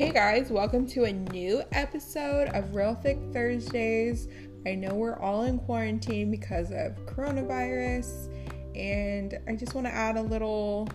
Hey 0.00 0.12
guys, 0.12 0.50
welcome 0.50 0.86
to 0.86 1.04
a 1.04 1.12
new 1.12 1.62
episode 1.72 2.48
of 2.54 2.74
Real 2.74 2.94
Thick 2.94 3.18
Thursdays. 3.34 4.28
I 4.64 4.74
know 4.74 4.94
we're 4.94 5.18
all 5.18 5.42
in 5.42 5.58
quarantine 5.58 6.30
because 6.30 6.70
of 6.70 6.96
coronavirus, 7.04 8.32
and 8.74 9.38
I 9.46 9.56
just 9.56 9.74
want 9.74 9.86
to 9.88 9.92
add 9.92 10.16
a 10.16 10.22
little, 10.22 10.88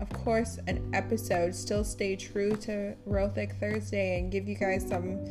of 0.00 0.10
course, 0.10 0.58
an 0.66 0.90
episode. 0.92 1.54
Still 1.54 1.82
stay 1.82 2.14
true 2.14 2.54
to 2.56 2.94
Real 3.06 3.30
Thick 3.30 3.54
Thursday 3.58 4.18
and 4.18 4.30
give 4.30 4.48
you 4.48 4.56
guys 4.56 4.86
some 4.86 5.24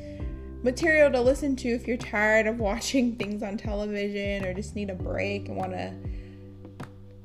material 0.63 1.11
to 1.11 1.21
listen 1.21 1.55
to 1.57 1.69
if 1.69 1.87
you're 1.87 1.95
tired 1.95 2.47
of 2.47 2.57
watching 2.59 3.17
things 3.17 3.43
on 3.43 3.55
television 3.55 4.45
or 4.45 4.51
just 4.51 4.76
need 4.76 4.90
a 4.90 4.95
break 4.95 5.48
and 5.48 5.55
want 5.55 5.73
to 5.73 5.93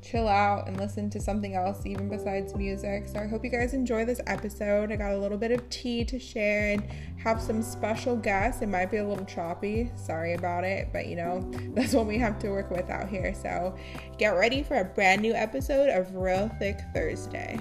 chill 0.08 0.28
out 0.28 0.66
and 0.66 0.76
listen 0.78 1.10
to 1.10 1.20
something 1.20 1.54
else 1.54 1.84
even 1.84 2.08
besides 2.08 2.54
music. 2.54 3.08
So 3.08 3.18
I 3.18 3.26
hope 3.26 3.44
you 3.44 3.50
guys 3.50 3.74
enjoy 3.74 4.04
this 4.04 4.20
episode. 4.26 4.90
I 4.90 4.96
got 4.96 5.12
a 5.12 5.18
little 5.18 5.36
bit 5.38 5.50
of 5.50 5.68
tea 5.68 6.04
to 6.06 6.18
share 6.18 6.72
and 6.72 6.86
have 7.18 7.40
some 7.42 7.62
special 7.62 8.16
guests. 8.16 8.62
It 8.62 8.68
might 8.68 8.90
be 8.90 8.98
a 8.98 9.06
little 9.06 9.26
choppy. 9.26 9.90
Sorry 9.96 10.34
about 10.34 10.64
it, 10.64 10.88
but 10.92 11.06
you 11.06 11.16
know, 11.16 11.50
that's 11.74 11.92
what 11.92 12.06
we 12.06 12.18
have 12.18 12.38
to 12.40 12.50
work 12.50 12.70
with 12.70 12.88
out 12.88 13.08
here. 13.08 13.34
So 13.34 13.76
get 14.18 14.30
ready 14.30 14.62
for 14.62 14.78
a 14.78 14.84
brand 14.84 15.20
new 15.20 15.34
episode 15.34 15.90
of 15.90 16.14
Real 16.14 16.50
Thick 16.58 16.78
Thursday. 16.94 17.60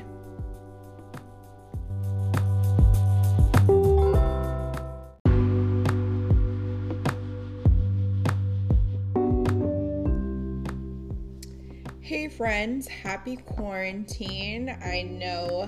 Friends, 12.37 12.87
happy 12.87 13.35
quarantine. 13.35 14.69
I 14.85 15.01
know, 15.01 15.67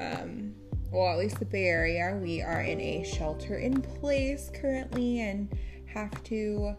um, 0.00 0.54
well, 0.90 1.12
at 1.12 1.18
least 1.18 1.38
the 1.38 1.44
Bay 1.44 1.66
Area, 1.66 2.18
we 2.22 2.40
are 2.40 2.62
in 2.62 2.80
a 2.80 3.04
shelter 3.04 3.58
in 3.58 3.82
place 3.82 4.50
currently 4.54 5.20
and 5.20 5.54
have 5.84 6.24
to 6.24 6.74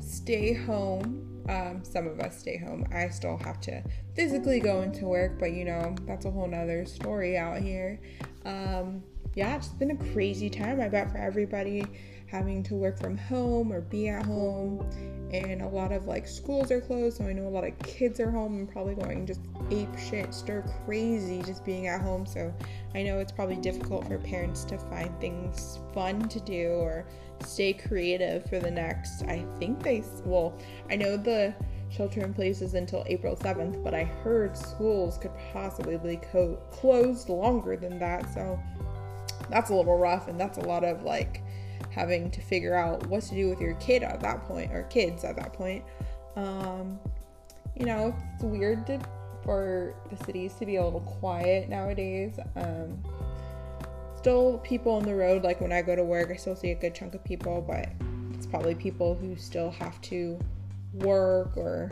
stay 0.00 0.54
home. 0.54 1.44
Um, 1.46 1.84
some 1.84 2.06
of 2.06 2.20
us 2.20 2.38
stay 2.38 2.56
home. 2.56 2.86
I 2.90 3.10
still 3.10 3.36
have 3.36 3.60
to 3.62 3.82
physically 4.16 4.60
go 4.60 4.80
into 4.80 5.04
work, 5.04 5.38
but 5.38 5.52
you 5.52 5.66
know, 5.66 5.94
that's 6.06 6.24
a 6.24 6.30
whole 6.30 6.48
nother 6.48 6.86
story 6.86 7.36
out 7.36 7.58
here. 7.58 8.00
Um, 8.46 9.02
yeah, 9.34 9.56
it's 9.56 9.68
been 9.68 9.90
a 9.90 10.12
crazy 10.12 10.48
time, 10.48 10.80
I 10.80 10.88
bet, 10.88 11.10
for 11.10 11.18
everybody 11.18 11.84
having 12.32 12.62
to 12.64 12.74
work 12.74 12.98
from 12.98 13.16
home 13.16 13.70
or 13.72 13.82
be 13.82 14.08
at 14.08 14.26
home. 14.26 14.88
And 15.32 15.62
a 15.62 15.68
lot 15.68 15.92
of 15.92 16.06
like 16.06 16.26
schools 16.26 16.70
are 16.70 16.80
closed 16.80 17.18
so 17.18 17.24
i 17.24 17.32
know 17.32 17.46
a 17.46 17.48
lot 17.48 17.64
of 17.64 17.78
kids 17.78 18.20
are 18.20 18.30
home 18.30 18.58
and 18.58 18.70
probably 18.70 18.94
going 18.94 19.24
just 19.24 19.40
ape 19.70 19.96
shit 19.98 20.34
stir 20.34 20.62
crazy 20.84 21.42
just 21.42 21.64
being 21.64 21.86
at 21.86 22.00
home. 22.00 22.26
So 22.26 22.52
i 22.94 23.02
know 23.02 23.18
it's 23.18 23.32
probably 23.32 23.56
difficult 23.56 24.06
for 24.06 24.18
parents 24.18 24.64
to 24.64 24.78
find 24.78 25.18
things 25.20 25.78
fun 25.94 26.28
to 26.28 26.40
do 26.40 26.68
or 26.72 27.06
stay 27.44 27.72
creative 27.72 28.44
for 28.44 28.60
the 28.60 28.70
next 28.70 29.22
i 29.24 29.44
think 29.58 29.82
they 29.82 30.04
well 30.24 30.56
i 30.90 30.96
know 30.96 31.16
the 31.16 31.52
shelter 31.90 32.20
in 32.22 32.32
place 32.32 32.62
is 32.62 32.74
until 32.74 33.02
april 33.08 33.34
7th 33.34 33.82
but 33.82 33.94
i 33.94 34.04
heard 34.04 34.56
schools 34.56 35.18
could 35.18 35.32
possibly 35.52 35.96
be 35.98 36.16
co- 36.30 36.58
closed 36.70 37.28
longer 37.28 37.76
than 37.76 37.98
that. 37.98 38.32
So 38.32 38.58
that's 39.50 39.70
a 39.70 39.74
little 39.74 39.98
rough 39.98 40.28
and 40.28 40.40
that's 40.40 40.58
a 40.58 40.62
lot 40.62 40.84
of 40.84 41.02
like 41.02 41.42
having 41.92 42.30
to 42.30 42.40
figure 42.40 42.74
out 42.74 43.06
what 43.06 43.22
to 43.24 43.34
do 43.34 43.48
with 43.48 43.60
your 43.60 43.74
kid 43.74 44.02
at 44.02 44.20
that 44.20 44.42
point 44.44 44.72
or 44.72 44.84
kids 44.84 45.24
at 45.24 45.36
that 45.36 45.52
point. 45.52 45.84
Um, 46.36 46.98
you 47.76 47.86
know, 47.86 48.16
it's 48.34 48.44
weird 48.44 48.86
to, 48.86 49.00
for 49.44 49.94
the 50.10 50.24
cities 50.24 50.54
to 50.54 50.66
be 50.66 50.76
a 50.76 50.84
little 50.84 51.00
quiet 51.00 51.68
nowadays. 51.68 52.38
Um, 52.56 53.02
still 54.16 54.58
people 54.58 54.92
on 54.92 55.02
the 55.04 55.14
road, 55.14 55.42
like 55.42 55.60
when 55.60 55.72
I 55.72 55.82
go 55.82 55.94
to 55.94 56.04
work, 56.04 56.30
I 56.30 56.36
still 56.36 56.56
see 56.56 56.70
a 56.70 56.74
good 56.74 56.94
chunk 56.94 57.14
of 57.14 57.24
people, 57.24 57.62
but 57.66 57.88
it's 58.34 58.46
probably 58.46 58.74
people 58.74 59.14
who 59.14 59.36
still 59.36 59.70
have 59.72 60.00
to 60.02 60.38
work 60.94 61.56
or 61.56 61.88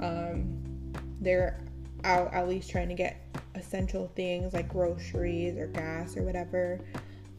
um, 0.00 0.92
they're 1.20 1.60
out 2.04 2.32
at 2.32 2.48
least 2.48 2.70
trying 2.70 2.88
to 2.88 2.94
get 2.94 3.22
essential 3.54 4.12
things 4.14 4.52
like 4.52 4.68
groceries 4.68 5.56
or 5.56 5.66
gas 5.68 6.16
or 6.16 6.22
whatever. 6.22 6.80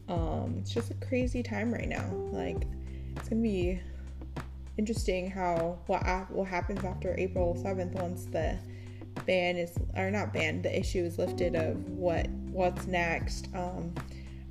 Um, 0.08 0.56
it's 0.58 0.72
just 0.72 0.90
a 0.90 0.94
crazy 0.94 1.42
time 1.42 1.72
right 1.72 1.88
now. 1.88 2.10
Like, 2.32 2.66
it's 3.16 3.28
gonna 3.28 3.42
be 3.42 3.80
interesting 4.76 5.30
how 5.30 5.78
what 5.86 6.02
what 6.30 6.48
happens 6.48 6.84
after 6.84 7.14
April 7.18 7.56
seventh 7.56 7.94
once 7.94 8.26
the 8.26 8.56
ban 9.26 9.56
is 9.56 9.76
or 9.96 10.10
not 10.10 10.32
ban 10.32 10.62
the 10.62 10.78
issue 10.78 11.02
is 11.02 11.18
lifted 11.18 11.54
of 11.54 11.76
what 11.90 12.28
what's 12.50 12.86
next. 12.86 13.48
Um, 13.54 13.92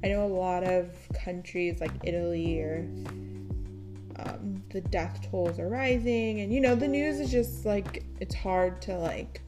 I 0.04 0.10
know 0.10 0.26
a 0.26 0.28
lot 0.28 0.64
of 0.64 0.94
countries 1.14 1.82
like 1.82 1.92
Italy 2.04 2.60
or 2.60 2.88
um, 4.20 4.64
the 4.70 4.82
death 4.82 5.28
tolls 5.30 5.60
are 5.60 5.70
rising, 5.70 6.42
and 6.42 6.54
you 6.54 6.60
know 6.60 6.76
the 6.76 6.88
news 6.88 7.20
is 7.20 7.32
just 7.32 7.66
like 7.66 8.04
it's 8.20 8.36
hard 8.36 8.82
to 8.84 8.98
like 8.98 9.42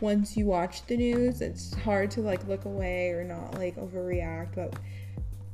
once 0.00 0.36
you 0.36 0.46
watch 0.46 0.86
the 0.86 0.96
news, 0.96 1.40
it's 1.40 1.74
hard 1.80 2.10
to 2.12 2.20
like 2.20 2.46
look 2.46 2.64
away 2.64 3.10
or 3.10 3.24
not 3.24 3.54
like 3.54 3.76
overreact, 3.76 4.54
but 4.54 4.74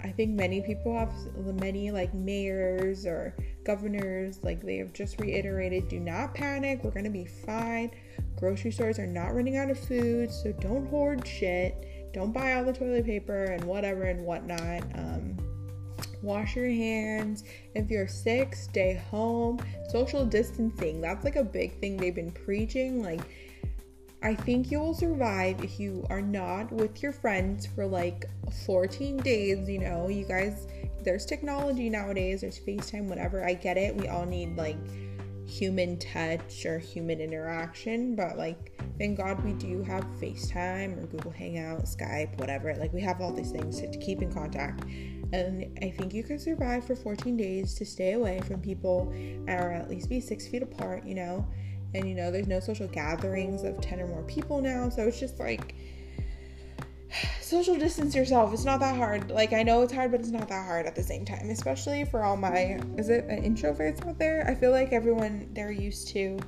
I 0.03 0.11
think 0.11 0.31
many 0.31 0.61
people 0.63 0.99
have 0.99 1.13
many 1.61 1.91
like 1.91 2.13
mayors 2.15 3.05
or 3.05 3.35
governors 3.65 4.41
like 4.43 4.63
they 4.63 4.79
have 4.79 4.93
just 4.93 5.21
reiterated 5.21 5.89
do 5.89 6.01
not 6.01 6.35
panic 6.35 6.83
we're 6.83 6.91
gonna 6.91 7.11
be 7.11 7.27
fine. 7.27 7.91
Grocery 8.37 8.71
stores 8.71 8.99
are 8.99 9.07
not 9.07 9.35
running 9.35 9.57
out 9.57 9.71
of 9.71 9.79
food 9.79 10.31
so 10.31 10.53
don't 10.53 10.87
hoard 10.89 11.27
shit. 11.27 12.13
Don't 12.13 12.33
buy 12.33 12.55
all 12.55 12.65
the 12.65 12.73
toilet 12.73 13.05
paper 13.05 13.45
and 13.45 13.63
whatever 13.65 14.05
and 14.05 14.25
whatnot. 14.25 14.83
Um, 14.95 15.37
wash 16.23 16.57
your 16.57 16.69
hands. 16.69 17.45
If 17.75 17.91
you're 17.91 18.09
sick 18.09 18.55
stay 18.55 19.03
home. 19.11 19.61
Social 19.91 20.25
distancing 20.25 21.01
that's 21.01 21.25
like 21.25 21.37
a 21.37 21.45
big 21.45 21.79
thing 21.81 21.97
they've 21.97 22.15
been 22.15 22.33
preaching 22.33 23.03
like 23.03 23.21
I 24.23 24.35
think 24.35 24.71
you'll 24.71 24.93
survive 24.93 25.65
if 25.65 25.81
you 25.81 26.07
are 26.11 26.21
not 26.21 26.71
with 26.71 27.03
your 27.03 27.13
friends 27.13 27.67
for 27.67 27.87
like 27.87 28.27
14 28.67 29.17
days. 29.19 29.69
You 29.69 29.79
know, 29.79 30.09
you 30.09 30.27
guys, 30.27 30.67
there's 31.03 31.25
technology 31.25 31.89
nowadays, 31.89 32.43
there's 32.43 32.59
FaceTime, 32.59 33.07
whatever. 33.07 33.45
I 33.45 33.55
get 33.55 33.79
it. 33.79 33.97
We 33.97 34.09
all 34.09 34.27
need 34.27 34.57
like 34.57 34.77
human 35.47 35.99
touch 35.99 36.67
or 36.67 36.79
human 36.79 37.21
interaction, 37.21 38.15
but 38.15 38.37
like, 38.37 38.79
thank 38.99 39.17
God 39.17 39.43
we 39.43 39.55
do 39.55 39.83
have 39.85 40.05
FaceTime 40.21 41.03
or 41.03 41.07
Google 41.07 41.33
Hangout, 41.33 41.85
Skype, 41.85 42.39
whatever. 42.39 42.75
Like, 42.77 42.93
we 42.93 43.01
have 43.01 43.23
all 43.23 43.33
these 43.33 43.51
things 43.51 43.81
to, 43.81 43.91
to 43.91 43.99
keep 43.99 44.21
in 44.21 44.33
contact. 44.33 44.85
And 45.33 45.79
I 45.83 45.91
think 45.91 46.13
you 46.13 46.23
can 46.23 46.39
survive 46.39 46.85
for 46.85 46.95
14 46.95 47.37
days 47.37 47.75
to 47.77 47.87
stay 47.87 48.13
away 48.13 48.43
from 48.43 48.61
people 48.61 49.13
or 49.49 49.73
at 49.73 49.89
least 49.89 50.11
be 50.11 50.21
six 50.21 50.47
feet 50.47 50.63
apart, 50.63 51.07
you 51.07 51.15
know 51.15 51.49
and 51.95 52.09
you 52.09 52.15
know 52.15 52.31
there's 52.31 52.47
no 52.47 52.61
social 52.61 52.89
gatherings 52.89 53.65
of 53.65 53.81
10 53.81 54.01
or 54.01 54.07
more 54.07 54.23
people 54.25 54.61
now 54.61 54.89
so 54.89 55.03
it's 55.07 55.19
just 55.21 55.39
like 55.39 55.75
social 57.41 57.77
distance 57.77 58.15
yourself. 58.15 58.53
It's 58.53 58.65
not 58.65 58.81
that 58.81 58.97
hard. 58.97 59.31
Like 59.31 59.53
i 59.53 59.63
know 59.63 59.83
it's 59.83 59.93
hard 59.93 60.11
but 60.11 60.21
it's 60.21 60.31
not 60.31 60.49
that 60.49 60.67
hard 60.67 60.87
at 60.87 60.95
the 60.95 61.03
same 61.03 61.25
time 61.25 61.51
especially 61.51 62.05
for 62.05 62.23
all 62.23 62.37
my 62.37 62.81
is 62.97 63.09
it 63.09 63.29
introverts 63.29 64.07
out 64.07 64.19
there? 64.19 64.47
I 64.49 64.55
feel 64.55 64.71
like 64.71 64.93
everyone 64.93 65.49
they're 65.53 65.73
used 65.73 66.09
to 66.09 66.39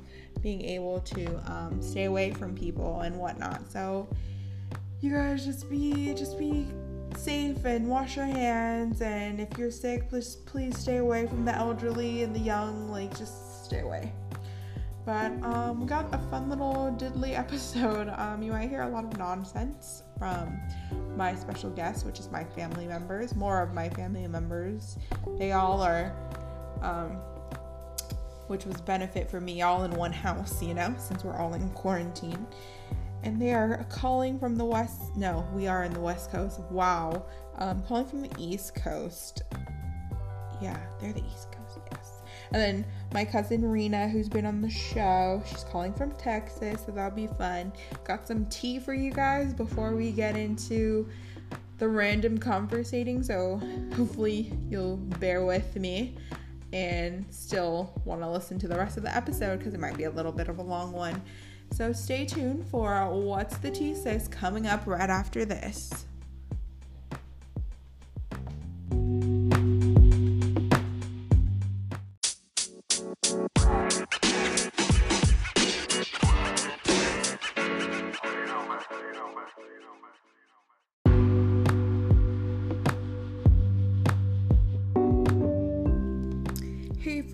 being 0.41 0.61
able 0.61 0.99
to 0.99 1.51
um, 1.51 1.81
stay 1.81 2.05
away 2.05 2.31
from 2.31 2.55
people 2.55 3.01
and 3.01 3.17
whatnot. 3.17 3.71
So 3.71 4.07
you 5.01 5.11
guys 5.11 5.45
just 5.45 5.69
be 5.69 6.13
just 6.13 6.37
be 6.37 6.67
safe 7.15 7.63
and 7.65 7.87
wash 7.87 8.15
your 8.15 8.25
hands. 8.25 9.01
And 9.01 9.39
if 9.39 9.57
you're 9.57 9.71
sick 9.71 10.09
please 10.09 10.35
please 10.45 10.77
stay 10.77 10.97
away 10.97 11.27
from 11.27 11.45
the 11.45 11.55
elderly 11.55 12.23
and 12.23 12.35
the 12.35 12.39
young. 12.39 12.89
Like 12.89 13.17
just 13.17 13.65
stay 13.65 13.81
away 13.81 14.11
but 15.05 15.31
um, 15.43 15.81
we 15.81 15.85
got 15.85 16.13
a 16.13 16.17
fun 16.29 16.49
little 16.49 16.95
diddly 16.97 17.37
episode. 17.37 18.09
Um, 18.17 18.41
you 18.41 18.51
might 18.51 18.69
hear 18.69 18.83
a 18.83 18.89
lot 18.89 19.03
of 19.03 19.17
nonsense 19.17 20.03
from 20.17 20.59
my 21.15 21.35
special 21.35 21.69
guest, 21.69 22.05
which 22.05 22.19
is 22.19 22.31
my 22.31 22.43
family 22.43 22.87
members, 22.87 23.35
more 23.35 23.61
of 23.61 23.73
my 23.73 23.89
family 23.89 24.25
members. 24.27 24.97
They 25.37 25.51
all 25.51 25.81
are, 25.81 26.13
um, 26.81 27.17
which 28.47 28.65
was 28.65 28.79
benefit 28.81 29.29
for 29.29 29.41
me, 29.41 29.61
all 29.61 29.83
in 29.83 29.91
one 29.91 30.13
house, 30.13 30.61
you 30.63 30.73
know, 30.73 30.95
since 30.97 31.23
we're 31.23 31.37
all 31.37 31.53
in 31.53 31.69
quarantine. 31.71 32.47
And 33.23 33.41
they 33.41 33.53
are 33.53 33.85
calling 33.89 34.37
from 34.37 34.57
the 34.57 34.65
west. 34.65 35.15
No, 35.15 35.47
we 35.53 35.67
are 35.67 35.83
in 35.83 35.93
the 35.93 36.01
west 36.01 36.31
coast. 36.31 36.59
Wow, 36.69 37.25
um, 37.57 37.81
calling 37.83 38.05
from 38.05 38.21
the 38.21 38.31
east 38.37 38.75
coast. 38.75 39.43
Yeah, 40.61 40.77
they're 40.99 41.13
the 41.13 41.23
east. 41.25 41.52
And 42.53 42.61
then 42.61 42.85
my 43.13 43.25
cousin 43.25 43.65
Rena, 43.65 44.07
who's 44.07 44.29
been 44.29 44.45
on 44.45 44.61
the 44.61 44.69
show, 44.69 45.41
she's 45.47 45.63
calling 45.63 45.91
from 45.91 46.11
Texas, 46.13 46.83
so 46.85 46.91
that'll 46.91 47.15
be 47.15 47.25
fun. 47.25 47.73
Got 48.03 48.27
some 48.27 48.45
tea 48.45 48.79
for 48.79 48.93
you 48.93 49.11
guys 49.11 49.53
before 49.53 49.95
we 49.95 50.11
get 50.11 50.35
into 50.35 51.09
the 51.79 51.89
random 51.89 52.37
conversating, 52.37 53.23
so 53.23 53.59
hopefully 53.95 54.53
you'll 54.69 54.97
bear 54.97 55.43
with 55.43 55.75
me 55.75 56.15
and 56.71 57.25
still 57.31 57.99
want 58.05 58.21
to 58.21 58.29
listen 58.29 58.59
to 58.59 58.67
the 58.67 58.75
rest 58.75 58.97
of 58.97 59.03
the 59.03 59.15
episode 59.15 59.57
because 59.57 59.73
it 59.73 59.79
might 59.79 59.97
be 59.97 60.03
a 60.03 60.11
little 60.11 60.31
bit 60.31 60.47
of 60.47 60.59
a 60.59 60.63
long 60.63 60.91
one. 60.91 61.19
So 61.71 61.91
stay 61.91 62.23
tuned 62.23 62.67
for 62.67 63.09
What's 63.09 63.57
the 63.57 63.71
Tea 63.71 63.95
Sis 63.95 64.27
coming 64.27 64.67
up 64.67 64.85
right 64.85 65.09
after 65.09 65.43
this. 65.43 66.05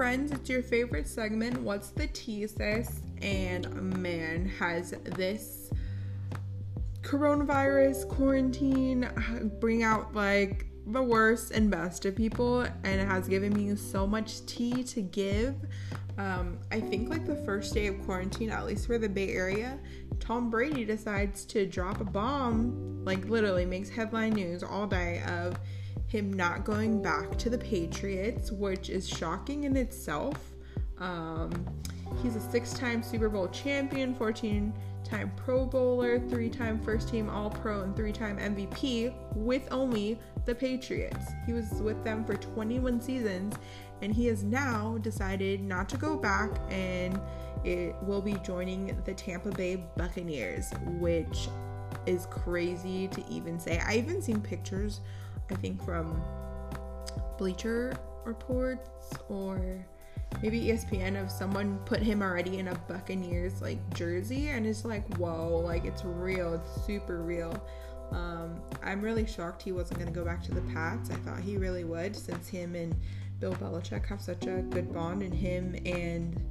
Friends, 0.10 0.32
it's 0.32 0.50
your 0.50 0.64
favorite 0.64 1.08
segment. 1.08 1.56
What's 1.62 1.90
the 1.92 2.08
tea, 2.08 2.48
sis? 2.48 3.00
And 3.22 3.72
man, 4.02 4.48
has 4.58 4.96
this 5.04 5.70
coronavirus 7.04 8.10
quarantine 8.10 9.08
bring 9.60 9.84
out 9.84 10.16
like 10.16 10.66
the 10.88 11.04
worst 11.04 11.52
and 11.52 11.70
best 11.70 12.06
of 12.06 12.16
people, 12.16 12.62
and 12.62 13.00
it 13.00 13.08
has 13.08 13.28
given 13.28 13.54
me 13.54 13.76
so 13.76 14.08
much 14.08 14.44
tea 14.48 14.84
to 14.86 15.04
give. 15.04 15.54
Um, 16.18 16.58
I 16.72 16.80
think 16.80 17.10
like 17.10 17.28
the 17.28 17.44
first 17.46 17.76
day 17.76 17.86
of 17.86 18.04
quarantine, 18.04 18.50
at 18.50 18.66
least 18.66 18.88
for 18.88 18.98
the 18.98 19.08
Bay 19.08 19.36
Area, 19.36 19.78
Tom 20.20 20.50
Brady 20.50 20.86
decides 20.86 21.46
to 21.46 21.68
drop 21.68 22.02
a 22.02 22.04
bomb, 22.04 23.06
like 23.06 23.26
literally 23.26 23.64
makes 23.64 23.90
headline 23.90 24.34
news 24.34 24.64
all 24.64 24.88
day 24.88 25.22
of 25.28 25.60
him 26.10 26.34
not 26.34 26.66
going 26.66 27.02
back 27.02 27.38
to 27.38 27.50
the 27.50 27.58
Patriots, 27.58 28.52
which 28.52 28.90
is 28.90 29.08
shocking 29.08 29.64
in 29.64 29.78
itself. 29.78 30.38
Um, 30.98 31.66
he's 32.22 32.36
a 32.36 32.42
six 32.42 32.74
time 32.74 33.02
Super 33.04 33.30
Bowl 33.30 33.48
champion, 33.48 34.16
14 34.16 34.74
time 35.04 35.32
Pro 35.38 35.66
Bowler, 35.66 36.20
three 36.20 36.50
time 36.50 36.80
first 36.80 37.10
team 37.10 37.30
All 37.30 37.52
Pro, 37.52 37.84
and 37.84 37.96
three 37.96 38.12
time 38.12 38.38
MVP 38.38 39.14
with 39.36 39.68
only 39.72 40.20
the 40.46 40.56
Patriots. 40.56 41.28
He 41.46 41.54
was 41.54 41.72
with 41.74 42.04
them 42.04 42.26
for 42.26 42.36
21 42.36 43.00
seasons 43.00 43.56
and 44.02 44.14
he 44.14 44.26
has 44.28 44.44
now 44.44 44.98
decided 45.02 45.62
not 45.62 45.90
to 45.90 45.98
go 45.98 46.18
back 46.18 46.52
and 46.70 47.20
it 47.64 47.96
will 48.02 48.22
be 48.22 48.34
joining 48.44 48.98
the 49.06 49.14
Tampa 49.14 49.52
Bay 49.52 49.84
Buccaneers, 49.96 50.72
which 51.00 51.50
is 52.06 52.26
crazy 52.28 53.08
to 53.10 53.24
even 53.30 53.60
say. 53.60 53.80
I 53.86 53.98
even 53.98 54.22
seen 54.22 54.42
pictures 54.42 55.02
I 55.50 55.56
think 55.56 55.84
from 55.84 56.22
Bleacher 57.38 57.96
Reports 58.26 58.90
or 59.30 59.86
maybe 60.42 60.62
ESPN 60.66 61.22
of 61.22 61.32
someone 61.32 61.80
put 61.86 62.02
him 62.02 62.22
already 62.22 62.60
in 62.60 62.68
a 62.68 62.76
Buccaneers 62.88 63.62
like 63.62 63.80
jersey 63.94 64.50
and 64.50 64.66
it's 64.66 64.86
like 64.86 65.18
whoa 65.18 65.58
like 65.58 65.86
it's 65.86 66.04
real 66.06 66.54
it's 66.54 66.86
super 66.86 67.22
real. 67.22 67.54
Um, 68.12 68.60
I'm 68.84 69.02
really 69.02 69.28
shocked 69.28 69.62
he 69.62 69.72
wasn't 69.72 70.00
going 70.00 70.12
to 70.12 70.20
go 70.20 70.26
back 70.26 70.42
to 70.44 70.52
the 70.52 70.62
Pats. 70.74 71.12
I 71.12 71.16
thought 71.16 71.42
he 71.42 71.58
really 71.58 71.84
would 71.84 72.16
since 72.16 72.48
him 72.48 72.76
and 72.76 72.96
Bill 73.40 73.54
Belichick 73.54 74.06
have 74.08 74.22
such 74.22 74.48
a 74.48 74.64
good 74.70 74.94
bond 74.94 75.22
and 75.22 75.34
him 75.34 75.76
and 75.86 76.44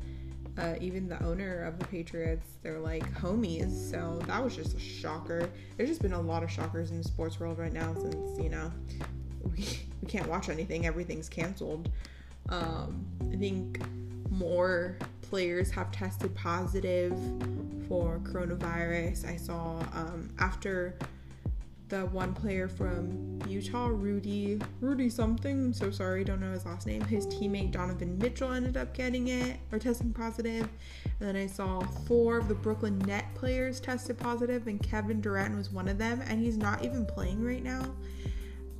uh, 0.59 0.75
even 0.81 1.09
the 1.09 1.23
owner 1.23 1.63
of 1.65 1.79
the 1.79 1.87
Patriots, 1.87 2.47
they're 2.63 2.81
like 2.81 3.05
homies. 3.15 3.91
So 3.91 4.21
that 4.27 4.43
was 4.43 4.57
just 4.57 4.77
a 4.77 4.81
shocker. 4.81 5.49
There's 5.77 5.89
just 5.89 6.03
been 6.03 6.13
a 6.13 6.21
lot 6.21 6.43
of 6.43 6.51
shockers 6.51 6.91
in 6.91 6.99
the 6.99 7.05
sports 7.05 7.39
world 7.39 7.59
right 7.59 7.73
now 7.73 7.95
since, 7.95 8.39
you 8.41 8.49
know, 8.49 8.73
we, 9.57 9.65
we 10.03 10.09
can't 10.09 10.29
watch 10.29 10.49
anything, 10.49 10.87
everything's 10.87 11.29
canceled. 11.29 11.89
Um, 12.49 13.07
I 13.33 13.37
think 13.37 13.81
more 14.31 14.99
players 15.23 15.71
have 15.71 15.93
tested 15.93 16.35
positive 16.35 17.13
for 17.89 18.19
coronavirus. 18.25 19.27
I 19.29 19.37
saw 19.37 19.81
um, 19.93 20.31
after 20.39 20.99
the 21.89 22.07
one 22.07 22.35
player 22.35 22.69
from 22.69 23.41
Utah, 23.49 23.89
Rudy, 23.89 24.61
Rudy 24.81 25.09
something, 25.09 25.67
I'm 25.67 25.73
so 25.73 25.91
sorry, 25.91 26.25
don't 26.25 26.41
know 26.41 26.53
his 26.53 26.67
last 26.67 26.87
name. 26.87 27.03
His 27.03 27.27
teammate 27.27 27.73
Donovan 27.73 28.19
Mitchell 28.19 28.53
ended 28.53 28.77
up 28.77 28.95
getting 28.95 29.29
it 29.29 29.59
or 29.73 29.79
testing 29.79 30.13
positive. 30.13 30.69
And 31.21 31.29
then 31.29 31.37
I 31.37 31.47
saw 31.47 31.81
four 31.81 32.39
of 32.39 32.49
the 32.49 32.55
Brooklyn 32.55 32.99
Net 33.01 33.25
players 33.35 33.81
tested 33.81 34.19
positive, 34.19 34.67
and 34.67 34.83
Kevin 34.83 35.21
Durant 35.21 35.57
was 35.57 35.71
one 35.71 35.89
of 35.89 35.99
them, 35.99 36.23
and 36.27 36.41
he's 36.41 36.57
not 36.57 36.85
even 36.85 37.07
playing 37.07 37.43
right 37.43 37.63
now. 37.63 37.85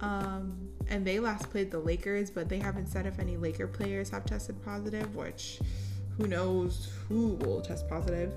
Um, 0.01 0.69
and 0.89 1.05
they 1.07 1.19
last 1.19 1.51
played 1.51 1.71
the 1.71 1.79
Lakers, 1.79 2.31
but 2.31 2.49
they 2.49 2.59
haven't 2.59 2.87
said 2.87 3.07
if 3.07 3.19
any 3.19 3.37
Laker 3.37 3.67
players 3.67 4.11
have 4.11 4.25
tested 4.25 4.63
positive, 4.65 5.15
which 5.17 5.61
who 6.17 6.27
knows 6.27 6.91
who 7.09 7.29
will 7.29 7.61
test 7.61 7.89
positive. 7.89 8.33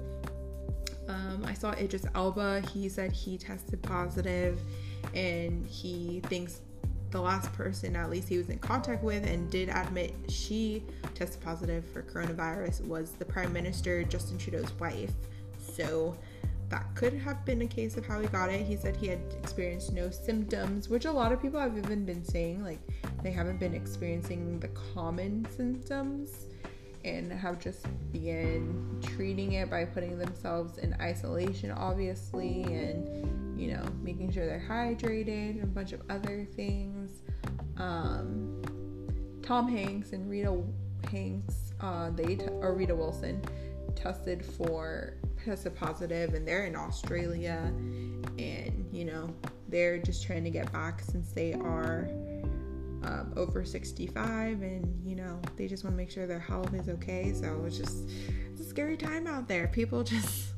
Um, 1.07 1.43
I 1.45 1.53
saw 1.53 1.71
Idris 1.71 2.05
Elba. 2.15 2.61
He 2.73 2.89
said 2.89 3.11
he 3.11 3.37
tested 3.37 3.81
positive 3.81 4.59
and 5.13 5.65
he 5.65 6.21
thinks 6.25 6.61
the 7.11 7.21
last 7.21 7.51
person, 7.53 7.95
at 7.95 8.09
least 8.09 8.29
he 8.29 8.37
was 8.37 8.49
in 8.49 8.57
contact 8.59 9.03
with, 9.03 9.25
and 9.27 9.49
did 9.51 9.69
admit 9.69 10.13
she 10.29 10.83
tested 11.13 11.41
positive 11.41 11.83
for 11.91 12.01
coronavirus 12.01 12.85
was 12.85 13.11
the 13.11 13.25
Prime 13.25 13.51
Minister 13.51 14.03
Justin 14.03 14.37
Trudeau's 14.37 14.71
wife. 14.79 15.11
So 15.57 16.17
that 16.69 16.85
could 16.95 17.13
have 17.13 17.43
been 17.45 17.61
a 17.63 17.67
case 17.67 17.97
of 17.97 18.05
how 18.05 18.21
he 18.21 18.27
got 18.27 18.49
it. 18.49 18.61
He 18.61 18.77
said 18.77 18.95
he 18.95 19.07
had 19.07 19.19
experienced 19.43 19.91
no 19.91 20.09
symptoms, 20.09 20.87
which 20.87 21.03
a 21.03 21.11
lot 21.11 21.33
of 21.33 21.41
people 21.41 21.59
have 21.59 21.77
even 21.77 22.05
been 22.05 22.23
saying, 22.23 22.63
like 22.63 22.79
they 23.21 23.31
haven't 23.31 23.59
been 23.59 23.73
experiencing 23.73 24.59
the 24.59 24.69
common 24.93 25.45
symptoms 25.55 26.45
and 27.03 27.31
have 27.31 27.59
just 27.59 27.85
begun 28.11 28.99
treating 29.01 29.53
it 29.53 29.69
by 29.69 29.85
putting 29.85 30.17
themselves 30.17 30.77
in 30.77 30.95
isolation, 31.01 31.71
obviously, 31.71 32.63
and 32.63 33.59
you 33.59 33.73
know, 33.73 33.85
making 34.01 34.31
sure 34.31 34.45
they're 34.45 34.65
hydrated 34.67 35.51
and 35.51 35.63
a 35.63 35.67
bunch 35.67 35.93
of 35.93 36.01
other 36.09 36.47
things. 36.55 37.21
Um, 37.77 38.61
Tom 39.43 39.67
Hanks 39.67 40.13
and 40.13 40.29
Rita 40.29 40.63
Hanks, 41.11 41.73
uh, 41.79 42.09
they 42.11 42.35
t- 42.35 42.47
or 42.47 42.73
Rita 42.73 42.95
Wilson, 42.95 43.41
tested 43.95 44.43
for 44.43 45.17
tested 45.43 45.75
positive, 45.75 46.33
and 46.33 46.47
they're 46.47 46.65
in 46.65 46.75
Australia, 46.75 47.59
and 48.37 48.87
you 48.91 49.05
know, 49.05 49.33
they're 49.67 49.97
just 49.97 50.23
trying 50.23 50.43
to 50.43 50.49
get 50.51 50.71
back 50.71 51.01
since 51.01 51.31
they 51.31 51.53
are 51.53 52.09
um, 53.03 53.33
over 53.35 53.65
65 53.65 54.61
and 54.61 55.01
you 55.03 55.15
know 55.15 55.39
they 55.55 55.67
just 55.67 55.83
want 55.83 55.95
to 55.95 55.97
make 55.97 56.11
sure 56.11 56.27
their 56.27 56.39
health 56.39 56.73
is 56.73 56.89
okay. 56.89 57.33
So 57.33 57.63
it's 57.65 57.77
just 57.77 58.09
it's 58.51 58.61
a 58.61 58.65
scary 58.65 58.97
time 58.97 59.27
out 59.27 59.47
there. 59.47 59.67
People 59.67 60.03
just 60.15 60.53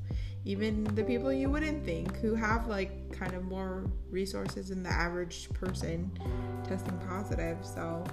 even 0.45 0.83
the 0.95 1.03
people 1.03 1.31
you 1.31 1.49
wouldn't 1.49 1.85
think 1.85 2.17
who 2.17 2.35
have 2.35 2.67
like 2.67 3.11
kind 3.11 3.33
of 3.33 3.43
more 3.45 3.89
resources 4.09 4.69
than 4.69 4.83
the 4.83 4.89
average 4.89 5.49
person 5.53 6.11
testing 6.67 6.97
positive. 7.07 7.57
So 7.61 8.03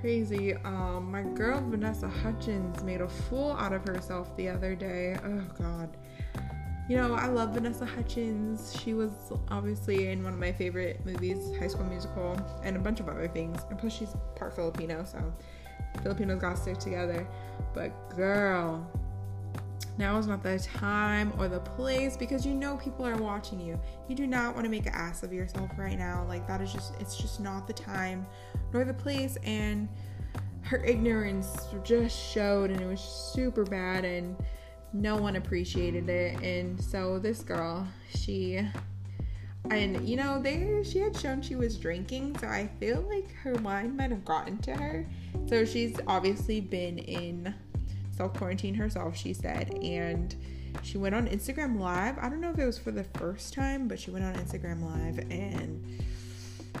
crazy. 0.00 0.54
Um 0.64 1.10
my 1.10 1.22
girl 1.22 1.62
vanessa 1.68 2.08
hudgens 2.08 2.82
made 2.82 3.00
a 3.00 3.08
fool 3.08 3.52
out 3.52 3.72
of 3.72 3.86
herself 3.86 4.34
the 4.36 4.48
other 4.48 4.74
day. 4.74 5.16
Oh 5.24 5.42
god 5.58 5.96
you 6.88 6.96
know, 6.96 7.14
I 7.14 7.26
love 7.26 7.50
Vanessa 7.50 7.86
Hudgens. 7.86 8.76
She 8.82 8.92
was 8.94 9.12
obviously 9.48 10.08
in 10.08 10.24
one 10.24 10.32
of 10.32 10.38
my 10.38 10.52
favorite 10.52 11.04
movies, 11.06 11.56
High 11.58 11.68
School 11.68 11.84
Musical, 11.84 12.36
and 12.64 12.76
a 12.76 12.80
bunch 12.80 13.00
of 13.00 13.08
other 13.08 13.28
things. 13.28 13.60
And 13.70 13.78
plus, 13.78 13.92
she's 13.92 14.14
part 14.34 14.54
Filipino, 14.54 15.04
so 15.04 15.32
Filipinos 16.02 16.40
got 16.40 16.56
to 16.56 16.62
stick 16.62 16.78
together. 16.78 17.26
But 17.72 17.92
girl, 18.16 18.86
now 19.98 20.18
is 20.18 20.26
not 20.26 20.42
the 20.42 20.58
time 20.58 21.32
or 21.38 21.48
the 21.48 21.60
place 21.60 22.16
because 22.16 22.44
you 22.44 22.54
know 22.54 22.76
people 22.76 23.06
are 23.06 23.16
watching 23.16 23.60
you. 23.60 23.78
You 24.08 24.16
do 24.16 24.26
not 24.26 24.54
want 24.54 24.64
to 24.64 24.70
make 24.70 24.86
an 24.86 24.94
ass 24.94 25.22
of 25.22 25.32
yourself 25.32 25.70
right 25.76 25.98
now. 25.98 26.24
Like, 26.28 26.46
that 26.48 26.60
is 26.60 26.72
just, 26.72 26.94
it's 27.00 27.16
just 27.16 27.40
not 27.40 27.66
the 27.66 27.72
time 27.72 28.26
nor 28.72 28.84
the 28.84 28.94
place. 28.94 29.38
And 29.44 29.88
her 30.62 30.82
ignorance 30.84 31.68
just 31.84 32.18
showed, 32.18 32.70
and 32.70 32.80
it 32.80 32.86
was 32.86 33.00
super 33.00 33.64
bad. 33.64 34.04
And 34.04 34.36
no 34.92 35.16
one 35.16 35.36
appreciated 35.36 36.08
it. 36.08 36.40
And 36.42 36.82
so 36.82 37.18
this 37.18 37.42
girl 37.42 37.86
she 38.14 38.60
and 39.70 40.08
you 40.08 40.16
know 40.16 40.42
they 40.42 40.82
she 40.84 40.98
had 40.98 41.16
shown 41.16 41.40
she 41.40 41.54
was 41.54 41.76
drinking 41.76 42.36
so 42.38 42.48
i 42.48 42.68
feel 42.80 43.00
like 43.08 43.32
her 43.32 43.54
wine 43.54 43.96
might 43.96 44.10
have 44.10 44.24
gotten 44.24 44.58
to 44.58 44.72
her. 44.72 45.06
So 45.48 45.64
she's 45.64 45.98
obviously 46.06 46.60
been 46.60 46.98
in 46.98 47.54
self 48.10 48.34
quarantine 48.34 48.74
herself 48.74 49.16
she 49.16 49.32
said. 49.32 49.72
And 49.82 50.34
she 50.82 50.98
went 50.98 51.14
on 51.14 51.28
instagram 51.28 51.78
live. 51.78 52.18
I 52.18 52.28
don't 52.28 52.40
know 52.40 52.50
if 52.50 52.58
it 52.58 52.66
was 52.66 52.78
for 52.78 52.90
the 52.90 53.04
first 53.04 53.54
time 53.54 53.88
but 53.88 53.98
she 53.98 54.10
went 54.10 54.24
on 54.24 54.34
instagram 54.34 54.82
live 54.82 55.18
and 55.30 56.02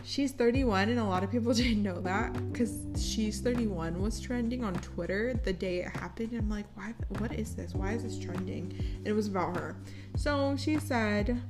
she's 0.04 0.32
31 0.32 0.88
and 0.88 0.98
a 0.98 1.04
lot 1.04 1.22
of 1.22 1.30
people 1.30 1.52
didn't 1.54 1.82
know 1.82 2.00
that 2.00 2.32
because 2.52 2.86
she's 2.98 3.40
31 3.40 4.00
was 4.00 4.20
trending 4.20 4.64
on 4.64 4.74
twitter 4.74 5.34
the 5.44 5.52
day 5.52 5.78
it 5.80 5.96
happened. 5.96 6.32
I'm 6.32 6.48
like 6.48 6.66
why 6.74 6.94
what 7.18 7.32
is 7.32 7.54
this? 7.54 7.74
Why 7.74 7.92
is 7.92 8.02
this 8.02 8.18
trending? 8.18 8.74
And 8.98 9.06
it 9.06 9.12
was 9.12 9.28
about 9.28 9.56
her. 9.56 9.76
So 10.16 10.56
she 10.56 10.78
said 10.78 11.40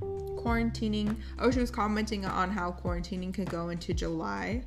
quarantining 0.00 1.16
oh 1.38 1.50
she 1.50 1.60
was 1.60 1.70
commenting 1.70 2.24
on 2.26 2.50
how 2.50 2.72
quarantining 2.72 3.32
could 3.32 3.48
go 3.48 3.70
into 3.70 3.94
july 3.94 4.62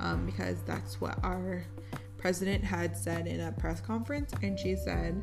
um, 0.00 0.26
because 0.26 0.60
that's 0.62 1.00
what 1.00 1.22
our 1.22 1.62
president 2.18 2.64
had 2.64 2.96
said 2.96 3.28
in 3.28 3.40
a 3.40 3.52
press 3.52 3.80
conference 3.80 4.32
and 4.42 4.58
she 4.58 4.74
said 4.76 5.22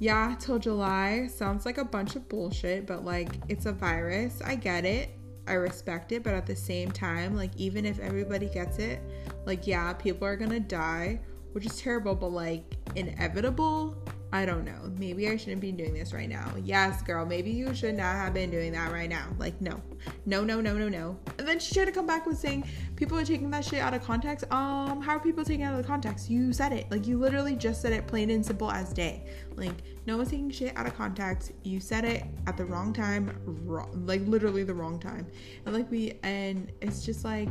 yeah 0.00 0.34
till 0.38 0.58
july. 0.58 1.26
Sounds 1.26 1.66
like 1.66 1.78
a 1.78 1.84
bunch 1.84 2.16
of 2.16 2.28
bullshit 2.28 2.86
but 2.86 3.04
like 3.04 3.30
it's 3.48 3.66
a 3.66 3.72
virus. 3.72 4.40
I 4.44 4.54
get 4.54 4.84
it 4.84 5.10
I 5.46 5.54
respect 5.54 6.12
it, 6.12 6.22
but 6.22 6.34
at 6.34 6.46
the 6.46 6.56
same 6.56 6.90
time, 6.90 7.36
like 7.36 7.50
even 7.56 7.84
if 7.84 7.98
everybody 7.98 8.46
gets 8.46 8.78
it, 8.78 9.00
like 9.44 9.66
yeah, 9.66 9.92
people 9.92 10.26
are 10.26 10.36
gonna 10.36 10.60
die, 10.60 11.20
which 11.52 11.66
is 11.66 11.78
terrible, 11.78 12.14
but 12.14 12.28
like 12.28 12.76
inevitable. 12.94 13.96
I 14.34 14.44
don't 14.44 14.64
know. 14.64 14.90
Maybe 14.98 15.28
I 15.28 15.36
shouldn't 15.36 15.60
be 15.60 15.70
doing 15.70 15.94
this 15.94 16.12
right 16.12 16.28
now. 16.28 16.52
Yes, 16.64 17.02
girl, 17.02 17.24
maybe 17.24 17.52
you 17.52 17.72
should 17.72 17.94
not 17.94 18.16
have 18.16 18.34
been 18.34 18.50
doing 18.50 18.72
that 18.72 18.90
right 18.90 19.08
now. 19.08 19.28
Like, 19.38 19.60
no, 19.60 19.80
no, 20.26 20.42
no, 20.42 20.60
no, 20.60 20.76
no, 20.76 20.88
no. 20.88 21.16
And 21.38 21.46
then 21.46 21.60
she 21.60 21.72
tried 21.72 21.84
to 21.84 21.92
come 21.92 22.04
back 22.04 22.26
with 22.26 22.36
saying 22.36 22.64
people 22.96 23.16
are 23.16 23.24
taking 23.24 23.48
that 23.50 23.64
shit 23.64 23.78
out 23.78 23.94
of 23.94 24.02
context. 24.02 24.44
Um, 24.50 25.00
how 25.00 25.12
are 25.12 25.20
people 25.20 25.44
taking 25.44 25.62
out 25.62 25.74
of 25.74 25.80
the 25.80 25.86
context? 25.86 26.28
You 26.28 26.52
said 26.52 26.72
it. 26.72 26.90
Like 26.90 27.06
you 27.06 27.16
literally 27.16 27.54
just 27.54 27.80
said 27.80 27.92
it 27.92 28.08
plain 28.08 28.28
and 28.30 28.44
simple 28.44 28.72
as 28.72 28.92
day. 28.92 29.24
Like 29.54 29.70
no 30.04 30.16
one's 30.16 30.30
taking 30.30 30.50
shit 30.50 30.76
out 30.76 30.88
of 30.88 30.96
context. 30.96 31.52
You 31.62 31.78
said 31.78 32.04
it 32.04 32.24
at 32.48 32.56
the 32.56 32.64
wrong 32.64 32.92
time, 32.92 33.38
wrong, 33.44 34.02
like 34.04 34.22
literally 34.26 34.64
the 34.64 34.74
wrong 34.74 34.98
time. 34.98 35.28
And 35.64 35.72
like 35.72 35.88
we 35.92 36.18
and 36.24 36.72
it's 36.80 37.04
just 37.04 37.24
like, 37.24 37.48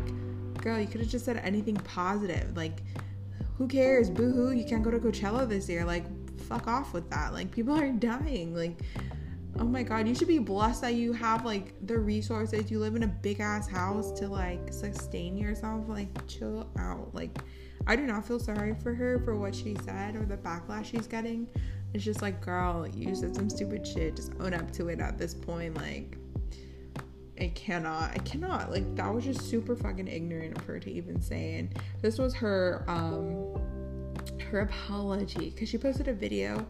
girl, 0.62 0.78
you 0.78 0.88
could 0.88 1.00
have 1.00 1.10
just 1.10 1.24
said 1.24 1.38
anything 1.46 1.78
positive. 1.78 2.58
Like, 2.58 2.84
who 3.58 3.70
cares? 3.70 4.10
Boo 4.10 4.34
hoo, 4.34 4.52
you 4.52 4.66
can't 4.66 4.84
go 4.84 4.92
to 4.92 5.00
Coachella 5.00 5.48
this 5.48 5.70
year. 5.70 5.86
Like, 5.86 6.04
fuck 6.44 6.68
off 6.68 6.94
with 6.94 7.10
that. 7.10 7.34
Like 7.34 7.52
people 7.52 7.78
are 7.78 7.92
dying. 7.92 8.56
Like 8.56 8.82
oh 9.60 9.64
my 9.64 9.84
god 9.84 10.08
you 10.08 10.16
should 10.16 10.28
be 10.28 10.40
blessed 10.40 10.82
that 10.82 10.96
you 10.96 11.14
have 11.14 11.46
like 11.46 11.74
the 11.86 11.98
resources 11.98 12.72
you 12.72 12.80
live 12.80 12.96
in 12.96 13.04
a 13.04 13.08
big 13.08 13.40
ass 13.40 13.68
house 13.68 14.12
to 14.12 14.28
like 14.28 14.74
sustain 14.74 15.38
yourself 15.38 15.88
like 15.88 16.10
chill 16.28 16.68
out 16.80 17.14
like 17.14 17.38
i 17.86 17.96
do 17.96 18.04
not 18.04 18.26
feel 18.26 18.40
sorry 18.40 18.76
for 18.82 18.96
her 18.96 19.20
for 19.20 19.36
what 19.36 19.54
she 19.54 19.76
said 19.86 20.16
or 20.16 20.26
the 20.26 20.38
backlash 20.38 20.86
she's 20.86 21.06
getting 21.06 21.48
it's 21.94 22.04
just 22.04 22.22
like 22.22 22.42
girl 22.42 22.88
you 22.88 23.14
said 23.14 23.36
some 23.36 23.50
stupid 23.50 23.86
shit 23.86 24.16
just 24.16 24.32
own 24.40 24.54
up 24.54 24.72
to 24.72 24.88
it 24.88 25.00
at 25.00 25.18
this 25.18 25.34
point 25.34 25.76
like 25.78 26.18
I 27.40 27.48
cannot, 27.56 28.12
I 28.12 28.20
cannot. 28.20 28.70
Like 28.70 28.96
that 28.96 29.12
was 29.12 29.24
just 29.24 29.42
super 29.42 29.76
fucking 29.76 30.08
ignorant 30.08 30.56
of 30.56 30.66
her 30.66 30.80
to 30.80 30.92
even 30.92 31.20
say. 31.20 31.58
And 31.58 31.80
this 32.00 32.20
was 32.20 32.34
her 32.36 32.86
um 32.88 33.60
her 34.50 34.62
apology 34.62 35.50
because 35.50 35.70
she 35.70 35.78
posted 35.78 36.08
a 36.08 36.14
video 36.14 36.66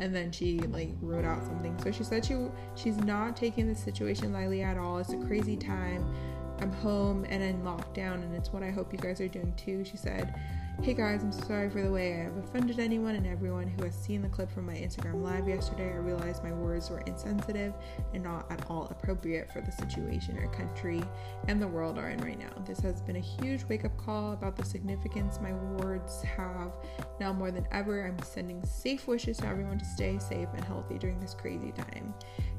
and 0.00 0.14
then 0.14 0.30
she 0.30 0.58
like 0.60 0.90
wrote 1.00 1.24
out 1.24 1.44
something. 1.44 1.78
So 1.82 1.90
she 1.90 2.04
said 2.04 2.24
she 2.24 2.36
she's 2.74 2.96
not 2.98 3.36
taking 3.36 3.68
the 3.68 3.74
situation 3.74 4.32
lightly 4.32 4.62
at 4.62 4.76
all. 4.76 4.98
It's 4.98 5.12
a 5.12 5.18
crazy 5.18 5.56
time. 5.56 6.06
I'm 6.60 6.72
home 6.72 7.26
and 7.28 7.42
in 7.42 7.62
lockdown 7.62 8.22
and 8.22 8.34
it's 8.34 8.52
what 8.52 8.62
I 8.62 8.70
hope 8.70 8.92
you 8.92 8.98
guys 8.98 9.20
are 9.20 9.28
doing 9.28 9.52
too. 9.56 9.84
She 9.84 9.96
said 9.96 10.34
Hey 10.82 10.92
guys, 10.94 11.22
I'm 11.22 11.32
sorry 11.32 11.68
for 11.68 11.82
the 11.82 11.90
way 11.90 12.12
I 12.12 12.24
have 12.24 12.36
offended 12.36 12.78
anyone 12.78 13.16
and 13.16 13.26
everyone 13.26 13.66
who 13.66 13.84
has 13.84 13.94
seen 13.94 14.22
the 14.22 14.28
clip 14.28 14.52
from 14.52 14.66
my 14.66 14.74
Instagram 14.74 15.20
live 15.20 15.48
yesterday. 15.48 15.88
I 15.88 15.96
realized 15.96 16.44
my 16.44 16.52
words 16.52 16.90
were 16.90 17.00
insensitive 17.00 17.74
and 18.14 18.22
not 18.22 18.50
at 18.52 18.70
all 18.70 18.86
appropriate 18.90 19.50
for 19.50 19.62
the 19.62 19.72
situation 19.72 20.38
our 20.38 20.52
country 20.54 21.02
and 21.48 21.60
the 21.60 21.66
world 21.66 21.98
are 21.98 22.10
in 22.10 22.20
right 22.20 22.38
now. 22.38 22.52
This 22.64 22.78
has 22.80 23.00
been 23.00 23.16
a 23.16 23.20
huge 23.20 23.64
wake 23.64 23.84
up 23.84 23.96
call 23.96 24.34
about 24.34 24.54
the 24.54 24.64
significance 24.64 25.40
my 25.40 25.54
words 25.54 26.22
have. 26.22 26.72
Now 27.18 27.32
more 27.32 27.50
than 27.50 27.66
ever, 27.72 28.06
I'm 28.06 28.22
sending 28.22 28.62
safe 28.64 29.08
wishes 29.08 29.38
to 29.38 29.46
everyone 29.46 29.78
to 29.78 29.84
stay 29.84 30.18
safe 30.18 30.48
and 30.54 30.64
healthy 30.64 30.98
during 30.98 31.18
this 31.18 31.34
crazy 31.34 31.72
time 31.72 32.14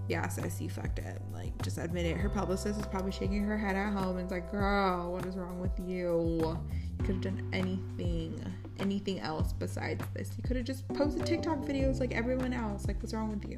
yes, 0.07 0.39
I 0.39 0.47
see 0.47 0.67
fucked 0.67 0.99
it. 0.99 1.21
Like, 1.33 1.59
just 1.61 1.77
admit 1.77 2.05
it. 2.05 2.17
Her 2.17 2.29
publicist 2.29 2.79
is 2.79 2.85
probably 2.87 3.11
shaking 3.11 3.43
her 3.43 3.57
head 3.57 3.75
at 3.75 3.93
home 3.93 4.17
and 4.17 4.21
it's 4.21 4.31
like, 4.31 4.51
girl, 4.51 5.11
what 5.11 5.25
is 5.25 5.37
wrong 5.37 5.59
with 5.59 5.77
you? 5.79 6.57
You 6.99 7.05
could 7.05 7.15
have 7.15 7.21
done 7.21 7.49
anything, 7.53 8.43
anything 8.79 9.19
else 9.19 9.53
besides 9.53 10.03
this. 10.13 10.31
You 10.37 10.43
could 10.43 10.57
have 10.57 10.65
just 10.65 10.87
posted 10.89 11.25
TikTok 11.25 11.59
videos 11.59 11.99
like 11.99 12.13
everyone 12.13 12.53
else. 12.53 12.87
Like, 12.87 13.01
what's 13.01 13.13
wrong 13.13 13.29
with 13.29 13.49
you? 13.49 13.57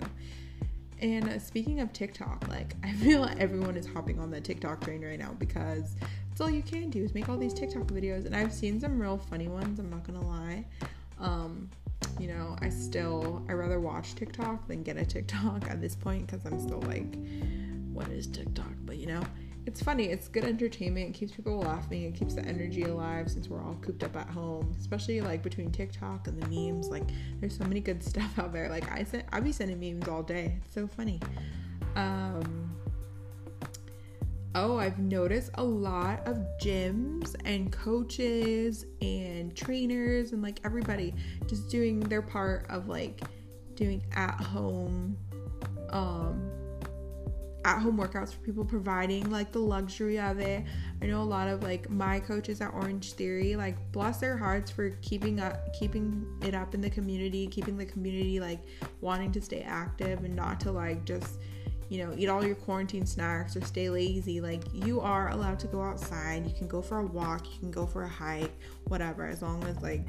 And 1.02 1.42
speaking 1.42 1.80
of 1.80 1.94
TikTok, 1.94 2.48
like, 2.50 2.76
I 2.84 2.94
feel 2.94 3.22
like 3.22 3.40
everyone 3.40 3.78
is 3.78 3.88
hopping 3.88 4.20
on 4.20 4.32
the 4.32 4.42
TikTok 4.42 4.82
train 4.82 5.04
right 5.04 5.20
now 5.20 5.36
because 5.40 5.96
it's 6.32 6.42
all 6.42 6.50
you 6.50 6.64
can 6.64 6.90
do 6.90 7.04
is 7.04 7.14
make 7.14 7.30
all 7.30 7.38
these 7.38 7.54
TikTok 7.54 7.84
videos. 7.88 8.26
And 8.26 8.36
I've 8.36 8.54
seen 8.54 8.80
some 8.80 9.00
real 9.00 9.18
funny 9.18 9.48
ones, 9.48 9.80
I'm 9.80 9.90
not 9.90 10.06
gonna 10.06 10.26
lie. 10.26 10.66
Um, 11.20 11.70
you 12.20 12.28
know, 12.28 12.56
I 12.62 12.70
still 12.70 13.44
I 13.50 13.54
rather 13.54 13.80
watch 13.80 14.16
TikTok 14.16 14.68
than 14.68 14.84
get 14.84 14.98
a 14.98 15.06
TikTok 15.06 15.70
at 15.70 15.82
this 15.82 15.96
point 15.96 16.28
because 16.28 16.46
I'm 16.46 16.60
still 16.60 16.82
like, 16.82 17.16
what 17.92 18.10
is 18.10 18.28
TikTok? 18.28 18.74
But 18.86 18.98
you 18.98 19.08
know, 19.08 19.24
it's 19.66 19.82
funny. 19.82 20.06
It's 20.06 20.28
good 20.28 20.46
entertainment. 20.46 21.10
It 21.10 21.20
keeps 21.20 21.32
people 21.32 21.60
laughing. 21.60 22.04
It 22.04 22.16
keeps 22.16 22.34
the 22.34 22.44
energy 22.44 22.84
alive 22.84 23.30
since 23.30 23.48
we're 23.50 23.64
all 23.64 23.76
cooped 23.82 24.04
up 24.04 24.16
at 24.16 24.28
home. 24.30 24.74
Especially 24.80 25.22
like 25.22 25.44
between 25.44 25.72
TikTok 25.72 26.28
and 26.28 26.42
the 26.42 26.48
memes. 26.48 26.90
Like 26.90 27.10
there's 27.40 27.58
so 27.58 27.66
many 27.66 27.80
good 27.80 28.04
stuff 28.12 28.40
out 28.40 28.54
there. 28.54 28.70
Like 28.70 28.92
I 28.92 29.04
sent 29.04 29.26
I 29.32 29.40
be 29.40 29.52
sending 29.52 29.80
memes 29.80 30.08
all 30.08 30.24
day. 30.24 30.60
It's 30.66 30.74
so 30.74 30.88
funny. 30.88 31.20
Um 31.96 32.76
oh, 34.56 34.78
I've 34.78 35.00
noticed 35.00 35.52
a 35.56 35.64
lot 35.64 36.28
of 36.28 36.38
gyms 36.62 37.36
and 37.46 37.72
coaches 37.72 38.86
and 39.02 39.56
trainers 39.56 40.32
and 40.32 40.42
like 40.42 40.60
everybody 40.64 41.14
just 41.48 41.70
doing 41.70 42.00
their 42.00 42.22
part 42.22 42.66
of 42.70 42.88
like 42.88 43.22
doing 43.76 44.04
at 44.14 44.36
home 44.42 45.18
um 45.92 46.52
at 47.66 47.80
home 47.80 47.98
workouts 47.98 48.34
for 48.34 48.40
people 48.40 48.64
providing 48.64 49.30
like 49.30 49.52
the 49.52 49.60
luxury 49.60 50.18
of 50.18 50.40
it. 50.40 50.64
I 51.02 51.06
know 51.06 51.22
a 51.22 51.24
lot 51.24 51.48
of 51.48 51.62
like 51.62 51.90
my 51.90 52.20
coaches 52.20 52.62
at 52.62 52.74
Orange 52.74 53.14
Theory 53.14 53.56
like 53.56 53.76
bless 53.92 54.20
their 54.20 54.38
hearts 54.38 54.72
for 54.72 54.92
keeping 55.02 55.40
up 55.40 55.74
keeping 55.74 56.26
it 56.42 56.56
up 56.56 56.74
in 56.74 56.82
the 56.82 56.90
community, 56.90 57.48
keeping 57.48 57.78
the 57.78 57.86
community 57.86 58.40
like 58.40 58.60
wanting 59.02 59.32
to 59.34 59.42
stay 59.42 59.62
active 59.62 60.24
and 60.24 60.36
not 60.36 60.60
to 60.62 60.72
like 60.72 61.06
just 61.06 61.40
you 61.90 62.06
know, 62.06 62.14
eat 62.18 62.30
all 62.30 62.46
your 62.46 62.56
quarantine 62.56 63.06
snacks 63.06 63.56
or 63.56 63.62
stay 63.62 63.90
lazy. 63.90 64.40
Like, 64.40 64.64
you 64.74 65.02
are 65.02 65.30
allowed 65.30 65.60
to 65.62 65.68
go 65.68 65.82
outside. 65.82 66.46
You 66.46 66.54
can 66.54 66.68
go 66.68 66.82
for 66.82 67.00
a 67.00 67.06
walk, 67.06 67.52
you 67.52 67.60
can 67.60 67.72
go 67.72 67.86
for 67.86 68.04
a 68.04 68.10
hike, 68.10 68.54
whatever, 68.88 69.26
as 69.26 69.42
long 69.42 69.64
as 69.66 69.82
like 69.82 70.08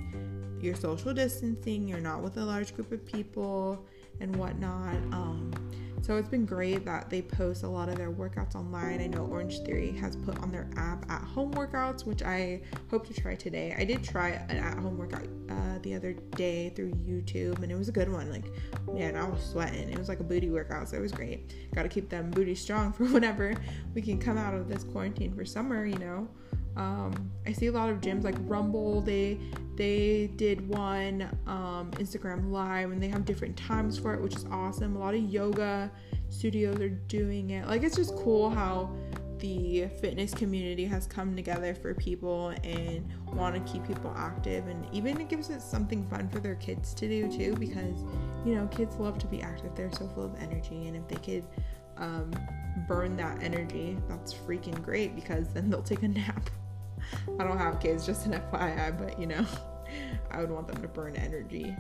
you're 0.61 0.77
social 0.77 1.15
distancing, 1.15 1.89
you're 1.89 2.01
not 2.01 2.23
with 2.23 2.37
a 2.37 2.45
large 2.45 2.75
group 2.75 2.93
of 2.93 3.05
people 3.07 3.85
and 4.21 4.35
whatnot. 4.37 4.97
Um, 5.13 5.53
so 6.03 6.17
it's 6.17 6.29
been 6.29 6.47
great 6.47 6.85
that 6.87 7.11
they 7.11 7.23
post 7.23 7.63
a 7.63 7.69
lot 7.69 7.89
of 7.89 7.97
their 7.97 8.11
workouts 8.11 8.55
online. 8.55 9.01
I 9.01 9.07
know 9.07 9.27
Orange 9.27 9.61
Theory 9.61 9.93
has 9.93 10.17
put 10.17 10.39
on 10.41 10.51
their 10.51 10.69
app 10.77 11.09
at 11.11 11.23
home 11.23 11.53
workouts, 11.53 12.07
which 12.07 12.23
I 12.23 12.63
hope 12.91 13.07
to 13.09 13.15
try 13.15 13.35
today. 13.35 13.75
I 13.79 13.85
did 13.85 14.03
try 14.03 14.31
an 14.49 14.57
at 14.57 14.79
home 14.79 14.97
workout 14.97 15.29
uh, 15.51 15.79
the 15.83 15.95
other 15.95 16.15
day 16.35 16.71
through 16.71 16.93
YouTube, 16.93 17.63
and 17.63 17.71
it 17.71 17.77
was 17.77 17.89
a 17.89 17.93
good 17.93 18.11
one. 18.11 18.31
Like, 18.31 18.47
man, 18.93 19.15
I 19.15 19.29
was 19.29 19.45
sweating. 19.45 19.91
It 19.91 19.99
was 19.99 20.09
like 20.09 20.21
a 20.21 20.25
booty 20.25 20.51
workout, 20.51 20.89
so 20.89 20.97
it 20.97 21.01
was 21.01 21.13
great. 21.13 21.55
Got 21.75 21.83
to 21.83 21.89
keep 21.89 22.09
them 22.09 22.31
booty 22.31 22.55
strong 22.55 22.93
for 22.95 23.05
whenever 23.05 23.55
we 23.95 24.01
can 24.03 24.19
come 24.19 24.39
out 24.39 24.55
of 24.55 24.69
this 24.69 24.85
quarantine 24.85 25.35
for 25.35 25.45
summer, 25.45 25.85
you 25.85 25.99
know. 25.99 26.29
Um, 26.81 27.31
I 27.47 27.53
see 27.53 27.67
a 27.67 27.73
lot 27.73 27.91
of 27.91 28.01
gyms 28.01 28.25
like 28.25 28.37
Rumble. 28.41 29.03
They 29.03 29.39
they 29.77 30.31
did 30.37 30.67
one 30.67 31.23
um, 31.47 31.91
Instagram 31.93 32.51
live 32.51 32.91
and 32.91 33.03
they 33.03 33.09
have 33.09 33.27
different 33.27 33.57
times 33.57 33.99
for 33.99 34.15
it, 34.15 34.21
which 34.21 34.35
is 34.35 34.47
awesome. 34.51 34.97
A 34.97 34.99
lot 34.99 35.15
of 35.15 35.21
yoga 35.21 35.91
studios 36.31 36.81
are 36.81 36.89
doing 36.89 37.51
it. 37.51 37.67
Like 37.67 37.83
it's 37.83 37.97
just 37.97 38.17
cool 38.17 38.49
how 38.49 38.91
the 39.41 39.89
fitness 40.01 40.33
community 40.33 40.85
has 40.87 41.07
come 41.07 41.37
together 41.37 41.75
for 41.75 41.95
people 41.95 42.55
and 42.65 43.07
want 43.33 43.55
to 43.55 43.73
keep 43.73 43.87
people 43.87 44.13
active 44.15 44.67
and 44.69 44.87
even 44.93 45.19
it 45.19 45.31
gives 45.31 45.49
it 45.49 45.63
something 45.63 46.07
fun 46.11 46.29
for 46.29 46.41
their 46.41 46.57
kids 46.57 46.93
to 46.93 47.09
do 47.09 47.27
too 47.35 47.57
because 47.57 48.05
you 48.45 48.55
know 48.55 48.67
kids 48.67 48.97
love 48.97 49.19
to 49.19 49.27
be 49.27 49.41
active 49.41 49.75
they're 49.75 49.91
so 49.93 50.07
full 50.09 50.25
of 50.25 50.35
energy 50.43 50.89
and 50.89 50.95
if 50.95 51.09
they 51.09 51.17
could 51.17 51.45
um, 51.97 52.31
burn 52.87 53.17
that 53.17 53.43
energy 53.43 53.97
that's 54.11 54.35
freaking 54.35 54.79
great 54.83 55.15
because 55.15 55.49
then 55.55 55.71
they'll 55.71 55.83
take 55.83 56.03
a 56.03 56.09
nap 56.09 56.51
I 57.39 57.45
don't 57.45 57.59
have 57.59 57.81
kids, 57.81 58.07
just 58.07 58.27
an 58.27 58.33
FYI, 58.33 58.97
but 58.99 59.19
you 59.19 59.27
know, 59.27 59.45
I 60.31 60.41
would 60.41 60.51
want 60.51 60.69
them 60.69 60.81
to 60.83 60.89
burn 60.89 61.17
energy. 61.17 61.77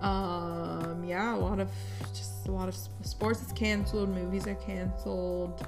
Um, 0.00 1.02
yeah, 1.04 1.34
a 1.34 1.36
lot 1.36 1.58
of 1.58 1.70
just 2.10 2.46
a 2.46 2.52
lot 2.52 2.68
of 2.68 2.76
sports 3.02 3.42
is 3.42 3.52
canceled, 3.52 4.10
movies 4.10 4.46
are 4.46 4.54
canceled. 4.54 5.66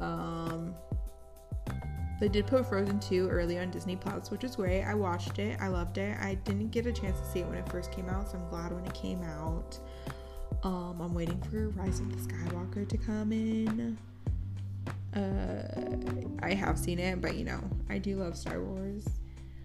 Um, 0.00 0.74
they 2.20 2.28
did 2.28 2.46
put 2.46 2.66
Frozen 2.66 3.00
2 3.00 3.28
early 3.28 3.58
on 3.58 3.70
Disney 3.70 3.96
Plus, 3.96 4.30
which 4.30 4.44
was 4.44 4.56
great. 4.56 4.82
I 4.84 4.94
watched 4.94 5.38
it. 5.38 5.58
I 5.60 5.68
loved 5.68 5.98
it. 5.98 6.16
I 6.20 6.34
didn't 6.44 6.70
get 6.70 6.86
a 6.86 6.92
chance 6.92 7.18
to 7.20 7.26
see 7.26 7.40
it 7.40 7.46
when 7.46 7.58
it 7.58 7.68
first 7.70 7.90
came 7.90 8.08
out, 8.08 8.30
so 8.30 8.38
I'm 8.38 8.48
glad 8.48 8.72
when 8.72 8.84
it 8.84 8.94
came 8.94 9.22
out. 9.22 9.78
Um, 10.62 11.00
I'm 11.00 11.12
waiting 11.12 11.40
for 11.42 11.68
Rise 11.70 12.00
of 12.00 12.10
the 12.10 12.32
Skywalker 12.32 12.88
to 12.88 12.96
come 12.96 13.32
in. 13.32 13.98
Uh, 15.14 15.62
I 16.42 16.54
have 16.54 16.78
seen 16.78 16.98
it, 16.98 17.20
but 17.20 17.36
you 17.36 17.44
know, 17.44 17.60
I 17.88 17.98
do 17.98 18.16
love 18.16 18.36
Star 18.36 18.60
Wars. 18.60 19.06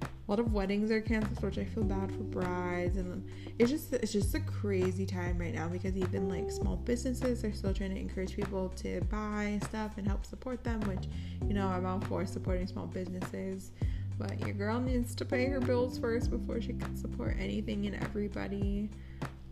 A 0.02 0.30
lot 0.30 0.40
of 0.40 0.54
weddings 0.54 0.92
are 0.92 1.02
canceled, 1.02 1.42
which 1.42 1.58
I 1.58 1.66
feel 1.66 1.84
bad 1.84 2.12
for 2.12 2.20
brides, 2.20 2.98
and 2.98 3.28
it's 3.58 3.72
just 3.72 3.94
it's 3.94 4.12
just 4.12 4.36
a 4.36 4.40
crazy 4.40 5.08
time 5.08 5.40
right 5.40 5.54
now 5.56 5.68
because 5.68 5.98
even 5.98 6.30
like 6.30 6.52
small 6.52 6.76
businesses 6.76 7.44
are 7.44 7.52
still 7.52 7.74
trying 7.74 7.96
to 7.96 8.00
encourage 8.00 8.36
people 8.36 8.70
to 8.78 9.02
buy 9.10 9.60
stuff 9.64 9.94
and 9.98 10.08
help 10.08 10.28
support 10.28 10.64
them, 10.64 10.82
which 10.82 11.06
you 11.48 11.56
know 11.56 11.68
I'm 11.68 11.86
all 11.88 12.00
for 12.02 12.28
supporting 12.28 12.68
small 12.68 12.86
businesses. 12.86 13.72
But 14.20 14.40
your 14.42 14.54
girl 14.54 14.80
needs 14.80 15.16
to 15.16 15.26
pay 15.26 15.48
her 15.48 15.60
bills 15.60 15.98
first 15.98 16.30
before 16.30 16.62
she 16.62 16.74
can 16.74 16.96
support 16.96 17.38
anything 17.40 17.88
and 17.88 17.96
everybody. 18.04 18.90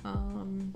Um, 0.06 0.74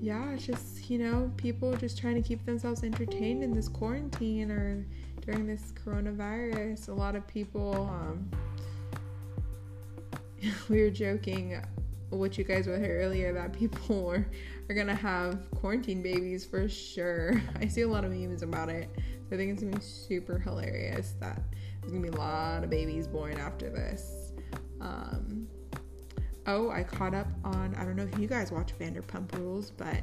yeah, 0.00 0.30
it's 0.30 0.46
just, 0.46 0.88
you 0.88 0.98
know, 0.98 1.30
people 1.36 1.76
just 1.76 1.98
trying 1.98 2.14
to 2.14 2.26
keep 2.26 2.44
themselves 2.46 2.82
entertained 2.82 3.44
in 3.44 3.52
this 3.52 3.68
quarantine 3.68 4.50
or 4.50 4.86
during 5.26 5.46
this 5.46 5.72
coronavirus. 5.84 6.88
A 6.88 6.92
lot 6.92 7.14
of 7.14 7.26
people, 7.26 7.88
um, 7.92 8.30
we 10.70 10.80
were 10.80 10.90
joking 10.90 11.62
what 12.08 12.36
you 12.38 12.44
guys 12.44 12.66
were 12.66 12.78
hear 12.78 13.00
earlier 13.00 13.32
that 13.32 13.52
people 13.52 14.08
are, 14.10 14.26
are 14.68 14.74
gonna 14.74 14.94
have 14.94 15.50
quarantine 15.50 16.02
babies 16.02 16.44
for 16.44 16.68
sure. 16.68 17.40
I 17.60 17.66
see 17.66 17.82
a 17.82 17.88
lot 17.88 18.04
of 18.04 18.10
memes 18.10 18.42
about 18.42 18.70
it. 18.70 18.88
So 19.28 19.36
I 19.36 19.38
think 19.38 19.52
it's 19.52 19.62
gonna 19.62 19.76
be 19.76 19.82
super 19.82 20.38
hilarious 20.38 21.14
that 21.20 21.42
there's 21.80 21.92
gonna 21.92 22.10
be 22.10 22.16
a 22.16 22.20
lot 22.20 22.64
of 22.64 22.70
babies 22.70 23.06
born 23.06 23.38
after 23.38 23.68
this. 23.68 24.32
Um, 24.80 25.46
oh, 26.46 26.70
I 26.70 26.82
caught 26.82 27.14
up 27.14 27.28
on 27.44 27.74
I 27.76 27.84
don't 27.84 27.96
know 27.96 28.08
if 28.10 28.18
you 28.18 28.26
guys 28.26 28.52
watch 28.52 28.76
Vanderpump 28.78 29.36
Rules, 29.36 29.70
but 29.70 30.02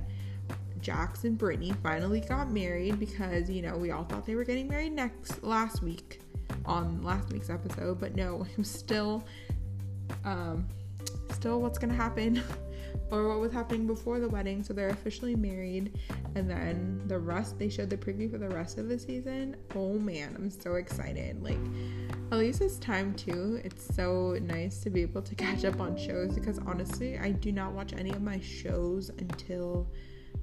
Jax 0.81 1.23
and 1.23 1.37
Brittany 1.37 1.73
finally 1.83 2.21
got 2.21 2.51
married 2.51 2.99
because 2.99 3.49
you 3.49 3.61
know 3.61 3.77
we 3.77 3.91
all 3.91 4.03
thought 4.03 4.25
they 4.25 4.35
were 4.35 4.43
getting 4.43 4.67
married 4.67 4.93
next 4.93 5.43
last 5.43 5.81
week 5.81 6.21
on 6.65 7.03
last 7.03 7.31
week's 7.31 7.49
episode, 7.49 7.99
but 7.99 8.15
no, 8.15 8.45
was 8.57 8.69
still 8.69 9.25
um 10.23 10.67
still 11.31 11.61
what's 11.61 11.77
gonna 11.77 11.93
happen 11.93 12.41
or 13.11 13.27
what 13.27 13.39
was 13.39 13.51
happening 13.51 13.87
before 13.87 14.19
the 14.19 14.29
wedding. 14.29 14.63
So 14.63 14.73
they're 14.73 14.89
officially 14.89 15.35
married, 15.35 15.97
and 16.35 16.49
then 16.49 17.01
the 17.07 17.17
rest 17.17 17.57
they 17.57 17.69
showed 17.69 17.89
the 17.89 17.97
preview 17.97 18.31
for 18.31 18.37
the 18.37 18.49
rest 18.49 18.77
of 18.77 18.87
the 18.89 18.99
season. 18.99 19.55
Oh 19.75 19.93
man, 19.93 20.35
I'm 20.35 20.49
so 20.49 20.75
excited! 20.75 21.41
Like 21.43 21.59
it's 22.31 22.77
time 22.77 23.13
too. 23.13 23.61
It's 23.63 23.93
so 23.95 24.37
nice 24.41 24.79
to 24.81 24.89
be 24.89 25.01
able 25.01 25.21
to 25.21 25.35
catch 25.35 25.65
up 25.65 25.79
on 25.79 25.97
shows 25.97 26.33
because 26.33 26.59
honestly, 26.59 27.17
I 27.17 27.31
do 27.31 27.51
not 27.51 27.71
watch 27.71 27.93
any 27.93 28.11
of 28.11 28.21
my 28.21 28.39
shows 28.39 29.09
until 29.09 29.87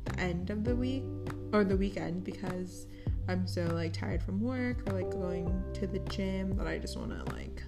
the 0.04 0.20
end 0.20 0.50
of 0.50 0.64
the 0.64 0.74
week 0.74 1.04
or 1.52 1.64
the 1.64 1.76
weekend 1.76 2.24
because 2.24 2.86
I'm 3.28 3.46
so 3.46 3.64
like 3.66 3.92
tired 3.92 4.22
from 4.22 4.40
work 4.40 4.88
or 4.88 4.94
like 4.94 5.10
going 5.10 5.62
to 5.74 5.86
the 5.86 5.98
gym 6.00 6.56
that 6.56 6.66
I 6.66 6.78
just 6.78 6.96
want 6.96 7.10
to 7.10 7.34
like 7.34 7.62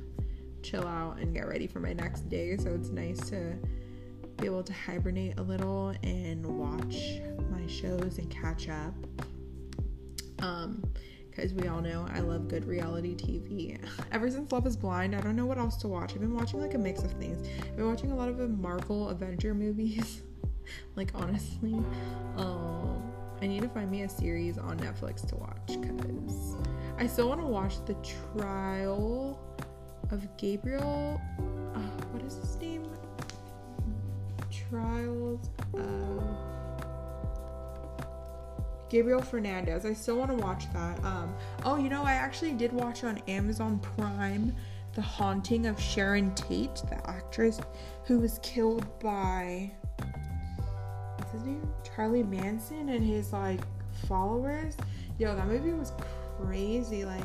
chill 0.62 0.86
out 0.86 1.18
and 1.18 1.32
get 1.34 1.46
ready 1.46 1.66
for 1.66 1.80
my 1.80 1.92
next 1.92 2.28
day. 2.28 2.56
So 2.56 2.70
it's 2.70 2.90
nice 2.90 3.20
to 3.30 3.54
be 4.38 4.46
able 4.46 4.62
to 4.64 4.72
hibernate 4.72 5.38
a 5.38 5.42
little 5.42 5.94
and 6.02 6.44
watch 6.44 7.20
my 7.50 7.66
shows 7.66 8.18
and 8.18 8.30
catch 8.30 8.68
up. 8.68 8.94
Um, 10.40 10.82
because 11.36 11.52
we 11.52 11.68
all 11.68 11.82
know 11.82 12.08
I 12.14 12.20
love 12.20 12.48
good 12.48 12.64
reality 12.64 13.14
TV. 13.14 13.78
Ever 14.10 14.30
since 14.30 14.50
Love 14.50 14.66
is 14.66 14.76
Blind, 14.76 15.14
I 15.14 15.20
don't 15.20 15.36
know 15.36 15.44
what 15.44 15.58
else 15.58 15.76
to 15.78 15.88
watch. 15.88 16.14
I've 16.14 16.20
been 16.20 16.34
watching 16.34 16.60
like 16.60 16.74
a 16.74 16.78
mix 16.78 17.02
of 17.02 17.12
things. 17.12 17.46
I've 17.60 17.76
been 17.76 17.88
watching 17.88 18.10
a 18.10 18.16
lot 18.16 18.28
of 18.28 18.38
the 18.38 18.48
Marvel 18.48 19.10
Avenger 19.10 19.52
movies. 19.54 20.22
like 20.96 21.10
honestly, 21.14 21.74
um, 22.36 23.12
I 23.42 23.46
need 23.46 23.60
to 23.62 23.68
find 23.68 23.90
me 23.90 24.02
a 24.02 24.08
series 24.08 24.56
on 24.56 24.78
Netflix 24.78 25.26
to 25.28 25.36
watch 25.36 25.78
because 25.80 26.56
I 26.98 27.06
still 27.06 27.28
want 27.28 27.42
to 27.42 27.46
watch 27.46 27.84
the 27.84 27.94
trial 28.34 29.38
of 30.10 30.36
Gabriel. 30.38 31.20
Uh, 31.74 31.80
what 32.12 32.22
is 32.22 32.36
his 32.36 32.56
name? 32.56 32.90
Trials 34.70 35.50
of 35.74 36.55
Gabriel 38.88 39.22
Fernandez. 39.22 39.84
I 39.84 39.92
still 39.92 40.16
want 40.16 40.30
to 40.30 40.36
watch 40.36 40.72
that. 40.72 41.02
Um, 41.04 41.34
oh, 41.64 41.76
you 41.76 41.88
know, 41.88 42.02
I 42.04 42.12
actually 42.12 42.52
did 42.52 42.72
watch 42.72 43.04
on 43.04 43.18
Amazon 43.28 43.78
Prime 43.80 44.54
The 44.94 45.02
Haunting 45.02 45.66
of 45.66 45.80
Sharon 45.80 46.34
Tate, 46.34 46.76
the 46.88 47.00
actress 47.08 47.60
who 48.04 48.20
was 48.20 48.38
killed 48.42 48.86
by 49.00 49.72
what's 51.18 51.32
his 51.32 51.42
name? 51.42 51.68
Charlie 51.84 52.22
Manson 52.22 52.88
and 52.90 53.04
his 53.04 53.32
like 53.32 53.60
followers. 54.06 54.76
Yo, 55.18 55.34
that 55.34 55.46
movie 55.46 55.72
was 55.72 55.92
crazy. 56.40 57.04
Like, 57.04 57.24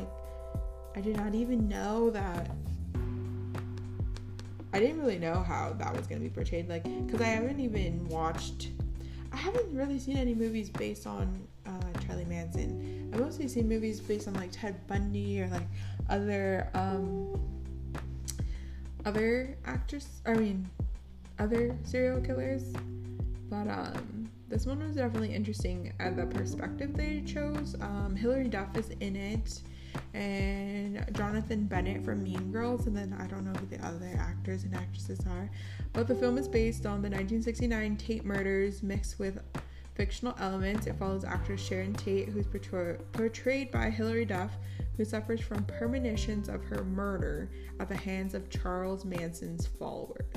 I 0.96 1.00
did 1.00 1.16
not 1.16 1.34
even 1.34 1.68
know 1.68 2.10
that 2.10 2.50
I 4.72 4.80
didn't 4.80 5.00
really 5.00 5.18
know 5.18 5.42
how 5.42 5.74
that 5.78 5.94
was 5.94 6.06
gonna 6.06 6.20
be 6.20 6.30
portrayed, 6.30 6.68
like, 6.68 6.84
because 6.84 7.20
I 7.20 7.26
haven't 7.26 7.60
even 7.60 8.08
watched, 8.08 8.70
I 9.30 9.36
haven't 9.36 9.74
really 9.74 9.98
seen 9.98 10.16
any 10.16 10.34
movies 10.34 10.70
based 10.70 11.06
on 11.06 11.46
Charlie 12.12 12.26
Manson. 12.26 13.10
I've 13.12 13.20
mostly 13.20 13.48
seen 13.48 13.66
movies 13.66 13.98
based 13.98 14.28
on 14.28 14.34
like 14.34 14.50
Ted 14.52 14.86
Bundy 14.86 15.40
or 15.40 15.48
like 15.48 15.66
other 16.10 16.68
um 16.74 17.40
other 19.06 19.56
actors. 19.64 20.20
I 20.26 20.34
mean, 20.34 20.68
other 21.38 21.74
serial 21.84 22.20
killers. 22.20 22.74
But 23.48 23.68
um, 23.68 24.30
this 24.48 24.66
one 24.66 24.78
was 24.80 24.96
definitely 24.96 25.34
interesting 25.34 25.94
at 26.00 26.16
the 26.16 26.26
perspective 26.26 26.94
they 26.94 27.22
chose. 27.22 27.76
Um, 27.80 28.14
Hilary 28.14 28.48
Duff 28.48 28.76
is 28.76 28.90
in 29.00 29.16
it 29.16 29.62
and 30.14 31.04
Jonathan 31.14 31.64
Bennett 31.64 32.04
from 32.04 32.22
Mean 32.22 32.52
Girls, 32.52 32.86
and 32.86 32.96
then 32.96 33.16
I 33.18 33.26
don't 33.26 33.44
know 33.44 33.58
who 33.58 33.66
the 33.66 33.84
other 33.86 34.18
actors 34.18 34.64
and 34.64 34.74
actresses 34.74 35.20
are. 35.26 35.50
But 35.92 36.08
the 36.08 36.14
film 36.14 36.36
is 36.36 36.48
based 36.48 36.84
on 36.84 37.02
the 37.02 37.08
1969 37.08 37.96
Tate 37.96 38.24
murders 38.24 38.82
mixed 38.82 39.18
with 39.18 39.38
fictional 39.94 40.34
elements. 40.38 40.86
It 40.86 40.98
follows 40.98 41.24
actress 41.24 41.64
Sharon 41.64 41.94
Tate, 41.94 42.28
who's 42.28 42.46
portrayed 42.46 43.70
by 43.70 43.90
Hilary 43.90 44.24
Duff, 44.24 44.52
who 44.96 45.04
suffers 45.04 45.40
from 45.40 45.64
premonitions 45.64 46.48
of 46.48 46.62
her 46.64 46.84
murder 46.84 47.50
at 47.80 47.88
the 47.88 47.96
hands 47.96 48.34
of 48.34 48.50
Charles 48.50 49.04
Manson's 49.04 49.66
followers. 49.66 50.36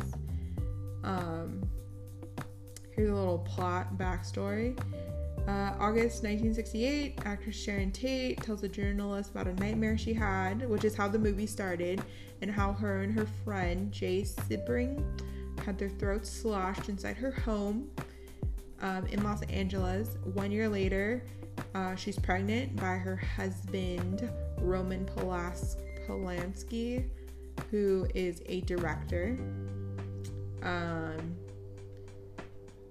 Um, 1.04 1.62
here's 2.92 3.10
a 3.10 3.14
little 3.14 3.40
plot 3.40 3.98
backstory. 3.98 4.78
Uh, 5.48 5.76
August 5.80 6.24
1968, 6.24 7.20
actress 7.24 7.56
Sharon 7.56 7.92
Tate 7.92 8.42
tells 8.42 8.64
a 8.64 8.68
journalist 8.68 9.30
about 9.30 9.48
a 9.48 9.54
nightmare 9.54 9.96
she 9.96 10.12
had, 10.12 10.68
which 10.68 10.84
is 10.84 10.96
how 10.96 11.08
the 11.08 11.20
movie 11.20 11.46
started, 11.46 12.02
and 12.42 12.50
how 12.50 12.74
her 12.74 13.02
and 13.02 13.14
her 13.14 13.28
friend 13.44 13.92
Jay 13.92 14.22
Sebring 14.22 15.04
had 15.64 15.78
their 15.78 15.90
throats 15.90 16.30
slashed 16.32 16.90
inside 16.90 17.18
her 17.18 17.32
home 17.32 17.90
um, 18.82 19.06
in 19.08 19.24
Los 19.24 19.42
Angeles. 19.44 20.18
One 20.34 20.52
year 20.52 20.70
later, 20.70 21.24
uh, 21.74 21.96
she's 21.96 22.20
pregnant 22.20 22.76
by 22.76 22.96
her 22.96 23.16
husband 23.16 24.30
Roman 24.60 25.06
Polas- 25.06 25.78
Polanski, 26.08 27.10
who 27.72 28.08
is 28.14 28.42
a 28.48 28.62
director. 28.62 29.38
Um, 30.62 31.36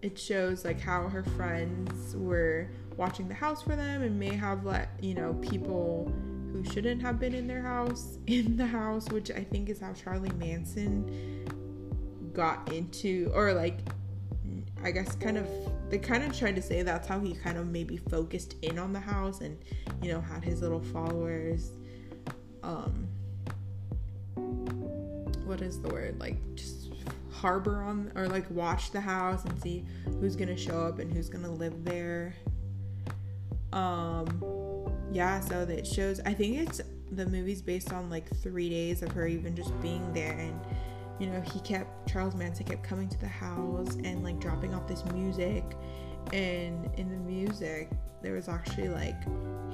it 0.04 0.18
shows 0.18 0.66
like 0.66 0.78
how 0.78 1.08
her 1.08 1.24
friends 1.24 2.14
were 2.14 2.68
watching 2.96 3.26
the 3.26 3.34
house 3.34 3.62
for 3.62 3.74
them 3.74 4.02
and 4.02 4.18
may 4.20 4.34
have 4.34 4.64
let 4.66 4.90
you 5.00 5.14
know 5.14 5.32
people 5.34 6.12
who 6.52 6.62
shouldn't 6.62 7.00
have 7.00 7.18
been 7.18 7.34
in 7.34 7.46
their 7.46 7.62
house 7.62 8.18
in 8.26 8.56
the 8.56 8.66
house 8.66 9.08
which 9.08 9.30
i 9.30 9.42
think 9.42 9.68
is 9.68 9.80
how 9.80 9.92
charlie 9.92 10.30
manson 10.38 11.48
got 12.32 12.70
into 12.72 13.30
or 13.34 13.52
like 13.52 13.78
i 14.84 14.90
guess 14.90 15.16
kind 15.16 15.38
of 15.38 15.48
they 15.94 16.00
kind 16.00 16.24
of 16.24 16.36
tried 16.36 16.56
to 16.56 16.62
say 16.62 16.82
that's 16.82 17.06
how 17.06 17.20
he 17.20 17.34
kind 17.34 17.56
of 17.56 17.68
maybe 17.68 17.96
focused 17.96 18.56
in 18.62 18.80
on 18.80 18.92
the 18.92 18.98
house 18.98 19.42
and 19.42 19.56
you 20.02 20.10
know 20.10 20.20
had 20.20 20.42
his 20.42 20.60
little 20.60 20.80
followers 20.80 21.70
um 22.64 23.06
what 25.44 25.60
is 25.60 25.80
the 25.80 25.88
word 25.90 26.18
like 26.18 26.36
just 26.56 26.90
harbor 27.30 27.80
on 27.82 28.10
or 28.16 28.26
like 28.26 28.50
watch 28.50 28.90
the 28.90 29.00
house 29.00 29.44
and 29.44 29.62
see 29.62 29.84
who's 30.18 30.34
gonna 30.34 30.56
show 30.56 30.80
up 30.80 30.98
and 30.98 31.12
who's 31.12 31.28
gonna 31.28 31.52
live 31.52 31.84
there. 31.84 32.34
Um, 33.72 34.40
yeah, 35.12 35.40
so 35.40 35.64
that 35.66 35.86
shows. 35.86 36.20
I 36.24 36.32
think 36.32 36.56
it's 36.56 36.80
the 37.12 37.26
movie's 37.26 37.60
based 37.60 37.92
on 37.92 38.08
like 38.08 38.34
three 38.36 38.70
days 38.70 39.02
of 39.02 39.12
her 39.12 39.26
even 39.26 39.54
just 39.54 39.78
being 39.82 40.10
there 40.12 40.38
and 40.38 40.58
you 41.18 41.26
know 41.26 41.40
he 41.40 41.60
kept 41.60 42.08
charles 42.08 42.34
manson 42.34 42.66
kept 42.66 42.82
coming 42.82 43.08
to 43.08 43.18
the 43.20 43.28
house 43.28 43.94
and 44.04 44.22
like 44.24 44.38
dropping 44.40 44.74
off 44.74 44.86
this 44.86 45.04
music. 45.06 45.64
And 46.32 46.88
in 46.96 47.10
the 47.10 47.18
music 47.18 47.90
there 48.22 48.32
was 48.32 48.48
actually 48.48 48.88
like 48.88 49.22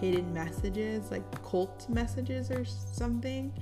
hidden 0.00 0.32
messages 0.32 1.10
like 1.10 1.24
cult 1.44 1.88
messages 1.88 2.50
or 2.50 2.64
something. 2.64 3.52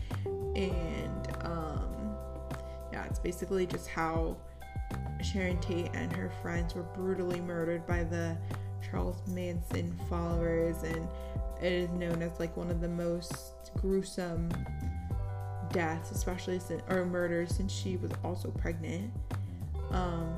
And 0.57 1.29
um 1.43 2.17
yeah, 2.93 3.05
it's 3.05 3.19
basically 3.19 3.67
just 3.67 3.89
how 3.89 4.37
Sharon 5.23 5.59
Tate 5.61 5.91
and 5.95 6.13
her 6.15 6.31
friends 6.43 6.75
were 6.75 6.83
brutally 6.83 7.41
murdered 7.41 7.87
by 7.87 8.05
the 8.05 8.37
Charles 8.89 9.21
Manson 9.27 9.99
followers, 10.09 10.83
and 10.83 11.09
it 11.61 11.73
is 11.73 11.91
known 11.91 12.23
as 12.23 12.39
like 12.39 12.57
one 12.57 12.71
of 12.71 12.81
the 12.81 12.89
most 12.89 13.73
gruesome 13.77 14.51
deaths, 15.73 16.11
especially 16.11 16.59
since 16.59 16.83
or 16.89 17.05
murders 17.05 17.55
since 17.55 17.73
she 17.73 17.97
was 17.97 18.11
also 18.25 18.51
pregnant. 18.51 19.13
Um, 19.91 20.35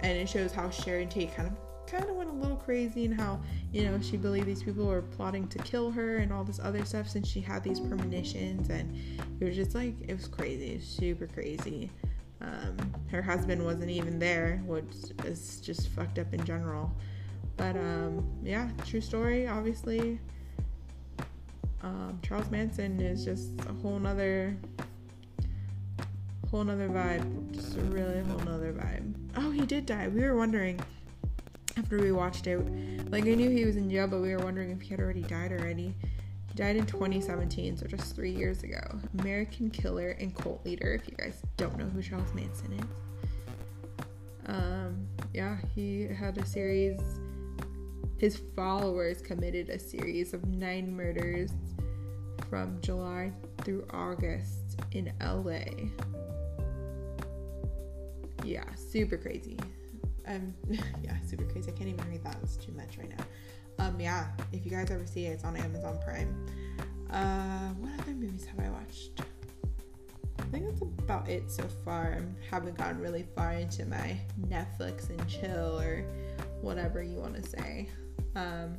and 0.00 0.16
it 0.16 0.28
shows 0.28 0.52
how 0.52 0.70
Sharon 0.70 1.08
Tate 1.08 1.34
kind 1.34 1.48
of 1.48 1.54
kind 1.86 2.04
of 2.10 2.16
went 2.16 2.28
a 2.28 2.32
little 2.32 2.56
crazy 2.56 3.04
and 3.04 3.18
how 3.18 3.40
you 3.72 3.84
know 3.84 4.00
she 4.00 4.16
believed 4.16 4.46
these 4.46 4.62
people 4.62 4.86
were 4.86 5.02
plotting 5.02 5.46
to 5.48 5.58
kill 5.58 5.90
her 5.92 6.18
and 6.18 6.32
all 6.32 6.42
this 6.42 6.58
other 6.60 6.84
stuff 6.84 7.08
since 7.08 7.28
she 7.28 7.40
had 7.40 7.62
these 7.62 7.80
premonitions. 7.80 8.70
And 8.70 8.96
it 9.40 9.44
was 9.44 9.56
just 9.56 9.74
like 9.74 9.94
it 10.06 10.14
was 10.14 10.26
crazy. 10.26 10.80
Super 10.80 11.26
crazy. 11.26 11.90
Um, 12.40 12.76
her 13.10 13.22
husband 13.22 13.64
wasn't 13.64 13.90
even 13.90 14.18
there 14.18 14.62
which 14.66 14.84
is 15.24 15.58
just 15.60 15.88
fucked 15.88 16.18
up 16.18 16.34
in 16.34 16.44
general. 16.44 16.90
But 17.56 17.76
um, 17.76 18.26
yeah 18.42 18.68
true 18.84 19.00
story 19.00 19.48
obviously 19.48 20.20
um, 21.86 22.18
charles 22.22 22.50
manson 22.50 23.00
is 23.00 23.24
just 23.24 23.48
a 23.68 23.72
whole 23.74 23.98
nother 23.98 24.56
whole 26.50 26.64
nother 26.64 26.88
vibe. 26.88 27.52
Just 27.52 27.76
a 27.76 27.80
really 27.80 28.22
whole 28.22 28.38
nother 28.40 28.72
vibe. 28.72 29.14
Oh, 29.36 29.50
he 29.50 29.66
did 29.66 29.86
die. 29.86 30.08
We 30.08 30.22
were 30.22 30.36
wondering 30.36 30.80
after 31.76 32.00
we 32.00 32.12
watched 32.12 32.46
it. 32.46 32.58
Like 33.10 33.24
I 33.24 33.34
knew 33.34 33.50
he 33.50 33.64
was 33.64 33.76
in 33.76 33.90
jail, 33.90 34.06
but 34.06 34.20
we 34.20 34.34
were 34.34 34.42
wondering 34.42 34.70
if 34.70 34.80
he 34.80 34.88
had 34.88 35.00
already 35.00 35.22
died 35.22 35.52
already. 35.52 35.94
He 36.48 36.54
died 36.54 36.76
in 36.76 36.86
2017, 36.86 37.76
so 37.76 37.86
just 37.86 38.14
three 38.14 38.30
years 38.30 38.62
ago. 38.62 38.80
American 39.18 39.70
killer 39.70 40.10
and 40.10 40.34
cult 40.34 40.64
leader. 40.64 40.94
If 40.94 41.08
you 41.08 41.16
guys 41.16 41.42
don't 41.56 41.76
know 41.76 41.86
who 41.86 42.00
Charles 42.00 42.32
Manson 42.32 42.72
is. 42.72 44.06
Um, 44.46 45.08
yeah, 45.34 45.58
he 45.74 46.06
had 46.06 46.38
a 46.38 46.46
series. 46.46 47.00
His 48.18 48.40
followers 48.54 49.20
committed 49.20 49.68
a 49.68 49.78
series 49.78 50.32
of 50.32 50.46
nine 50.46 50.90
murders 50.90 51.50
from 52.48 52.80
July 52.80 53.32
through 53.62 53.86
August 53.90 54.80
in 54.92 55.12
LA. 55.20 55.64
Yeah, 58.44 58.64
super 58.74 59.16
crazy. 59.16 59.58
Um, 60.26 60.54
yeah, 61.02 61.16
super 61.26 61.44
crazy. 61.44 61.70
I 61.70 61.74
can't 61.74 61.90
even 61.90 62.08
read 62.10 62.24
that. 62.24 62.36
It's 62.42 62.56
too 62.56 62.72
much 62.72 62.98
right 62.98 63.08
now. 63.08 63.24
Um, 63.78 64.00
yeah, 64.00 64.28
if 64.52 64.64
you 64.64 64.70
guys 64.70 64.90
ever 64.90 65.06
see 65.06 65.26
it, 65.26 65.30
it's 65.30 65.44
on 65.44 65.56
Amazon 65.56 65.98
Prime. 66.04 66.46
Uh, 67.10 67.68
what 67.74 67.92
other 68.00 68.12
movies 68.12 68.46
have 68.46 68.58
I 68.64 68.70
watched? 68.70 69.20
I 70.38 70.42
think 70.44 70.66
that's 70.66 70.82
about 70.82 71.28
it 71.28 71.50
so 71.50 71.64
far. 71.84 72.18
I 72.20 72.54
haven't 72.54 72.78
gotten 72.78 73.00
really 73.00 73.26
far 73.34 73.52
into 73.52 73.84
my 73.86 74.16
Netflix 74.48 75.10
and 75.10 75.28
chill 75.28 75.80
or 75.80 76.04
whatever 76.60 77.02
you 77.02 77.18
want 77.18 77.34
to 77.34 77.48
say. 77.48 77.88
Um, 78.34 78.76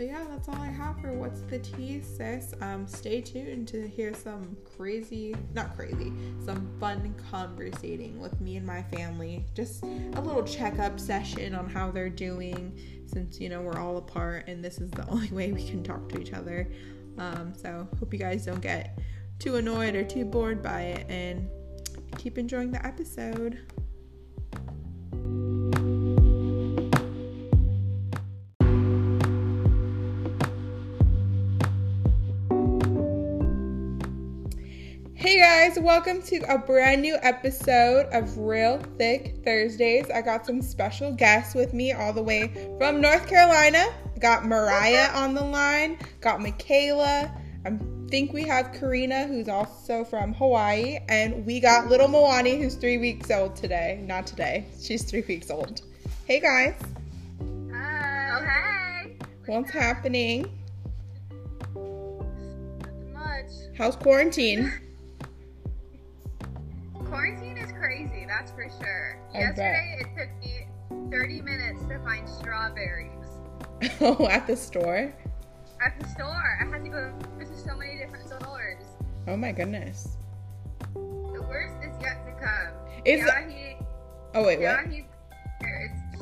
but 0.00 0.06
yeah, 0.06 0.24
that's 0.30 0.48
all 0.48 0.54
I 0.54 0.70
have 0.70 0.98
for 0.98 1.12
what's 1.12 1.42
the 1.42 1.58
tea, 1.58 2.00
sis. 2.00 2.54
Um, 2.62 2.86
stay 2.86 3.20
tuned 3.20 3.68
to 3.68 3.86
hear 3.86 4.14
some 4.14 4.56
crazy, 4.64 5.36
not 5.52 5.76
crazy, 5.76 6.10
some 6.42 6.74
fun 6.80 7.14
conversating 7.30 8.18
with 8.18 8.40
me 8.40 8.56
and 8.56 8.66
my 8.66 8.82
family. 8.84 9.44
Just 9.54 9.82
a 9.82 10.20
little 10.22 10.42
checkup 10.42 10.98
session 10.98 11.54
on 11.54 11.68
how 11.68 11.90
they're 11.90 12.08
doing, 12.08 12.80
since 13.04 13.38
you 13.38 13.50
know 13.50 13.60
we're 13.60 13.78
all 13.78 13.98
apart 13.98 14.48
and 14.48 14.64
this 14.64 14.78
is 14.78 14.90
the 14.92 15.06
only 15.10 15.28
way 15.32 15.52
we 15.52 15.68
can 15.68 15.82
talk 15.82 16.08
to 16.08 16.18
each 16.18 16.32
other. 16.32 16.72
Um, 17.18 17.52
so 17.54 17.86
hope 17.98 18.10
you 18.14 18.18
guys 18.18 18.46
don't 18.46 18.62
get 18.62 18.98
too 19.38 19.56
annoyed 19.56 19.94
or 19.94 20.02
too 20.02 20.24
bored 20.24 20.62
by 20.62 20.80
it, 20.80 21.10
and 21.10 21.46
keep 22.16 22.38
enjoying 22.38 22.70
the 22.70 22.86
episode. 22.86 23.58
Hey 35.20 35.38
guys, 35.38 35.78
welcome 35.78 36.22
to 36.22 36.38
a 36.50 36.56
brand 36.56 37.02
new 37.02 37.18
episode 37.20 38.06
of 38.10 38.38
Real 38.38 38.78
Thick 38.96 39.36
Thursdays. 39.44 40.08
I 40.08 40.22
got 40.22 40.46
some 40.46 40.62
special 40.62 41.12
guests 41.12 41.54
with 41.54 41.74
me 41.74 41.92
all 41.92 42.14
the 42.14 42.22
way 42.22 42.74
from 42.78 43.02
North 43.02 43.26
Carolina. 43.28 43.84
Got 44.18 44.46
Mariah 44.46 45.10
on 45.12 45.34
the 45.34 45.44
line, 45.44 45.98
got 46.22 46.40
Michaela. 46.40 47.30
I 47.66 47.78
think 48.08 48.32
we 48.32 48.44
have 48.44 48.72
Karina, 48.72 49.26
who's 49.26 49.50
also 49.50 50.04
from 50.04 50.32
Hawaii, 50.32 51.00
and 51.10 51.44
we 51.44 51.60
got 51.60 51.88
little 51.88 52.08
Moani, 52.08 52.58
who's 52.58 52.76
three 52.76 52.96
weeks 52.96 53.30
old 53.30 53.54
today. 53.54 54.02
Not 54.02 54.26
today, 54.26 54.68
she's 54.80 55.02
three 55.02 55.24
weeks 55.28 55.50
old. 55.50 55.82
Hey 56.24 56.40
guys. 56.40 56.80
Hi. 57.74 58.30
Oh, 58.32 58.42
hey. 58.42 59.16
What's 59.44 59.70
happening? 59.70 60.50
Not 61.74 62.94
much. 63.12 63.52
How's 63.76 63.96
quarantine? 63.96 64.72
Quarantine 67.10 67.58
is 67.58 67.72
crazy, 67.72 68.24
that's 68.28 68.52
for 68.52 68.68
sure. 68.80 69.18
I 69.34 69.38
Yesterday 69.40 69.98
it 69.98 70.06
took 70.16 70.30
me 70.40 70.68
30 71.10 71.42
minutes 71.42 71.82
to 71.88 71.98
find 72.04 72.28
strawberries 72.28 73.26
oh, 74.00 74.28
at 74.28 74.46
the 74.46 74.56
store? 74.56 75.12
at 75.84 75.98
the 75.98 76.06
store. 76.08 76.58
I 76.60 76.64
had 76.66 76.84
to 76.84 76.88
go 76.88 77.12
to 77.40 77.58
so 77.58 77.76
many 77.76 77.98
different 77.98 78.28
stores. 78.28 78.84
Oh 79.26 79.36
my 79.36 79.50
goodness. 79.50 80.18
The 80.94 81.42
worst 81.48 81.74
is 81.82 82.00
yet 82.00 82.24
to 82.26 82.32
come. 82.44 83.02
Is 83.04 83.26
Yahi, 83.26 83.76
oh 84.34 84.44
wait, 84.44 84.60
what? 84.60 84.86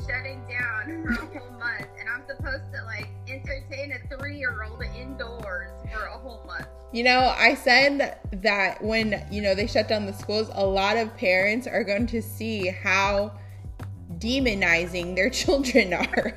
Shutting 0.07 0.41
down 0.47 1.03
for 1.03 1.11
a 1.11 1.39
whole 1.39 1.51
month, 1.59 1.87
and 1.99 2.09
I'm 2.09 2.23
supposed 2.27 2.71
to 2.73 2.83
like 2.85 3.07
entertain 3.27 3.91
a 3.93 4.17
three-year-old 4.17 4.81
indoors 4.97 5.71
for 5.91 6.05
a 6.05 6.17
whole 6.17 6.43
month. 6.47 6.67
You 6.91 7.03
know, 7.03 7.33
I 7.37 7.53
said 7.53 8.17
that 8.31 8.83
when, 8.83 9.23
you 9.29 9.41
know, 9.41 9.53
they 9.53 9.67
shut 9.67 9.87
down 9.87 10.05
the 10.05 10.13
schools, 10.13 10.49
a 10.53 10.65
lot 10.65 10.97
of 10.97 11.15
parents 11.17 11.67
are 11.67 11.83
going 11.83 12.07
to 12.07 12.21
see 12.21 12.67
how 12.67 13.33
demonizing 14.17 15.15
their 15.15 15.29
children 15.29 15.93
are. 15.93 16.05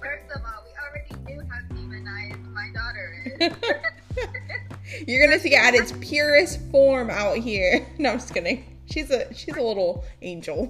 First 0.00 0.30
of 0.34 0.42
all, 0.44 0.64
we 0.64 0.72
already 0.78 1.14
knew 1.26 1.42
how 1.48 1.60
demonized 1.74 2.40
my 2.52 2.68
daughter 2.74 3.36
is. 3.40 3.52
You're 5.08 5.26
going 5.26 5.38
to 5.38 5.42
see 5.42 5.54
it 5.54 5.58
at 5.58 5.74
its 5.74 5.92
purest 6.00 6.60
form 6.70 7.10
out 7.10 7.38
here. 7.38 7.86
No, 7.98 8.10
I'm 8.10 8.18
just 8.18 8.34
kidding. 8.34 8.64
She's 8.86 9.10
a 9.10 9.32
she's 9.32 9.56
a 9.56 9.62
little 9.62 10.04
angel. 10.20 10.68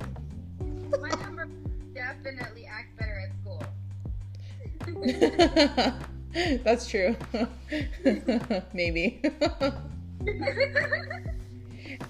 Definitely 2.22 2.66
acts 2.66 2.92
better 2.98 3.18
at 3.18 3.30
school. 3.40 3.62
That's 6.64 6.88
true. 6.88 7.16
Maybe. 8.72 9.22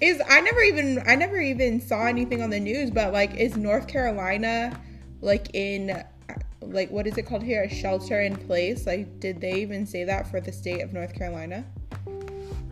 is 0.01 0.21
I 0.29 0.41
never 0.41 0.61
even 0.61 1.01
I 1.07 1.15
never 1.15 1.39
even 1.39 1.79
saw 1.79 2.05
anything 2.05 2.41
on 2.41 2.49
the 2.49 2.59
news, 2.59 2.91
but 2.91 3.13
like 3.13 3.35
is 3.35 3.55
North 3.55 3.87
Carolina 3.87 4.77
like 5.21 5.55
in 5.55 6.03
like 6.61 6.91
what 6.91 7.07
is 7.07 7.17
it 7.17 7.25
called 7.25 7.43
here? 7.43 7.63
A 7.63 7.69
shelter 7.69 8.21
in 8.21 8.35
place? 8.35 8.85
Like 8.85 9.19
did 9.19 9.39
they 9.39 9.61
even 9.61 9.85
say 9.85 10.03
that 10.03 10.29
for 10.29 10.41
the 10.41 10.51
state 10.51 10.81
of 10.81 10.93
North 10.93 11.13
Carolina? 11.13 11.65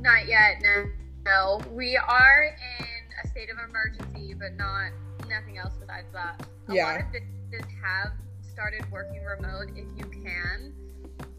Not 0.01 0.27
yet, 0.27 0.61
no. 0.61 0.85
No, 1.25 1.61
we 1.71 1.97
are 1.97 2.55
in 2.79 2.95
a 3.23 3.27
state 3.27 3.49
of 3.49 3.57
emergency, 3.69 4.33
but 4.33 4.55
not 4.55 4.91
nothing 5.29 5.57
else 5.57 5.73
besides 5.79 6.07
that. 6.13 6.45
A 6.67 6.73
Yeah. 6.73 6.85
lot 6.85 7.01
of 7.01 7.11
businesses 7.11 7.71
have 7.83 8.13
started 8.41 8.89
working 8.91 9.23
remote 9.23 9.69
if 9.75 9.87
you 9.97 10.05
can, 10.23 10.73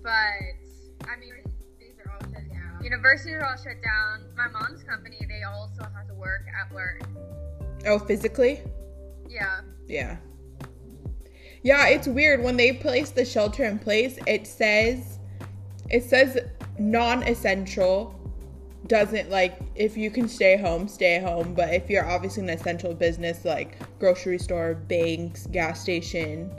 but 0.03 1.09
I 1.09 1.17
mean, 1.19 1.29
universities 1.29 1.97
are 2.05 2.13
all 2.13 2.21
shut 2.33 2.49
down. 2.49 2.85
Universities 2.85 3.35
are 3.35 3.45
all 3.45 3.57
shut 3.57 3.83
down. 3.83 4.35
My 4.37 4.49
mom's 4.49 4.83
company, 4.85 5.19
they 5.29 5.43
also 5.43 5.83
have 5.83 6.07
to 6.09 6.15
work 6.15 6.47
at 6.59 6.73
work. 6.73 7.03
Oh, 7.87 7.99
physically? 7.99 8.61
Yeah. 9.29 9.61
Yeah. 9.87 10.17
Yeah, 11.63 11.89
it's 11.89 12.07
weird 12.09 12.43
when 12.43 12.57
they 12.57 12.73
place 12.73 13.11
the 13.11 13.25
shelter 13.25 13.65
in 13.65 13.79
place, 13.79 14.19
it 14.27 14.47
says 14.47 15.19
it 15.91 16.05
says 16.05 16.39
non-essential 16.79 18.15
doesn't 18.91 19.31
like 19.31 19.57
if 19.77 19.97
you 19.97 20.11
can 20.11 20.29
stay 20.29 20.57
home, 20.57 20.89
stay 20.89 21.21
home, 21.21 21.55
but 21.55 21.73
if 21.73 21.89
you're 21.89 22.05
obviously 22.05 22.43
an 22.43 22.51
essential 22.51 22.93
business 22.93 23.45
like 23.45 23.79
grocery 24.01 24.37
store, 24.37 24.75
banks, 24.75 25.47
gas 25.47 25.81
station, 25.81 26.51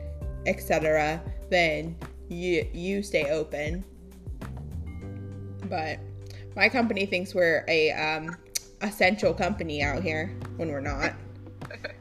etc., 0.45 1.21
then 1.49 1.93
you 2.29 2.65
you 2.73 3.03
stay 3.03 3.29
open. 3.29 3.83
But 5.69 5.99
my 6.55 6.69
company 6.69 7.05
thinks 7.05 7.35
we're 7.35 7.65
a 7.67 7.91
um 7.91 8.37
essential 8.81 9.33
company 9.33 9.83
out 9.83 10.01
here 10.01 10.33
when 10.55 10.69
we're 10.69 10.79
not. 10.79 11.13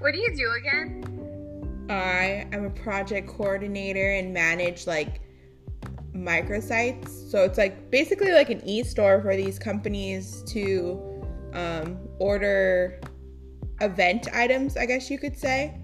What 0.00 0.14
do 0.14 0.18
you 0.18 0.34
do 0.34 0.50
again? 0.58 1.86
I 1.88 2.48
am 2.52 2.64
a 2.64 2.70
project 2.70 3.28
coordinator 3.28 4.14
and 4.14 4.34
manage 4.34 4.88
like 4.88 5.20
microsites. 6.14 7.30
So 7.30 7.44
it's 7.44 7.58
like 7.58 7.90
basically 7.90 8.32
like 8.32 8.50
an 8.50 8.62
e-store 8.66 9.20
for 9.22 9.36
these 9.36 9.58
companies 9.58 10.42
to 10.48 11.24
um, 11.54 11.98
order 12.18 13.00
event 13.80 14.28
items, 14.32 14.76
I 14.76 14.86
guess 14.86 15.10
you 15.10 15.18
could 15.18 15.36
say. 15.36 15.80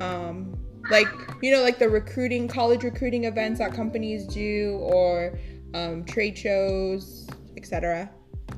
Um, 0.00 0.54
like 0.90 1.08
you 1.42 1.52
know, 1.52 1.62
like 1.62 1.78
the 1.78 1.88
recruiting, 1.88 2.48
college 2.48 2.82
recruiting 2.82 3.24
events 3.24 3.58
that 3.58 3.72
companies 3.72 4.26
do, 4.26 4.78
or 4.80 5.38
um, 5.74 6.04
trade 6.04 6.38
shows, 6.38 7.28
etc. 7.56 8.10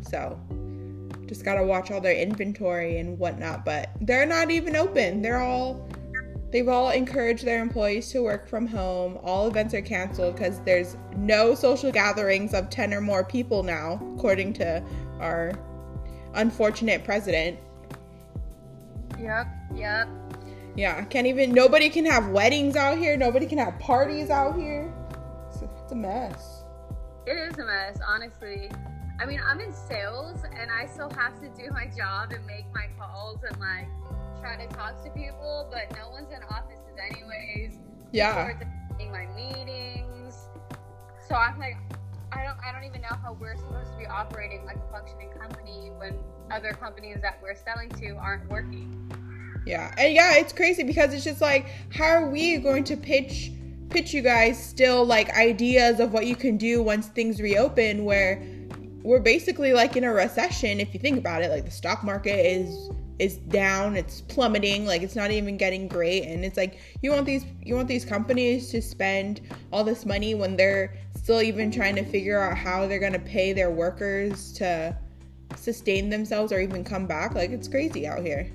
So 0.03 0.39
just 1.27 1.45
gotta 1.45 1.63
watch 1.63 1.91
all 1.91 2.01
their 2.01 2.15
inventory 2.15 2.99
and 2.99 3.19
whatnot. 3.19 3.65
But 3.65 3.91
they're 4.01 4.27
not 4.27 4.51
even 4.51 4.77
open. 4.77 5.23
They're 5.23 5.41
all 5.41 5.89
They've 6.51 6.69
all 6.69 6.91
encouraged 6.91 7.45
their 7.45 7.63
employees 7.63 8.11
to 8.11 8.23
work 8.23 8.49
from 8.49 8.67
home. 8.67 9.19
All 9.23 9.47
events 9.47 9.73
are 9.73 9.83
canceled 9.83 10.35
because 10.35 10.61
there's 10.63 10.97
no 11.17 11.55
social 11.55 11.93
gatherings 11.93 12.55
of 12.55 12.71
10 12.71 12.93
or 12.93 13.01
more 13.01 13.23
people 13.23 13.63
now, 13.63 14.01
according 14.17 14.55
to 14.55 14.83
our 15.21 15.53
unfortunate 16.35 17.05
president. 17.05 17.59
Yep, 19.21 19.47
yep. 19.77 20.09
Yeah, 20.77 21.05
can't 21.05 21.27
even, 21.27 21.53
nobody 21.53 21.89
can 21.89 22.05
have 22.07 22.29
weddings 22.29 22.75
out 22.75 22.99
here. 22.99 23.17
Nobody 23.17 23.47
can 23.47 23.59
have 23.59 23.79
parties 23.79 24.31
out 24.31 24.59
here. 24.59 24.93
It's 25.49 25.63
a, 25.63 25.71
it's 25.83 25.93
a 25.93 25.97
mess. 25.97 26.65
It 27.27 27.33
is 27.33 27.59
a 27.59 27.65
mess, 27.65 27.99
honestly. 28.05 28.71
I 29.21 29.27
mean, 29.27 29.41
I'm 29.47 29.61
in 29.61 29.73
sales 29.73 30.43
and 30.59 30.71
I 30.71 30.87
still 30.87 31.11
have 31.11 31.39
to 31.41 31.49
do 31.51 31.71
my 31.71 31.87
job 31.97 32.33
and 32.33 32.45
make 32.47 32.65
my 32.75 32.87
calls 32.99 33.39
and 33.49 33.61
like 33.61 33.87
try 34.41 34.57
to 34.57 34.67
talk 34.75 35.03
to 35.05 35.11
people, 35.11 35.69
but 35.71 35.97
no 35.97 36.11
one's 36.11 36.33
in 36.33 36.43
offices 36.45 36.97
anyways. 36.99 37.79
Yeah. 38.13 38.53
People 38.53 38.67
my 39.09 39.27
meetings. 39.35 40.35
So 41.29 41.35
I'm 41.35 41.59
like, 41.59 41.77
I 42.33 42.45
don't, 42.45 42.57
I 42.65 42.73
don't 42.73 42.85
even 42.85 43.03
know 43.03 43.17
how 43.23 43.33
we're 43.41 43.57
supposed 43.57 43.93
to 43.93 43.99
be 43.99 44.07
operating 44.07 44.65
like 44.65 44.77
a 44.77 44.93
functioning 44.93 45.31
company 45.31 45.91
when 45.97 46.17
other 46.51 46.73
companies 46.73 47.19
that 47.23 47.39
we're 47.43 47.55
selling 47.55 47.89
to 47.91 48.17
aren't 48.17 48.49
working. 48.49 48.97
Yeah, 49.67 49.95
and 49.99 50.15
yeah, 50.15 50.37
it's 50.37 50.53
crazy 50.53 50.85
because 50.85 51.13
it's 51.13 51.25
just 51.25 51.41
like, 51.41 51.67
how 51.93 52.07
are 52.07 52.31
we 52.31 52.57
going 52.59 52.85
to 52.85 52.97
pitch 52.97 53.53
pitch 53.91 54.15
you 54.15 54.23
guys 54.23 54.63
still 54.65 55.05
like 55.05 55.29
ideas 55.31 55.99
of 55.99 56.13
what 56.13 56.25
you 56.25 56.37
can 56.37 56.57
do 56.57 56.83
once 56.83 57.09
things 57.09 57.41
reopen? 57.41 58.05
Where 58.05 58.43
we're 59.03 59.21
basically 59.21 59.73
like 59.73 59.97
in 59.97 60.05
a 60.05 60.13
recession 60.13 60.79
if 60.79 60.95
you 60.95 61.01
think 61.01 61.19
about 61.19 61.43
it 61.43 61.51
like 61.51 61.65
the 61.65 61.71
stock 61.71 62.05
market 62.05 62.39
is 62.39 62.91
is 63.21 63.37
down 63.37 63.97
it's 63.97 64.23
plummeting 64.23 64.87
like 64.87 65.03
it's 65.03 65.15
not 65.15 65.31
even 65.31 65.59
getting 65.59 65.87
great 65.87 66.25
and 66.25 66.43
it's 66.43 66.57
like 66.57 66.79
you 67.03 67.11
want 67.11 67.27
these 67.27 67.45
you 67.63 67.75
want 67.75 67.87
these 67.87 68.03
companies 68.03 68.71
to 68.71 68.81
spend 68.81 69.43
all 69.71 69.85
this 69.85 70.07
money 70.07 70.35
when 70.35 70.57
they're 70.57 70.97
still 71.15 71.43
even 71.43 71.71
trying 71.71 71.95
to 71.95 72.03
figure 72.03 72.41
out 72.41 72.57
how 72.57 72.87
they're 72.87 72.99
going 72.99 73.13
to 73.13 73.19
pay 73.19 73.53
their 73.53 73.71
workers 73.71 74.55
to 74.55 74.97
sustain 75.55 76.09
themselves 76.09 76.51
or 76.51 76.61
even 76.61 76.83
come 76.83 77.07
back 77.07 77.35
like 77.35 77.51
it's 77.51 77.69
crazy 77.69 78.07
out 78.07 78.21
here. 78.21 78.51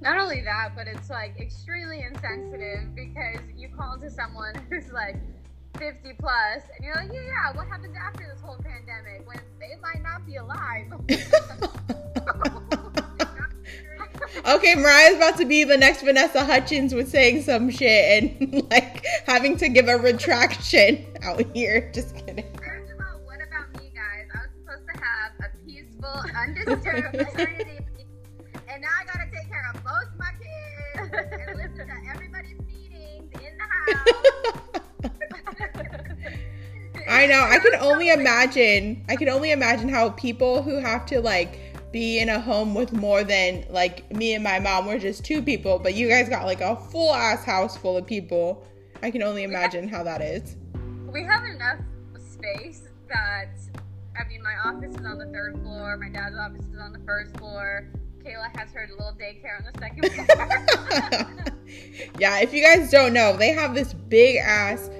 Not 0.00 0.18
only 0.18 0.40
that 0.40 0.70
but 0.74 0.86
it's 0.88 1.10
like 1.10 1.38
extremely 1.38 2.00
insensitive 2.00 2.94
because 2.94 3.40
you 3.54 3.68
call 3.68 3.98
to 3.98 4.10
someone 4.10 4.54
who's 4.70 4.90
like 4.92 5.16
50 5.76 6.14
plus 6.18 6.62
and 6.74 6.86
you're 6.86 6.94
like 6.94 7.12
yeah 7.12 7.20
yeah 7.20 7.54
what 7.54 7.66
happens 7.66 7.94
after 8.00 8.26
this 8.32 8.40
whole 8.40 8.56
pandemic 8.62 9.26
when 9.26 9.40
they 9.60 9.74
might 9.82 10.02
not 10.02 10.24
be 10.24 10.36
alive 10.36 10.86
okay 14.46 14.74
mariah's 14.74 15.16
about 15.16 15.36
to 15.36 15.44
be 15.44 15.64
the 15.64 15.76
next 15.76 16.02
vanessa 16.02 16.44
hudgens 16.44 16.94
with 16.94 17.08
saying 17.08 17.42
some 17.42 17.70
shit 17.70 18.22
and 18.22 18.62
like 18.70 19.04
having 19.26 19.56
to 19.56 19.68
give 19.68 19.88
a 19.88 19.96
retraction 19.96 21.04
out 21.22 21.42
here 21.54 21.90
just 21.94 22.14
kidding 22.16 22.44
First 22.56 22.92
of 22.92 22.98
all, 23.00 23.20
what 23.24 23.38
about 23.46 23.72
me 23.80 23.90
guys 23.94 24.28
i 24.34 24.38
was 24.38 24.50
supposed 24.58 24.86
to 24.92 25.04
have 25.04 25.32
a 25.40 25.66
peaceful 25.66 26.22
undisturbed 26.36 27.16
maternity 27.16 27.78
and 28.68 28.82
now 28.82 28.88
i 29.00 29.04
gotta 29.04 29.30
take 29.32 29.48
care 29.48 29.70
of 29.74 29.82
both 29.84 30.10
my 30.18 30.30
kids 30.40 31.12
and 31.14 31.56
listen 31.56 31.86
to 31.86 32.10
everybody's 32.10 32.58
meetings 32.60 33.32
in 33.34 33.58
the 33.58 33.64
house 33.64 34.14
I 37.06 37.26
know. 37.26 37.42
I 37.42 37.58
can 37.58 37.74
only 37.80 38.08
imagine. 38.08 39.04
I 39.08 39.16
can 39.16 39.28
only 39.28 39.52
imagine 39.52 39.90
how 39.90 40.10
people 40.10 40.62
who 40.62 40.78
have 40.78 41.04
to 41.06 41.20
like 41.20 41.73
be 41.94 42.18
in 42.18 42.28
a 42.28 42.40
home 42.40 42.74
with 42.74 42.92
more 42.92 43.22
than 43.22 43.64
like 43.70 44.12
me 44.12 44.34
and 44.34 44.42
my 44.42 44.58
mom 44.58 44.84
were 44.84 44.98
just 44.98 45.24
two 45.24 45.40
people, 45.40 45.78
but 45.78 45.94
you 45.94 46.08
guys 46.08 46.28
got 46.28 46.44
like 46.44 46.60
a 46.60 46.74
full 46.74 47.14
ass 47.14 47.44
house 47.44 47.76
full 47.76 47.96
of 47.96 48.04
people. 48.04 48.66
I 49.04 49.12
can 49.12 49.22
only 49.22 49.44
imagine 49.44 49.86
how 49.86 50.02
that 50.02 50.20
is. 50.20 50.56
We 51.12 51.22
have 51.22 51.44
enough 51.44 51.78
space 52.18 52.88
that 53.08 53.50
I 54.18 54.26
mean, 54.28 54.42
my 54.42 54.56
office 54.64 54.96
is 54.96 55.06
on 55.06 55.18
the 55.18 55.26
third 55.26 55.56
floor. 55.62 55.96
My 55.96 56.08
dad's 56.08 56.36
office 56.36 56.66
is 56.66 56.80
on 56.80 56.92
the 56.92 56.98
first 57.06 57.36
floor. 57.36 57.88
Kayla 58.24 58.50
has 58.58 58.72
her 58.72 58.88
little 58.90 59.12
daycare 59.12 59.60
on 59.60 59.72
the 59.72 59.78
second 59.78 61.46
floor. 61.46 61.54
yeah, 62.18 62.40
if 62.40 62.52
you 62.52 62.60
guys 62.60 62.90
don't 62.90 63.12
know, 63.12 63.36
they 63.36 63.52
have 63.52 63.72
this 63.72 63.92
big 63.92 64.38
ass 64.38 64.90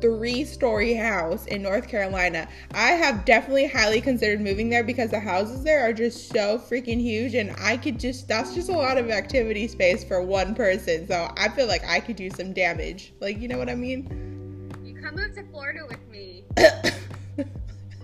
three 0.00 0.44
story 0.44 0.94
house 0.94 1.46
in 1.46 1.62
North 1.62 1.88
Carolina. 1.88 2.48
I 2.72 2.92
have 2.92 3.24
definitely 3.24 3.66
highly 3.66 4.00
considered 4.00 4.40
moving 4.40 4.68
there 4.70 4.84
because 4.84 5.10
the 5.10 5.20
houses 5.20 5.62
there 5.62 5.80
are 5.80 5.92
just 5.92 6.28
so 6.28 6.58
freaking 6.58 7.00
huge 7.00 7.34
and 7.34 7.54
I 7.58 7.76
could 7.76 7.98
just 7.98 8.28
that's 8.28 8.54
just 8.54 8.68
a 8.68 8.76
lot 8.76 8.98
of 8.98 9.10
activity 9.10 9.68
space 9.68 10.04
for 10.04 10.22
one 10.22 10.54
person. 10.54 11.06
So 11.06 11.30
I 11.36 11.48
feel 11.48 11.66
like 11.66 11.84
I 11.86 12.00
could 12.00 12.16
do 12.16 12.30
some 12.30 12.52
damage. 12.52 13.12
Like, 13.20 13.40
you 13.40 13.48
know 13.48 13.58
what 13.58 13.68
I 13.68 13.74
mean? 13.74 14.72
You 14.84 15.00
come 15.00 15.16
move 15.16 15.34
to 15.34 15.44
Florida 15.50 15.80
with 15.88 16.06
me. 16.08 16.44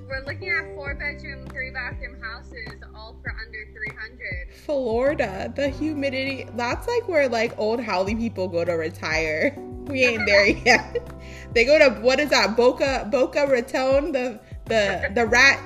We're 0.09 0.25
looking 0.25 0.51
at 0.51 0.73
four 0.77 0.95
bedroom, 0.95 1.49
three 1.49 1.71
bathroom 1.71 2.23
houses 2.23 2.81
all 2.95 3.17
for 3.23 3.33
under 3.45 3.67
300. 3.73 4.55
Florida, 4.65 5.53
the 5.57 5.69
humidity, 5.69 6.47
that's 6.55 6.87
like 6.87 7.09
where 7.09 7.29
like 7.29 7.59
old 7.59 7.81
Howley 7.81 8.15
people 8.15 8.47
go 8.47 8.65
to 8.65 8.73
retire. 8.73 9.57
We 9.87 10.05
ain't 10.05 10.27
there 10.27 10.47
yet. 10.67 11.16
They 11.57 11.65
go 11.65 11.79
to 11.79 11.89
what 12.03 12.21
is 12.21 12.29
that? 12.29 12.55
Boca 12.55 13.09
Boca 13.11 13.47
Raton, 13.47 14.13
the 14.13 14.39
the 14.67 15.11
the 15.15 15.25
rat 15.25 15.59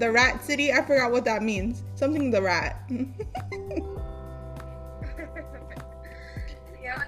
the 0.00 0.10
rat 0.10 0.44
city. 0.44 0.72
I 0.72 0.82
forgot 0.82 1.12
what 1.12 1.24
that 1.26 1.44
means. 1.44 1.84
Something 1.94 2.32
the 2.32 2.42
rat. 2.42 2.82
yeah, 2.90 3.00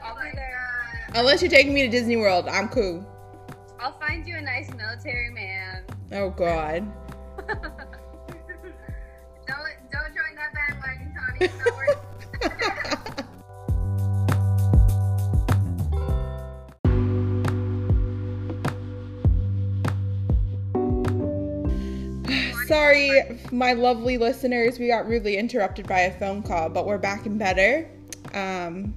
I'll 0.04 0.14
be 0.22 0.30
there. 0.36 1.10
Unless 1.16 1.42
you're 1.42 1.50
taking 1.50 1.74
me 1.74 1.82
to 1.82 1.88
Disney 1.88 2.16
World, 2.16 2.46
I'm 2.46 2.68
cool. 2.68 3.04
I'll 3.80 3.98
find 3.98 4.24
you 4.24 4.36
a 4.36 4.40
nice 4.40 4.72
military 4.72 5.30
man. 5.30 5.82
Oh 6.12 6.30
God. 6.30 6.86
don't 7.48 7.58
don't 9.90 10.14
join 10.14 10.36
that 10.36 10.54
bandwagon, 10.54 11.12
Tawnee. 11.12 12.74
sorry, 22.68 23.40
my 23.50 23.72
lovely 23.72 24.18
listeners. 24.18 24.78
We 24.78 24.88
got 24.88 25.08
rudely 25.08 25.38
interrupted 25.38 25.88
by 25.88 26.00
a 26.00 26.18
phone 26.18 26.42
call, 26.42 26.68
but 26.68 26.86
we're 26.86 26.98
back 26.98 27.24
and 27.26 27.38
better. 27.38 27.88
Um, 28.34 28.94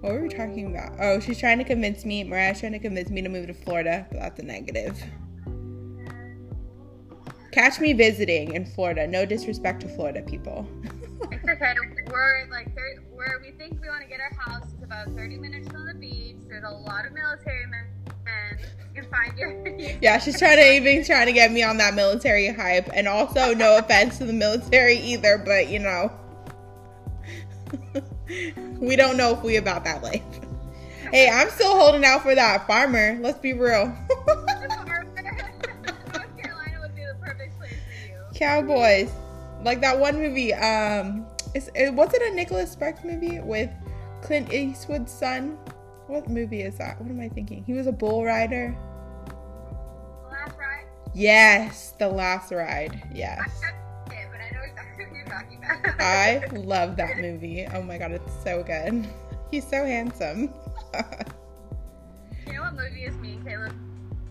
what 0.00 0.12
were 0.12 0.22
we 0.22 0.28
talking 0.28 0.74
about? 0.74 0.96
Oh, 0.98 1.20
she's 1.20 1.38
trying 1.38 1.58
to 1.58 1.64
convince 1.64 2.04
me. 2.04 2.24
Mariah's 2.24 2.60
trying 2.60 2.72
to 2.72 2.78
convince 2.78 3.10
me 3.10 3.22
to 3.22 3.28
move 3.28 3.46
to 3.46 3.54
Florida, 3.54 4.06
but 4.10 4.18
that's 4.18 4.40
a 4.40 4.42
negative. 4.42 5.00
Catch 7.52 7.80
me 7.80 7.92
visiting 7.92 8.54
in 8.54 8.64
Florida. 8.64 9.06
No 9.06 9.24
disrespect 9.24 9.80
to 9.82 9.88
Florida 9.88 10.22
people. 10.22 10.68
it's 11.30 11.48
okay. 11.48 11.74
We're 12.10 12.48
like, 12.50 12.74
where 13.12 13.40
we 13.44 13.52
think 13.52 13.80
we 13.80 13.88
want 13.88 14.02
to 14.02 14.08
get 14.08 14.20
our 14.20 14.34
house. 14.36 14.72
It's 14.72 14.84
about 14.84 15.08
30 15.08 15.38
minutes 15.38 15.68
from 15.68 15.86
the 15.86 15.94
beach. 15.94 16.38
There's 16.48 16.64
a 16.64 16.70
lot 16.70 17.06
of 17.06 17.12
military 17.12 17.66
men 17.66 17.86
you 18.94 19.02
find 19.04 19.38
your. 19.38 19.78
yeah, 20.00 20.18
she's 20.18 20.38
trying 20.38 20.56
to 20.56 20.74
even 20.74 21.04
trying 21.04 21.26
to 21.26 21.32
get 21.32 21.52
me 21.52 21.62
on 21.62 21.76
that 21.78 21.94
military 21.94 22.48
hype, 22.48 22.88
and 22.94 23.08
also 23.08 23.54
no 23.54 23.78
offense 23.78 24.18
to 24.18 24.24
the 24.24 24.32
military 24.32 24.96
either, 24.96 25.38
but 25.38 25.68
you 25.68 25.78
know, 25.78 26.12
we 28.80 28.96
don't 28.96 29.16
know 29.16 29.32
if 29.32 29.42
we 29.42 29.56
about 29.56 29.84
that 29.84 30.02
life. 30.02 30.22
Hey, 31.10 31.28
I'm 31.28 31.50
still 31.50 31.76
holding 31.76 32.04
out 32.04 32.22
for 32.22 32.34
that 32.34 32.66
farmer. 32.66 33.18
Let's 33.20 33.38
be 33.38 33.52
real. 33.52 33.96
Cowboys, 38.34 39.10
like 39.64 39.80
that 39.80 39.98
one 39.98 40.16
movie. 40.16 40.54
Um, 40.54 41.26
is 41.54 41.70
it 41.74 41.92
was 41.94 42.14
it 42.14 42.22
a 42.22 42.34
Nicholas 42.34 42.70
Sparks 42.72 43.04
movie 43.04 43.40
with 43.40 43.70
Clint 44.22 44.52
Eastwood's 44.52 45.12
son? 45.12 45.58
What 46.10 46.28
movie 46.28 46.62
is 46.62 46.76
that? 46.78 47.00
What 47.00 47.08
am 47.08 47.20
I 47.20 47.28
thinking? 47.28 47.62
He 47.62 47.72
was 47.72 47.86
a 47.86 47.92
bull 47.92 48.24
rider. 48.24 48.76
The 49.28 50.28
last 50.28 50.58
ride? 50.58 50.86
Yes, 51.14 51.94
the 52.00 52.08
last 52.08 52.50
ride. 52.50 53.00
Yes. 53.14 53.48
I 56.00 56.42
love 56.52 56.96
that 56.96 57.18
movie. 57.18 57.64
Oh 57.72 57.82
my 57.82 57.96
god, 57.96 58.10
it's 58.10 58.32
so 58.42 58.64
good. 58.64 59.06
He's 59.52 59.64
so 59.64 59.84
handsome. 59.84 60.52
you 62.44 62.54
know 62.54 62.62
what 62.62 62.74
movie 62.74 63.04
is 63.04 63.14
me 63.18 63.34
and 63.34 63.46
Caleb's 63.46 63.74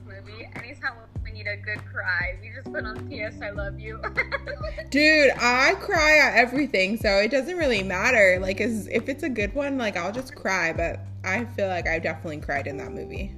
movie? 0.05 0.49
Anytime 0.55 0.97
need 1.39 1.47
a 1.47 1.57
good 1.57 1.83
cry, 1.85 2.37
we 2.41 2.49
just 2.49 2.71
put 2.71 2.85
on 2.85 3.07
P.S. 3.07 3.35
I 3.41 3.51
love 3.51 3.79
you. 3.79 4.01
Dude, 4.89 5.31
I 5.39 5.75
cry 5.75 6.17
at 6.17 6.35
everything, 6.35 6.97
so 6.97 7.17
it 7.17 7.31
doesn't 7.31 7.55
really 7.55 7.81
matter. 7.81 8.39
Like, 8.41 8.59
if 8.59 9.07
it's 9.07 9.23
a 9.23 9.29
good 9.29 9.53
one, 9.55 9.77
like 9.77 9.95
I'll 9.95 10.11
just 10.11 10.35
cry. 10.35 10.73
But 10.73 10.99
I 11.23 11.45
feel 11.45 11.67
like 11.67 11.87
I 11.87 11.99
definitely 11.99 12.41
cried 12.41 12.67
in 12.67 12.77
that 12.77 12.91
movie. 12.91 13.33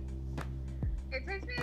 It 1.11 1.27
takes 1.27 1.45
me 1.45 1.53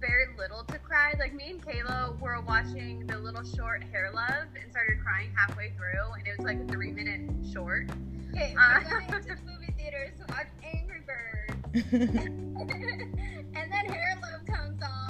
very 0.00 0.26
little 0.38 0.64
to 0.64 0.78
cry. 0.78 1.14
Like 1.18 1.34
me 1.34 1.50
and 1.50 1.62
Kayla 1.64 2.18
were 2.18 2.40
watching 2.40 3.06
the 3.06 3.18
little 3.18 3.44
short 3.44 3.82
Hair 3.92 4.12
Love 4.14 4.48
and 4.60 4.70
started 4.70 5.00
crying 5.02 5.30
halfway 5.36 5.72
through, 5.76 6.12
and 6.18 6.26
it 6.26 6.38
was 6.38 6.46
like 6.46 6.58
a 6.58 6.66
three 6.72 6.92
minute 6.92 7.30
short. 7.52 7.88
Okay, 8.30 8.54
uh, 8.58 8.80
we're 8.90 9.00
going 9.00 9.22
to 9.22 9.28
the 9.28 9.36
movie 9.44 9.74
theaters 9.76 10.10
to 10.18 10.34
watch 10.34 10.46
Angry 10.64 11.02
Birds, 11.06 11.84
and 11.92 13.72
then 13.72 13.86
Hair 13.86 14.18
Love 14.22 14.46
comes 14.46 14.82
on, 14.82 14.82
and 14.82 14.82
we're 14.82 14.82
just 14.82 15.01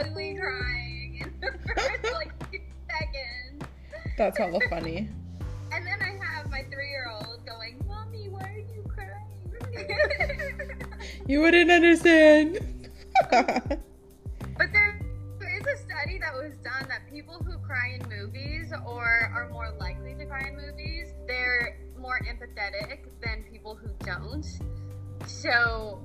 ugly 0.00 0.34
crying 0.34 1.20
in 1.20 1.34
the 1.40 1.58
first 1.74 2.14
like 2.14 2.50
two 2.50 2.58
seconds. 2.90 3.64
That's 4.16 4.38
hella 4.38 4.60
funny. 4.70 5.08
and 5.72 5.86
then 5.86 6.00
I 6.00 6.24
have 6.24 6.50
my 6.50 6.62
three 6.72 6.88
year 6.90 7.10
old 7.12 7.44
going, 7.46 7.82
"Mommy, 7.86 8.28
why 8.28 8.42
are 8.42 8.58
you 8.58 8.84
crying?" 8.86 9.20
you 11.26 11.40
wouldn't 11.40 11.70
understand. 11.70 12.58
but 13.30 14.72
there, 14.72 15.00
there 15.38 15.56
is 15.56 15.66
a 15.66 15.76
study 15.76 15.94
study 16.04 16.18
that 16.18 16.34
was 16.34 16.56
done 16.58 16.86
that 16.88 17.00
people 17.10 17.42
who 17.44 17.58
cry 17.58 17.98
in 17.98 18.08
movies 18.08 18.72
or 18.86 19.30
are 19.34 19.48
more 19.50 19.74
likely 19.80 20.14
to 20.14 20.26
cry 20.26 20.48
in 20.48 20.56
movies, 20.56 21.14
they're 21.26 21.78
more 21.98 22.20
empathetic 22.20 23.06
than 23.22 23.44
people 23.50 23.74
who 23.74 23.88
don't. 24.04 24.44
So, 25.26 26.02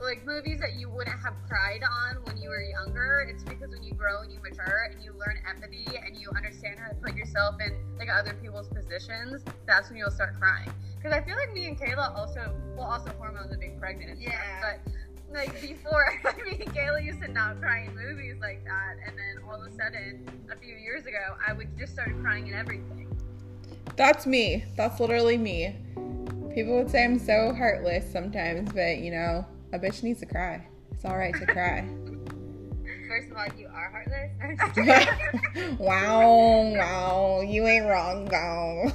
like 0.00 0.24
movies 0.26 0.60
that 0.60 0.74
you 0.74 0.88
wouldn't 0.88 1.20
have 1.20 1.34
cried 1.48 1.82
on 1.82 2.22
when 2.24 2.36
you 2.38 2.48
were 2.48 2.62
younger, 2.62 3.26
it's 3.28 3.44
because 3.44 3.70
when 3.70 3.82
you 3.82 3.92
grow 3.92 4.22
and 4.22 4.32
you 4.32 4.40
mature 4.40 4.88
and 4.90 5.02
you 5.02 5.12
learn 5.12 5.38
empathy 5.48 5.86
and 6.04 6.16
you 6.16 6.30
understand 6.34 6.78
how 6.78 6.88
to 6.88 6.94
put 6.94 7.14
yourself 7.14 7.56
in 7.60 7.76
like 7.98 8.08
other 8.08 8.34
people's 8.34 8.68
positions, 8.68 9.44
that's 9.66 9.88
when 9.90 9.98
you'll 9.98 10.10
start 10.10 10.38
crying. 10.40 10.70
Because 10.96 11.12
I 11.12 11.22
feel 11.22 11.36
like 11.36 11.52
me 11.52 11.66
and 11.66 11.78
Kayla 11.78 12.16
also, 12.16 12.52
well, 12.76 12.90
also 12.90 13.10
hormones 13.18 13.52
of 13.52 13.60
being 13.60 13.78
pregnant 13.78 14.10
and 14.12 14.22
stuff, 14.22 14.34
Yeah. 14.34 14.76
but 14.84 14.92
like 15.32 15.60
before, 15.60 16.18
me 16.44 16.62
and 16.64 16.74
Kayla 16.74 17.04
used 17.04 17.20
to 17.22 17.28
not 17.28 17.60
cry 17.60 17.80
in 17.84 17.94
movies 17.94 18.36
like 18.40 18.64
that, 18.64 18.96
and 19.06 19.16
then 19.16 19.44
all 19.48 19.62
of 19.62 19.70
a 19.70 19.76
sudden, 19.76 20.26
a 20.50 20.56
few 20.56 20.74
years 20.76 21.06
ago, 21.06 21.36
I 21.46 21.52
would 21.52 21.76
just 21.78 21.92
start 21.92 22.10
crying 22.20 22.48
in 22.48 22.54
everything. 22.54 23.06
That's 23.96 24.26
me. 24.26 24.64
That's 24.76 24.98
literally 24.98 25.36
me. 25.36 25.76
People 26.54 26.78
would 26.78 26.90
say 26.90 27.04
I'm 27.04 27.18
so 27.18 27.54
heartless 27.54 28.10
sometimes, 28.10 28.72
but 28.72 28.98
you 28.98 29.10
know, 29.12 29.46
a 29.72 29.78
bitch 29.78 30.02
needs 30.02 30.20
to 30.20 30.26
cry. 30.26 30.66
It's 30.92 31.04
all 31.04 31.16
right 31.16 31.34
to 31.34 31.46
cry. 31.46 31.88
First 33.08 33.30
of 33.32 33.36
all, 33.36 33.46
you 33.58 33.66
are 33.66 33.90
heartless. 33.90 34.30
I'm 34.40 34.56
just 34.56 34.74
kidding. 34.74 35.78
wow, 35.78 36.72
wow, 36.76 37.40
you 37.40 37.66
ain't 37.66 37.86
wrong, 37.86 38.26
though. 38.26 38.92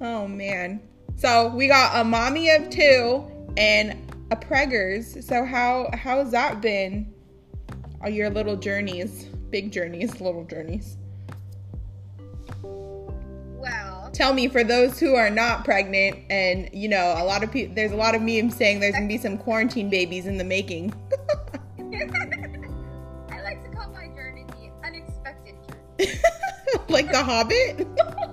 oh 0.06 0.28
man. 0.28 0.82
So 1.16 1.48
we 1.48 1.68
got 1.68 1.98
a 1.98 2.04
mommy 2.04 2.50
of 2.50 2.68
two 2.68 3.24
and 3.56 3.96
a 4.30 4.36
preggers. 4.36 5.22
So 5.22 5.44
how 5.44 5.88
how's 5.94 6.32
that 6.32 6.60
been? 6.60 7.14
All 8.02 8.10
your 8.10 8.28
little 8.28 8.56
journeys, 8.56 9.26
big 9.50 9.70
journeys, 9.70 10.20
little 10.20 10.44
journeys. 10.44 10.96
well, 12.62 13.91
Tell 14.12 14.34
me 14.34 14.48
for 14.48 14.62
those 14.62 14.98
who 14.98 15.14
are 15.14 15.30
not 15.30 15.64
pregnant, 15.64 16.18
and 16.28 16.68
you 16.72 16.88
know, 16.88 17.14
a 17.16 17.24
lot 17.24 17.42
of 17.42 17.50
people. 17.50 17.74
There's 17.74 17.92
a 17.92 17.96
lot 17.96 18.14
of 18.14 18.22
memes 18.22 18.54
saying 18.56 18.80
there's 18.80 18.94
gonna 18.94 19.08
be 19.08 19.18
some 19.18 19.38
quarantine 19.38 19.88
babies 19.88 20.26
in 20.26 20.36
the 20.36 20.44
making. 20.44 20.92
I 21.78 23.40
like 23.42 23.62
to 23.62 23.70
call 23.74 23.90
my 23.90 24.08
journey 24.08 24.44
the 24.48 24.86
unexpected 24.86 25.54
journey. 25.66 26.12
like 26.88 27.10
the 27.10 27.22
Hobbit. 27.22 27.86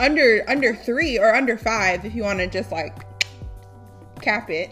under 0.00 0.42
under 0.48 0.74
three 0.74 1.18
or 1.18 1.34
under 1.34 1.56
five, 1.58 2.04
if 2.04 2.14
you 2.14 2.22
want 2.22 2.38
to 2.40 2.46
just 2.46 2.72
like 2.72 3.04
cap 4.20 4.50
it. 4.50 4.70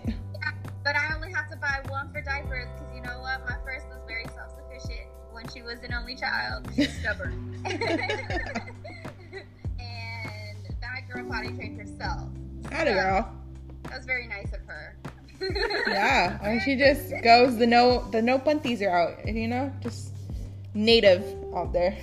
but 0.84 0.96
I 0.96 1.14
only 1.14 1.32
have 1.32 1.50
to 1.50 1.56
buy 1.56 1.80
one 1.88 2.10
for 2.12 2.20
diapers 2.22 2.68
because 2.74 2.94
you 2.94 3.02
know 3.02 3.20
what? 3.20 3.40
My 3.46 3.56
first 3.64 3.86
was 3.88 4.00
very 4.06 4.24
self 4.34 4.50
sufficient 4.56 5.08
when 5.32 5.48
she 5.48 5.62
was 5.62 5.78
an 5.82 5.92
only 5.92 6.16
child. 6.16 6.68
She's 6.74 6.98
stubborn. 6.98 7.54
and 7.66 7.78
that 10.80 11.08
girl 11.12 11.24
potty 11.28 11.52
trained 11.52 11.78
herself. 11.78 12.28
Howdy, 12.70 12.90
So, 12.90 12.94
girl. 12.94 13.34
That 13.84 13.96
was 13.96 14.06
very 14.06 14.26
nice 14.26 14.52
of 14.52 14.60
her. 14.66 14.96
Yeah, 15.86 16.38
and 16.42 16.60
she 16.62 16.74
just 16.76 17.12
goes 17.22 17.56
the 17.58 17.66
no 17.66 18.08
the 18.10 18.20
no 18.20 18.38
punties 18.38 18.82
are 18.82 18.90
out. 18.90 19.26
You 19.26 19.48
know, 19.48 19.72
just 19.80 20.12
native 20.74 21.22
out 21.54 21.72
there. 21.72 21.96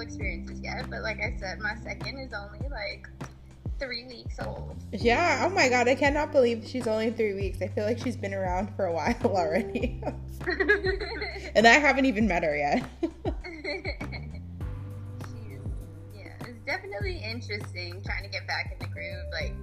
Experiences 0.00 0.60
yet. 0.60 0.88
But 0.90 1.02
like 1.02 1.18
I 1.18 1.36
said, 1.38 1.58
my 1.60 1.74
second 1.82 2.18
is 2.18 2.32
only 2.32 2.68
like 2.70 3.08
three 3.78 4.04
weeks 4.06 4.36
old. 4.40 4.76
Yeah. 4.92 5.44
Oh 5.44 5.50
my 5.50 5.68
god, 5.68 5.88
I 5.88 5.94
cannot 5.94 6.32
believe 6.32 6.64
she's 6.66 6.86
only 6.86 7.10
three 7.10 7.34
weeks. 7.34 7.60
I 7.60 7.68
feel 7.68 7.84
like 7.84 7.98
she's 7.98 8.16
been 8.16 8.34
around 8.34 8.74
for 8.76 8.86
a 8.86 8.92
while 8.92 9.16
already, 9.24 10.00
and 11.54 11.66
I 11.66 11.72
haven't 11.74 12.06
even 12.06 12.26
met 12.26 12.42
her 12.44 12.56
yet. 12.56 12.84
She's 15.24 15.58
yeah, 16.14 16.36
it's 16.40 16.64
definitely 16.66 17.18
interesting 17.18 18.02
trying 18.04 18.22
to 18.22 18.28
get 18.28 18.46
back 18.46 18.72
in 18.72 18.78
the 18.78 18.92
groove. 18.92 19.26
Like 19.32 19.54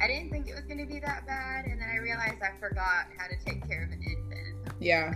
I 0.00 0.06
didn't 0.06 0.30
think 0.30 0.48
it 0.48 0.54
was 0.54 0.64
gonna 0.64 0.86
be 0.86 1.00
that 1.00 1.26
bad, 1.26 1.66
and 1.66 1.80
then 1.80 1.88
I 1.88 1.96
realized 1.98 2.36
I 2.42 2.58
forgot 2.58 3.06
how 3.18 3.26
to 3.26 3.36
take 3.44 3.66
care 3.68 3.84
of 3.84 3.90
an 3.90 4.02
infant. 4.02 4.74
yeah. 4.80 5.14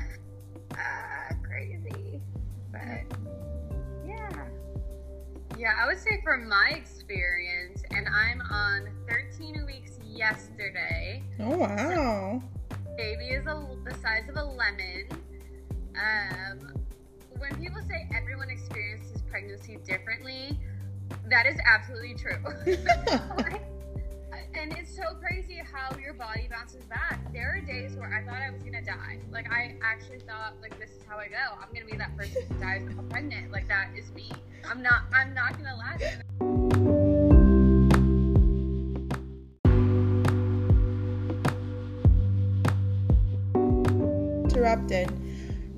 Ah, 0.76 1.28
crazy. 1.42 2.20
But. 2.72 3.16
Yeah, 5.56 5.72
I 5.80 5.86
would 5.86 5.98
say 5.98 6.20
from 6.24 6.48
my 6.48 6.72
experience, 6.74 7.82
and 7.90 8.08
I'm 8.08 8.40
on 8.50 8.88
13 9.08 9.64
weeks 9.66 9.98
yesterday. 10.04 11.22
Oh 11.38 11.56
wow. 11.56 12.42
Baby 12.96 13.26
is 13.26 13.46
a, 13.46 13.66
the 13.84 13.94
size 14.02 14.28
of 14.28 14.36
a 14.36 14.44
lemon. 14.44 15.06
Um, 15.96 16.74
when 17.38 17.54
people 17.56 17.80
say 17.88 18.08
everyone 18.14 18.50
experiences 18.50 19.22
pregnancy 19.30 19.78
differently, 19.86 20.58
that 21.30 21.46
is 21.46 21.56
absolutely 21.64 22.14
true. 22.14 22.42
and 24.56 24.72
it's 24.78 24.94
so 24.94 25.02
crazy 25.20 25.60
how 25.72 25.96
your 25.98 26.14
body 26.14 26.48
bounces 26.50 26.84
back. 26.84 27.20
There 27.32 27.56
are 27.56 27.60
days 27.60 27.96
where 27.96 28.12
I 28.12 28.24
thought 28.24 28.40
I 28.40 28.50
was 28.50 28.62
gonna 28.62 28.82
die. 28.82 29.18
Like 29.32 29.50
I 29.50 29.76
actually 29.82 30.20
thought, 30.20 30.54
like 30.62 30.78
this 30.78 30.90
is 30.90 31.02
how 31.08 31.18
I 31.18 31.28
go. 31.28 31.36
I'm 31.60 31.72
gonna 31.72 31.86
be 31.90 31.96
that 31.96 32.16
person 32.16 32.42
who 32.48 32.54
dies 32.60 32.82
pregnant. 33.10 33.50
Like 33.52 33.68
that 33.68 33.88
is 33.96 34.10
me. 34.12 34.30
I'm 34.68 34.82
not. 34.82 35.02
I'm 35.12 35.34
not 35.34 35.56
gonna 35.58 35.76
last. 35.76 36.04
Interrupted. 44.44 45.10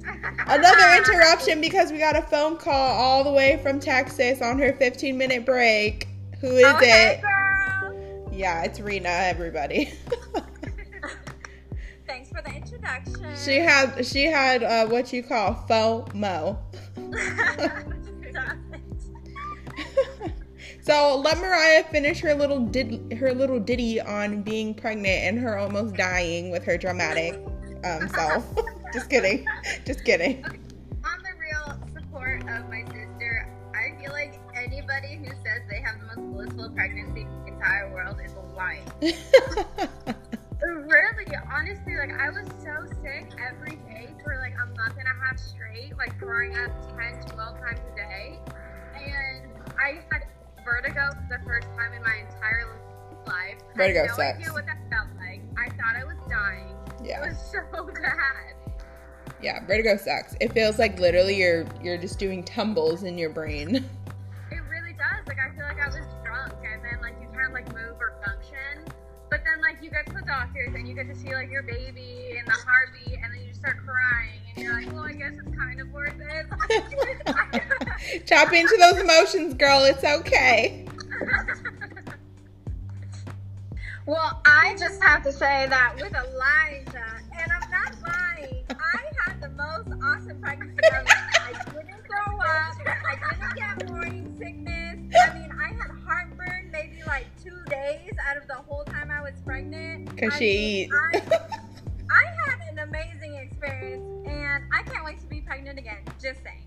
Another 0.47 0.97
interruption 0.97 1.61
because 1.61 1.91
we 1.91 1.99
got 1.99 2.17
a 2.17 2.23
phone 2.23 2.57
call 2.57 2.73
all 2.73 3.25
the 3.25 3.33
way 3.33 3.59
from 3.63 3.81
Texas 3.81 4.41
on 4.43 4.59
her 4.59 4.73
15 4.75 5.17
minute 5.17 5.45
break. 5.47 6.09
Who 6.41 6.57
is 6.57 6.65
Oh, 6.67 6.79
it? 6.81 7.21
girl. 7.23 7.46
Yeah, 8.37 8.63
it's 8.65 8.81
Rena, 8.81 9.09
everybody. 9.09 9.87
Thanks 12.07 12.29
for 12.29 12.43
the 12.43 12.51
introduction. 12.55 13.35
she 13.43 13.57
had 13.57 14.05
she 14.05 14.25
had 14.25 14.63
uh, 14.63 14.87
what 14.87 15.13
you 15.13 15.23
call 15.23 15.55
FOMO. 15.69 16.59
So 20.87 21.17
let 21.19 21.39
Mariah 21.39 21.83
finish 21.83 22.21
her 22.21 22.33
little 22.33 22.61
did 22.61 23.13
her 23.19 23.35
little 23.35 23.59
ditty 23.59 24.01
on 24.01 24.43
being 24.43 24.73
pregnant 24.73 25.25
and 25.25 25.37
her 25.37 25.59
almost 25.59 25.97
dying 25.97 26.53
with 26.53 26.63
her 26.63 26.79
dramatic 26.79 27.35
um, 27.85 28.09
self. 28.09 28.45
Just 28.93 29.11
kidding, 29.11 29.45
just 29.85 30.05
kidding. 30.05 30.45
On 30.45 31.19
the 31.25 31.35
real 31.41 31.77
support 31.93 32.43
of 32.43 32.71
my 32.71 32.85
sister, 32.85 33.53
I 33.75 34.01
feel 34.01 34.13
like 34.13 34.39
anybody 34.55 35.17
who 35.17 35.27
says 35.27 35.63
they 35.69 35.81
have 35.81 35.99
the 35.99 36.07
most 36.07 36.33
blissful 36.33 36.71
pregnancy 36.71 37.23
in 37.23 37.45
the 37.45 37.53
entire 37.53 37.93
world 37.93 38.21
is 38.25 38.33
lying. 38.57 38.85
Really, 40.63 41.27
honestly, 41.53 41.97
like 41.97 42.13
I 42.19 42.31
was 42.31 42.47
so 42.63 42.87
sick 43.03 43.31
every 43.39 43.77
day 43.77 44.09
for 44.25 44.37
like 44.41 44.55
a 44.55 44.67
month 44.79 44.97
and 44.99 45.07
a 45.07 45.25
half 45.25 45.39
straight, 45.39 45.97
like 45.99 46.19
throwing 46.19 46.57
up 46.57 46.71
10, 46.97 47.21
12 47.35 47.61
times 47.61 47.81
a 47.93 47.97
day. 47.97 48.39
And 48.97 49.53
I 49.79 50.01
had 50.11 50.23
vertigo 50.65 51.11
for 51.13 51.39
the 51.39 51.45
first 51.45 51.69
time 51.69 51.93
in 51.93 52.03
my 52.03 52.17
entire 52.25 52.81
life. 53.27 53.59
Vertigo 53.77 54.01
I 54.01 54.03
had 54.03 54.09
no 54.09 54.17
sucks. 54.17 54.39
idea 54.39 54.53
what 54.53 54.67
that 54.67 54.79
felt 54.91 55.09
like. 55.19 55.43
I 55.59 55.69
thought 55.77 55.97
I 56.01 56.05
was 56.05 56.17
dying. 56.29 56.75
Yeah. 57.05 57.25
It 57.25 57.29
was 57.31 57.39
so 57.53 57.85
bad. 57.87 58.55
yeah. 59.43 59.65
Vertigo 59.67 59.97
sucks. 59.97 60.35
It 60.41 60.53
feels 60.53 60.79
like 60.79 60.99
literally 60.99 61.37
you're 61.37 61.67
you're 61.83 61.99
just 61.99 62.19
doing 62.19 62.43
tumbles 62.43 63.03
in 63.03 63.19
your 63.19 63.31
brain. 63.31 63.85
It 64.51 64.61
really 64.71 64.93
does. 64.93 65.27
Like 65.27 65.39
I 65.41 65.55
feel 65.57 65.65
like 65.65 65.81
I 65.83 65.89
was 65.89 66.07
like 67.53 67.67
you 67.67 67.73
can't 67.73 67.77
like 67.77 67.87
move 67.89 68.01
or 68.01 68.15
function. 68.25 68.85
But 69.31 69.41
then 69.45 69.61
like 69.61 69.83
you 69.83 69.91
get 69.91 70.07
to 70.07 70.13
the 70.13 70.23
doctors 70.23 70.75
and 70.75 70.89
you 70.89 70.95
get 70.95 71.09
to 71.09 71.15
see 71.15 71.35
like 71.35 71.51
your 71.51 71.63
baby 71.63 72.37
and 72.39 72.47
the 72.47 72.53
heartbeat, 72.53 73.19
and 73.23 73.33
then 73.33 73.41
you 73.41 73.49
just 73.49 73.61
start 73.61 73.79
crying, 73.85 74.41
and 74.55 74.65
you're 74.65 74.75
like, 74.75 74.93
well, 74.93 75.03
I 75.03 75.13
guess 75.13 75.35
it's 75.35 75.57
kind 75.57 75.81
of 75.81 75.91
worth 75.93 76.15
it. 76.21 76.47
Chop 78.27 78.53
into 78.53 78.77
those 78.79 78.99
emotions, 78.99 79.55
girl. 79.55 79.85
It's 79.85 80.05
okay. 80.05 80.87
Well, 84.07 84.41
I 84.47 84.77
just 84.79 85.03
have 85.03 85.25
to 85.25 85.33
say 85.33 85.67
that 85.69 85.95
with 85.97 86.15
Elijah, 86.15 87.21
and 87.41 87.53
I'm 87.53 87.71
not 87.73 87.93
lying, 88.07 88.65
I 88.71 89.03
had 89.25 89.41
the 89.41 89.49
most 89.49 89.89
awesome 90.01 90.41
pregnancy. 90.41 90.79
of 90.87 90.93
my 90.93 91.51
life. 91.51 91.69
I 91.69 91.83
didn't 91.83 92.07
throw 92.07 92.39
up. 92.39 92.77
I 92.87 93.35
didn't 93.35 93.57
get 93.57 93.91
morning 93.91 94.37
sickness. 94.39 94.86
I 97.09 97.25
two 97.43 97.57
days 97.69 98.13
out 98.29 98.37
of 98.37 98.47
the 98.49 98.55
whole 98.55 98.85
time 98.85 99.11
I 99.11 99.21
was 99.23 99.33
pregnant. 99.45 100.17
Cause 100.17 100.33
I 100.35 100.39
she 100.39 100.45
mean, 100.45 100.85
eat. 100.85 100.91
I, 100.93 101.21
I 102.11 102.51
had 102.51 102.61
an 102.71 102.79
amazing 102.81 103.35
experience, 103.37 104.27
and 104.29 104.65
I 104.73 104.83
can't 104.83 105.05
wait 105.05 105.21
to 105.21 105.27
be 105.27 105.41
pregnant 105.41 105.79
again. 105.79 105.99
Just 106.23 106.43
saying. 106.43 106.63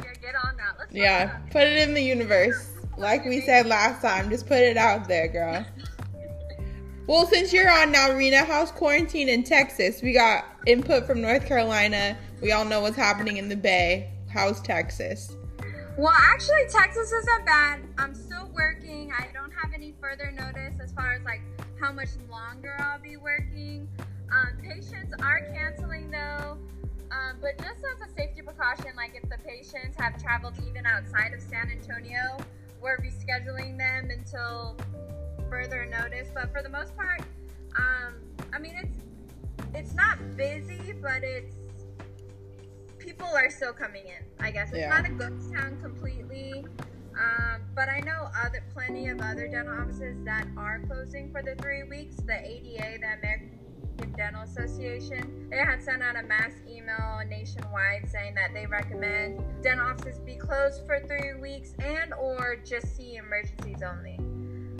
Yeah, 0.00 0.12
get 0.20 0.34
on 0.44 0.56
that. 0.56 0.76
Let's 0.78 0.94
Yeah, 0.94 1.38
put 1.50 1.62
it 1.62 1.78
in 1.78 1.94
the 1.94 2.02
universe. 2.02 2.70
Like 2.96 3.24
we 3.24 3.40
said 3.40 3.66
last 3.66 4.02
time, 4.02 4.30
just 4.30 4.46
put 4.46 4.58
it 4.58 4.76
out 4.76 5.06
there, 5.08 5.28
girl. 5.28 5.64
Well, 7.06 7.26
since 7.26 7.54
you're 7.54 7.70
on 7.70 7.90
now, 7.90 8.12
Rena, 8.12 8.44
how's 8.44 8.70
quarantine 8.70 9.30
in 9.30 9.42
Texas? 9.42 10.02
We 10.02 10.12
got 10.12 10.44
input 10.66 11.06
from 11.06 11.22
North 11.22 11.46
Carolina. 11.46 12.18
We 12.42 12.52
all 12.52 12.66
know 12.66 12.82
what's 12.82 12.98
happening 12.98 13.38
in 13.38 13.48
the 13.48 13.56
Bay. 13.56 14.10
How's 14.30 14.60
Texas? 14.60 15.34
Well, 15.96 16.12
actually, 16.14 16.66
Texas 16.68 17.10
isn't 17.10 17.46
bad. 17.46 17.80
I'm 17.96 18.14
still 18.14 18.50
working. 18.54 19.10
I 19.18 19.28
don't 19.32 19.50
have 19.52 19.67
further 20.00 20.30
notice 20.30 20.74
as 20.82 20.92
far 20.92 21.14
as 21.14 21.22
like 21.24 21.40
how 21.80 21.92
much 21.92 22.10
longer 22.30 22.76
I'll 22.78 23.00
be 23.00 23.16
working. 23.16 23.88
Um, 24.30 24.58
patients 24.62 25.14
are 25.22 25.40
canceling 25.54 26.10
though, 26.10 26.58
um, 27.10 27.38
but 27.40 27.56
just 27.58 27.78
as 27.94 28.08
a 28.08 28.12
safety 28.12 28.42
precaution, 28.42 28.90
like 28.96 29.18
if 29.20 29.28
the 29.28 29.38
patients 29.46 29.96
have 29.98 30.20
traveled 30.22 30.54
even 30.68 30.84
outside 30.86 31.32
of 31.32 31.40
San 31.40 31.70
Antonio, 31.70 32.36
we're 32.80 32.98
rescheduling 32.98 33.78
them 33.78 34.10
until 34.10 34.76
further 35.48 35.86
notice. 35.86 36.28
But 36.34 36.52
for 36.52 36.62
the 36.62 36.68
most 36.68 36.94
part, 36.96 37.22
um, 37.76 38.14
I 38.52 38.58
mean 38.58 38.76
it's 38.76 38.98
it's 39.74 39.94
not 39.94 40.18
busy, 40.36 40.94
but 41.00 41.22
it's 41.22 41.56
people 42.98 43.28
are 43.34 43.50
still 43.50 43.72
coming 43.72 44.06
in. 44.06 44.24
I 44.40 44.50
guess 44.50 44.68
it's 44.68 44.78
Yeah. 44.78 44.88
not 44.88 45.06
a 45.06 45.10
ghost 45.10 45.52
town 45.52 45.78
completely. 45.80 46.64
Um, 47.18 47.62
but 47.74 47.88
I 47.88 48.00
know 48.00 48.28
other 48.44 48.62
plenty 48.72 49.08
of 49.08 49.20
other 49.20 49.48
dental 49.48 49.74
offices 49.74 50.16
that 50.24 50.46
are 50.56 50.80
closing 50.86 51.32
for 51.32 51.42
the 51.42 51.56
three 51.60 51.82
weeks. 51.82 52.16
The 52.16 52.38
ADA, 52.38 52.98
the 53.00 53.18
American 53.18 53.58
Dental 54.16 54.42
Association, 54.42 55.48
they 55.50 55.58
had 55.58 55.82
sent 55.82 56.02
out 56.02 56.16
a 56.16 56.22
mass 56.22 56.52
email 56.68 57.20
nationwide 57.28 58.08
saying 58.08 58.34
that 58.36 58.54
they 58.54 58.66
recommend 58.66 59.42
dental 59.62 59.86
offices 59.86 60.20
be 60.20 60.36
closed 60.36 60.86
for 60.86 61.00
three 61.00 61.34
weeks 61.40 61.74
and 61.80 62.14
or 62.14 62.56
just 62.64 62.96
see 62.96 63.16
emergencies 63.16 63.82
only. 63.82 64.16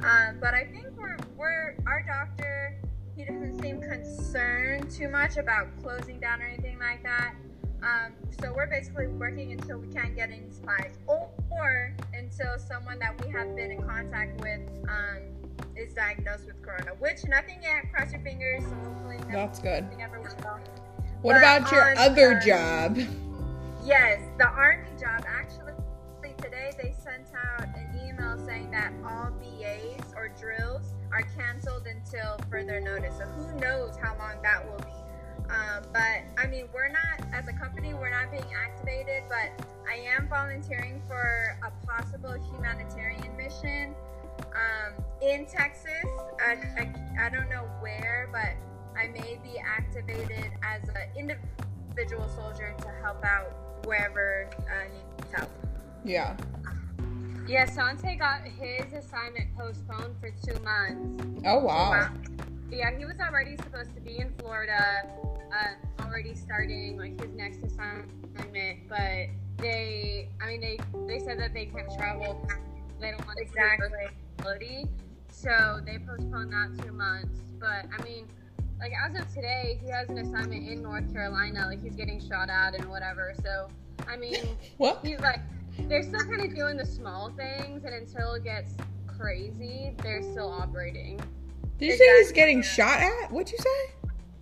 Um, 0.05 0.39
but 0.41 0.55
I 0.55 0.65
think 0.65 0.87
we're 0.97 1.17
we're 1.37 1.75
our 1.87 2.05
doctor. 2.07 2.81
He 3.17 3.25
doesn't 3.25 3.61
seem 3.61 3.81
concerned 3.81 4.91
too 4.91 5.09
much 5.09 5.39
about 5.39 5.67
closing 5.83 6.21
down 6.21 6.41
or 6.41 6.47
anything 6.47 6.79
like 6.79 7.03
that. 7.03 7.35
Um, 7.83 8.13
so 8.41 8.53
we're 8.55 8.67
basically 8.67 9.07
working 9.07 9.53
until 9.53 9.79
we 9.79 9.89
can't 9.89 10.15
get 10.17 10.31
any 10.31 10.51
supplies, 10.51 10.99
or, 11.07 11.31
or 11.51 11.95
until 12.13 12.59
someone 12.59 12.99
that 12.99 13.25
we 13.25 13.31
have 13.33 13.55
been 13.55 13.71
in 13.71 13.83
contact 13.83 14.41
with 14.41 14.61
um, 14.89 15.19
is 15.77 15.95
diagnosed 15.95 16.47
with 16.47 16.61
corona. 16.63 16.93
Which 16.99 17.25
nothing 17.29 17.61
yet. 17.63 17.93
Cross 17.93 18.13
your 18.13 18.21
fingers. 18.23 18.65
So 18.65 18.75
hopefully 18.85 19.19
That's 19.31 19.61
good. 19.61 19.85
What 21.23 21.35
But 21.35 21.39
about 21.39 21.73
your 21.73 21.91
on, 21.91 21.99
other 21.99 22.37
uh, 22.37 22.45
job? 22.45 22.99
Yes, 23.85 24.21
the 24.39 24.47
army 24.49 24.89
job. 25.01 25.25
Actually, 25.27 25.73
today 26.43 26.71
they 26.81 26.95
sent 27.03 27.27
out 27.35 27.67
an 27.77 28.01
email 28.07 28.39
saying 28.47 28.71
that 28.71 28.93
all 29.05 29.31
BAs 29.41 30.13
or 30.17 30.29
drills 30.41 30.95
are 31.13 31.23
canceled 31.37 31.87
until 31.87 32.39
further 32.51 32.81
notice. 32.81 33.15
So 33.19 33.25
who 33.25 33.59
knows 33.61 33.97
how 33.97 34.17
long 34.19 34.41
that 34.43 34.65
will 34.65 34.79
be. 34.79 34.98
Um, 35.51 35.85
but 35.93 36.23
I 36.37 36.47
mean, 36.47 36.69
we're 36.75 36.89
not 36.89 37.27
as 37.33 37.49
a 37.49 37.53
company, 37.53 37.95
we're 37.95 38.11
not 38.11 38.31
being 38.31 38.53
activated. 38.55 39.25
But 39.29 39.67
I 39.89 39.97
am 40.17 40.29
volunteering 40.29 41.03
for 41.09 41.59
a 41.65 41.87
possible 41.87 42.35
humanitarian 42.53 43.37
mission 43.37 43.95
um, 44.53 45.05
in 45.23 45.47
Texas. 45.47 46.05
I, 46.45 46.53
I, 46.79 47.27
I 47.27 47.29
don't 47.31 47.49
know 47.49 47.69
where, 47.81 48.29
but 48.33 48.57
I 48.99 49.09
may 49.09 49.39
be 49.43 49.59
activated 49.59 50.53
as 50.63 50.89
an 50.89 50.97
individual 51.17 52.29
soldier 52.29 52.75
to 52.79 52.89
help 53.03 53.25
out 53.25 53.53
wherever 53.85 54.51
uh, 54.59 54.89
needs 54.93 55.33
help. 55.33 55.51
Yeah. 56.05 56.37
Yeah, 57.47 57.65
Sante 57.65 58.17
got 58.17 58.43
his 58.43 58.93
assignment 58.93 59.57
postponed 59.57 60.15
for 60.21 60.31
two 60.31 60.61
months. 60.63 61.25
Oh 61.47 61.61
wow. 61.61 62.11
Yeah, 62.71 62.91
he 62.97 63.07
was 63.07 63.17
already 63.21 63.57
supposed 63.57 63.95
to 63.95 64.01
be 64.03 64.19
in 64.19 64.31
Florida, 64.39 65.07
uh, 65.53 66.03
already 66.05 66.35
starting 66.35 66.99
like 66.99 67.21
his 67.21 67.35
next 67.35 67.63
assignment, 67.63 68.89
but 68.89 69.27
they, 69.59 70.29
I 70.43 70.47
mean, 70.47 70.61
they 70.61 70.79
they 71.07 71.19
said 71.19 71.39
that 71.41 71.53
they 71.55 71.67
can't 71.67 71.91
travel. 71.97 72.47
They 73.01 73.11
don't 73.11 73.25
want 73.27 73.39
to 73.39 73.43
Exactly. 73.45 73.89
facility, 74.37 74.87
so 75.31 75.81
they 75.85 75.99
postponed 75.99 76.53
that 76.53 76.85
two 76.85 76.93
months. 76.93 77.41
But 77.61 77.87
I 77.99 78.03
mean, 78.05 78.27
like 78.81 78.93
as 79.07 79.15
of 79.21 79.33
today, 79.35 79.79
he 79.83 79.91
has 79.91 80.09
an 80.09 80.19
assignment 80.19 80.69
in 80.69 80.83
North 80.83 81.13
Carolina. 81.13 81.67
Like 81.67 81.83
he's 81.83 81.95
getting 81.97 82.21
shot 82.21 82.51
at 82.51 82.75
and 82.75 82.89
whatever. 82.89 83.35
So 83.43 83.69
I 84.09 84.17
mean, 84.17 84.37
What? 84.79 85.01
he's 85.05 85.21
like 85.21 85.41
they're 85.89 86.03
still 86.03 86.21
kind 86.25 86.43
of 86.43 86.55
doing 86.57 86.77
the 86.77 86.87
small 86.87 87.31
things, 87.31 87.85
and 87.85 87.95
until 87.95 88.35
it 88.35 88.45
gets 88.45 88.73
crazy, 89.07 89.95
they're 90.03 90.23
still 90.23 90.51
operating. 90.51 91.21
Did 91.79 91.87
you 91.87 91.97
say 91.97 92.05
he's 92.19 92.31
Exactly. 92.31 92.35
getting 92.35 92.63
shot 92.63 93.01
at? 93.01 93.31
What'd 93.31 93.53
you 93.53 93.59
say? 93.59 93.95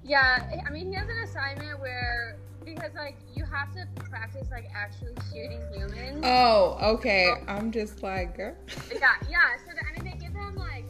Yeah, 0.06 0.62
I 0.66 0.70
mean, 0.70 0.86
he 0.88 0.94
has 0.94 1.08
an 1.08 1.18
assignment 1.24 1.80
where 1.80 2.36
because 2.64 2.94
like 2.94 3.16
you 3.34 3.44
have 3.44 3.72
to 3.74 3.86
practice 4.08 4.48
like 4.50 4.66
actually 4.74 5.14
shooting 5.32 5.60
humans. 5.72 6.20
Oh, 6.24 6.76
okay. 6.80 7.32
I'm 7.48 7.70
just 7.72 8.02
like, 8.02 8.36
girl. 8.36 8.54
Yeah, 8.92 9.14
yeah. 9.28 9.56
So 9.64 9.72
the, 9.74 9.82
I 9.86 9.92
mean, 10.02 10.12
they 10.12 10.18
give 10.18 10.34
him 10.34 10.56
like 10.56 10.84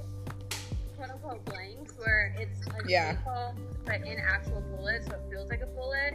quote 0.96 1.10
unquote 1.10 1.44
blanks 1.46 1.94
where 1.98 2.34
it's 2.38 2.66
like 2.68 2.82
Yeah. 2.86 3.12
vehicle, 3.14 3.54
but 3.84 3.96
in 4.06 4.18
actual 4.18 4.62
bullets, 4.76 5.06
so 5.06 5.14
it 5.14 5.20
feels 5.30 5.48
like 5.50 5.62
a 5.62 5.66
bullet. 5.66 6.14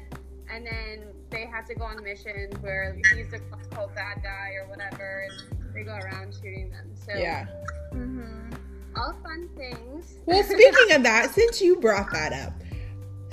And 0.53 0.65
then 0.65 1.07
they 1.29 1.45
have 1.45 1.65
to 1.67 1.75
go 1.75 1.85
on 1.85 2.03
missions 2.03 2.53
where 2.61 2.93
he's 3.15 3.31
the 3.31 3.39
quote 3.39 3.61
unquote 3.63 3.95
bad 3.95 4.21
guy 4.21 4.51
or 4.61 4.67
whatever, 4.67 5.27
and 5.29 5.73
they 5.75 5.83
go 5.83 5.93
around 5.95 6.33
shooting 6.35 6.69
them. 6.71 6.91
So 6.95 7.17
Yeah. 7.17 7.45
Mm-hmm. 7.93 8.53
all 8.95 9.15
fun 9.23 9.49
things. 9.55 10.15
Well, 10.25 10.43
speaking 10.43 10.91
of 10.95 11.03
that, 11.03 11.31
since 11.33 11.61
you 11.61 11.79
brought 11.79 12.11
that 12.11 12.33
up, 12.33 12.53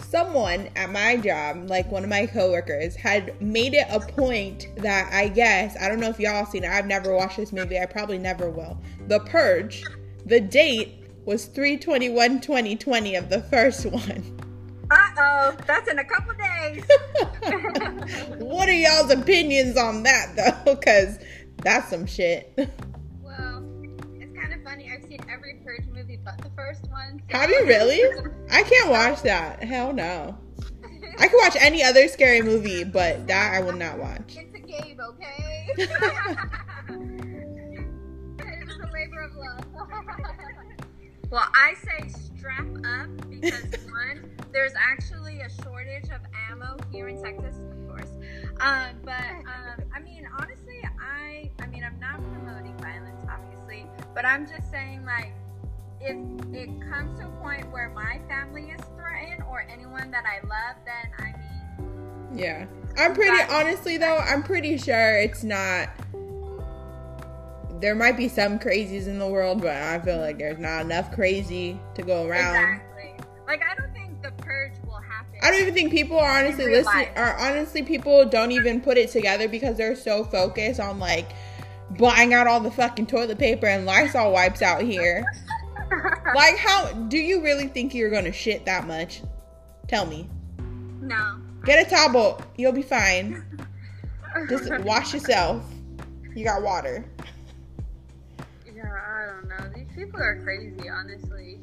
someone 0.01 0.69
at 0.77 0.91
my 0.91 1.17
job, 1.17 1.69
like 1.69 1.91
one 1.91 2.05
of 2.05 2.11
my 2.11 2.27
coworkers, 2.27 2.97
had 2.97 3.41
made 3.41 3.75
it 3.75 3.87
a 3.91 4.01
point 4.01 4.69
that 4.77 5.13
I 5.13 5.29
guess, 5.29 5.77
I 5.81 5.89
don't 5.89 6.01
know 6.01 6.09
if 6.09 6.19
y'all 6.19 6.47
seen 6.47 6.65
it, 6.65 6.71
I've 6.71 6.87
never 6.87 7.15
watched 7.15 7.37
this 7.37 7.53
movie, 7.53 7.79
I 7.79 7.87
probably 7.87 8.19
never 8.19 8.51
will. 8.51 8.79
The 9.07 9.21
Purge, 9.21 9.85
the 10.27 10.41
date 10.41 11.05
was 11.25 11.47
321 11.47 12.41
2020 12.41 13.15
of 13.17 13.29
the 13.29 13.43
first 13.43 13.87
one. 13.87 14.39
Uh 14.91 15.09
oh, 15.19 15.57
that's 15.67 15.89
in 15.91 15.99
a 15.99 16.05
couple 16.05 16.33
days. 16.35 16.83
what 18.39 18.69
are 18.69 18.73
y'all's 18.73 19.11
opinions 19.11 19.77
on 19.77 20.03
that 20.05 20.35
though? 20.35 20.75
Because 20.75 21.19
that's 21.63 21.91
some 21.91 22.07
shit. 22.07 22.59
First 26.59 26.89
one. 26.91 27.23
so- 27.31 27.39
Have 27.39 27.51
you 27.51 27.65
really? 27.67 28.03
I 28.51 28.63
can't 28.65 28.91
watch 28.91 29.23
that. 29.23 29.63
Hell 29.63 29.93
no. 29.93 30.37
I 31.21 31.27
can 31.29 31.39
watch 31.43 31.57
any 31.61 31.83
other 31.85 32.07
scary 32.09 32.43
movie, 32.43 32.85
but 32.85 33.27
that 33.29 33.55
I 33.55 33.61
will 33.61 33.73
not 33.73 33.99
watch. 33.99 34.37
It's 34.37 34.55
a 34.55 34.59
game, 34.59 35.01
okay? 35.01 35.67
It 38.41 38.67
was 38.67 38.77
a 38.79 38.93
labor 38.93 39.21
of 39.23 39.35
love. 39.35 39.65
well, 41.31 41.47
I 41.55 41.75
say 41.75 42.09
strap 42.37 42.67
up 42.85 43.31
because 43.31 43.65
one, 43.87 44.31
there's 44.53 44.73
actually 44.79 45.41
a 45.41 45.51
shortage 45.63 46.05
of 46.11 46.21
ammo 46.51 46.77
here 46.93 47.09
in 47.09 47.21
Texas, 47.23 47.57
of 47.57 47.89
course. 47.89 48.11
Um, 48.61 48.97
but 49.05 49.21
um, 49.21 49.85
I 49.95 50.01
mean, 50.01 50.29
honestly, 50.39 50.83
I 51.01 51.51
I 51.61 51.67
mean, 51.67 51.85
I'm 51.85 51.99
not 51.99 52.17
promoting 52.33 52.77
violence, 52.79 53.25
obviously, 53.31 53.87
but 54.15 54.25
I'm 54.25 54.47
just 54.47 54.55
saying 54.57 54.57
like. 54.57 54.67
If 54.67 54.68
it 56.53 56.69
comes 56.91 57.19
to 57.21 57.27
a 57.27 57.31
point 57.43 57.71
where 57.71 57.91
my 57.91 58.21
family 58.29 58.71
is 58.71 58.81
threatened 58.97 59.43
or 59.49 59.67
anyone 59.71 60.11
that 60.11 60.25
I 60.25 60.41
love, 60.47 60.77
then 60.85 61.13
I 61.19 61.83
mean, 61.83 62.39
Yeah. 62.39 62.67
I'm 62.97 63.15
pretty 63.15 63.43
honestly 63.51 63.97
though, 63.97 64.17
I'm 64.19 64.43
pretty 64.43 64.77
sure 64.79 65.19
it's 65.19 65.45
not 65.45 65.89
there 67.81 67.95
might 67.95 68.17
be 68.17 68.29
some 68.29 68.59
crazies 68.59 69.07
in 69.07 69.19
the 69.19 69.27
world, 69.27 69.61
but 69.61 69.77
I 69.77 70.01
feel 70.01 70.19
like 70.19 70.39
there's 70.39 70.59
not 70.59 70.81
enough 70.83 71.13
crazy 71.13 71.79
to 71.95 72.03
go 72.03 72.27
around. 72.27 72.57
exactly. 72.57 73.15
Like, 73.47 73.63
I 73.63 73.75
don't 73.77 73.93
think 73.93 74.21
the 74.21 74.33
purge 74.43 74.73
will 74.85 74.95
happen. 75.01 75.39
I 75.43 75.51
don't 75.51 75.61
even 75.61 75.75
think 75.75 75.93
people 75.93 76.19
are 76.19 76.39
honestly 76.39 76.67
listening 76.67 77.09
or 77.17 77.35
honestly 77.39 77.83
people 77.83 78.25
don't 78.27 78.51
even 78.53 78.81
put 78.81 78.99
it 78.99 79.11
together 79.11 79.49
because 79.49 79.77
they're 79.77 79.95
so 79.97 80.25
focused 80.25 80.81
on 80.81 80.99
like 80.99 81.31
buying 81.99 82.35
out 82.35 82.47
all 82.47 82.61
the 82.61 82.71
fucking 82.71 83.07
toilet 83.07 83.39
paper 83.39 83.67
and 83.67 83.87
Lysol 83.87 84.33
wipes 84.33 84.61
out 84.61 84.83
here. 84.83 85.25
like 86.35 86.57
how 86.57 86.93
do 87.09 87.19
you 87.19 87.43
really 87.43 87.67
think 87.69 87.95
you're 87.95 88.11
gonna 88.11 88.33
shit 88.33 88.65
that 88.67 88.87
much? 88.87 89.23
Tell 89.87 90.07
me. 90.07 90.29
no. 91.01 91.37
Get 91.65 91.87
a 91.87 91.91
towel. 91.91 92.41
You'll 92.57 92.73
be 92.73 92.83
fine. 92.83 93.45
Just 94.49 94.71
wash 94.85 95.13
yourself. 95.13 95.65
You 96.35 96.45
got 96.45 96.63
water. 96.63 97.05
yeah. 98.65 98.85
I 98.85 99.27
don't 99.27 99.49
know. 99.49 99.73
These 99.75 99.89
people 99.95 100.21
are 100.21 100.41
crazy, 100.43 100.89
honestly. 100.89 101.59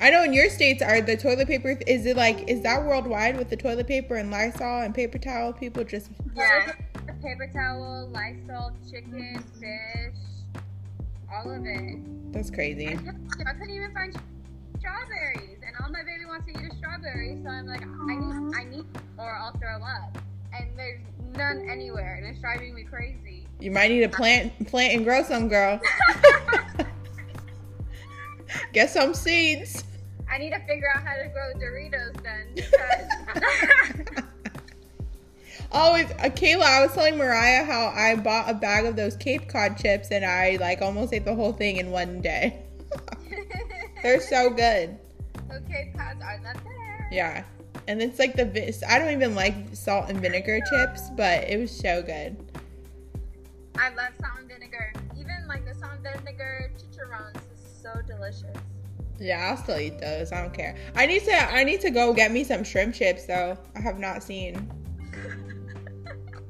I 0.00 0.10
know 0.10 0.22
in 0.22 0.32
your 0.32 0.50
states 0.50 0.82
are 0.82 1.00
the 1.00 1.16
toilet 1.16 1.46
paper 1.48 1.78
is 1.86 2.06
it 2.06 2.16
like 2.16 2.48
is 2.48 2.60
that 2.62 2.84
worldwide 2.84 3.36
with 3.36 3.48
the 3.48 3.56
toilet 3.56 3.86
paper 3.86 4.16
and 4.16 4.30
Lysol 4.30 4.82
and 4.82 4.94
paper 4.94 5.18
towel 5.18 5.52
people 5.52 5.82
just 5.84 6.10
Yeah. 6.36 6.72
Paper 7.22 7.48
towel, 7.52 8.08
Lysol, 8.12 8.72
chicken, 8.90 9.42
fish, 9.58 10.14
all 11.34 11.50
of 11.50 11.64
it. 11.64 12.32
that's 12.32 12.50
I 12.50 12.54
crazy. 12.54 12.86
couldn't, 12.96 13.30
I 13.46 13.52
couldn't 13.52 13.70
even 13.70 13.92
find 13.92 14.16
strawberries, 14.78 15.58
and 15.66 15.74
all 15.82 15.90
my 15.90 16.02
baby 16.02 16.24
wants 16.26 16.46
to 16.46 16.52
eat 16.52 16.72
a 16.72 16.74
strawberry, 16.76 17.38
so 17.42 17.48
I'm 17.50 17.66
like, 17.66 17.82
I 17.82 18.14
need, 18.14 18.54
I 18.56 18.64
need, 18.64 18.84
or 19.18 19.34
I'll 19.34 19.52
throw 19.58 19.82
up. 19.82 20.18
And 20.52 20.78
there's 20.78 21.00
none 21.36 21.66
anywhere, 21.68 22.14
and 22.16 22.26
it's 22.26 22.40
driving 22.40 22.74
me 22.74 22.84
crazy. 22.84 23.46
You 23.60 23.70
might 23.70 23.90
need 23.90 24.00
to 24.00 24.08
plant 24.08 24.66
plant 24.66 24.94
and 24.94 25.04
grow 25.04 25.22
some 25.22 25.48
girl. 25.48 25.80
Get 28.72 28.90
some 28.90 29.14
seeds. 29.14 29.84
I 30.30 30.38
need 30.38 30.50
to 30.50 30.58
figure 30.66 30.88
out 30.94 31.02
how 31.04 31.14
to 31.14 31.28
grow 31.28 31.52
Doritos 31.54 32.22
then. 32.22 32.54
Because 33.96 34.24
Always, 35.74 36.08
uh, 36.12 36.30
Kayla, 36.30 36.62
I 36.62 36.82
was 36.86 36.94
telling 36.94 37.18
Mariah 37.18 37.64
how 37.64 37.88
I 37.88 38.14
bought 38.14 38.48
a 38.48 38.54
bag 38.54 38.86
of 38.86 38.94
those 38.94 39.16
Cape 39.16 39.48
Cod 39.48 39.76
chips 39.76 40.12
and 40.12 40.24
I 40.24 40.56
like 40.60 40.80
almost 40.80 41.12
ate 41.12 41.24
the 41.24 41.34
whole 41.34 41.52
thing 41.52 41.78
in 41.78 41.90
one 41.90 42.20
day. 42.20 42.62
They're 44.04 44.20
so 44.20 44.50
good. 44.50 44.96
okay, 45.52 45.92
pads 45.96 46.22
are 46.22 46.38
not 46.38 46.62
there. 46.62 47.08
Yeah. 47.10 47.42
And 47.88 48.00
it's 48.00 48.20
like 48.20 48.36
the 48.36 48.44
vi- 48.44 48.72
I 48.88 49.00
don't 49.00 49.10
even 49.10 49.34
like 49.34 49.56
salt 49.72 50.08
and 50.08 50.20
vinegar 50.20 50.60
chips, 50.70 51.10
but 51.16 51.42
it 51.42 51.58
was 51.58 51.76
so 51.76 52.02
good. 52.02 52.36
I 53.76 53.88
love 53.94 54.12
salt 54.20 54.38
and 54.38 54.48
vinegar. 54.48 54.92
Even 55.18 55.48
like 55.48 55.66
the 55.66 55.74
salt 55.74 55.94
and 55.94 56.20
vinegar 56.20 56.70
chicharrones 56.76 57.36
is 57.52 57.82
so 57.82 57.90
delicious. 58.06 58.56
Yeah, 59.18 59.50
I'll 59.50 59.56
still 59.56 59.78
eat 59.80 59.98
those. 59.98 60.30
I 60.30 60.40
don't 60.40 60.54
care. 60.54 60.76
I 60.94 61.06
need 61.06 61.24
to 61.24 61.52
I 61.52 61.64
need 61.64 61.80
to 61.80 61.90
go 61.90 62.14
get 62.14 62.30
me 62.30 62.44
some 62.44 62.62
shrimp 62.62 62.94
chips 62.94 63.26
though. 63.26 63.58
I 63.74 63.80
have 63.80 63.98
not 63.98 64.22
seen. 64.22 64.70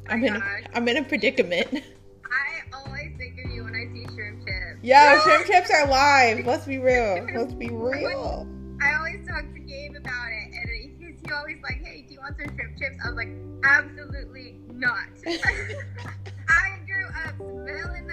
I'm 0.09 0.25
in. 0.25 0.43
I'm 0.75 0.89
in 0.89 0.97
a 0.99 1.05
predicament. 1.05 1.69
I 1.73 2.77
always 2.77 3.13
think 3.17 3.39
of 3.45 3.51
you 3.51 3.65
when 3.65 3.75
I 3.75 3.93
see 3.93 4.07
shrimp 4.15 4.41
chips. 4.41 4.81
Yeah, 4.83 5.21
shrimp 5.23 5.47
chips 5.47 5.71
are 5.71 5.87
live. 5.89 6.45
Let's 6.47 6.67
be 6.67 6.79
real. 6.79 7.27
Let's 7.35 7.55
be 7.55 7.71
real. 7.71 8.49
I 8.83 8.95
always 8.95 9.27
talk 9.27 9.43
to 9.43 9.61
Gabe 9.61 9.97
about 9.97 10.29
it, 10.29 10.53
and 10.53 10.71
he's 10.99 11.21
he 11.25 11.33
always 11.33 11.57
like, 11.63 11.83
"Hey, 11.85 12.05
do 12.07 12.15
you 12.15 12.21
want 12.21 12.37
some 12.37 12.55
shrimp 12.55 12.79
chips?" 12.79 12.97
I 13.05 13.09
was 13.09 13.17
like, 13.17 13.29
"Absolutely 13.65 14.61
not." 14.73 15.09
I 15.27 16.79
grew 16.87 17.07
up 17.25 17.37
smelling 17.37 18.07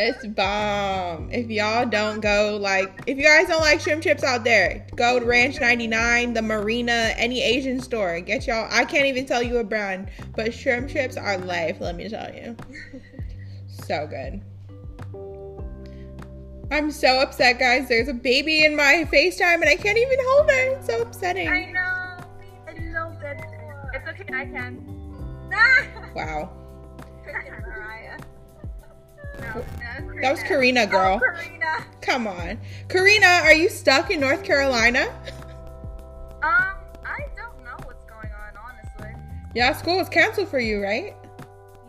It's 0.00 0.24
bomb. 0.28 1.28
If 1.32 1.50
y'all 1.50 1.84
don't 1.84 2.20
go 2.20 2.56
like 2.60 3.02
if 3.06 3.18
you 3.18 3.24
guys 3.24 3.48
don't 3.48 3.60
like 3.60 3.80
shrimp 3.80 4.02
chips 4.02 4.22
out 4.22 4.44
there, 4.44 4.86
go 4.94 5.18
to 5.18 5.26
Ranch 5.26 5.60
99, 5.60 6.34
the 6.34 6.42
Marina, 6.42 7.12
any 7.16 7.42
Asian 7.42 7.80
store. 7.80 8.20
Get 8.20 8.46
y'all 8.46 8.68
I 8.70 8.84
can't 8.84 9.06
even 9.06 9.26
tell 9.26 9.42
you 9.42 9.58
a 9.58 9.64
brand, 9.64 10.08
but 10.36 10.54
shrimp 10.54 10.88
chips 10.88 11.16
are 11.16 11.36
life, 11.38 11.78
let 11.80 11.96
me 11.96 12.08
tell 12.08 12.32
you. 12.32 12.56
So 13.68 14.06
good. 14.06 14.40
I'm 16.70 16.90
so 16.90 17.20
upset, 17.20 17.58
guys. 17.58 17.88
There's 17.88 18.08
a 18.08 18.14
baby 18.14 18.64
in 18.64 18.76
my 18.76 19.08
FaceTime 19.10 19.54
and 19.54 19.68
I 19.68 19.76
can't 19.76 19.98
even 19.98 20.18
hold 20.20 20.50
her. 20.50 20.76
It's 20.76 20.86
so 20.86 21.02
upsetting. 21.02 21.48
I 21.48 21.72
know. 21.72 22.24
I 22.68 22.92
love 22.92 23.18
that. 23.20 23.42
It's 23.94 24.08
okay, 24.08 24.26
I 24.32 24.44
can. 24.44 24.94
Wow. 26.14 26.52
No, 29.40 29.64
That 30.20 30.30
was 30.32 30.42
Karina, 30.42 30.86
girl. 30.86 31.18
Karina. 31.20 31.84
Come 32.00 32.26
on. 32.26 32.58
Karina, 32.88 33.26
are 33.44 33.54
you 33.54 33.68
stuck 33.68 34.10
in 34.10 34.20
North 34.20 34.42
Carolina? 34.44 35.08
Um, 36.42 36.76
I 37.04 37.26
don't 37.36 37.64
know 37.64 37.76
what's 37.84 38.04
going 38.04 38.30
on, 38.32 38.54
honestly. 38.56 39.12
Yeah, 39.54 39.72
school 39.72 40.00
is 40.00 40.08
canceled 40.08 40.48
for 40.48 40.60
you, 40.60 40.82
right? 40.82 41.14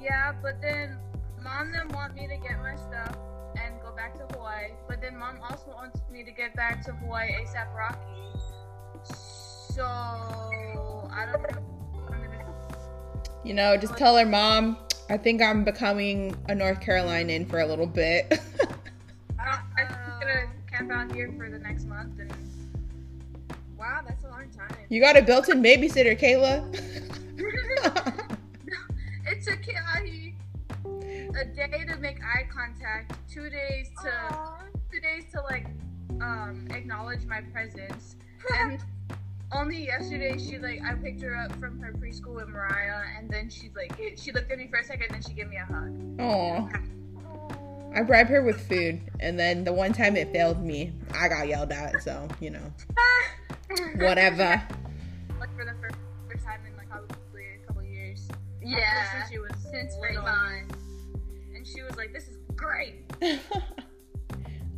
Yeah, 0.02 0.34
but 0.42 0.62
then 0.62 0.98
mom 1.42 1.72
then 1.72 1.88
want 1.90 2.16
me 2.16 2.28
to 2.28 2.38
get 2.38 2.58
my 2.60 2.76
stuff 2.76 3.16
and 3.62 3.80
go 3.82 3.92
back 3.96 4.14
to 4.18 4.36
Hawaii. 4.36 4.72
But 4.88 5.02
then 5.02 5.18
mom 5.18 5.40
also 5.48 5.72
wants 5.72 6.00
me 6.12 6.24
to 6.24 6.32
get 6.32 6.56
back 6.56 6.84
to 6.86 6.92
Hawaii 6.94 7.32
ASAP 7.44 7.74
Rocky. 7.76 7.98
So 9.74 9.86
I 9.86 11.26
don't 11.32 11.42
know. 11.42 11.62
what 11.94 12.14
I'm 12.14 12.22
gonna 12.24 12.44
You 13.44 13.54
know, 13.54 13.78
just 13.78 13.98
tell 13.98 14.18
her 14.18 14.26
mom, 14.26 14.78
I 15.10 15.18
think 15.18 15.42
I'm 15.42 15.64
becoming 15.64 16.36
a 16.48 16.56
North 16.56 16.82
Carolinian 16.82 17.46
for 17.46 17.60
a 17.60 17.66
little 17.66 17.88
bit. 17.88 18.40
I, 19.40 19.60
I'm 19.78 20.20
gonna 20.20 20.48
camp 20.70 20.92
out 20.92 21.16
here 21.16 21.34
for 21.36 21.50
the 21.50 21.58
next 21.58 21.86
month 21.86 22.20
and 22.20 22.32
wow, 23.78 24.02
that's 24.08 24.24
a 24.24 24.28
long 24.28 24.50
time. 24.56 24.78
you 24.90 25.02
got 25.02 25.18
a 25.18 25.22
built-in 25.22 25.64
babysitter, 25.64 26.18
Kayla. 26.18 27.08
It 29.32 29.44
took 29.46 29.62
Kiahi 29.62 30.34
a 31.40 31.46
day 31.46 31.86
to 31.88 31.98
make 31.98 32.20
eye 32.24 32.48
contact, 32.52 33.14
two 33.32 33.48
days 33.50 33.90
to 34.02 34.12
two 34.92 35.00
days 35.00 35.26
to 35.32 35.42
like 35.42 35.68
um 36.20 36.68
acknowledge 36.72 37.26
my 37.26 37.42
presence, 37.42 38.16
and 38.58 38.80
only 39.52 39.86
yesterday 39.86 40.38
she 40.38 40.58
like 40.58 40.82
I 40.84 40.94
picked 40.96 41.22
her 41.22 41.36
up 41.36 41.52
from 41.60 41.80
her 41.80 41.94
preschool 41.94 42.36
with 42.36 42.50
Mariah, 42.50 43.04
and 43.18 43.30
then 43.30 43.50
she's 43.50 43.72
like 43.76 43.98
she 44.18 44.32
looked 44.32 44.52
at 44.52 44.58
me 44.58 44.68
for 44.68 44.80
a 44.80 44.84
second, 44.84 45.08
then 45.12 45.22
she 45.22 45.34
gave 45.34 45.50
me 45.50 45.58
a 45.58 45.66
hug. 45.66 46.20
Aw. 46.20 46.70
I 47.96 48.04
bribed 48.04 48.30
her 48.30 48.44
with 48.44 48.62
food, 48.68 49.02
and 49.20 49.40
then 49.40 49.64
the 49.64 49.74
one 49.74 49.94
time 49.94 50.16
it 50.16 50.32
failed 50.32 50.64
me, 50.64 50.94
I 51.14 51.28
got 51.28 51.48
yelled 51.48 51.72
at, 51.72 52.04
so, 52.04 52.28
you 52.40 52.52
know, 52.52 52.74
whatever. 53.96 54.62
Like 55.40 55.56
for 55.56 55.66
the 55.66 55.74
first, 55.82 55.96
first 56.32 56.46
time 56.46 56.60
in 56.68 56.78
like 56.78 56.88
probably 56.88 57.46
a 57.64 57.66
couple 57.66 57.84
years. 57.84 58.28
Yeah, 58.64 59.12
since 59.12 59.32
she 59.32 59.40
was 59.40 59.52
since 59.72 59.96
little. 60.00 60.24
Rayvon. 60.24 60.70
and 61.56 61.66
she 61.66 61.82
was 61.82 61.96
like, 61.98 62.14
"This 62.14 62.28
is 62.28 62.38
great." 62.56 63.06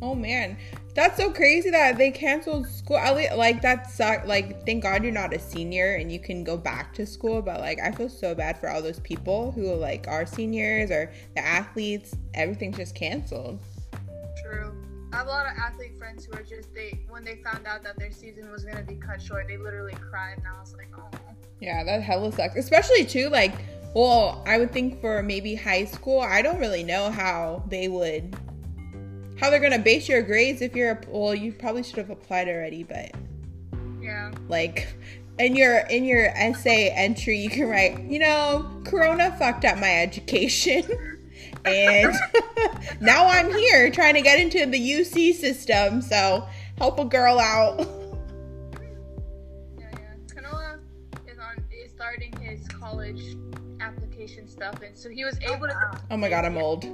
oh 0.02 0.14
man, 0.14 0.56
that's 0.94 1.16
so 1.16 1.32
crazy 1.32 1.70
that 1.70 1.96
they 1.96 2.10
canceled 2.10 2.66
school. 2.68 2.96
Like 2.96 3.62
that 3.62 3.90
sucked. 3.90 4.26
Like, 4.26 4.66
thank 4.66 4.82
God 4.82 5.02
you're 5.02 5.12
not 5.12 5.32
a 5.32 5.38
senior 5.38 5.94
and 5.94 6.12
you 6.12 6.18
can 6.18 6.44
go 6.44 6.56
back 6.56 6.92
to 6.94 7.06
school. 7.06 7.40
But 7.40 7.60
like, 7.60 7.80
I 7.80 7.90
feel 7.92 8.08
so 8.08 8.34
bad 8.34 8.58
for 8.58 8.68
all 8.68 8.82
those 8.82 9.00
people 9.00 9.52
who 9.52 9.74
like 9.74 10.06
are 10.08 10.26
seniors 10.26 10.90
or 10.90 11.12
the 11.34 11.44
athletes. 11.44 12.14
Everything's 12.34 12.76
just 12.76 12.94
canceled. 12.94 13.60
True. 14.42 14.74
I 15.12 15.16
have 15.16 15.26
a 15.26 15.30
lot 15.30 15.46
of 15.46 15.52
athlete 15.58 15.96
friends 15.98 16.24
who 16.24 16.32
are 16.38 16.42
just 16.42 16.72
they 16.74 17.04
when 17.08 17.24
they 17.24 17.42
found 17.44 17.66
out 17.66 17.82
that 17.84 17.98
their 17.98 18.10
season 18.10 18.50
was 18.50 18.64
gonna 18.64 18.82
be 18.82 18.96
cut 18.96 19.20
short, 19.20 19.46
they 19.46 19.58
literally 19.58 19.94
cried, 20.10 20.38
and 20.38 20.46
I 20.46 20.58
was 20.58 20.74
like, 20.74 20.88
"Oh." 20.96 21.08
Yeah, 21.60 21.84
that 21.84 22.02
hella 22.02 22.32
sucks. 22.32 22.56
Especially 22.56 23.04
too, 23.04 23.28
like, 23.28 23.52
well, 23.94 24.42
I 24.46 24.56
would 24.56 24.72
think 24.72 25.00
for 25.02 25.22
maybe 25.22 25.54
high 25.54 25.84
school, 25.84 26.20
I 26.20 26.40
don't 26.40 26.58
really 26.58 26.82
know 26.82 27.10
how 27.10 27.62
they 27.68 27.88
would, 27.88 28.36
how 29.42 29.50
they're 29.50 29.58
gonna 29.58 29.76
base 29.76 30.08
your 30.08 30.22
grades 30.22 30.62
if 30.62 30.76
you're, 30.76 30.92
a 30.92 31.00
well, 31.08 31.34
you 31.34 31.52
probably 31.52 31.82
should 31.82 31.96
have 31.96 32.10
applied 32.10 32.48
already, 32.48 32.84
but 32.84 33.10
Yeah. 34.00 34.30
like, 34.48 34.86
in 35.40 35.56
your 35.56 35.78
in 35.78 36.04
your 36.04 36.26
essay 36.26 36.90
entry, 36.90 37.38
you 37.38 37.50
can 37.50 37.66
write, 37.68 37.98
you 38.02 38.20
know, 38.20 38.70
Corona 38.84 39.34
fucked 39.36 39.64
up 39.64 39.78
my 39.78 40.00
education, 40.00 40.84
and 41.64 42.14
now 43.00 43.26
I'm 43.26 43.50
here 43.52 43.90
trying 43.90 44.14
to 44.14 44.22
get 44.22 44.38
into 44.38 44.64
the 44.64 44.78
UC 44.78 45.34
system, 45.34 46.02
so 46.02 46.46
help 46.78 47.00
a 47.00 47.04
girl 47.04 47.40
out. 47.40 47.84
Yeah, 49.76 49.88
yeah. 49.92 50.14
Kanoa 50.28 50.78
is 51.26 51.38
on 51.38 51.64
is 51.72 51.90
starting 51.90 52.32
his 52.40 52.68
college 52.68 53.36
application 53.80 54.46
stuff, 54.46 54.80
and 54.82 54.96
so 54.96 55.08
he 55.08 55.24
was 55.24 55.40
able 55.40 55.66
to. 55.66 55.98
Oh 56.12 56.16
my 56.16 56.28
god, 56.28 56.44
I'm 56.44 56.56
old. 56.58 56.84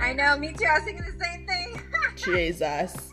I 0.00 0.12
know, 0.12 0.36
me 0.36 0.52
too. 0.52 0.64
I 0.64 0.74
was 0.74 0.84
thinking 0.84 1.04
the 1.04 1.24
same 1.24 1.46
thing. 1.46 1.80
Jesus. 2.16 3.12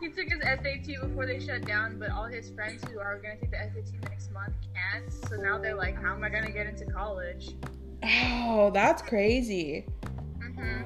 he 0.00 0.08
took 0.08 0.28
his 0.30 0.40
SAT 0.42 1.00
before 1.02 1.26
they 1.26 1.40
shut 1.40 1.64
down, 1.66 1.98
but 1.98 2.10
all 2.10 2.24
his 2.26 2.50
friends 2.50 2.82
who 2.90 2.98
are 2.98 3.20
gonna 3.20 3.36
take 3.40 3.50
the 3.50 3.58
SAT 3.58 4.10
next 4.10 4.32
month 4.32 4.54
can't. 4.74 5.12
So 5.28 5.36
now 5.36 5.58
they're 5.58 5.76
like, 5.76 6.00
"How 6.00 6.14
am 6.14 6.24
I 6.24 6.28
gonna 6.28 6.50
get 6.50 6.66
into 6.66 6.84
college?" 6.86 7.54
Oh, 8.04 8.70
that's 8.72 9.00
crazy. 9.02 9.86
Mm-hmm. 10.38 10.82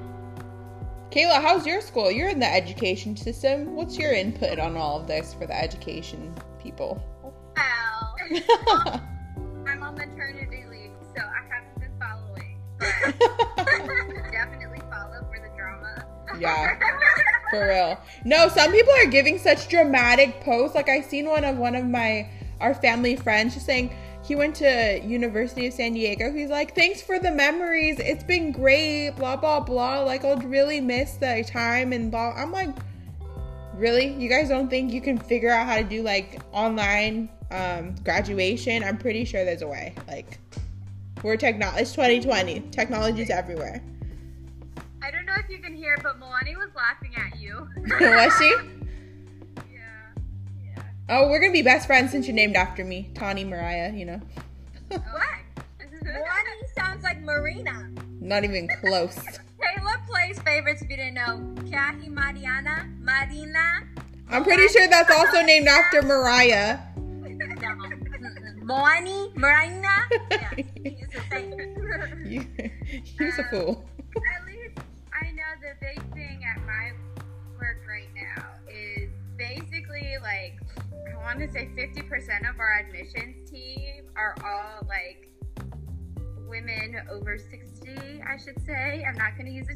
Kayla, 1.11 1.41
how's 1.41 1.67
your 1.67 1.81
school? 1.81 2.11
You're 2.11 2.29
in 2.29 2.39
the 2.41 2.53
education 2.53 3.17
system. 3.17 3.75
What's 3.75 3.97
your 3.99 4.13
input 4.13 4.59
on 4.59 4.77
all 4.77 5.01
of 5.01 5.07
this 5.07 5.33
for 5.33 5.47
the 5.47 5.59
education 5.59 6.35
people? 6.63 7.03
Well, 7.23 8.17
I'm 9.67 9.83
on 9.83 9.95
maternity 9.95 10.65
leave, 10.71 10.91
so 11.17 11.23
I 11.23 11.43
haven't 11.49 11.81
been 11.81 11.93
following. 11.99 12.61
But 12.79 13.41
yeah, 16.41 16.79
for 17.51 17.69
real. 17.69 18.01
No, 18.25 18.49
some 18.49 18.73
people 18.73 18.93
are 18.95 19.07
giving 19.07 19.39
such 19.39 19.69
dramatic 19.69 20.41
posts. 20.41 20.75
Like 20.75 20.89
I 20.89 21.01
seen 21.01 21.27
one 21.29 21.45
of 21.45 21.57
one 21.57 21.75
of 21.75 21.87
my 21.87 22.29
our 22.61 22.75
family 22.75 23.17
friends 23.17 23.55
just 23.55 23.67
saying, 23.67 23.95
he 24.27 24.35
went 24.35 24.57
to 24.57 25.01
University 25.05 25.67
of 25.67 25.73
San 25.73 25.93
Diego. 25.93 26.33
He's 26.33 26.51
like, 26.51 26.75
"Thanks 26.75 27.01
for 27.01 27.19
the 27.19 27.31
memories. 27.31 27.99
It's 28.01 28.25
been 28.25 28.51
great." 28.51 29.11
Blah 29.11 29.37
blah 29.37 29.61
blah. 29.61 30.01
Like 30.01 30.25
I'll 30.25 30.39
really 30.39 30.81
miss 30.81 31.15
the 31.15 31.45
time 31.47 31.93
and 31.93 32.11
blah. 32.11 32.33
I'm 32.37 32.51
like, 32.51 32.71
really? 33.75 34.09
You 34.15 34.29
guys 34.29 34.49
don't 34.49 34.69
think 34.69 34.93
you 34.93 35.01
can 35.01 35.19
figure 35.19 35.51
out 35.51 35.67
how 35.67 35.77
to 35.77 35.85
do 35.85 36.03
like 36.03 36.41
online 36.53 37.29
um, 37.51 37.95
graduation? 38.05 38.83
I'm 38.83 38.99
pretty 38.99 39.25
sure 39.25 39.45
there's 39.45 39.63
a 39.63 39.69
way. 39.69 39.95
Like, 40.09 40.39
we're 41.23 41.37
technology. 41.37 41.83
It's 41.83 41.93
2020. 41.93 42.61
Technology's 42.73 43.31
everywhere. 43.31 43.83
I 45.37 45.41
don't 45.41 45.51
know 45.51 45.55
if 45.55 45.61
you 45.61 45.63
can 45.63 45.77
hear, 45.77 45.99
but 46.03 46.19
Milani 46.19 46.57
was 46.57 46.71
laughing 46.75 47.13
at 47.15 47.39
you. 47.39 47.69
Was 48.01 48.39
she? 48.39 48.55
yeah. 49.71 50.15
Yeah. 50.65 50.83
Oh, 51.11 51.29
we're 51.29 51.41
gonna 51.41 51.53
be 51.53 51.61
best 51.63 51.87
friends 51.87 52.11
since 52.11 52.27
you're 52.27 52.35
named 52.35 52.57
after 52.57 52.85
me, 52.85 53.11
Tawnee 53.15 53.45
Mariah. 53.45 53.93
You 53.93 54.07
know, 54.07 54.21
oh. 54.93 54.97
What? 55.13 55.83
Milani 56.03 56.75
sounds 56.75 57.03
like 57.03 57.21
Marina. 57.21 57.91
not 58.21 58.45
even 58.45 58.67
close. 58.81 59.15
Taylor 59.61 60.01
plays 60.09 60.41
favorites 60.41 60.81
if 60.81 60.89
you 60.89 60.97
didn't 60.97 61.15
know. 61.15 61.55
Kahi 61.71 62.09
Mariana, 62.09 62.89
Marina. 63.01 63.83
I'm 64.31 64.43
pretty 64.43 64.69
sure 64.69 64.89
that's 64.89 65.11
also 65.11 65.43
named 65.43 65.69
after 65.69 66.01
Mariah. 66.03 66.79
No. 66.97 67.05
Moani, 68.65 69.37
Marina. 69.37 69.97
Yeah, 70.31 70.51
he's 70.55 71.09
the 71.09 71.21
same. 71.31 72.25
You, 72.25 72.47
he's 73.19 73.39
a 73.39 73.45
fool. 73.45 73.85
Like 80.27 80.59
I 81.13 81.17
want 81.23 81.39
to 81.39 81.51
say 81.51 81.69
50% 81.77 82.51
of 82.51 82.59
our 82.59 82.81
admissions 82.81 83.49
team 83.51 84.07
are 84.17 84.35
all 84.45 84.87
like 84.89 85.31
women 86.49 86.97
over 87.11 87.39
60, 87.39 88.23
I 88.23 88.37
should 88.37 88.61
say. 88.65 89.05
I'm 89.07 89.17
not 89.17 89.37
going 89.37 89.47
to 89.47 89.53
use 89.53 89.67
the 89.67 89.75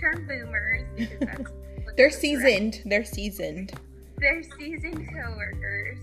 term 0.00 0.26
boomers 0.26 0.84
because 0.96 1.20
that's 1.20 1.52
They're 1.96 2.10
seasoned. 2.10 2.82
They're 2.86 3.04
seasoned. 3.04 3.72
they're 4.18 4.42
seasoned 4.58 5.08
coworkers 5.12 5.98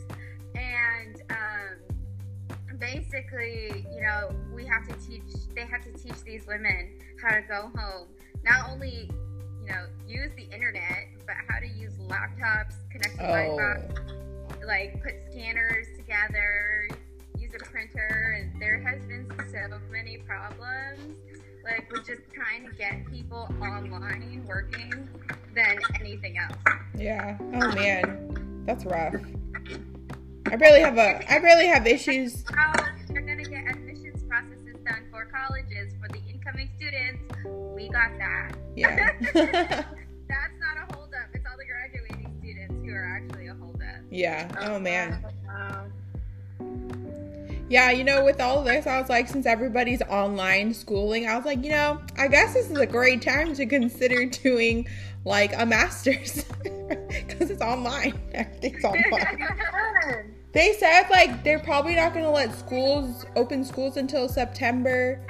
and 0.56 1.22
um, 1.32 2.78
basically 2.80 3.86
you 3.96 4.02
know 4.02 4.30
we 4.54 4.66
have 4.66 4.86
to 4.88 4.94
teach 5.08 5.24
they 5.56 5.66
have 5.66 5.84
to 5.84 5.94
teach 5.94 6.22
these 6.24 6.46
women 6.46 7.00
how 7.22 7.34
to 7.34 7.42
go 7.42 7.72
home 7.78 8.08
not 8.44 8.70
only 8.70 9.10
you 9.70 9.76
know 9.76 9.86
use 10.08 10.32
the 10.36 10.44
internet 10.54 11.08
but 11.26 11.36
how 11.48 11.60
to 11.60 11.68
use 11.68 11.94
laptops 12.08 12.74
connect 12.92 13.18
to 13.18 13.24
Oh. 13.24 13.56
wi-fi 13.56 14.66
like 14.66 15.02
put 15.04 15.14
scanners 15.32 15.88
together 15.96 16.88
use 17.38 17.52
a 17.56 17.64
printer 17.66 18.38
and 18.40 18.62
there 18.62 18.80
has 18.82 19.00
been 19.06 19.28
so 19.52 19.80
many 19.92 20.18
problems 20.18 21.18
like 21.64 21.90
with 21.92 22.06
just 22.06 22.22
trying 22.34 22.66
to 22.68 22.76
get 22.76 23.06
people 23.12 23.48
online 23.62 24.44
working 24.48 25.08
than 25.56 25.78
anything 26.00 26.38
else 26.38 26.58
Yeah. 26.96 27.38
Oh 27.40 27.72
man, 27.76 28.64
that's 28.66 28.86
rough. 28.86 29.16
I 30.52 30.56
barely 30.56 30.80
have 30.82 30.98
a. 30.98 31.32
I 31.32 31.40
barely 31.40 31.68
have 31.68 31.86
issues. 31.88 32.44
how 32.54 32.74
they're 33.08 33.22
going 33.22 33.44
to 33.44 33.50
get 33.50 33.68
admissions 33.70 34.24
processes 34.28 34.76
done 34.86 35.06
for 35.12 35.26
colleges 35.26 35.94
for 36.02 36.08
the 36.10 36.20
incoming 36.30 36.70
students. 36.78 37.22
We 37.80 37.88
got 37.88 38.12
that. 38.18 38.52
Yeah. 38.76 39.14
That's 39.34 40.54
not 40.60 40.76
a 40.76 40.94
holdup. 40.94 41.30
It's 41.34 41.46
all 41.50 41.56
the 41.58 41.64
graduating 41.64 42.36
students 42.42 42.76
who 42.86 42.94
are 42.94 43.06
actually 43.06 43.48
a 43.48 43.54
holdup. 43.54 44.04
yeah. 44.12 44.52
Oh, 44.60 44.76
oh 44.76 44.80
man. 44.82 45.24
Wow. 45.48 45.86
Yeah. 47.70 47.92
You 47.92 48.04
know, 48.04 48.26
with 48.26 48.42
all 48.42 48.60
of 48.60 48.66
this, 48.66 48.86
I 48.86 49.00
was 49.00 49.10
like, 49.10 49.30
since 49.30 49.46
everybody's 49.46 50.02
online 50.10 50.74
schooling, 50.74 51.30
I 51.30 51.38
was 51.38 51.46
like, 51.46 51.64
you 51.64 51.70
know, 51.70 52.02
I 52.18 52.28
guess 52.28 52.54
this 52.54 52.70
is 52.70 52.78
a 52.78 52.86
great 52.86 53.22
time 53.22 53.56
to 53.56 53.66
consider 53.66 54.26
doing 54.44 54.86
like 55.24 55.54
a 55.58 55.66
master's 55.66 56.44
because 57.08 57.50
it's 57.50 57.62
online. 57.62 58.20
Everything's 58.34 58.84
online. 58.84 60.36
They 60.52 60.74
said 60.74 61.10
like 61.10 61.44
they're 61.46 61.60
probably 61.60 61.96
not 61.96 62.14
gonna 62.14 62.32
let 62.32 62.54
schools 62.58 63.26
open 63.38 63.64
schools 63.64 63.96
until 63.98 64.28
September 64.28 65.26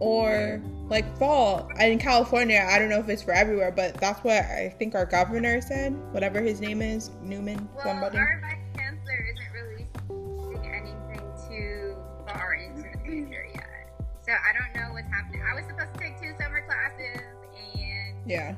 or 0.00 0.60
like 0.88 1.16
fall. 1.18 1.68
In 1.80 1.98
California, 1.98 2.66
I 2.70 2.78
don't 2.78 2.88
know 2.90 2.98
if 2.98 3.08
it's 3.08 3.22
for 3.22 3.32
everywhere, 3.32 3.70
but 3.70 3.94
that's 4.00 4.22
what 4.24 4.36
I 4.44 4.74
think 4.78 4.94
our 4.94 5.06
governor 5.06 5.60
said. 5.60 5.94
Whatever 6.12 6.40
his 6.40 6.60
name 6.60 6.82
is, 6.82 7.10
Newman, 7.22 7.68
well, 7.76 7.84
somebody. 7.84 8.18
our 8.18 8.40
vice 8.42 8.58
chancellor 8.76 9.26
isn't 9.32 9.52
releasing 9.54 10.72
anything 10.72 11.22
too 11.48 11.96
far 12.26 12.54
into 12.54 12.82
the 12.82 12.98
future 13.04 13.46
yet. 13.54 13.90
So 14.22 14.32
I 14.32 14.52
don't 14.58 14.74
know 14.82 14.92
what's 14.94 15.08
happening. 15.08 15.42
I 15.42 15.54
was 15.54 15.64
supposed 15.68 15.92
to 15.94 16.00
take 16.00 16.20
two 16.20 16.32
summer 16.42 16.64
classes 16.66 17.20
and 17.66 18.30
Yeah, 18.30 18.54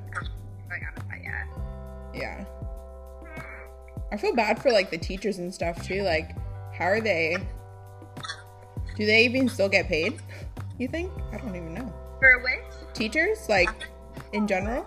I 0.70 0.78
got 0.78 0.94
that 1.08 1.22
yet. 1.22 1.46
yeah. 2.14 2.44
I 4.12 4.16
feel 4.16 4.34
bad 4.34 4.62
for 4.62 4.70
like 4.70 4.90
the 4.90 4.98
teachers 4.98 5.38
and 5.38 5.52
stuff 5.52 5.84
too. 5.84 6.02
Like, 6.02 6.30
how 6.72 6.84
are 6.86 7.00
they? 7.00 7.36
Do 8.96 9.04
they 9.04 9.24
even 9.24 9.48
still 9.48 9.68
get 9.68 9.88
paid? 9.88 10.20
You 10.78 10.88
think? 10.88 11.10
I 11.32 11.38
don't 11.38 11.56
even 11.56 11.74
know. 11.74 11.92
For 12.20 12.40
which? 12.42 12.94
Teachers, 12.94 13.48
like 13.48 13.70
in 14.32 14.46
general. 14.46 14.86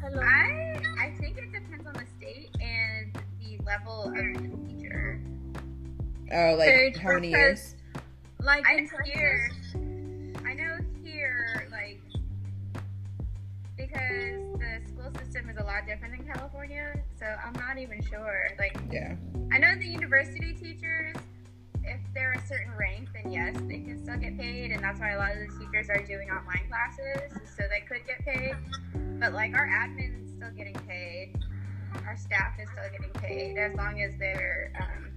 Hello. 0.00 0.20
I 0.22 0.80
I 1.00 1.14
think 1.18 1.36
it 1.38 1.52
depends 1.52 1.86
on 1.86 1.94
the 1.94 2.04
state 2.18 2.50
and 2.60 3.16
the 3.40 3.58
level 3.64 4.04
of 4.04 4.14
the 4.14 4.56
teacher. 4.68 5.20
Oh, 6.32 6.56
Very 6.56 6.92
like 6.92 6.96
how 6.96 7.14
many 7.14 7.30
true, 7.30 7.38
years? 7.40 7.74
Like 8.40 8.66
I 8.68 8.74
in 8.76 8.84
know 8.84 8.98
here, 9.04 9.50
I 10.44 10.54
know 10.54 10.78
here, 11.02 11.66
like, 11.70 12.00
because 13.76 14.58
the 14.58 14.80
school 14.86 15.10
system 15.18 15.48
is 15.50 15.56
a 15.56 15.64
lot 15.64 15.86
different 15.86 16.14
in 16.20 16.26
California, 16.26 16.94
so 17.18 17.26
I'm 17.44 17.52
not 17.54 17.78
even 17.78 18.02
sure. 18.02 18.48
Like, 18.58 18.76
Yeah. 18.92 19.16
I 19.52 19.58
know 19.58 19.74
the 19.76 19.86
university 19.86 20.52
teachers, 20.52 21.16
if 21.86 22.00
they're 22.14 22.32
a 22.32 22.46
certain 22.46 22.72
rank, 22.78 23.08
then 23.14 23.32
yes, 23.32 23.54
they 23.68 23.80
can 23.80 24.02
still 24.02 24.16
get 24.16 24.38
paid, 24.38 24.70
and 24.72 24.82
that's 24.82 25.00
why 25.00 25.10
a 25.12 25.18
lot 25.18 25.32
of 25.32 25.38
the 25.38 25.58
teachers 25.64 25.88
are 25.90 26.02
doing 26.04 26.30
online 26.30 26.66
classes, 26.68 27.32
so 27.56 27.64
they 27.70 27.80
could 27.86 28.06
get 28.06 28.20
paid. 28.24 28.54
But 29.20 29.32
like, 29.32 29.54
our 29.54 29.66
admin's 29.66 30.32
still 30.32 30.50
getting 30.56 30.74
paid, 30.88 31.34
our 32.06 32.16
staff 32.16 32.54
is 32.60 32.68
still 32.70 32.90
getting 32.90 33.12
paid 33.20 33.56
as 33.58 33.74
long 33.76 34.02
as 34.02 34.16
they're 34.18 34.72
um, 34.80 35.10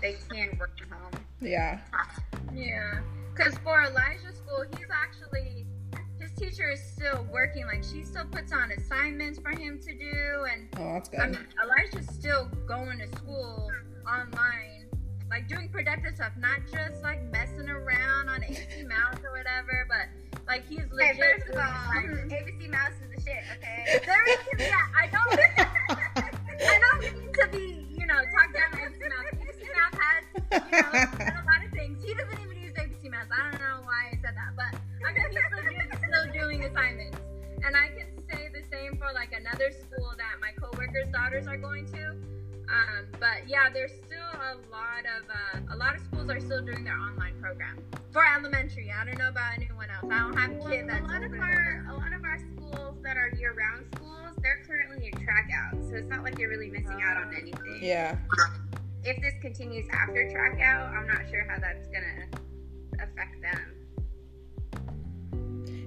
they 0.00 0.16
can 0.30 0.56
work 0.58 0.78
from 0.78 0.90
home. 0.90 1.12
Yeah. 1.40 1.78
Yeah, 2.54 3.00
because 3.34 3.56
for 3.58 3.82
Elijah's 3.84 4.36
school, 4.38 4.64
he's 4.76 4.88
actually 4.92 5.66
his 6.20 6.32
teacher 6.32 6.70
is 6.70 6.80
still 6.82 7.26
working. 7.32 7.66
Like 7.66 7.82
she 7.84 8.02
still 8.02 8.24
puts 8.26 8.52
on 8.52 8.70
assignments 8.72 9.38
for 9.38 9.50
him 9.50 9.78
to 9.80 9.92
do, 9.92 10.46
and 10.52 10.68
Oh, 10.78 10.94
that's 10.94 11.10
I 11.18 11.26
good. 11.26 11.30
mean 11.32 11.46
Elijah's 11.62 12.06
still 12.14 12.48
going 12.66 12.98
to 12.98 13.08
school 13.18 13.70
online, 14.06 14.81
like 15.32 15.48
doing 15.48 15.66
productive 15.72 16.14
stuff, 16.14 16.32
not 16.36 16.60
just 16.70 17.02
like 17.02 17.22
messing 17.32 17.70
around 17.70 18.28
on 18.28 18.42
ABC 18.42 18.86
Mouse 18.92 19.16
or 19.24 19.32
whatever, 19.32 19.88
but 19.88 20.12
like 20.46 20.60
he's 20.68 20.84
legit. 20.92 21.16
Hey, 21.16 21.40
first 21.40 21.48
of 21.48 21.56
all, 21.56 21.72
assignments. 21.88 22.34
ABC 22.36 22.68
Mouse 22.68 22.92
is 23.00 23.08
the 23.16 23.20
shit, 23.24 23.40
okay? 23.56 24.04
There 24.04 24.24
is, 24.28 24.38
yeah, 24.60 24.76
I 24.92 25.08
don't, 25.08 25.32
I 26.68 26.76
don't 26.84 27.00
mean 27.00 27.32
to 27.32 27.48
be, 27.48 27.88
you 27.96 28.04
know, 28.04 28.20
talk 28.28 28.52
down 28.52 28.76
ABC 28.76 29.00
Mouse. 29.08 29.32
ABC 29.40 29.64
Mouse 29.72 29.96
has, 30.04 30.22
you 30.36 30.82
know, 30.84 30.92
done 31.16 31.40
a 31.40 31.46
lot 31.48 31.64
of 31.64 31.72
things. 31.72 32.04
He 32.04 32.12
doesn't 32.12 32.38
even 32.38 32.56
use 32.60 32.76
ABC 32.76 33.10
Mouse. 33.10 33.32
I 33.32 33.50
don't 33.50 33.60
know 33.60 33.80
why 33.88 34.12
I 34.12 34.20
said 34.20 34.36
that, 34.36 34.52
but 34.52 34.76
I 35.00 35.16
mean, 35.16 35.32
he's 35.32 35.64
legit 35.64 35.88
still 35.96 36.28
doing 36.44 36.62
assignments. 36.64 37.16
And 37.64 37.74
I 37.74 37.88
can 37.88 38.12
say 38.28 38.52
the 38.52 38.68
same 38.68 39.00
for 39.00 39.08
like 39.14 39.32
another 39.32 39.72
school 39.72 40.12
that 40.20 40.44
my 40.44 40.52
coworkers' 40.60 41.08
daughters 41.08 41.46
are 41.46 41.56
going 41.56 41.86
to. 41.96 42.20
Um, 42.72 43.06
but 43.20 43.46
yeah, 43.46 43.68
there's 43.72 43.92
still 43.92 44.32
a 44.32 44.56
lot 44.72 45.04
of 45.04 45.28
uh, 45.28 45.74
a 45.74 45.76
lot 45.76 45.94
of 45.94 46.00
schools 46.02 46.30
are 46.30 46.40
still 46.40 46.64
doing 46.64 46.84
their 46.84 46.96
online 46.96 47.34
program 47.40 47.78
for 48.12 48.24
elementary. 48.26 48.90
I 48.90 49.04
don't 49.04 49.18
know 49.18 49.28
about 49.28 49.52
anyone 49.56 49.88
else. 49.90 50.10
I 50.10 50.18
don't 50.20 50.36
have 50.36 50.50
Well, 50.58 50.68
kids. 50.70 50.84
a 50.84 50.86
that's 50.92 51.06
lot 51.06 51.22
of 51.22 51.32
our 51.34 51.86
a 51.90 51.94
lot 51.94 52.12
of 52.14 52.24
our 52.24 52.38
schools 52.38 52.96
that 53.02 53.16
are 53.16 53.30
year-round 53.38 53.86
schools, 53.94 54.36
they're 54.42 54.62
currently 54.66 55.10
in 55.12 55.20
track 55.22 55.50
out, 55.54 55.82
so 55.84 55.96
it's 55.96 56.08
not 56.08 56.22
like 56.24 56.38
you're 56.38 56.48
really 56.48 56.70
missing 56.70 57.00
out 57.04 57.16
on 57.22 57.34
anything. 57.34 57.78
yeah. 57.82 58.16
If 59.04 59.20
this 59.20 59.34
continues 59.42 59.86
after 59.92 60.30
track 60.30 60.60
out, 60.60 60.94
I'm 60.94 61.06
not 61.08 61.28
sure 61.28 61.44
how 61.50 61.58
that's 61.58 61.88
gonna 61.88 62.26
affect 63.02 63.42
them. 63.42 63.74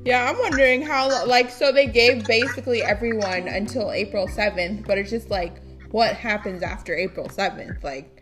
Yeah, 0.06 0.30
I'm 0.30 0.38
wondering 0.38 0.84
how, 0.84 1.26
like, 1.26 1.50
so 1.50 1.72
they 1.72 1.88
gave 1.88 2.26
basically 2.28 2.84
everyone 2.84 3.48
until 3.48 3.92
April 3.92 4.28
7th, 4.28 4.86
but 4.86 5.00
it's 5.00 5.10
just 5.10 5.32
like, 5.32 5.56
what 5.96 6.14
happens 6.14 6.62
after 6.62 6.94
April 6.94 7.30
7th. 7.30 7.82
Like 7.82 8.22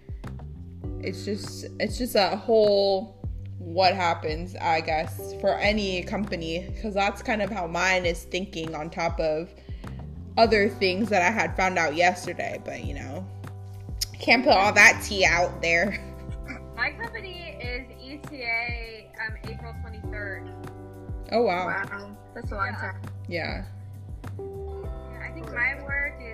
it's 1.00 1.26
just 1.26 1.66
it's 1.80 1.98
just 1.98 2.14
a 2.14 2.38
whole 2.38 3.18
what 3.58 3.96
happens, 3.96 4.56
I 4.58 4.80
guess, 4.82 5.34
for 5.42 5.58
any 5.58 6.04
company 6.04 6.72
cuz 6.84 6.94
that's 6.94 7.24
kind 7.24 7.42
of 7.42 7.50
how 7.50 7.66
mine 7.66 8.06
is 8.06 8.26
thinking 8.26 8.76
on 8.76 8.92
top 8.92 9.20
of 9.20 9.50
other 10.38 10.70
things 10.70 11.10
that 11.10 11.24
I 11.24 11.32
had 11.32 11.58
found 11.58 11.80
out 11.80 11.96
yesterday, 11.96 12.62
but 12.64 12.84
you 12.84 12.94
know, 12.94 13.26
can't 14.20 14.44
put 14.44 14.54
all 14.54 14.74
that 14.74 15.02
tea 15.04 15.26
out 15.26 15.60
there. 15.60 15.98
My 16.76 16.92
company 16.92 17.58
is 17.60 17.88
ETA 18.00 19.10
um, 19.26 19.52
April 19.52 19.74
23rd. 19.84 20.48
Oh 21.32 21.42
wow. 21.42 21.66
Wow. 21.66 22.18
That's 22.36 22.52
a 22.52 22.56
long 22.56 22.68
yeah. 22.68 22.80
time. 22.80 23.02
Yeah. 23.28 23.66
yeah. 24.38 25.28
I 25.28 25.32
think 25.34 25.52
my 25.52 25.82
work 25.84 26.22
is 26.22 26.33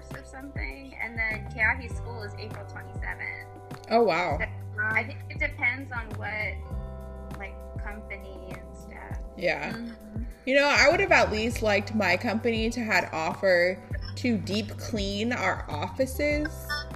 1st 0.00 0.20
or 0.20 0.24
something, 0.24 0.96
and 1.02 1.18
then 1.18 1.48
Keahi 1.54 1.94
School 1.94 2.22
is 2.22 2.32
April 2.38 2.64
27th. 2.66 3.46
Oh 3.90 4.02
wow. 4.02 4.38
I 4.82 5.04
think 5.04 5.18
it 5.28 5.38
depends 5.38 5.92
on 5.92 6.06
what, 6.16 7.38
like, 7.38 7.54
company 7.82 8.48
and 8.48 8.76
stuff. 8.76 9.18
Yeah. 9.36 9.72
Mhm. 9.72 10.24
You 10.46 10.54
know, 10.56 10.66
I 10.66 10.88
would 10.90 11.00
have 11.00 11.12
at 11.12 11.30
least 11.30 11.62
liked 11.62 11.94
my 11.94 12.16
company 12.16 12.70
to 12.70 12.80
had 12.80 13.08
offer 13.12 13.78
to 14.16 14.38
deep 14.38 14.76
clean 14.78 15.32
our 15.32 15.66
offices, 15.68 16.48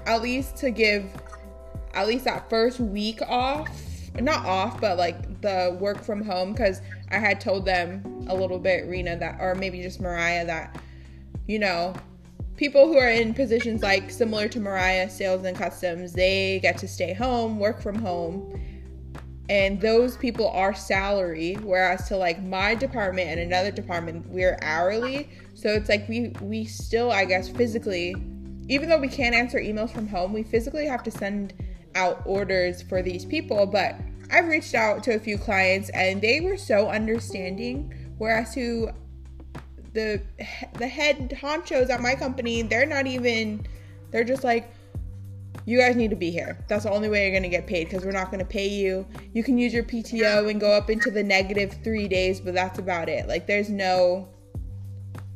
at 0.06 0.22
least 0.22 0.56
to 0.58 0.70
give 0.70 1.04
at 1.92 2.08
least 2.08 2.24
that 2.24 2.48
first 2.50 2.80
week 2.80 3.20
off. 3.28 3.68
Not 4.18 4.46
off, 4.46 4.80
but 4.80 4.96
like 4.96 5.40
the 5.40 5.76
work 5.80 6.02
from 6.02 6.22
home 6.22 6.52
because 6.52 6.80
I 7.10 7.18
had 7.18 7.40
told 7.40 7.64
them 7.64 8.24
a 8.28 8.34
little 8.34 8.58
bit, 8.58 8.86
Rena, 8.88 9.16
that 9.16 9.36
or 9.40 9.54
maybe 9.54 9.82
just 9.82 10.00
Mariah 10.00 10.46
that, 10.46 10.80
you 11.46 11.58
know, 11.58 11.94
people 12.56 12.86
who 12.86 12.96
are 12.96 13.10
in 13.10 13.34
positions 13.34 13.82
like 13.82 14.10
similar 14.10 14.48
to 14.48 14.60
Mariah, 14.60 15.10
sales 15.10 15.44
and 15.44 15.56
customs, 15.56 16.12
they 16.12 16.60
get 16.60 16.78
to 16.78 16.88
stay 16.88 17.12
home, 17.12 17.58
work 17.58 17.80
from 17.80 17.96
home. 17.96 18.60
And 19.48 19.80
those 19.80 20.16
people 20.16 20.48
are 20.48 20.74
salary 20.74 21.54
whereas 21.62 22.08
to 22.08 22.16
like 22.16 22.42
my 22.42 22.74
department 22.74 23.28
and 23.28 23.40
another 23.40 23.70
department 23.70 24.26
we're 24.28 24.58
hourly. 24.62 25.28
So 25.54 25.68
it's 25.68 25.88
like 25.88 26.08
we 26.08 26.32
we 26.40 26.64
still 26.64 27.12
i 27.12 27.24
guess 27.24 27.48
physically 27.48 28.14
even 28.68 28.88
though 28.88 28.98
we 28.98 29.08
can't 29.08 29.34
answer 29.34 29.58
emails 29.58 29.90
from 29.90 30.08
home 30.08 30.32
we 30.32 30.42
physically 30.42 30.86
have 30.86 31.02
to 31.02 31.10
send 31.10 31.52
out 31.94 32.22
orders 32.24 32.80
for 32.80 33.02
these 33.02 33.26
people. 33.26 33.66
But 33.66 33.96
i've 34.30 34.46
reached 34.46 34.74
out 34.74 35.02
to 35.04 35.14
a 35.14 35.18
few 35.18 35.36
clients 35.36 35.90
and 35.90 36.22
they 36.22 36.40
were 36.40 36.56
so 36.56 36.88
understanding 36.88 37.92
whereas 38.16 38.54
to 38.54 38.90
the 39.94 40.20
the 40.78 40.86
head 40.86 41.30
honchos 41.40 41.88
at 41.88 42.00
my 42.00 42.14
company 42.14 42.62
they're 42.62 42.86
not 42.86 43.06
even 43.06 43.64
they're 44.10 44.24
just 44.24 44.44
like 44.44 44.70
you 45.66 45.78
guys 45.78 45.96
need 45.96 46.10
to 46.10 46.16
be 46.16 46.30
here. 46.30 46.58
That's 46.68 46.84
the 46.84 46.90
only 46.90 47.08
way 47.08 47.22
you're 47.22 47.32
going 47.32 47.42
to 47.42 47.48
get 47.48 47.66
paid 47.66 47.84
because 47.84 48.04
we're 48.04 48.12
not 48.12 48.26
going 48.26 48.40
to 48.40 48.44
pay 48.44 48.68
you. 48.68 49.06
You 49.32 49.42
can 49.42 49.56
use 49.56 49.72
your 49.72 49.84
PTO 49.84 50.50
and 50.50 50.60
go 50.60 50.70
up 50.70 50.90
into 50.90 51.10
the 51.10 51.22
negative 51.22 51.78
three 51.82 52.06
days, 52.06 52.40
but 52.40 52.54
that's 52.54 52.78
about 52.78 53.08
it. 53.08 53.28
Like, 53.28 53.46
there's 53.46 53.70
no, 53.70 54.28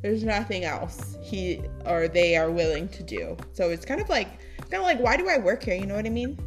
there's 0.03 0.25
nothing 0.25 0.65
else 0.65 1.17
he 1.23 1.63
or 1.87 2.09
they 2.09 2.37
are 2.37 2.51
willing 2.51 2.89
to 2.91 3.03
do. 3.03 3.37
So 3.53 3.71
it's 3.71 3.87
kind 3.87 4.01
of 4.01 4.09
like, 4.11 4.29
kind 4.71 4.75
of 4.75 4.83
like, 4.83 5.01
why 5.01 5.17
do 5.17 5.29
I 5.29 5.39
work 5.39 5.63
here? 5.63 5.77
You 5.77 5.87
know 5.87 5.97
what 5.97 6.07
I 6.07 6.11
mean? 6.11 6.39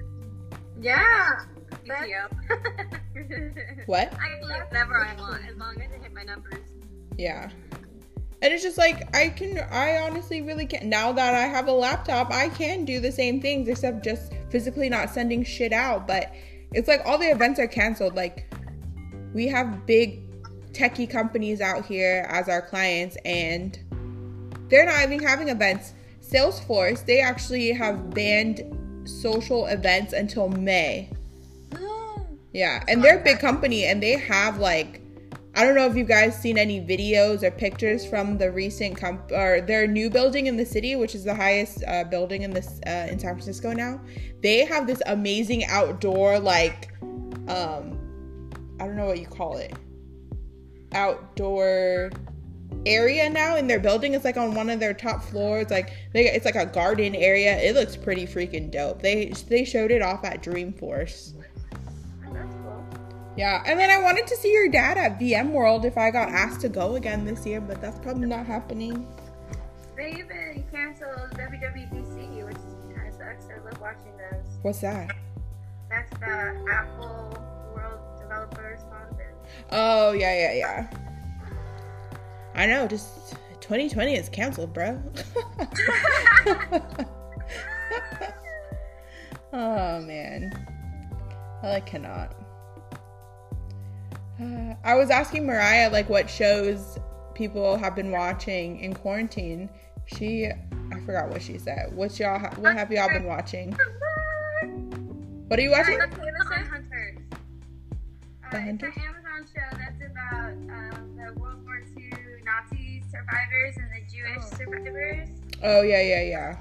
Yeah. 0.79 1.39
PTO. 1.83 2.27
What? 3.87 4.13
I 4.19 4.39
can 4.39 4.47
leave 4.47 4.61
whenever 4.69 4.97
I 4.97 5.15
want 5.15 5.41
as 5.49 5.57
long 5.57 5.81
as 5.81 5.91
I 5.91 6.03
hit 6.03 6.13
my 6.13 6.23
numbers. 6.23 6.59
Yeah. 7.17 7.49
And 8.41 8.51
it's 8.51 8.63
just 8.63 8.77
like 8.77 9.15
I 9.15 9.29
can 9.29 9.59
I 9.71 9.97
honestly 9.97 10.41
really 10.41 10.65
can 10.65 10.89
now 10.89 11.11
that 11.11 11.35
I 11.35 11.41
have 11.41 11.67
a 11.67 11.71
laptop, 11.71 12.31
I 12.31 12.49
can 12.49 12.85
do 12.85 12.99
the 12.99 13.11
same 13.11 13.39
things 13.39 13.67
except 13.67 14.03
just 14.03 14.33
physically 14.49 14.89
not 14.89 15.11
sending 15.11 15.43
shit 15.43 15.71
out. 15.71 16.07
But 16.07 16.33
it's 16.73 16.87
like 16.87 17.01
all 17.05 17.17
the 17.17 17.29
events 17.29 17.59
are 17.59 17.67
canceled. 17.67 18.15
Like 18.15 18.51
we 19.33 19.47
have 19.47 19.85
big 19.85 20.21
techie 20.73 21.09
companies 21.09 21.61
out 21.61 21.85
here 21.85 22.25
as 22.29 22.49
our 22.49 22.61
clients 22.61 23.17
and 23.25 23.77
they're 24.69 24.85
not 24.85 25.03
even 25.03 25.19
having 25.21 25.49
events. 25.49 25.93
Salesforce, 26.21 27.05
they 27.05 27.19
actually 27.19 27.71
have 27.71 28.11
banned 28.11 28.61
social 29.07 29.67
events 29.67 30.13
until 30.13 30.49
May. 30.49 31.09
Yeah, 32.53 32.83
and 32.89 33.01
they're 33.01 33.17
a 33.17 33.23
big 33.23 33.39
company 33.39 33.85
and 33.85 34.03
they 34.03 34.17
have 34.17 34.57
like 34.57 35.00
I 35.53 35.65
don't 35.65 35.75
know 35.75 35.85
if 35.85 35.97
you 35.97 36.05
guys 36.05 36.39
seen 36.39 36.57
any 36.57 36.79
videos 36.79 37.43
or 37.43 37.51
pictures 37.51 38.05
from 38.05 38.37
the 38.37 38.51
recent 38.51 38.95
comp 38.95 39.31
or 39.31 39.59
their 39.59 39.85
new 39.85 40.09
building 40.09 40.47
in 40.47 40.55
the 40.55 40.65
city, 40.65 40.95
which 40.95 41.13
is 41.13 41.25
the 41.25 41.35
highest 41.35 41.83
uh, 41.85 42.05
building 42.05 42.43
in 42.43 42.51
this 42.51 42.79
uh, 42.87 43.07
in 43.09 43.19
San 43.19 43.33
Francisco 43.33 43.73
now. 43.73 43.99
They 44.41 44.63
have 44.63 44.87
this 44.87 45.01
amazing 45.07 45.65
outdoor 45.65 46.39
like 46.39 46.89
um 47.49 47.97
I 48.79 48.85
don't 48.85 48.95
know 48.95 49.07
what 49.07 49.19
you 49.19 49.27
call 49.27 49.57
it 49.57 49.73
outdoor 50.93 52.11
area 52.85 53.29
now 53.29 53.57
in 53.57 53.67
their 53.67 53.79
building. 53.79 54.13
It's 54.13 54.25
like 54.25 54.37
on 54.37 54.55
one 54.55 54.69
of 54.69 54.79
their 54.79 54.93
top 54.93 55.23
floors. 55.23 55.69
Like 55.69 55.91
they 56.13 56.27
it's 56.27 56.45
like 56.45 56.55
a 56.55 56.65
garden 56.65 57.13
area. 57.13 57.57
It 57.57 57.75
looks 57.75 57.95
pretty 57.95 58.25
freaking 58.25 58.71
dope. 58.71 59.01
They 59.01 59.33
they 59.49 59.65
showed 59.65 59.91
it 59.91 60.01
off 60.01 60.23
at 60.23 60.41
Dreamforce. 60.41 61.33
Yeah, 63.37 63.63
and 63.65 63.79
then 63.79 63.89
I 63.89 64.01
wanted 64.01 64.27
to 64.27 64.35
see 64.35 64.51
your 64.51 64.67
dad 64.67 64.97
at 64.97 65.17
VMworld 65.17 65.85
if 65.85 65.97
I 65.97 66.11
got 66.11 66.27
asked 66.29 66.59
to 66.61 66.69
go 66.69 66.95
again 66.95 67.23
this 67.23 67.45
year, 67.45 67.61
but 67.61 67.79
that's 67.81 67.97
probably 67.99 68.27
not 68.27 68.45
happening. 68.45 69.07
They 69.95 70.11
even 70.11 70.65
canceled 70.71 71.31
WWDC, 71.31 72.45
which 72.45 72.57
is 72.57 72.75
kind 72.93 73.07
of 73.07 73.13
sucks. 73.13 73.47
I 73.49 73.63
love 73.63 73.79
watching 73.79 74.17
those. 74.17 74.57
What's 74.63 74.81
that? 74.81 75.15
That's 75.89 76.11
the 76.19 76.65
Apple 76.71 77.37
World 77.73 78.01
Developers 78.19 78.81
Conference. 78.89 79.37
Oh 79.71 80.11
yeah, 80.11 80.33
yeah, 80.33 80.53
yeah. 80.53 80.87
I 82.55 82.65
know. 82.65 82.85
Just 82.87 83.35
2020 83.61 84.15
is 84.15 84.27
canceled, 84.27 84.73
bro. 84.73 84.97
oh 89.53 90.01
man, 90.01 90.51
I 91.63 91.79
cannot. 91.81 92.40
Uh, 94.41 94.73
I 94.83 94.95
was 94.95 95.09
asking 95.09 95.45
Mariah 95.45 95.89
like 95.89 96.09
what 96.09 96.29
shows 96.29 96.97
people 97.33 97.77
have 97.77 97.95
been 97.95 98.11
watching 98.11 98.79
in 98.79 98.93
quarantine. 98.93 99.69
She, 100.05 100.47
I 100.47 100.99
forgot 101.05 101.29
what 101.29 101.41
she 101.41 101.57
said. 101.57 101.91
What's 101.95 102.19
y'all? 102.19 102.39
What 102.57 102.75
have 102.75 102.91
y'all 102.91 103.07
been 103.09 103.25
watching? 103.25 103.75
What 105.47 105.59
are 105.59 105.61
you 105.61 105.71
watching? 105.71 105.97
The 105.97 106.07
Hunters. 106.07 107.17
The 108.51 108.57
Uh, 108.57 108.59
it's 108.59 108.65
Hunters? 108.65 108.95
an 108.97 109.03
Amazon 109.03 109.45
show 109.53 109.77
that's 109.77 110.11
about 110.11 110.51
um, 110.51 111.15
the 111.15 111.39
World 111.39 111.63
War 111.65 111.81
II 111.97 112.11
Nazi 112.43 113.03
survivors 113.11 113.77
and 113.77 113.89
the 113.93 114.01
Jewish 114.11 114.43
survivors. 114.57 115.29
Oh 115.63 115.81
yeah, 115.81 116.01
yeah, 116.01 116.21
yeah. 116.23 116.57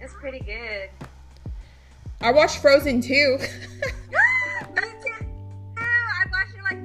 It's 0.00 0.14
pretty 0.14 0.40
good. 0.40 0.90
I 2.20 2.32
watched 2.32 2.58
Frozen 2.58 3.00
too. 3.02 3.38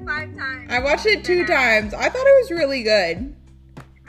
five 0.06 0.34
times. 0.36 0.70
I 0.70 0.78
watched 0.78 1.06
it 1.06 1.24
two 1.24 1.44
times. 1.44 1.92
I 1.92 2.08
thought 2.08 2.26
it 2.26 2.42
was 2.42 2.50
really 2.50 2.82
good. 2.82 3.34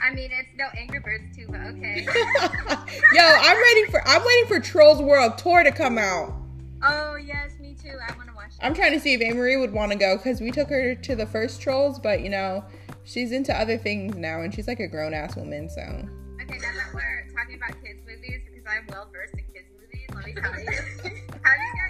I 0.00 0.14
mean, 0.14 0.30
it's 0.32 0.48
no 0.56 0.66
Angry 0.78 1.00
Birds 1.00 1.36
too, 1.36 1.46
but 1.48 1.60
okay. 1.60 2.06
Yo, 3.12 3.22
I'm 3.22 3.56
ready 3.56 3.84
for 3.86 4.06
I'm 4.06 4.24
waiting 4.24 4.46
for 4.46 4.60
Trolls 4.60 5.02
World 5.02 5.36
Tour 5.38 5.64
to 5.64 5.72
come 5.72 5.98
out. 5.98 6.34
Oh 6.82 7.16
yes, 7.16 7.58
me 7.60 7.74
too. 7.74 7.96
I 8.08 8.16
want 8.16 8.28
to 8.28 8.34
watch 8.34 8.52
it. 8.52 8.58
I'm 8.62 8.74
trying 8.74 8.92
to 8.92 9.00
see 9.00 9.14
if 9.14 9.20
Amory 9.20 9.56
would 9.56 9.72
want 9.72 9.90
to 9.90 9.98
go 9.98 10.16
because 10.16 10.40
we 10.40 10.52
took 10.52 10.68
her 10.68 10.94
to 10.94 11.16
the 11.16 11.26
first 11.26 11.60
Trolls, 11.60 11.98
but 11.98 12.20
you 12.20 12.30
know, 12.30 12.64
she's 13.04 13.32
into 13.32 13.52
other 13.58 13.76
things 13.76 14.16
now 14.16 14.42
and 14.42 14.54
she's 14.54 14.68
like 14.68 14.80
a 14.80 14.86
grown 14.86 15.12
ass 15.14 15.34
woman, 15.34 15.68
so. 15.68 15.80
Okay, 15.80 16.58
now 16.58 16.72
that 16.72 16.94
we're 16.94 17.26
talking 17.36 17.56
about 17.56 17.70
kids 17.82 18.00
movies, 18.06 18.42
because 18.48 18.64
I'm 18.70 18.86
well 18.88 19.08
versed 19.12 19.34
in 19.34 19.44
kids 19.52 19.68
movies, 19.74 20.06
let 20.14 20.24
me 20.24 20.32
tell 20.34 20.60
you. 20.60 20.70
Have 21.10 21.10
you 21.10 21.10
guys 21.10 21.16
seen 21.18 21.42
Peter 21.42 21.42
Rabbit? 21.42 21.87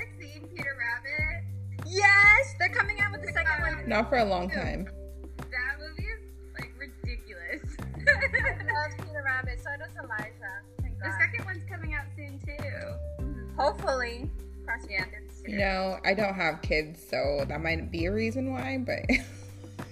Yes, 1.89 2.55
they're 2.59 2.69
coming 2.69 3.01
out 3.01 3.13
with 3.13 3.23
the 3.23 3.33
second 3.33 3.63
one. 3.63 3.89
Not 3.89 4.09
for 4.09 4.19
a 4.19 4.25
long 4.25 4.51
time. 4.51 4.87
That 5.39 5.79
movie 5.81 6.09
is 6.09 6.21
like 6.59 6.71
ridiculous. 6.79 7.77
I 8.09 8.65
love 8.73 8.99
Peter 8.99 9.23
Rabbit. 9.25 9.59
So 9.63 9.71
does 9.79 9.95
Elijah. 10.05 10.33
Thank 10.83 10.99
the 10.99 11.05
God. 11.09 11.19
second 11.21 11.45
one's 11.47 11.65
coming 11.71 11.95
out 11.95 12.05
soon 12.17 12.39
too. 12.41 12.53
Mm-hmm. 13.23 13.57
Hopefully. 13.59 14.31
Cross 14.65 14.87
your 14.91 15.01
Yeah, 15.01 15.07
You 15.47 15.59
know, 15.59 15.99
I 16.05 16.13
don't 16.15 16.35
have 16.35 16.61
kids, 16.61 17.01
so 17.09 17.45
that 17.49 17.63
might 17.63 17.91
be 17.91 18.05
a 18.05 18.13
reason 18.13 18.53
why, 18.53 18.79
but 18.85 18.99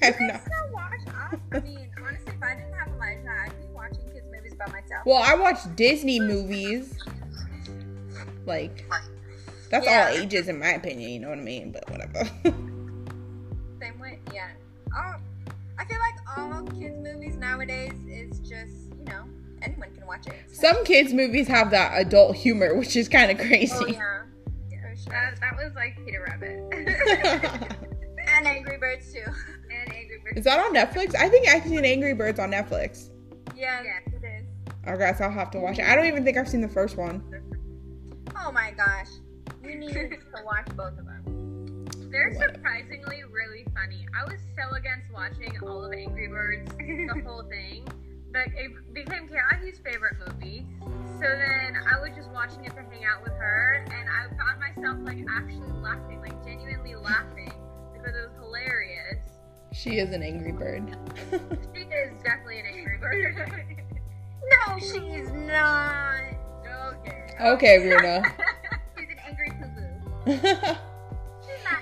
I've 0.03 0.15
You 0.21 0.27
not. 0.27 0.43
still 0.43 0.73
watch. 0.73 1.01
I, 1.09 1.57
I 1.57 1.61
mean, 1.61 1.89
honestly, 2.07 2.33
if 2.37 2.43
I 2.43 2.55
didn't 2.57 2.75
have 2.75 2.89
Elijah, 2.95 3.29
I'd 3.47 3.59
be 3.59 3.67
watching 3.75 4.05
kids 4.13 4.27
movies 4.31 4.55
by 4.55 4.67
myself. 4.67 5.07
Well, 5.07 5.23
I 5.25 5.35
watch 5.35 5.59
Disney 5.77 6.21
movies. 6.21 6.93
Like, 8.45 8.85
that's 9.71 9.87
Yeah. 9.87 10.09
all 10.11 10.17
ages, 10.17 10.49
in 10.49 10.59
my 10.59 10.71
opinion. 10.71 11.11
You 11.11 11.21
know 11.21 11.29
what 11.31 11.39
I 11.39 11.43
mean? 11.43 11.73
But 11.73 11.91
whatever. 11.91 12.25
Same 13.81 13.99
way, 14.01 14.21
yeah. 14.33 14.49
Oh, 14.97 15.15
I 15.79 15.85
feel 15.85 15.99
like 15.99 16.39
all 16.39 16.63
kids 16.63 16.97
movies 17.03 17.37
nowadays 17.37 17.93
is 18.09 18.39
just 18.41 18.95
you 18.99 19.05
know 19.05 19.25
anyone 19.63 19.95
can 19.95 20.07
watch 20.07 20.27
it. 20.27 20.35
Some 20.53 20.85
kids' 20.85 21.13
movies 21.13 21.49
have 21.49 21.71
that 21.71 21.93
adult 22.01 22.37
humor, 22.37 22.75
which 22.77 22.97
is 22.97 23.09
kind 23.09 23.31
of 23.31 23.39
oh, 23.41 23.45
crazy. 23.47 23.75
Oh 23.79 23.87
yeah, 23.87 24.81
for 24.81 24.97
sure. 24.97 25.13
That, 25.13 25.41
that 25.41 25.57
was 25.57 25.73
like 25.75 25.97
Peter 26.05 26.25
Rabbit. 26.29 27.73
And 28.29 28.45
Angry 28.47 28.77
Birds 28.77 29.13
too. 29.13 29.21
and 29.25 29.95
Angry 29.95 30.19
Birds. 30.25 30.39
is 30.39 30.45
that 30.45 30.59
on 30.59 30.75
Netflix? 30.75 31.15
I 31.15 31.29
think 31.29 31.47
I've 31.49 31.63
seen 31.63 31.85
Angry 31.85 32.13
Birds 32.13 32.41
on 32.41 32.51
Netflix. 32.51 33.11
Yeah, 33.55 33.83
Yeah. 33.85 33.99
it 34.05 34.25
is. 34.43 34.47
I 34.85 34.97
guess 34.97 35.21
I'll 35.21 35.31
have 35.31 35.51
to 35.53 35.61
watch 35.61 35.79
it. 35.79 35.85
I 35.87 35.95
don't 35.95 36.07
even 36.07 36.25
think 36.25 36.37
I've 36.37 36.49
seen 36.49 36.61
the 36.61 36.69
first 36.69 36.97
one. 36.97 37.23
Oh 38.45 38.51
my 38.51 38.73
gosh, 38.77 39.07
you 39.13 39.26
need 39.77 39.93
to 39.93 40.43
watch 40.45 40.67
both 40.77 40.99
of 40.99 41.05
them. 41.07 41.87
They're 42.11 42.33
surprisingly 42.35 43.23
really 43.31 43.65
funny. 43.75 44.07
I 44.19 44.25
was 44.25 44.41
so 44.57 44.75
against 44.77 45.13
watching 45.13 45.53
all 45.63 45.85
of 45.85 45.93
Angry 45.93 46.29
Birds, 46.29 46.71
the 46.79 47.23
whole 47.27 47.43
thing. 47.43 47.85
but 48.33 48.47
it 48.57 48.71
became 48.95 49.29
Kiahi's 49.29 49.79
favorite 49.81 50.15
movie. 50.27 50.67
So 51.19 51.27
then 51.27 51.77
I 51.77 51.99
was 52.01 52.11
just 52.15 52.31
watching 52.31 52.65
it 52.65 52.71
to 52.71 52.83
hang 52.83 53.05
out 53.05 53.23
with 53.23 53.33
her, 53.33 53.85
and 53.91 54.09
I 54.09 54.29
found 54.37 54.61
myself 54.61 54.99
like 55.03 55.25
actually 55.31 55.73
laughing, 55.83 56.21
like 56.21 56.45
genuinely 56.45 56.95
laughing 56.95 57.53
because 57.93 58.15
it 58.15 58.29
was 58.29 58.37
hilarious. 58.39 59.19
She 59.73 59.99
is 59.99 60.13
an 60.13 60.23
angry 60.23 60.53
bird. 60.53 60.97
she 61.75 61.81
is 61.83 62.23
definitely 62.23 62.61
an 62.61 62.67
angry 62.67 62.99
bird. 62.99 63.37
no, 64.69 64.79
she's 64.79 65.31
not. 65.33 66.21
Okay. 66.95 67.35
Okay, 67.41 67.79
Runa. 67.79 68.23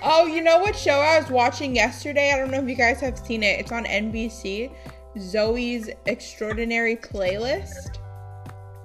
oh, 0.03 0.27
you 0.27 0.41
know 0.41 0.59
what 0.59 0.75
show 0.75 0.99
I 0.99 1.19
was 1.19 1.29
watching 1.29 1.75
yesterday? 1.75 2.31
I 2.31 2.37
don't 2.37 2.51
know 2.51 2.61
if 2.61 2.69
you 2.69 2.75
guys 2.75 2.99
have 3.01 3.17
seen 3.17 3.43
it. 3.43 3.59
It's 3.59 3.71
on 3.71 3.85
NBC. 3.85 4.71
Zoey's 5.17 5.89
Extraordinary 6.05 6.95
Playlist. 6.95 7.97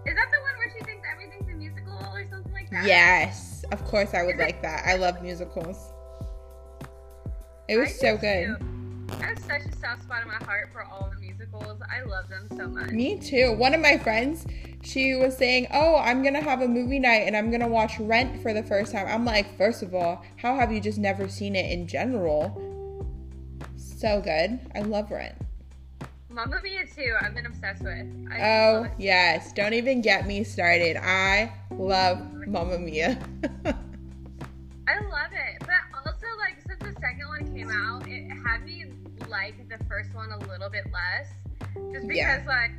Is 0.06 0.14
that 0.14 0.28
the 0.30 0.40
one 0.40 0.56
where 0.56 0.72
she 0.76 0.84
thinks 0.84 1.06
everything's 1.12 1.48
a 1.48 1.54
musical 1.54 1.98
or 2.14 2.26
something 2.30 2.52
like 2.52 2.70
that? 2.70 2.86
Yes, 2.86 3.64
of 3.70 3.84
course 3.84 4.14
I 4.14 4.22
would 4.22 4.38
like 4.38 4.62
that. 4.62 4.86
I 4.86 4.96
love 4.96 5.20
musicals. 5.22 5.92
It 7.68 7.76
was 7.76 7.98
so 7.98 8.16
good. 8.16 8.56
too. 8.58 8.79
I 9.20 9.26
have 9.26 9.38
such 9.38 9.62
a 9.62 9.76
soft 9.76 10.02
spot 10.02 10.22
in 10.22 10.28
my 10.28 10.44
heart 10.44 10.70
for 10.72 10.82
all 10.84 11.10
the 11.12 11.20
musicals. 11.20 11.80
I 11.90 12.02
love 12.02 12.28
them 12.28 12.46
so 12.56 12.68
much. 12.68 12.90
Me 12.90 13.18
too. 13.18 13.54
One 13.54 13.74
of 13.74 13.80
my 13.80 13.98
friends, 13.98 14.46
she 14.82 15.14
was 15.14 15.36
saying, 15.36 15.66
"Oh, 15.72 15.96
I'm 15.96 16.22
gonna 16.22 16.40
have 16.40 16.62
a 16.62 16.68
movie 16.68 16.98
night 16.98 17.22
and 17.26 17.36
I'm 17.36 17.50
gonna 17.50 17.68
watch 17.68 17.98
Rent 17.98 18.40
for 18.42 18.52
the 18.52 18.62
first 18.62 18.92
time." 18.92 19.06
I'm 19.08 19.24
like, 19.24 19.56
first 19.56 19.82
of 19.82 19.94
all, 19.94 20.24
how 20.36 20.56
have 20.56 20.72
you 20.72 20.80
just 20.80 20.98
never 20.98 21.28
seen 21.28 21.56
it 21.56 21.70
in 21.70 21.86
general? 21.86 22.60
So 23.76 24.20
good. 24.20 24.60
I 24.74 24.80
love 24.80 25.10
Rent. 25.10 25.34
Mamma 26.30 26.60
Mia 26.62 26.86
too. 26.86 27.14
I've 27.20 27.34
been 27.34 27.46
obsessed 27.46 27.82
with. 27.82 28.28
I 28.30 28.40
Oh 28.40 28.86
yes, 28.98 29.52
don't 29.52 29.74
even 29.74 30.00
get 30.00 30.26
me 30.26 30.44
started. 30.44 30.96
I 30.96 31.52
love 31.70 32.18
Mamma 32.46 32.78
Mia. 32.78 33.18
I 34.86 34.98
love 35.00 35.32
it, 35.32 35.58
but 35.60 36.06
also 36.06 36.26
like 36.38 36.56
since 36.66 36.78
the 36.80 37.00
second 37.00 37.28
one 37.28 37.54
came 37.54 37.70
out, 37.70 38.08
it 38.08 38.30
had 38.46 38.64
me 38.64 38.86
like 39.30 39.68
the 39.68 39.82
first 39.86 40.12
one 40.14 40.32
a 40.32 40.38
little 40.46 40.68
bit 40.68 40.84
less, 40.92 41.28
just 41.92 42.06
because 42.08 42.16
Yeah. 42.16 42.44
like 42.46 42.72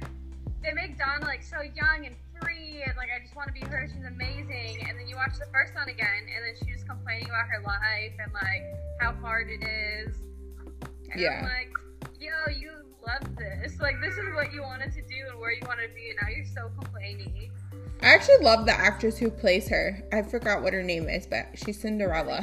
they 0.61 0.73
make 0.73 0.97
Donna 0.97 1.25
like 1.25 1.41
so 1.41 1.61
young 1.61 2.05
and 2.05 2.15
free, 2.41 2.83
and 2.85 2.95
like 2.97 3.09
I 3.09 3.23
just 3.23 3.35
want 3.35 3.47
to 3.47 3.53
be 3.53 3.61
her. 3.65 3.87
She's 3.91 4.05
amazing, 4.05 4.85
and 4.87 4.99
then 4.99 5.07
you 5.07 5.15
watch 5.15 5.33
the 5.39 5.49
first 5.51 5.73
one 5.73 5.89
again, 5.89 6.27
and 6.27 6.43
then 6.45 6.53
she's 6.59 6.75
just 6.77 6.87
complaining 6.87 7.25
about 7.27 7.47
her 7.47 7.61
life 7.65 8.13
and 8.21 8.31
like 8.33 8.63
how 8.99 9.13
hard 9.13 9.49
it 9.49 9.63
is. 9.63 10.15
And 11.11 11.19
Yeah. 11.19 11.39
I'm 11.39 11.43
like, 11.43 11.73
yo, 12.19 12.29
you 12.53 12.71
love 13.07 13.35
this. 13.37 13.79
Like 13.79 13.95
this 14.01 14.13
is 14.13 14.33
what 14.35 14.53
you 14.53 14.61
wanted 14.61 14.91
to 14.93 15.01
do 15.01 15.15
and 15.31 15.39
where 15.39 15.51
you 15.51 15.61
wanted 15.67 15.87
to 15.87 15.93
be, 15.95 16.09
and 16.11 16.19
now 16.21 16.27
you're 16.35 16.45
so 16.45 16.69
complaining. 16.79 17.49
I 18.03 18.13
actually 18.15 18.37
love 18.43 18.65
the 18.65 18.73
actress 18.73 19.17
who 19.19 19.29
plays 19.29 19.67
her. 19.69 20.01
I 20.11 20.23
forgot 20.23 20.63
what 20.63 20.73
her 20.73 20.81
name 20.83 21.07
is, 21.07 21.27
but 21.27 21.47
she's 21.55 21.79
Cinderella. 21.79 22.41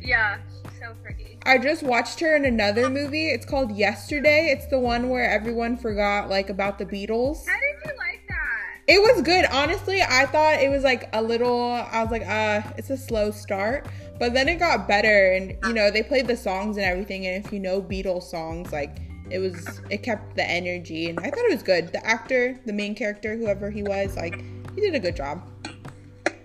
Yeah, 0.00 0.38
so 0.84 0.94
pretty. 1.02 1.38
I 1.44 1.58
just 1.58 1.82
watched 1.82 2.20
her 2.20 2.36
in 2.36 2.44
another 2.44 2.90
movie. 2.90 3.28
It's 3.28 3.46
called 3.46 3.72
Yesterday. 3.72 4.48
It's 4.50 4.66
the 4.66 4.78
one 4.78 5.08
where 5.08 5.28
everyone 5.28 5.76
forgot 5.76 6.28
like 6.28 6.50
about 6.50 6.78
the 6.78 6.86
Beatles. 6.86 7.46
How 7.46 7.54
did 7.54 7.90
you 7.90 7.96
like 7.96 8.22
that? 8.28 8.80
It 8.86 9.00
was 9.00 9.22
good. 9.22 9.46
Honestly, 9.46 10.02
I 10.02 10.26
thought 10.26 10.60
it 10.60 10.70
was 10.70 10.82
like 10.82 11.08
a 11.12 11.22
little 11.22 11.72
I 11.72 12.02
was 12.02 12.10
like, 12.10 12.26
uh, 12.26 12.62
it's 12.76 12.90
a 12.90 12.96
slow 12.96 13.30
start. 13.30 13.88
But 14.18 14.32
then 14.32 14.48
it 14.48 14.56
got 14.56 14.86
better 14.86 15.32
and 15.32 15.56
you 15.64 15.72
know, 15.72 15.90
they 15.90 16.02
played 16.02 16.26
the 16.26 16.36
songs 16.36 16.76
and 16.76 16.86
everything 16.86 17.26
and 17.26 17.44
if 17.44 17.52
you 17.52 17.60
know 17.60 17.80
Beatles 17.80 18.24
songs, 18.24 18.72
like 18.72 18.98
it 19.30 19.38
was 19.38 19.80
it 19.90 20.02
kept 20.02 20.36
the 20.36 20.48
energy 20.48 21.08
and 21.08 21.18
I 21.20 21.30
thought 21.30 21.44
it 21.44 21.52
was 21.52 21.62
good. 21.62 21.92
The 21.92 22.06
actor, 22.06 22.58
the 22.66 22.72
main 22.72 22.94
character, 22.94 23.36
whoever 23.36 23.70
he 23.70 23.82
was, 23.82 24.16
like 24.16 24.42
he 24.74 24.80
did 24.80 24.94
a 24.94 25.00
good 25.00 25.16
job. 25.16 25.48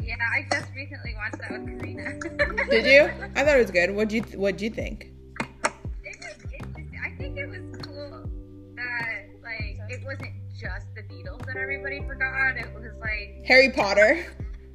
Yeah, 0.10 0.16
I 0.34 0.48
just 0.52 0.72
recently 0.76 1.14
watched 1.16 1.38
that 1.38 1.52
with 1.52 1.68
Karina. 1.68 2.66
Did 2.70 2.86
you? 2.86 3.04
I 3.36 3.44
thought 3.44 3.56
it 3.58 3.60
was 3.62 3.70
good. 3.70 3.92
What'd 3.96 4.12
you 4.12 4.24
What'd 4.40 4.60
you 4.60 4.72
think? 4.72 5.12
It 5.40 6.18
was 6.20 6.36
interesting. 6.52 7.00
I 7.06 7.16
think 7.18 7.38
it 7.38 7.46
was 7.48 7.82
cool 7.84 8.28
that 8.76 9.28
like 9.44 9.78
it 9.90 10.04
wasn't 10.04 10.34
just 10.60 10.88
the 10.96 11.04
Beatles 11.04 11.46
that 11.46 11.58
everybody 11.58 12.00
forgot. 12.08 12.58
It 12.58 12.74
was 12.74 12.92
like 13.00 13.44
Harry 13.46 13.70
Potter. 13.72 14.26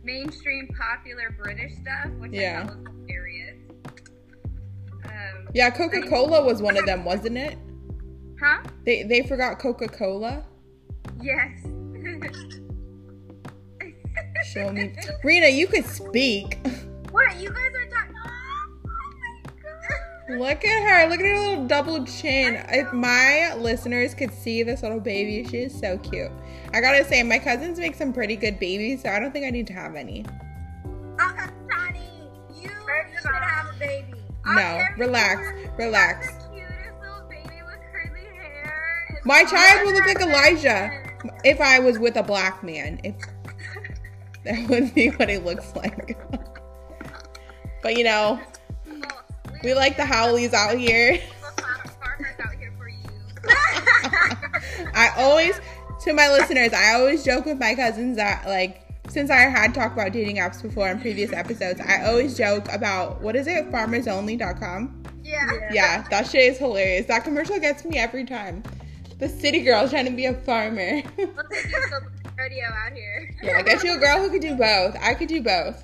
mainstream 0.04 0.68
popular 0.78 1.34
British 1.42 1.72
stuff, 1.78 2.10
which 2.20 2.32
Yeah. 2.32 2.62
I 2.62 2.66
thought 2.68 2.76
was 2.84 2.94
hilarious. 3.08 3.58
Um, 5.06 5.48
Yeah, 5.52 5.70
Coca 5.70 6.02
Cola 6.08 6.44
was 6.44 6.62
one 6.62 6.76
of 6.76 6.86
them, 6.86 7.04
wasn't 7.04 7.38
it? 7.38 7.58
huh? 8.40 8.62
They 8.86 9.02
they 9.02 9.22
forgot 9.22 9.58
Coca 9.58 9.88
Cola. 9.88 10.44
Yes. 11.20 11.58
Show 14.44 14.70
me, 14.70 14.92
Rena. 15.22 15.48
You 15.48 15.66
could 15.66 15.86
speak. 15.86 16.58
What? 17.10 17.36
You 17.36 17.50
guys 17.50 17.72
are 17.74 17.86
talking. 17.86 18.14
Oh 18.16 19.14
my 19.24 19.50
god. 20.28 20.38
Look 20.38 20.64
at 20.64 20.82
her. 20.82 21.08
Look 21.08 21.20
at 21.20 21.26
her 21.26 21.48
little 21.48 21.66
double 21.66 22.04
chin. 22.04 22.64
If 22.68 22.92
my 22.92 23.54
listeners 23.58 24.14
could 24.14 24.32
see 24.32 24.62
this 24.62 24.82
little 24.82 25.00
baby, 25.00 25.48
she 25.48 25.58
is 25.58 25.78
so 25.78 25.98
cute. 25.98 26.30
I 26.72 26.80
gotta 26.80 27.04
say, 27.04 27.22
my 27.22 27.38
cousins 27.38 27.78
make 27.78 27.94
some 27.94 28.12
pretty 28.12 28.36
good 28.36 28.58
babies, 28.58 29.02
so 29.02 29.10
I 29.10 29.20
don't 29.20 29.32
think 29.32 29.46
I 29.46 29.50
need 29.50 29.66
to 29.68 29.72
have 29.72 29.94
any. 29.94 30.24
Uh, 31.20 31.46
Tawnee, 31.70 32.00
you 32.60 32.68
should 32.68 33.30
have 33.32 33.74
a 33.74 33.78
baby. 33.78 34.14
No, 34.46 34.84
relax, 34.98 35.40
relax. 35.78 36.26
The 36.26 36.32
cutest 36.50 37.00
little 37.00 37.28
baby 37.28 37.60
with 37.64 37.80
curly 37.92 38.26
hair. 38.36 39.20
My 39.24 39.44
child 39.44 39.86
would 39.86 39.94
look 39.94 40.06
like 40.06 40.20
Elijah 40.20 40.90
if 41.44 41.60
I 41.60 41.78
was 41.78 41.98
with 41.98 42.16
a 42.16 42.22
black 42.22 42.62
man. 42.64 43.00
If 43.04 43.14
that 44.44 44.68
would 44.68 44.94
be 44.94 45.08
what 45.08 45.30
it 45.30 45.44
looks 45.44 45.74
like. 45.74 46.18
but 47.82 47.96
you 47.96 48.04
know, 48.04 48.40
we 49.62 49.74
like 49.74 49.96
the 49.96 50.02
Howleys 50.02 50.52
out 50.52 50.76
here. 50.76 51.14
the 51.16 51.62
farmers 51.62 52.34
out 52.44 52.54
here 52.58 52.72
for 52.76 52.88
you. 52.88 53.04
I 54.94 55.10
always, 55.16 55.58
to 56.02 56.12
my 56.12 56.28
listeners, 56.28 56.72
I 56.72 56.94
always 56.94 57.24
joke 57.24 57.46
with 57.46 57.58
my 57.58 57.74
cousins 57.74 58.16
that, 58.16 58.46
like, 58.46 58.82
since 59.08 59.30
I 59.30 59.40
had 59.40 59.74
talked 59.74 59.94
about 59.94 60.12
dating 60.12 60.36
apps 60.36 60.62
before 60.62 60.88
in 60.88 61.00
previous 61.00 61.32
episodes, 61.32 61.80
I 61.80 62.04
always 62.04 62.36
joke 62.36 62.66
about 62.72 63.20
what 63.22 63.36
is 63.36 63.46
it, 63.46 63.70
farmersonly.com? 63.70 65.02
Yeah. 65.22 65.50
Yeah, 65.72 66.06
that 66.10 66.26
shit 66.28 66.52
is 66.52 66.58
hilarious. 66.58 67.06
That 67.06 67.24
commercial 67.24 67.58
gets 67.58 67.84
me 67.84 67.98
every 67.98 68.24
time. 68.24 68.62
The 69.18 69.28
city 69.28 69.60
girl 69.60 69.88
trying 69.88 70.06
to 70.06 70.10
be 70.10 70.26
a 70.26 70.34
farmer. 70.34 71.02
Rodeo 72.44 72.64
out 72.66 72.92
here. 72.92 73.34
yeah, 73.42 73.62
get 73.62 73.82
you 73.82 73.96
a 73.96 73.98
girl 73.98 74.18
who 74.18 74.28
could 74.28 74.42
do 74.42 74.54
both. 74.54 74.94
I 75.00 75.14
could 75.14 75.28
do 75.28 75.40
both. 75.40 75.82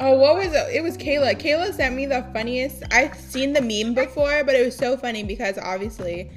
Oh, 0.00 0.16
what 0.18 0.36
was 0.36 0.48
it? 0.48 0.74
It 0.74 0.82
was 0.82 0.96
Kayla. 0.96 1.40
Kayla 1.40 1.72
sent 1.74 1.94
me 1.94 2.06
the 2.06 2.26
funniest. 2.32 2.82
I've 2.90 3.14
seen 3.16 3.52
the 3.52 3.60
meme 3.60 3.94
before, 3.94 4.42
but 4.42 4.56
it 4.56 4.64
was 4.64 4.76
so 4.76 4.96
funny 4.96 5.22
because 5.22 5.58
obviously 5.58 6.30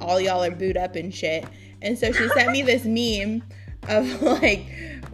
all 0.00 0.20
y'all 0.20 0.42
are 0.42 0.50
booed 0.50 0.76
up 0.76 0.96
and 0.96 1.14
shit. 1.14 1.44
And 1.82 1.96
so 1.96 2.10
she 2.10 2.28
sent 2.30 2.50
me 2.50 2.62
this 2.62 2.84
meme 2.84 3.44
of 3.88 4.22
like 4.42 4.66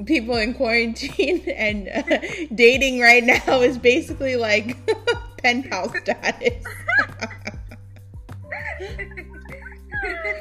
people 0.06 0.36
in 0.36 0.54
quarantine 0.54 1.40
and 1.48 1.88
uh, 1.88 2.18
dating 2.54 3.00
right 3.00 3.24
now 3.24 3.60
is 3.60 3.76
basically 3.76 4.36
like 4.36 4.76
pen 5.38 5.62
pal 5.64 5.90
status. 5.90 6.64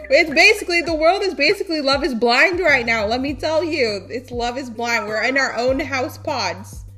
It's 0.09 0.29
basically 0.29 0.81
the 0.81 0.93
world 0.95 1.21
is 1.21 1.33
basically 1.33 1.81
love 1.81 2.03
is 2.03 2.13
blind 2.13 2.59
right 2.59 2.85
now. 2.85 3.05
Let 3.05 3.21
me 3.21 3.33
tell 3.33 3.63
you, 3.63 4.07
it's 4.09 4.31
love 4.31 4.57
is 4.57 4.69
blind. 4.69 5.07
We're 5.07 5.23
in 5.23 5.37
our 5.37 5.55
own 5.55 5.79
house 5.79 6.17
pods. 6.17 6.83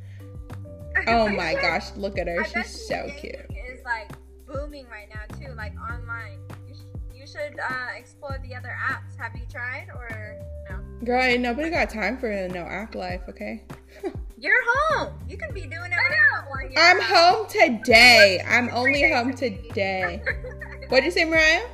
Oh 1.07 1.29
my 1.29 1.53
gosh, 1.53 1.95
look 1.95 2.17
at 2.17 2.27
her. 2.27 2.43
She's 2.43 2.87
so 2.87 3.09
cute. 3.17 3.35
Is 3.51 3.79
like 3.85 4.11
booming 4.45 4.85
right 4.89 5.07
now 5.07 5.37
too, 5.37 5.53
like 5.53 5.71
online. 5.79 6.39
You, 6.67 6.73
sh- 6.73 7.15
you 7.15 7.25
should 7.25 7.57
uh, 7.57 7.87
explore 7.95 8.37
the 8.45 8.53
other 8.53 8.75
apps. 8.77 9.17
Have 9.17 9.33
you 9.33 9.45
tried 9.49 9.87
or 9.95 10.35
no? 10.69 11.05
Girl, 11.05 11.21
ain't 11.21 11.41
nobody 11.41 11.69
got 11.69 11.89
time 11.89 12.17
for 12.17 12.27
no 12.49 12.61
app 12.61 12.95
life, 12.95 13.21
okay? 13.29 13.63
You're 14.37 14.61
home. 14.67 15.13
You 15.29 15.37
can 15.37 15.53
be 15.53 15.61
doing 15.61 15.91
it. 15.91 15.97
I 15.97 16.09
know. 16.09 16.39
I'm 16.77 17.01
home 17.01 17.47
today. 17.47 18.43
I'm 18.45 18.69
only 18.73 19.09
home 19.11 19.33
today. 19.33 20.21
What'd 20.89 21.05
you 21.05 21.11
say, 21.11 21.23
Mariah? 21.23 21.67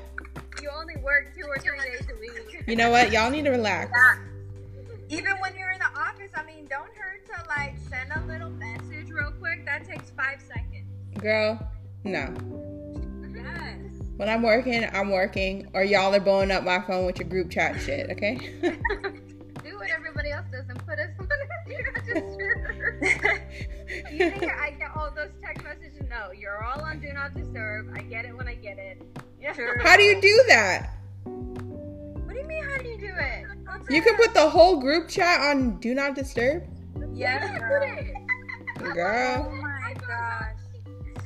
work 1.06 1.34
two 1.38 1.46
or 1.48 1.58
three 1.60 1.78
days 1.80 2.08
a 2.12 2.20
week. 2.20 2.64
You 2.68 2.76
know 2.76 2.90
what? 2.90 3.12
Y'all 3.12 3.30
need 3.30 3.46
to 3.46 3.52
relax. 3.52 3.92
Yeah. 3.94 5.18
Even 5.20 5.34
when 5.40 5.56
you're 5.56 5.72
in 5.72 5.80
the 5.80 6.00
office, 6.00 6.32
I 6.34 6.44
mean, 6.44 6.68
don't 6.68 6.90
hurt 6.96 7.26
to 7.28 7.48
like 7.48 7.76
send 7.88 8.12
a 8.12 8.26
little 8.26 8.50
message 8.50 9.12
real 9.12 9.32
quick. 9.40 9.64
That 9.66 9.86
takes 9.88 10.10
five 10.10 10.42
seconds. 10.42 10.92
Girl, 11.20 11.60
no. 12.04 12.34
Yes. 13.36 13.78
When 14.18 14.28
I'm 14.28 14.42
working, 14.42 14.84
I'm 14.94 15.12
working, 15.12 15.70
or 15.74 15.84
y'all 15.84 16.14
are 16.14 16.20
blowing 16.20 16.50
up 16.50 16.64
my 16.64 16.82
phone 16.82 17.06
with 17.06 17.20
your 17.20 17.30
group 17.30 17.52
chat 17.52 17.80
shit, 17.80 18.10
okay? 18.10 18.36
Do 19.64 19.78
what 19.78 19.90
everybody 19.90 20.32
else 20.32 20.46
does 20.52 20.68
and 20.70 20.86
put 20.88 20.98
us 21.00 21.10
on 21.20 21.28
the 21.28 21.48
register. 22.16 23.00
you 24.12 24.32
think 24.32 24.52
I 24.52 24.72
get 24.72 24.92
all 24.96 25.12
those 25.16 25.32
text 25.44 25.64
messages? 25.64 26.02
No, 26.10 26.32
you're 26.32 26.64
all 26.64 26.82
on 26.82 27.00
do 27.00 27.12
not 27.14 27.36
disturb. 27.36 27.94
I 27.96 28.02
get 28.02 28.26
it 28.26 28.36
when 28.36 28.48
I 28.48 28.56
get 28.56 28.80
it. 28.80 29.02
Yeah. 29.40 29.54
How 29.84 29.98
do 29.98 30.04
you 30.04 30.20
do 30.20 30.44
that? 30.48 30.95
You 33.90 34.02
can 34.02 34.16
put 34.16 34.34
the 34.34 34.50
whole 34.50 34.80
group 34.80 35.08
chat 35.08 35.42
on 35.42 35.78
Do 35.80 35.94
Not 35.94 36.16
Disturb? 36.16 36.64
Yeah. 37.14 37.40
Put 37.60 37.88
it. 37.88 38.14
Oh 38.80 38.94
Girl. 38.94 39.52
my 39.62 39.94
gosh. 39.94 40.52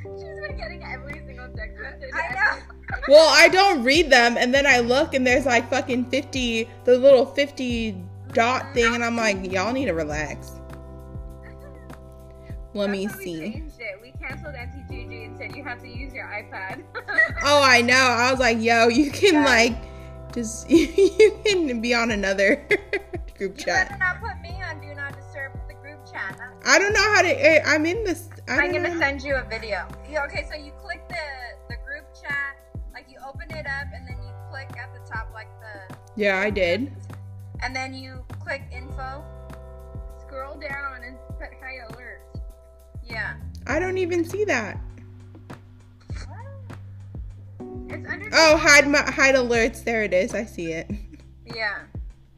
She's 0.04 0.40
been 0.48 0.58
getting 0.58 0.84
every 0.84 1.22
single 1.26 1.48
text 1.56 1.80
message. 1.82 2.12
I 2.14 2.34
know. 2.34 2.62
Well, 3.08 3.30
I 3.30 3.48
don't 3.50 3.84
read 3.84 4.10
them, 4.12 4.36
and 4.36 4.52
then 4.52 4.66
I 4.66 4.80
look, 4.80 5.14
and 5.14 5.26
there's 5.26 5.46
like 5.46 5.70
fucking 5.70 6.06
50, 6.06 6.68
the 6.86 6.98
little 6.98 7.24
50 7.24 7.96
dot 8.34 8.74
thing, 8.74 8.96
and 8.96 9.04
I'm 9.06 9.16
like, 9.16 9.52
y'all 9.52 9.72
need 9.74 9.86
to 9.86 9.94
relax. 9.94 10.52
Let 12.74 12.90
me 12.90 13.06
That's 13.06 13.18
why 13.18 13.24
We 13.24 13.26
see. 13.26 13.40
changed 13.52 13.76
it. 13.80 14.00
We 14.02 14.12
canceled 14.14 14.56
NTGG 14.56 15.26
and 15.26 15.38
said 15.38 15.56
you 15.56 15.64
have 15.64 15.80
to 15.82 15.88
use 15.88 16.14
your 16.14 16.26
iPad. 16.26 16.84
Oh, 17.44 17.62
I 17.64 17.82
know. 17.82 17.94
I 17.94 18.32
was 18.32 18.40
like, 18.40 18.60
yo, 18.60 18.88
you 18.88 19.12
can 19.12 19.36
Yeah. 19.36 19.46
like 19.46 19.74
just 20.34 20.70
you 20.70 21.40
can 21.46 21.82
be 21.82 21.94
on 21.94 22.12
another 22.12 22.56
group 23.38 23.58
You 23.58 23.66
chat. 23.66 23.90
better 23.90 23.98
not 24.00 24.20
put 24.22 24.40
me 24.42 24.62
on 24.64 24.80
Do 24.82 24.94
Not 24.96 25.16
Disturb 25.16 25.54
the 25.68 25.74
group 25.76 26.06
chat. 26.12 26.36
That's- 26.38 26.52
I 26.66 26.78
don't 26.80 26.94
know 26.94 27.14
how 27.14 27.22
to. 27.22 27.30
eh, 27.30 27.62
I'm 27.66 27.86
in 27.86 28.04
this. 28.04 28.30
I 28.48 28.58
I'm 28.58 28.72
gonna 28.72 28.94
know. 28.94 29.00
send 29.00 29.22
you 29.24 29.36
a 29.36 29.44
video. 29.50 29.88
Yeah, 30.10 30.24
okay, 30.26 30.46
so 30.52 30.56
you 30.58 30.72
click 30.84 31.02
the 31.10 31.16
the 31.70 31.76
group 31.86 32.06
chat, 32.22 32.58
like 32.94 33.06
you 33.10 33.18
open 33.28 33.50
it 33.56 33.66
up, 33.66 33.88
and 33.94 34.08
then 34.08 34.18
you 34.24 34.32
click 34.50 34.70
at 34.78 34.94
the 34.94 35.00
top, 35.10 35.30
like 35.34 35.48
the, 35.62 35.96
Yeah, 36.16 36.40
I 36.40 36.50
did. 36.50 36.92
and 37.64 37.76
then 37.76 37.94
you 37.94 38.26
click 38.44 38.64
info. 38.72 39.24
Scroll 40.22 40.60
down 40.60 41.04
and 41.06 41.18
put 41.40 41.50
high 41.62 41.78
alert. 41.90 42.22
Yeah. 43.04 43.34
I 43.68 43.80
don't 43.80 43.98
even 43.98 44.24
see 44.26 44.46
that. 44.46 44.78
It's 47.90 48.10
under. 48.10 48.30
Oh, 48.34 48.58
hide 48.58 48.88
my 48.88 49.02
hide 49.02 49.36
alerts. 49.36 49.84
There 49.84 50.04
it 50.04 50.14
is. 50.14 50.34
I 50.34 50.46
see 50.46 50.72
it. 50.72 50.90
Yeah. 51.46 51.80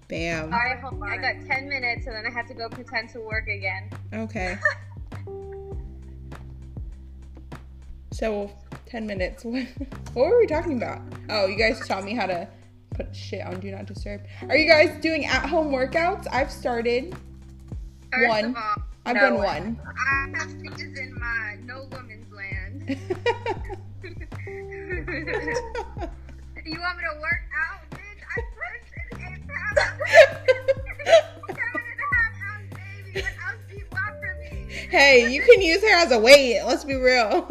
Bam. 0.07 0.45
All 0.53 0.59
right, 0.59 0.79
hold 0.79 1.01
on. 1.01 1.09
I 1.09 1.17
got 1.17 1.45
10 1.47 1.69
minutes 1.69 2.05
and 2.05 2.15
then 2.15 2.25
I 2.25 2.31
have 2.31 2.47
to 2.47 2.53
go 2.53 2.67
pretend 2.69 3.09
to 3.11 3.19
work 3.21 3.47
again. 3.47 3.89
Okay. 4.13 4.57
So, 8.13 8.51
10 8.87 9.07
minutes. 9.07 9.43
what 9.45 9.65
were 10.13 10.37
we 10.37 10.45
talking 10.45 10.77
about? 10.77 11.01
Oh, 11.29 11.47
you 11.47 11.55
guys 11.57 11.79
taught 11.87 12.03
me 12.03 12.13
how 12.13 12.27
to 12.27 12.47
put 12.93 13.15
shit 13.15 13.43
on 13.43 13.59
Do 13.59 13.71
Not 13.71 13.85
Disturb. 13.85 14.21
Are 14.47 14.55
you 14.55 14.69
guys 14.69 15.01
doing 15.01 15.25
at 15.25 15.47
home 15.47 15.71
workouts? 15.71 16.27
I've 16.31 16.51
started. 16.51 17.15
First 18.13 18.29
One. 18.29 18.55
all, 18.55 18.75
I've 19.05 19.15
No 19.15 19.21
done 19.21 19.33
one. 19.35 19.81
I 19.87 20.37
have 20.37 20.51
things 20.51 20.99
in 20.99 21.17
my 21.19 21.55
no 21.63 21.87
woman's 21.91 22.31
land. 22.31 22.97
you 25.27 26.79
want 26.79 26.97
me 26.97 27.03
to 27.03 27.19
work 27.21 27.43
out, 27.55 27.81
bitch? 27.91 28.21
I 28.27 28.41
pushed 28.57 28.93
an 28.97 29.33
eight 29.33 29.47
pounds. 29.47 29.79
Seven 31.47 31.81
and 31.81 32.01
a 32.01 32.15
half 32.15 32.33
ounce 32.49 32.69
baby. 32.73 33.21
What 33.21 33.33
else 33.47 33.61
do 33.69 33.75
you 33.77 33.85
want 33.91 34.13
from 34.19 34.35
me? 34.39 34.65
hey, 34.89 35.31
you 35.31 35.41
can 35.41 35.61
use 35.61 35.81
her 35.81 35.95
as 35.95 36.11
a 36.11 36.19
weight. 36.19 36.63
Let's 36.65 36.83
be 36.83 36.95
real. 36.95 37.47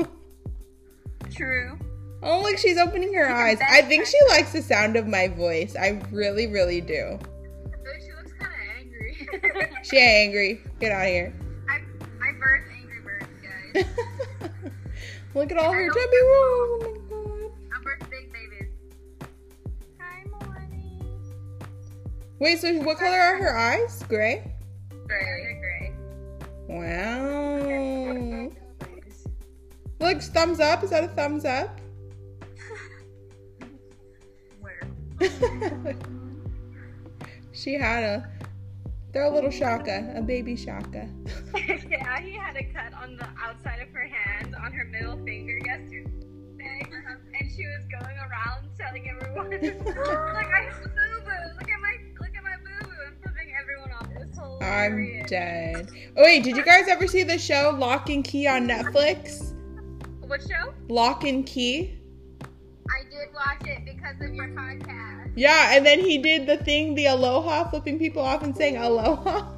True. 1.31 1.79
Oh, 2.23 2.43
look, 2.43 2.59
she's 2.59 2.77
opening 2.77 3.15
her 3.15 3.29
eyes. 3.31 3.59
I 3.67 3.83
think 3.83 4.05
she 4.05 4.19
likes 4.29 4.53
the 4.53 4.63
sound 4.63 4.97
of 4.97 5.07
my 5.07 5.29
voice. 5.29 5.75
I 5.77 6.03
really, 6.11 6.47
really 6.47 6.81
do. 6.81 7.19
She 8.01 8.13
looks 8.13 8.33
kind 8.39 8.53
of 8.53 8.79
angry. 8.79 9.71
She 9.83 9.97
ain't 9.97 10.29
angry. 10.29 10.61
Get 10.81 10.93
out 10.93 11.07
of 11.07 11.09
here. 11.09 11.33
I, 11.69 11.77
I 12.21 12.33
birthed 12.35 12.71
Angry 12.77 13.01
Birds, 13.03 13.27
guys. 13.43 14.51
Look 15.35 15.51
at 15.51 15.59
all 15.59 15.73
her 15.73 15.89
chubby 15.89 17.10
Wait, 22.41 22.59
so 22.59 22.73
what 22.81 22.99
color 22.99 23.19
are 23.19 23.37
her 23.37 23.55
eyes? 23.55 24.03
Gray? 24.09 24.43
Gray. 25.07 25.61
Gray. 25.61 25.93
Wow. 26.69 28.51
Look, 30.01 30.23
thumbs 30.23 30.59
up. 30.59 30.83
Is 30.83 30.89
that 30.89 31.05
a 31.05 31.09
thumbs 31.09 31.45
up? 31.45 31.79
Where? 34.61 34.81
she 37.53 37.75
had 37.75 38.05
a. 38.05 38.27
They're 39.13 39.25
a 39.25 39.35
little 39.35 39.51
shaka, 39.51 40.11
a 40.17 40.23
baby 40.23 40.57
shaka. 40.57 41.11
yeah, 41.55 42.21
he 42.21 42.33
had 42.33 42.57
a 42.57 42.65
cut 42.73 42.95
on 42.95 43.19
the 43.19 43.29
outside 43.39 43.83
of 43.83 43.93
her 43.93 44.07
hand 44.07 44.55
on 44.55 44.73
her 44.73 44.85
middle 44.85 45.23
finger 45.27 45.59
yesterday. 45.67 46.07
And 46.59 47.51
she 47.51 47.67
was 47.67 47.85
going 47.91 48.17
around 48.17 48.69
telling 48.79 49.11
everyone, 49.11 49.51
like, 49.51 50.47
I 50.47 50.71
have 50.71 50.85
boo 50.85 51.21
boo. 51.25 51.70
I'm 54.71 55.23
dead. 55.27 55.91
Oh, 56.17 56.23
wait, 56.23 56.45
did 56.45 56.57
you 56.57 56.65
guys 56.65 56.87
ever 56.89 57.07
see 57.07 57.25
the 57.25 57.39
show 57.39 57.77
Lock 57.77 58.09
and 58.09 58.23
Key 58.23 58.47
on 58.47 58.69
Netflix? 58.69 59.53
What 60.27 60.41
show? 60.43 60.73
Lock 60.89 61.25
and 61.25 61.45
Key? 61.45 61.99
I 62.89 63.03
did 63.05 63.35
watch 63.35 63.67
it 63.67 63.85
because 63.85 64.15
of 64.21 64.33
your 64.33 64.49
podcast. 64.49 65.33
Yeah, 65.35 65.77
and 65.77 65.85
then 65.85 65.99
he 65.99 66.19
did 66.19 66.47
the 66.47 66.57
thing, 66.59 66.95
the 66.95 67.07
aloha, 67.07 67.69
flipping 67.69 67.99
people 67.99 68.23
off 68.23 68.43
and 68.45 68.57
saying 68.57 68.77
aloha. 68.77 69.53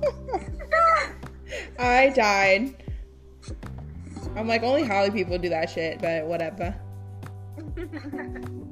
I 1.79 2.09
died. 2.09 2.83
I'm 4.35 4.49
like, 4.49 4.63
only 4.63 4.83
Haole 4.85 5.11
people 5.11 5.37
do 5.37 5.51
that 5.51 5.69
shit, 5.69 6.01
but 6.01 6.27
whatever. 6.27 6.75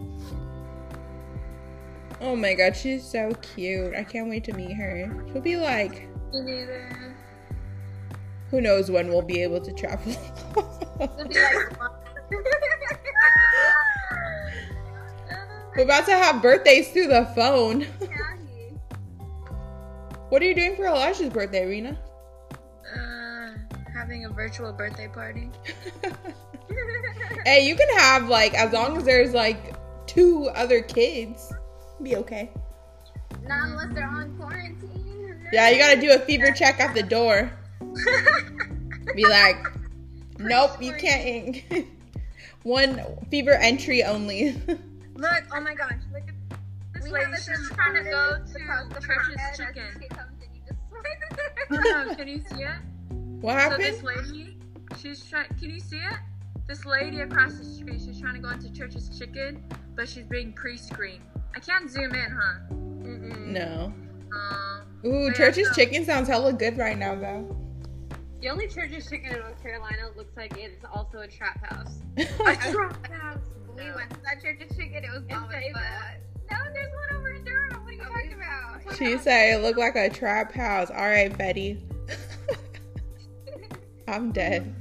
Oh 2.23 2.37
my 2.37 2.53
god, 2.53 2.77
she's 2.77 3.03
so 3.03 3.33
cute. 3.41 3.95
I 3.95 4.05
can't 4.05 4.29
wait 4.29 4.45
to 4.45 4.53
meet 4.53 4.75
her. 4.75 5.11
She'll 5.33 5.41
be 5.41 5.57
like, 5.57 6.10
Me 6.33 6.41
neither. 6.41 7.15
who 8.51 8.61
knows 8.61 8.91
when 8.91 9.09
we'll 9.09 9.23
be 9.23 9.43
able 9.43 9.61
to 9.61 9.73
travel. 9.73 10.13
It'll 11.01 11.29
be 11.29 11.35
like, 11.35 11.79
We're 15.77 15.85
about 15.85 16.05
to 16.07 16.13
have 16.13 16.43
birthdays 16.43 16.91
through 16.93 17.09
the 17.09 17.27
phone. 17.35 17.87
What 20.29 20.43
are 20.43 20.45
you 20.45 20.55
doing 20.55 20.77
for 20.77 20.87
Elijah's 20.87 21.31
birthday, 21.31 21.67
Rena? 21.67 21.99
Uh, 22.95 23.51
having 23.93 24.25
a 24.27 24.29
virtual 24.31 24.73
birthday 24.73 25.09
party. 25.09 25.51
hey, 27.45 27.67
you 27.67 27.75
can 27.75 27.89
have 27.99 28.29
like 28.29 28.55
as 28.55 28.73
long 28.73 28.97
as 28.97 29.05
there's 29.05 29.33
like 29.33 29.75
two 30.07 30.49
other 30.55 30.83
kids, 30.83 31.53
be 32.03 32.15
okay. 32.17 32.51
Not 33.43 33.69
unless 33.69 33.93
they're 33.95 34.07
on 34.07 34.37
quarantine. 34.37 35.00
Yeah, 35.53 35.69
you 35.71 35.79
gotta 35.79 36.01
do 36.01 36.13
a 36.13 36.19
fever 36.21 36.51
check 36.53 36.81
at 36.81 36.95
the 36.95 37.03
door. 37.03 37.51
Be 39.15 39.27
like, 39.27 39.57
nope, 40.39 40.81
you 40.81 40.93
can't. 40.95 41.63
One 42.63 43.01
fever 43.31 43.53
entry 43.53 44.05
only. 44.05 44.53
Look, 45.17 45.45
oh 45.55 45.61
my 45.61 45.75
gosh, 45.75 45.93
look 46.13 46.23
at 46.29 46.59
this 46.95 47.05
We 47.05 47.11
lady. 47.11 47.25
have 47.33 47.41
She's 47.41 47.71
trying 47.71 47.95
to 47.95 48.05
go 48.11 48.39
to 48.39 48.95
the 48.95 49.01
Church's 49.01 49.57
Chicken. 49.59 49.83
she 50.01 50.09
comes 50.09 50.33
and 50.43 50.55
you 50.55 50.63
just 50.67 50.79
swipe 50.89 51.05
it. 51.31 52.09
Oh, 52.11 52.15
can 52.17 52.29
you 52.29 52.41
see 52.41 52.63
it? 52.63 52.77
what 53.43 53.55
happened? 53.57 53.83
So 53.85 53.91
this 53.91 54.03
lady, 54.03 54.57
she's 55.01 55.25
trying. 55.25 55.49
Can 55.59 55.71
you 55.71 55.81
see 55.81 55.97
it? 55.97 56.19
This 56.67 56.87
lady 56.87 57.21
across 57.21 57.55
the 57.59 57.65
street, 57.65 58.01
she's 58.03 58.21
trying 58.21 58.35
to 58.35 58.41
go 58.41 58.49
into 58.51 58.73
Church's 58.73 59.19
Chicken, 59.19 59.63
but 59.97 60.09
she's 60.09 60.25
being 60.27 60.53
pre-screened. 60.53 61.23
I 61.55 61.61
can't 61.61 61.91
zoom 61.91 62.15
in, 62.15 62.31
huh? 62.31 62.75
No. 63.41 63.93
Um, 64.33 64.83
Ooh, 65.07 65.33
Church's 65.33 65.69
so- 65.69 65.75
chicken 65.75 66.05
sounds 66.05 66.29
hella 66.29 66.53
good 66.53 66.77
right 66.79 66.99
now, 66.99 67.15
though. 67.15 67.57
The 68.41 68.49
only 68.49 68.69
church's 68.69 69.09
chicken 69.09 69.33
in 69.35 69.41
North 69.41 69.63
Carolina 69.63 70.09
looks 70.17 70.35
like 70.37 70.57
it's 70.57 70.83
also 70.91 71.19
a 71.19 71.29
trap 71.29 71.63
house. 71.67 71.99
a 72.17 72.25
trap 72.25 73.13
house. 73.13 73.39
We 73.77 73.85
No. 73.85 73.95
went 73.97 74.11
to 74.11 74.17
that 74.23 74.43
church's 74.43 74.75
chicken, 74.77 75.05
it 75.05 75.11
was 75.13 75.23
bomb 75.25 75.51
as 75.53 75.63
No, 76.51 76.57
there's 76.73 76.91
one 77.11 77.19
over 77.19 77.31
in 77.33 77.45
Durham. 77.45 77.85
What 77.85 77.91
are 77.91 77.93
you 77.93 78.03
talking 78.03 78.33
about? 78.33 78.97
she 78.97 79.19
said 79.19 79.55
it 79.55 79.63
looked 79.63 79.79
like 79.79 79.95
a 79.97 80.09
trap 80.09 80.53
house. 80.53 80.91
All 80.91 80.97
right, 80.97 81.37
Betty. 81.37 81.83
I'm 84.09 84.33
dead. 84.33 84.75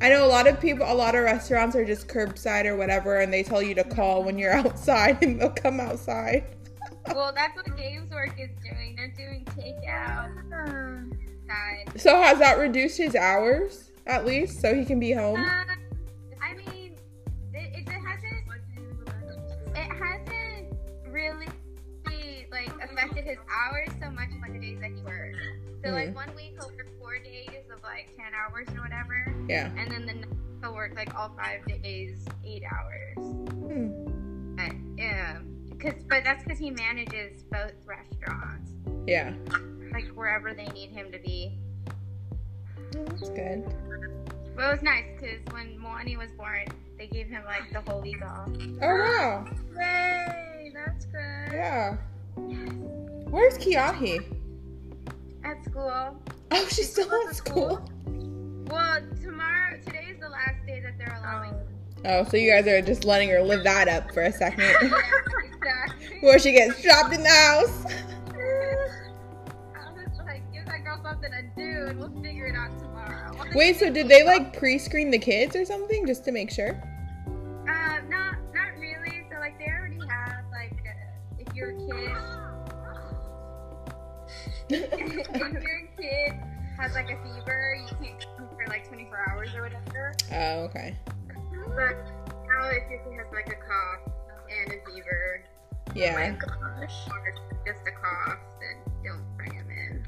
I 0.00 0.08
know 0.08 0.26
a 0.26 0.28
lot 0.28 0.46
of 0.46 0.58
people, 0.60 0.86
a 0.90 0.94
lot 0.94 1.14
of 1.14 1.22
restaurants 1.24 1.76
are 1.76 1.84
just 1.84 2.08
curbside 2.08 2.64
or 2.64 2.76
whatever, 2.76 3.20
and 3.20 3.32
they 3.32 3.42
tell 3.42 3.62
you 3.62 3.74
to 3.74 3.84
call 3.84 4.24
when 4.24 4.38
you're 4.38 4.52
outside, 4.54 5.22
and 5.22 5.40
they'll 5.40 5.50
come 5.50 5.80
outside. 5.80 6.55
Well, 7.14 7.32
that's 7.34 7.56
what 7.56 7.76
Games 7.76 8.10
Work 8.10 8.34
is 8.38 8.50
doing. 8.62 8.94
They're 8.96 9.12
doing 9.16 9.44
takeout. 9.56 11.12
Side. 11.48 12.00
So 12.00 12.16
has 12.16 12.38
that 12.40 12.58
reduced 12.58 12.98
his 12.98 13.14
hours 13.14 13.90
at 14.06 14.26
least, 14.26 14.60
so 14.60 14.74
he 14.74 14.84
can 14.84 14.98
be 14.98 15.12
home? 15.12 15.40
Uh, 15.40 15.64
I 16.42 16.54
mean, 16.54 16.96
it, 17.54 17.86
it 17.86 17.88
hasn't. 17.88 18.42
It 19.76 19.92
hasn't 19.92 20.76
really 21.08 21.46
like 22.50 22.68
affected 22.82 23.24
his 23.24 23.38
hours 23.48 23.88
so 24.02 24.10
much 24.10 24.28
like 24.42 24.52
the 24.54 24.58
days 24.58 24.78
that 24.80 24.90
he 24.90 25.02
works. 25.02 25.38
So 25.84 25.90
like 25.92 26.08
Mm. 26.10 26.14
one 26.14 26.34
week 26.34 26.54
he'll 26.58 26.68
work 26.70 26.88
four 26.98 27.18
days 27.20 27.64
of 27.72 27.80
like 27.84 28.08
ten 28.16 28.32
hours 28.34 28.66
or 28.76 28.82
whatever. 28.82 29.32
Yeah. 29.48 29.70
and 29.78 29.90
then 29.90 30.06
the 30.06 30.14
next 30.14 30.34
he'll 30.62 30.74
work 30.74 30.94
like 30.96 31.14
all 31.14 31.30
five 31.36 31.64
days, 31.82 32.24
eight 32.44 32.62
hours. 32.64 33.16
Hmm. 33.18 34.58
Uh, 34.58 34.68
yeah, 34.96 35.38
cause 35.86 36.02
but 36.08 36.24
that's 36.24 36.42
because 36.42 36.58
he 36.58 36.70
manages 36.70 37.42
both 37.44 37.72
restaurants, 37.84 38.72
Yeah. 39.06 39.34
like 39.92 40.08
wherever 40.08 40.54
they 40.54 40.66
need 40.66 40.90
him 40.90 41.10
to 41.12 41.18
be. 41.18 41.58
Oh, 42.96 43.04
that's 43.04 43.28
good. 43.30 43.64
But 44.54 44.64
it 44.64 44.72
was 44.72 44.82
nice 44.82 45.04
because 45.20 45.40
when 45.50 45.78
Moani 45.78 46.16
was 46.16 46.30
born, 46.32 46.64
they 46.98 47.06
gave 47.06 47.28
him 47.28 47.44
like 47.44 47.70
the 47.72 47.80
whole 47.82 48.00
week 48.00 48.22
off. 48.24 48.48
Oh 48.82 48.86
wow. 48.86 49.46
Yay, 49.76 50.72
that's 50.74 51.04
good. 51.06 51.52
Yeah. 51.52 51.96
Where's 53.28 53.58
Kiahi? 53.58 54.24
At 55.44 55.64
school. 55.64 56.22
Oh, 56.50 56.68
she's 56.70 56.90
still 56.90 57.10
at 57.28 57.36
school. 57.36 57.88
Well, 58.68 59.00
tomorrow, 59.22 59.78
today 59.84 60.08
is 60.10 60.20
the 60.20 60.28
last 60.28 60.64
day 60.66 60.80
that 60.80 60.98
they're 60.98 61.16
oh. 61.16 61.22
allowing. 61.22 61.52
Oh, 61.54 61.75
so 62.06 62.36
you 62.36 62.50
guys 62.50 62.66
are 62.66 62.80
just 62.82 63.04
letting 63.04 63.28
her 63.28 63.42
live 63.42 63.64
that 63.64 63.88
up 63.88 64.12
for 64.12 64.22
a 64.22 64.32
second 64.32 64.60
exactly. 65.44 66.08
before 66.14 66.38
she 66.38 66.52
gets 66.52 66.80
trapped 66.80 67.12
in 67.12 67.22
the 67.22 67.28
house. 67.28 67.84
I 69.74 69.92
was 69.92 70.18
like, 70.24 70.42
give 70.52 70.66
that 70.66 70.84
girl 70.84 71.00
something 71.02 71.30
to 71.30 71.42
do, 71.56 71.86
and 71.88 71.98
we'll 71.98 72.22
figure 72.22 72.46
it 72.46 72.56
out 72.56 72.78
tomorrow. 72.78 73.32
Wait, 73.54 73.76
so 73.76 73.90
did 73.90 74.08
they 74.08 74.24
like 74.24 74.56
pre-screen 74.56 75.10
the 75.10 75.18
kids 75.18 75.56
or 75.56 75.64
something 75.64 76.06
just 76.06 76.24
to 76.24 76.32
make 76.32 76.50
sure? 76.50 76.80
Uh, 77.68 78.00
not 78.08 78.36
not 78.54 78.76
really. 78.78 79.26
So 79.30 79.38
like 79.40 79.58
they 79.58 79.66
already 79.66 79.98
have 80.08 80.44
like 80.52 80.72
uh, 80.86 81.38
if 81.38 81.54
your 81.54 81.72
kid 81.72 82.16
if 84.68 85.62
your 85.62 85.88
kid 85.98 86.32
has 86.78 86.92
like 86.94 87.10
a 87.10 87.16
fever, 87.22 87.76
you 87.80 87.96
can't 88.04 88.26
come 88.36 88.48
for 88.48 88.66
like 88.68 88.86
24 88.88 89.30
hours 89.30 89.54
or 89.54 89.62
whatever. 89.62 90.14
Oh, 90.32 90.64
okay. 90.64 90.96
But 91.74 91.96
now 92.48 92.68
if 92.70 92.90
your 92.90 93.00
kid 93.00 93.12
has 93.18 93.32
like 93.32 93.48
a 93.48 93.56
cough 93.56 94.12
and 94.50 94.72
a 94.72 94.90
fever, 94.90 95.44
Yeah. 95.94 96.14
Oh 96.16 96.20
my 96.20 96.36
Gosh. 96.80 97.08
or 97.08 97.34
just 97.66 97.86
a 97.86 97.92
cough, 97.92 98.38
then 98.60 98.94
don't 99.04 99.36
bring 99.36 99.52
him 99.54 99.68
in. 99.70 100.06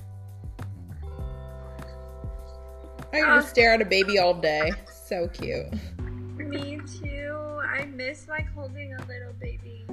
I 3.13 3.21
can 3.21 3.37
just 3.37 3.49
oh. 3.49 3.51
stare 3.51 3.75
at 3.75 3.81
a 3.83 3.87
baby 3.87 4.19
all 4.19 4.35
day. 4.35 4.73
So 4.93 5.29
cute. 5.29 5.67
Me 6.37 6.79
too. 7.01 7.61
I 7.67 7.87
miss 7.87 8.29
like 8.29 8.49
holding 8.53 8.95
a 8.95 9.01
little 9.07 9.33
baby. 9.41 9.85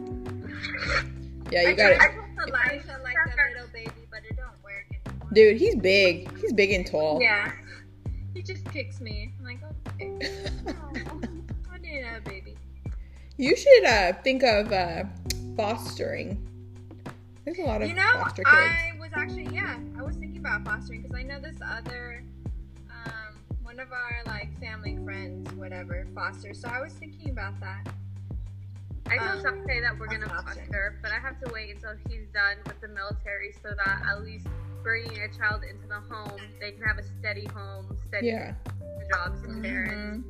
Yeah, 1.52 1.62
you 1.62 1.70
I 1.70 1.74
got 1.74 1.92
it. 1.92 2.00
to 2.00 2.12
hold 2.12 2.50
Elijah 2.50 3.00
like 3.04 3.16
a 3.16 3.54
little 3.54 3.70
baby, 3.72 4.08
but 4.10 4.20
it 4.30 4.36
don't 4.36 4.64
work 4.64 4.86
anymore. 5.06 5.30
Dude, 5.34 5.58
he's 5.58 5.76
big. 5.76 6.38
He's 6.40 6.54
big 6.54 6.72
and 6.72 6.86
tall. 6.86 7.20
Yeah. 7.22 7.52
He 8.34 8.42
just 8.42 8.66
kicks 8.72 9.00
me. 9.00 9.32
I'm 9.40 9.46
like, 9.46 9.60
okay. 10.02 10.42
Need 11.96 12.04
a 12.04 12.22
baby. 12.30 12.56
you 13.38 13.56
should 13.56 13.86
uh, 13.86 14.14
think 14.24 14.44
of 14.44 14.72
uh, 14.74 15.04
fostering. 15.56 16.42
There's 17.46 17.60
a 17.60 17.64
lot 17.64 17.82
of 17.82 17.88
You 17.88 17.96
know, 17.96 18.12
foster 18.14 18.44
kids. 18.44 18.54
I 18.54 18.92
was 19.00 19.12
actually 19.16 19.48
yeah, 19.54 19.78
I 19.98 20.02
was 20.04 20.16
thinking 20.18 20.40
about 20.40 20.66
fostering 20.66 21.04
because 21.04 21.18
I 21.18 21.24
know 21.24 21.40
this 21.40 21.56
other, 21.66 22.24
um, 22.90 23.36
one 23.64 23.80
of 23.80 23.92
our 23.94 24.24
like 24.26 24.60
family 24.60 24.98
friends, 25.06 25.52
whatever, 25.54 26.06
fosters. 26.14 26.60
So 26.60 26.68
I 26.68 26.82
was 26.82 26.92
thinking 26.94 27.30
about 27.30 27.60
that. 27.62 27.88
I 29.08 29.18
Um, 29.18 29.40
Sasuke 29.40 29.82
that 29.82 29.98
we're 29.98 30.08
gonna 30.08 30.26
that's 30.28 30.32
an 30.32 30.38
option. 30.38 30.64
foster, 30.66 31.00
but 31.02 31.12
I 31.12 31.20
have 31.20 31.40
to 31.46 31.54
wait 31.54 31.76
until 31.76 31.94
he's 32.10 32.28
done 32.34 32.58
with 32.66 32.82
the 32.82 32.88
military 32.90 33.54
so 33.64 33.70
that 33.86 34.02
at 34.10 34.24
least 34.24 34.48
bringing 34.84 35.22
a 35.22 35.30
child 35.30 35.62
into 35.64 35.88
the 35.88 36.02
home, 36.14 36.42
they 36.60 36.72
can 36.72 36.82
have 36.84 36.98
a 36.98 37.04
steady 37.04 37.46
home, 37.54 37.96
steady 38.08 38.28
Yeah. 38.28 38.54
jobs 39.14 39.44
and 39.44 39.64
parents. 39.64 40.28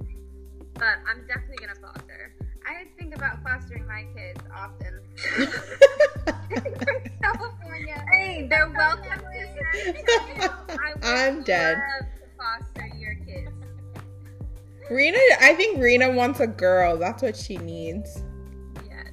But 0.76 1.00
I'm 1.08 1.26
definitely 1.28 1.58
gonna 1.66 1.80
foster. 1.82 2.34
I 2.68 2.86
think 3.00 3.16
about 3.16 3.42
fostering 3.44 3.88
my 3.88 4.06
kids 4.16 4.42
often. 4.54 5.00
California. 7.22 8.06
Hey, 8.12 8.48
they're 8.50 8.70
welcome 8.76 9.20
to 9.20 9.48
San 9.84 9.94
Diego. 9.94 10.54
I 10.70 10.94
would 10.94 11.04
I'm 11.04 11.44
dead. 11.44 11.78
love 11.78 12.10
to 12.10 12.28
foster 12.38 12.88
your 12.98 13.16
kids. 13.26 13.52
Rena, 14.92 15.18
I 15.42 15.54
think 15.56 15.82
Rena 15.82 16.12
wants 16.12 16.40
a 16.42 16.48
girl. 16.48 16.98
That's 16.98 17.24
what 17.24 17.36
she 17.38 17.58
needs. 17.58 18.24
Yeah. 18.88 19.04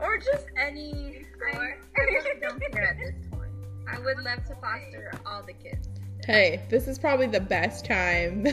or 0.00 0.18
just 0.18 0.46
any. 0.58 1.26
I, 1.52 1.56
I, 1.56 1.74
I 1.96 2.00
really 2.00 2.40
don't 2.40 2.60
care 2.72 2.84
at 2.88 2.98
this 2.98 3.14
point. 3.30 3.50
I 3.88 3.98
would 3.98 4.18
love 4.18 4.44
to 4.46 4.54
foster 4.60 5.12
all 5.26 5.42
the 5.42 5.52
kids. 5.52 5.88
Hey, 6.24 6.62
this 6.70 6.86
is 6.88 6.98
probably 6.98 7.26
the 7.26 7.40
best 7.40 7.84
time 7.84 8.46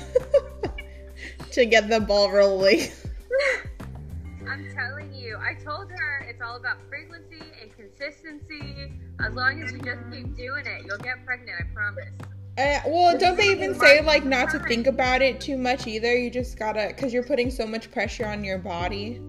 to 1.51 1.65
get 1.65 1.89
the 1.89 1.99
ball 1.99 2.31
rolling. 2.31 2.81
I'm 4.49 4.67
telling 4.73 5.13
you, 5.13 5.37
I 5.37 5.53
told 5.53 5.91
her 5.91 6.25
it's 6.27 6.41
all 6.41 6.55
about 6.55 6.77
frequency 6.89 7.43
and 7.61 7.75
consistency. 7.75 8.93
As 9.19 9.33
long 9.33 9.61
as 9.61 9.71
you 9.71 9.79
just 9.79 10.01
keep 10.11 10.35
doing 10.35 10.65
it, 10.65 10.85
you'll 10.85 10.97
get 10.97 11.25
pregnant, 11.25 11.57
I 11.59 11.73
promise. 11.73 12.09
Uh, 12.57 12.79
well, 12.87 13.17
don't 13.17 13.37
they 13.37 13.51
even 13.51 13.73
say 13.73 14.01
like 14.01 14.25
not 14.25 14.49
to 14.49 14.59
think 14.59 14.85
about 14.87 15.21
it 15.21 15.39
too 15.39 15.57
much 15.57 15.87
either? 15.87 16.17
You 16.17 16.29
just 16.29 16.57
gotta, 16.57 16.87
because 16.89 17.13
you're 17.13 17.23
putting 17.23 17.49
so 17.51 17.65
much 17.65 17.89
pressure 17.91 18.25
on 18.25 18.43
your 18.43 18.57
body. 18.57 19.21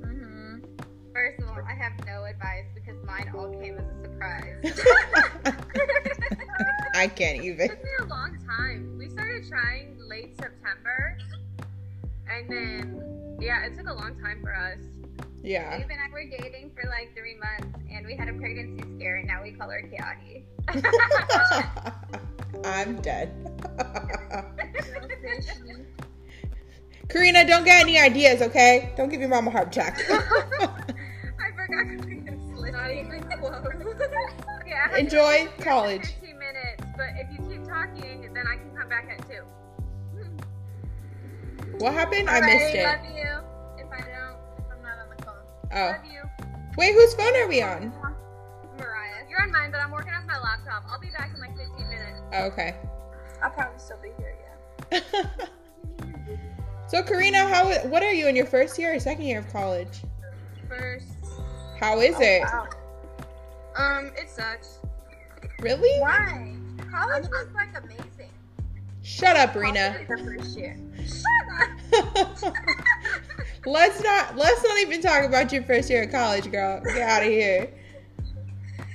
Mm-hmm. 0.00 0.58
First 1.12 1.42
of 1.42 1.48
all, 1.48 1.58
I 1.66 1.74
have 1.74 1.92
no 2.06 2.24
advice 2.24 2.66
because 2.74 3.02
mine 3.04 3.32
all 3.36 3.50
came 3.50 3.78
as 3.78 3.84
a 3.84 4.02
surprise. 4.02 4.80
I 6.94 7.08
can't 7.08 7.42
even. 7.42 7.62
It 7.62 7.70
took 7.70 7.84
me 7.84 7.90
a 8.00 8.04
long 8.04 8.38
time. 8.46 8.96
We 8.98 9.08
started 9.08 9.48
trying 9.48 9.98
late 10.08 10.36
September, 10.36 11.18
and 12.30 12.48
then 12.48 13.36
yeah, 13.40 13.64
it 13.66 13.76
took 13.76 13.88
a 13.88 13.94
long 13.94 14.18
time 14.20 14.40
for 14.42 14.54
us. 14.54 14.78
Yeah. 15.42 15.78
Dave 15.78 15.88
and 15.90 16.00
I 16.00 16.10
were 16.12 16.24
dating 16.24 16.72
for 16.74 16.88
like 16.88 17.14
three 17.16 17.36
months, 17.36 17.78
and 17.90 18.04
we 18.06 18.16
had 18.16 18.28
a 18.28 18.32
pregnancy 18.32 18.82
scare, 18.96 19.16
and 19.16 19.26
now 19.28 19.42
we 19.42 19.52
call 19.52 19.70
her 19.70 19.82
Kiahi. 19.82 20.44
I'm 22.64 23.00
dead. 23.00 23.32
Karina, 27.08 27.46
don't 27.46 27.64
get 27.64 27.80
any 27.80 27.98
ideas, 27.98 28.42
okay? 28.42 28.92
Don't 28.96 29.08
give 29.08 29.20
your 29.20 29.30
mom 29.30 29.46
a 29.48 29.50
heart 29.50 29.68
attack. 29.68 29.98
I 30.10 30.18
forgot 31.56 31.86
Karina's 31.86 32.72
Not 32.72 32.90
even 32.90 33.22
close. 33.38 33.64
Okay, 34.60 34.72
I 34.72 34.76
have 34.76 34.90
to 34.90 34.98
Enjoy 34.98 35.30
leave 35.30 35.38
here 35.40 35.48
for 35.56 35.62
college. 35.62 36.06
15 36.20 36.38
minutes, 36.38 36.84
but 36.96 37.06
if 37.16 37.30
you 37.32 37.38
keep 37.48 37.64
talking, 37.66 38.30
then 38.34 38.46
I 38.46 38.56
can 38.56 38.76
come 38.76 38.88
back 38.88 39.08
at 39.10 39.26
two. 39.26 39.44
What 41.78 41.94
happened? 41.94 42.28
I 42.28 42.36
Alright, 42.36 42.54
missed 42.54 42.74
it. 42.74 42.84
Love 42.84 43.04
you. 43.14 43.84
If 43.84 43.92
I 43.92 44.00
don't, 44.00 44.38
I'm 44.72 44.82
not 44.82 44.98
on 44.98 45.16
the 45.16 45.24
phone. 45.24 45.34
Oh. 45.72 45.86
Love 45.92 46.04
you, 46.12 46.48
Wait, 46.76 46.94
whose 46.94 47.14
phone 47.14 47.34
are 47.36 47.48
we 47.48 47.60
on? 47.62 47.92
Mariah. 48.78 49.24
You're 49.28 49.42
on 49.42 49.50
mine, 49.50 49.70
but 49.70 49.80
I'm 49.80 49.90
working 49.90 50.12
on 50.12 50.26
my 50.26 50.38
laptop. 50.38 50.84
I'll 50.88 51.00
be 51.00 51.10
back 51.10 51.32
in 51.34 51.40
like 51.40 51.56
15 51.56 51.88
minutes. 51.88 52.20
Oh, 52.32 52.44
okay. 52.46 52.76
I'll 53.42 53.50
probably 53.50 53.78
still 53.78 53.98
be 54.02 54.10
here. 54.18 54.36
Yeah. 54.92 55.22
so, 56.88 57.02
Karina, 57.02 57.48
how? 57.48 57.68
What 57.88 58.02
are 58.02 58.12
you 58.12 58.28
in 58.28 58.36
your 58.36 58.46
first 58.46 58.78
year 58.78 58.94
or 58.94 59.00
second 59.00 59.24
year 59.24 59.40
of 59.40 59.48
college? 59.52 60.02
First. 60.68 61.06
How 61.80 62.00
is 62.00 62.16
it? 62.20 62.42
Wow. 62.42 62.68
Um, 63.76 64.12
it 64.16 64.28
sucks. 64.28 64.78
Really? 65.60 66.00
Why? 66.00 66.54
College 66.90 67.28
was 67.28 67.48
like 67.54 67.68
amazing. 67.76 68.07
Shut 69.08 69.36
up, 69.36 69.54
Rena. 69.54 69.96
The 70.06 70.18
first 70.18 70.58
year. 70.58 70.76
Shut 70.98 72.44
up. 72.44 72.54
let's 73.64 74.02
not. 74.02 74.36
Let's 74.36 74.62
not 74.62 74.78
even 74.80 75.00
talk 75.00 75.24
about 75.24 75.50
your 75.50 75.62
first 75.62 75.88
year 75.88 76.02
of 76.02 76.10
college, 76.10 76.50
girl. 76.52 76.82
Get 76.84 77.00
out 77.00 77.22
of 77.22 77.28
here. 77.28 77.72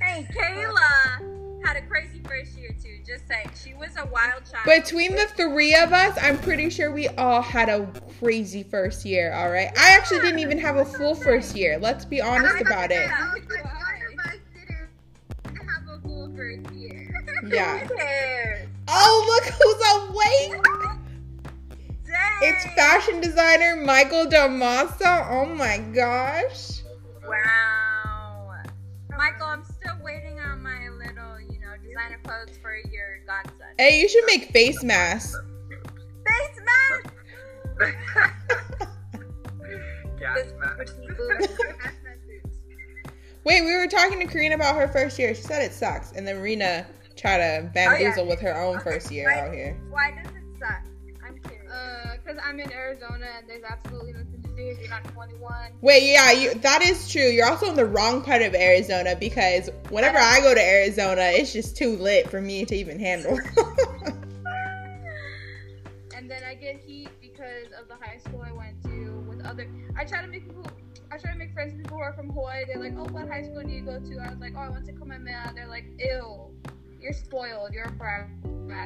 Hey, 0.00 0.24
Kayla 0.32 1.66
had 1.66 1.76
a 1.76 1.82
crazy 1.82 2.20
first 2.28 2.56
year 2.56 2.70
too. 2.80 3.00
Just 3.04 3.26
saying, 3.26 3.50
she 3.60 3.74
was 3.74 3.90
a 3.96 4.06
wild 4.06 4.44
child. 4.48 4.64
Between 4.64 5.16
the 5.16 5.26
three 5.36 5.74
of 5.74 5.92
us, 5.92 6.16
I'm 6.22 6.38
pretty 6.38 6.70
sure 6.70 6.92
we 6.92 7.08
all 7.08 7.42
had 7.42 7.68
a 7.68 7.84
crazy 8.20 8.62
first 8.62 9.04
year. 9.04 9.32
All 9.32 9.50
right. 9.50 9.76
I 9.76 9.96
actually 9.96 10.20
didn't 10.20 10.38
even 10.38 10.58
have 10.58 10.76
a 10.76 10.84
full 10.84 11.16
first 11.16 11.56
year. 11.56 11.76
Let's 11.76 12.04
be 12.04 12.20
honest 12.22 12.60
about 12.60 12.92
it. 12.92 13.10
One 13.10 13.20
of 13.30 13.46
us 14.26 14.36
didn't 14.54 15.68
have 15.68 15.88
a 15.88 16.00
full 16.02 16.32
first 16.36 16.70
year. 16.70 17.03
Yeah. 17.46 17.78
Who? 17.86 17.94
Oh, 18.88 19.24
look 19.26 19.44
who's 19.54 19.82
awake! 20.10 20.60
It's 22.42 22.64
fashion 22.74 23.20
designer 23.20 23.76
Michael 23.76 24.26
Damaso. 24.26 25.26
Oh 25.30 25.46
my 25.46 25.78
gosh. 25.78 26.82
Wow. 27.26 28.62
Michael, 29.16 29.46
I'm 29.46 29.64
still 29.64 29.96
waiting 30.02 30.40
on 30.40 30.62
my 30.62 30.88
little, 30.90 31.40
you 31.40 31.60
know, 31.60 31.74
designer 31.82 32.18
clothes 32.24 32.58
for 32.60 32.76
your 32.76 33.20
godson. 33.26 33.66
Hey, 33.78 34.00
you 34.00 34.08
should 34.08 34.24
make 34.26 34.50
face 34.50 34.82
masks. 34.82 35.36
Face 36.26 36.60
mask. 36.64 37.14
Gas 40.18 40.52
mask. 40.58 40.94
Wait, 43.44 43.62
we 43.62 43.76
were 43.76 43.86
talking 43.86 44.18
to 44.20 44.26
Karina 44.26 44.54
about 44.54 44.76
her 44.76 44.88
first 44.88 45.18
year. 45.18 45.34
She 45.34 45.42
said 45.42 45.62
it 45.62 45.72
sucks, 45.72 46.12
and 46.12 46.26
then 46.26 46.40
Rena 46.40 46.86
tried 47.24 47.38
to 47.38 47.70
bamboozle 47.72 48.26
with 48.26 48.40
her 48.40 48.54
own 48.54 48.78
first 48.80 49.10
year 49.10 49.30
out 49.30 49.54
here. 49.54 49.78
Why 49.90 50.10
does 50.10 50.30
it 50.32 50.42
suck? 50.58 50.82
I'm 51.26 51.38
curious. 51.38 51.72
Uh, 51.72 52.16
because 52.22 52.38
I'm 52.44 52.60
in 52.60 52.70
Arizona 52.70 53.26
and 53.38 53.48
there's 53.48 53.64
absolutely 53.64 54.12
nothing 54.12 54.42
to 54.42 54.48
do 54.48 54.68
if 54.68 54.78
you're 54.78 54.90
not 54.90 55.04
21. 55.04 55.72
Wait, 55.80 56.02
yeah, 56.02 56.32
you, 56.32 56.54
that 56.54 56.82
is 56.82 57.10
true. 57.10 57.22
You're 57.22 57.48
also 57.48 57.70
in 57.70 57.76
the 57.76 57.86
wrong 57.86 58.22
part 58.22 58.42
of 58.42 58.54
Arizona 58.54 59.16
because 59.18 59.70
whenever 59.88 60.18
I 60.18 60.40
go 60.40 60.54
to 60.54 60.60
Arizona, 60.60 61.22
it's 61.22 61.52
just 61.52 61.76
too 61.76 61.96
lit 61.96 62.28
for 62.28 62.40
me 62.42 62.64
to 62.66 62.74
even 62.74 62.98
handle. 62.98 63.38
And 66.16 66.30
then 66.30 66.42
I 66.42 66.54
get 66.54 66.80
heat 66.80 67.10
because 67.20 67.66
of 67.78 67.86
the 67.86 67.96
high 68.02 68.16
school 68.16 68.40
I 68.40 68.50
went 68.50 68.82
to 68.84 69.22
with 69.28 69.44
other. 69.44 69.68
I 69.94 70.06
try 70.06 70.22
to 70.22 70.26
make 70.26 70.46
people. 70.46 70.64
I 71.12 71.18
try 71.18 71.32
to 71.32 71.38
make 71.38 71.52
friends 71.52 71.74
with 71.74 71.82
people 71.82 71.98
who 71.98 72.02
are 72.02 72.14
from 72.14 72.30
Hawaii. 72.30 72.64
They're 72.64 72.80
like, 72.82 72.94
"Oh, 72.96 73.04
what 73.12 73.28
high 73.28 73.42
school 73.42 73.62
do 73.62 73.70
you 73.70 73.82
go 73.82 74.00
to?" 74.00 74.18
I 74.20 74.30
was 74.30 74.40
like, 74.40 74.54
"Oh, 74.56 74.60
I 74.60 74.68
went 74.70 74.86
to 74.86 74.92
Kamehameha." 74.92 75.52
They're 75.54 75.68
like, 75.68 75.84
"Ew, 75.98 76.54
you're 77.04 77.12
spoiled. 77.12 77.72
You're 77.72 77.84
a 77.86 77.92
brat." 77.92 78.28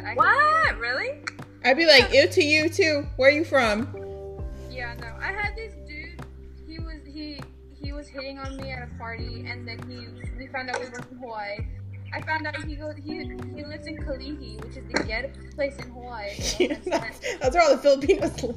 I 0.05 0.15
What? 0.15 0.79
Really? 0.79 1.21
I'd 1.65 1.77
be 1.77 1.87
like, 1.87 2.13
ew 2.13 2.29
to 2.29 2.43
you 2.45 2.69
too. 2.69 3.07
Where 3.17 3.29
are 3.31 3.33
you 3.33 3.45
from? 3.45 3.89
Yeah, 4.71 4.95
no. 5.01 5.07
I 5.21 5.33
had 5.33 5.57
this 5.57 5.73
dude. 5.89 6.21
He 6.67 6.79
was 6.79 7.01
he 7.07 7.41
he 7.81 7.93
was 7.93 8.07
hitting 8.09 8.39
on 8.39 8.57
me 8.59 8.71
at 8.73 8.83
a 8.83 8.99
party, 8.99 9.45
and 9.49 9.67
then 9.67 9.79
he 9.89 10.09
we 10.37 10.47
found 10.49 10.69
out 10.71 10.79
we 10.81 10.87
were 10.91 11.03
from 11.03 11.19
Hawaii. 11.19 11.59
I 12.13 12.21
found 12.23 12.47
out 12.47 12.57
he 12.65 12.75
goes 12.77 12.95
he 12.97 13.19
he 13.55 13.65
lives 13.65 13.87
in 13.87 13.97
Kalihi, 13.99 14.63
which 14.65 14.77
is 14.77 14.85
the 14.93 15.05
ghetto 15.05 15.31
place 15.55 15.77
in 15.79 15.91
Hawaii. 15.91 16.35
So 16.41 16.67
that's- 16.69 16.85
that's, 16.87 17.39
that's 17.39 17.55
where 17.55 17.65
all 17.65 17.77
the 17.77 17.83
Filipinos 17.83 18.43
live. 18.43 18.57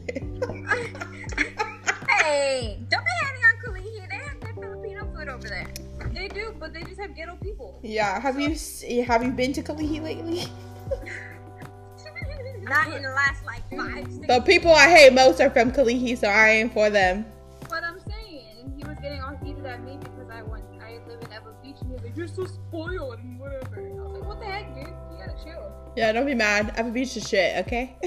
Hey, 2.09 2.79
don't 2.89 3.03
be 3.03 3.11
hating 3.23 3.43
on 3.43 3.55
Kalihi. 3.65 4.09
They 4.09 4.15
have 4.17 4.39
good 4.39 4.55
Filipino 4.55 5.05
food 5.15 5.27
over 5.29 5.47
there. 5.47 5.67
They 6.13 6.27
do, 6.27 6.53
but 6.59 6.73
they 6.73 6.83
just 6.83 6.99
have 6.99 7.15
ghetto 7.15 7.35
people. 7.37 7.79
yeah, 7.83 8.19
have 8.19 8.39
you 8.39 8.55
have 9.03 9.23
you 9.23 9.31
been 9.31 9.53
to 9.53 9.63
Kalihi 9.63 10.01
lately? 10.01 10.43
Not 12.63 12.93
in 12.93 13.01
the 13.01 13.09
last 13.09 13.43
like 13.45 13.63
five, 13.75 14.05
six. 14.11 14.27
The 14.27 14.41
people 14.41 14.71
I 14.71 14.89
hate 14.89 15.13
most 15.13 15.41
are 15.41 15.49
from 15.49 15.71
Kalihi, 15.71 16.17
so 16.17 16.27
I 16.27 16.49
ain't 16.49 16.73
for 16.73 16.89
them. 16.89 17.25
But 17.69 17.83
I'm 17.83 17.99
saying, 18.07 18.73
he 18.77 18.83
was 18.83 18.97
getting 19.01 19.21
all 19.21 19.35
heated 19.43 19.65
at 19.65 19.83
me 19.83 19.97
because 19.99 20.29
I 20.29 20.41
went, 20.43 20.63
I 20.81 20.99
live 21.07 21.19
in 21.21 21.31
Ewa 21.31 21.53
Beach, 21.63 21.75
and 21.81 21.89
he 21.89 21.93
was 21.93 22.03
like, 22.03 22.15
"You're 22.15 22.27
so 22.27 22.45
spoiled 22.45 23.19
and 23.19 23.39
whatever." 23.39 23.79
And 23.79 23.99
I 23.99 24.03
was 24.03 24.13
like, 24.13 24.25
"What 24.27 24.39
the 24.39 24.45
heck, 24.45 24.73
dude? 24.75 24.87
You 24.87 25.17
gotta 25.17 25.43
chill." 25.43 25.71
Yeah, 25.97 26.11
don't 26.11 26.25
be 26.25 26.35
mad. 26.35 26.73
Ewa 26.77 26.91
Beach 26.91 27.17
is 27.17 27.27
shit, 27.27 27.57
okay? 27.65 27.95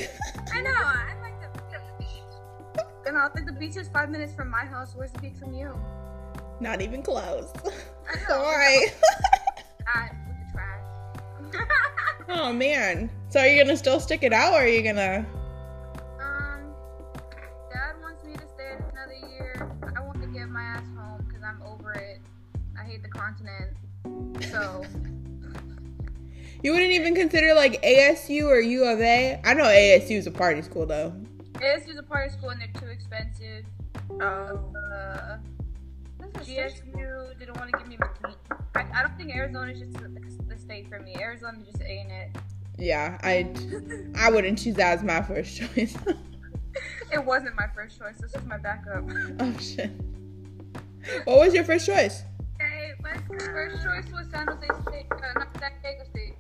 I 0.53 0.61
know. 0.63 0.73
I 0.73 1.15
like 1.21 1.41
the, 1.41 1.59
beach. 1.99 2.85
And 3.07 3.19
I 3.19 3.25
like, 3.35 3.47
"The 3.47 3.53
beach 3.53 3.77
is 3.77 3.89
five 3.89 4.09
minutes 4.09 4.35
from 4.35 4.51
my 4.51 4.65
house. 4.65 4.95
Where's 4.95 5.11
the 5.13 5.21
beach 5.21 5.37
from 5.39 5.53
you?" 5.55 5.75
Not 6.61 6.81
even 6.81 7.03
close. 7.03 7.53
I 8.09 8.17
know. 8.17 8.29
Sorry. 8.29 8.81
With 11.41 11.51
the 11.51 11.57
trash. 11.57 12.29
oh 12.29 12.53
man. 12.53 13.11
So 13.31 13.41
are 13.41 13.47
you 13.47 13.63
gonna 13.63 13.77
still 13.77 14.01
stick 14.01 14.23
it 14.23 14.33
out, 14.33 14.53
or 14.55 14.63
are 14.63 14.67
you 14.67 14.83
gonna? 14.83 15.27
um, 16.21 16.75
Dad 17.73 17.95
wants 18.01 18.25
me 18.25 18.35
to 18.35 18.47
stay 18.55 18.77
another 18.93 19.29
year. 19.33 19.71
I 19.97 20.01
want 20.01 20.21
to 20.23 20.29
get 20.29 20.49
my 20.49 20.63
ass 20.63 20.85
home 20.97 21.25
because 21.27 21.43
I'm 21.43 21.61
over 21.63 21.93
it. 21.93 22.21
I 22.81 22.85
hate 22.85 23.03
the 23.03 23.09
continent. 23.09 23.77
So 24.51 24.85
You 26.63 26.73
wouldn't 26.73 26.93
even 26.93 27.15
consider 27.15 27.55
like 27.55 27.83
ASU 27.83 28.45
or 28.47 28.61
U 28.61 28.85
of 28.85 29.01
A. 29.01 29.41
I 29.45 29.55
know 29.55 29.65
ASU 29.65 30.13
is 30.17 30.27
a 30.27 30.31
party 30.31 30.63
school 30.63 30.87
though. 30.87 31.13
ASU 31.55 31.91
is 31.91 31.99
a 31.99 32.03
party 32.03 32.31
school 32.33 32.51
and 32.51 32.61
they're 32.61 32.81
too 32.81 32.89
expensive. 32.89 33.65
Oh. 34.21 34.73
Uh, 34.95 35.37
GSU 36.45 37.39
didn't 37.39 37.57
want 37.57 37.71
to 37.73 37.79
give 37.79 37.89
me 37.89 37.99
money. 37.99 38.37
I, 38.75 38.87
I 38.95 39.03
don't 39.03 39.17
think 39.17 39.35
Arizona's 39.35 39.79
just 39.79 39.93
the, 39.95 40.09
the 40.47 40.59
state 40.59 40.89
for 40.89 41.01
me. 41.01 41.17
Arizona 41.19 41.59
just 41.65 41.83
ain't 41.83 42.11
it. 42.11 42.37
Yeah, 42.79 43.19
I 43.23 43.49
I 44.17 44.31
wouldn't 44.31 44.59
choose 44.59 44.75
that 44.77 44.99
as 44.99 45.03
my 45.03 45.23
first 45.23 45.57
choice. 45.57 45.97
It 47.13 47.25
wasn't 47.25 47.55
my 47.55 47.69
first 47.73 47.97
choice. 47.99 48.17
This 48.21 48.33
was 48.33 48.45
my 48.45 48.59
backup. 48.59 49.05
oh 49.41 49.59
shit. 49.59 49.91
What 51.25 51.39
was 51.39 51.55
your 51.55 51.63
first 51.63 51.87
choice? 51.87 52.25
Okay, 52.61 52.93
my 53.01 53.17
first 53.29 53.85
choice 53.85 54.13
was 54.13 54.27
San 54.33 54.49
Jose 54.49 54.67
State, 54.89 55.07
uh, 55.13 55.39
not 55.39 55.49
San 55.61 55.73
Diego 55.81 56.05
State. 56.11 56.35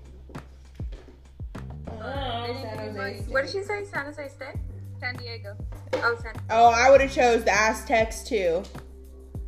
What 3.29 3.43
did 3.43 3.51
she 3.51 3.63
say? 3.63 3.85
San 3.85 4.07
Jose 4.07 4.29
State? 4.29 4.57
San 4.99 5.17
Diego. 5.17 5.57
Oh, 5.95 6.17
San. 6.21 6.33
Oh, 6.51 6.71
I 6.71 6.91
would 6.91 7.01
have 7.01 7.13
chose 7.13 7.45
the 7.45 7.53
Aztecs 7.53 8.25
too. 8.25 8.63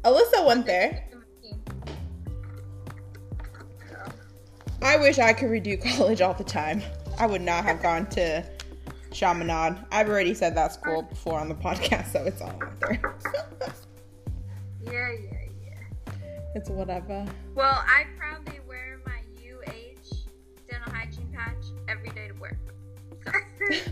Alyssa 0.06 0.46
went 0.46 0.66
there. 0.66 1.02
I 4.80 4.96
wish 4.98 5.18
I 5.18 5.32
could 5.32 5.48
redo 5.48 5.82
college 5.96 6.20
all 6.20 6.32
the 6.32 6.44
time. 6.44 6.80
I 7.18 7.26
would 7.26 7.42
not 7.42 7.64
have 7.64 7.82
gone 7.82 8.06
to 8.10 8.44
Chaminade. 9.10 9.76
I've 9.90 10.08
already 10.08 10.32
said 10.32 10.54
that 10.54 10.72
school 10.72 11.02
before 11.02 11.40
on 11.40 11.48
the 11.48 11.56
podcast, 11.56 12.12
so 12.12 12.22
it's 12.24 12.40
all 12.40 12.50
out 12.50 12.80
there. 12.80 13.16
Yeah, 14.84 15.10
yeah, 15.10 15.38
yeah. 15.64 16.12
it's 16.54 16.70
whatever. 16.70 17.26
Well, 17.56 17.84
I 17.88 18.04
proudly 18.16 18.60
wear 18.68 19.00
my 19.04 19.18
UH 19.42 20.14
dental 20.70 20.92
hygiene 20.92 21.28
patch 21.34 21.56
every 21.88 22.10
day 22.10 22.28
to 22.28 22.34
work. 22.34 22.56
So, 23.24 23.32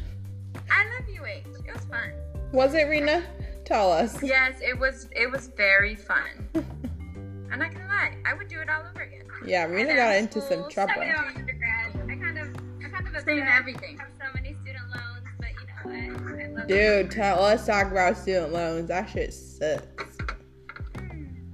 I 0.71 0.85
love 0.85 1.03
UH. 1.09 1.59
It 1.67 1.75
was 1.75 1.85
fun. 1.87 2.13
Was 2.53 2.75
it 2.75 2.85
Rena? 2.85 3.25
Tell 3.65 3.91
us. 3.91 4.23
Yes, 4.23 4.61
it 4.61 4.79
was. 4.79 5.09
It 5.17 5.31
was 5.31 5.49
very 5.57 5.97
fun. 5.97 6.49
I'm 6.55 7.59
not 7.59 7.73
gonna 7.73 7.87
lie. 7.87 8.17
I 8.27 8.35
would 8.35 8.49
do 8.49 8.61
it 8.61 8.69
all 8.69 8.83
over 8.91 9.03
again. 9.03 9.25
Yeah, 9.47 9.65
Rena 9.65 9.91
And 9.91 9.99
got 9.99 10.11
at 10.11 10.19
into 10.19 10.41
some 10.41 10.69
trouble. 10.71 10.95
I 11.01 11.13
know 11.13 11.29
undergrad. 11.35 11.95
I 11.95 12.17
kind 12.17 12.39
of, 12.39 12.49
I 12.85 12.89
kind 12.89 13.17
of 13.17 13.25
Same 13.25 13.43
everything. 13.43 13.99
Have 13.99 14.09
so 14.19 14.27
many 14.35 14.55
student 14.55 14.85
loans, 14.89 15.27
but 15.39 15.49
you 15.51 15.67
know 15.67 16.31
what? 16.31 16.41
I 16.41 16.49
love 16.49 16.67
Dude, 16.67 17.11
tell 17.11 17.43
us 17.45 17.67
talk 17.67 17.91
about 17.91 18.17
student 18.17 18.53
loans. 18.53 18.89
That 18.89 19.09
shit 19.09 19.33
sucks. 19.33 20.17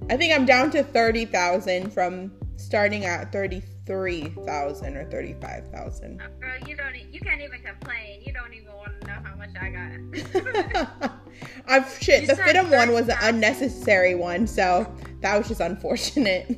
I 0.09 0.17
think 0.17 0.33
I'm 0.33 0.45
down 0.45 0.71
to 0.71 0.83
thirty 0.83 1.25
thousand 1.25 1.91
from 1.91 2.31
starting 2.57 3.05
at 3.05 3.31
thirty 3.31 3.61
three 3.85 4.29
thousand 4.45 4.97
or 4.97 5.05
thirty 5.05 5.35
five 5.41 5.67
thousand. 5.69 6.21
Oh, 6.23 6.39
girl, 6.39 6.67
you 6.67 6.75
don't, 6.75 6.95
you 6.95 7.19
can't 7.19 7.41
even 7.41 7.61
complain. 7.61 8.21
You 8.21 8.33
don't 8.33 8.53
even 8.53 8.73
want 8.73 9.01
to 9.01 9.07
know 9.07 9.17
how 9.23 9.35
much 9.35 9.51
I 9.59 9.69
got. 9.69 11.11
I've 11.67 11.89
shit. 12.01 12.21
You 12.21 12.27
The 12.27 12.33
FIDM 12.33 12.69
one 12.75 12.91
was 12.93 13.09
an 13.09 13.17
unnecessary 13.21 14.15
one, 14.15 14.47
so 14.47 14.91
that 15.21 15.37
was 15.37 15.47
just 15.47 15.61
unfortunate. 15.61 16.57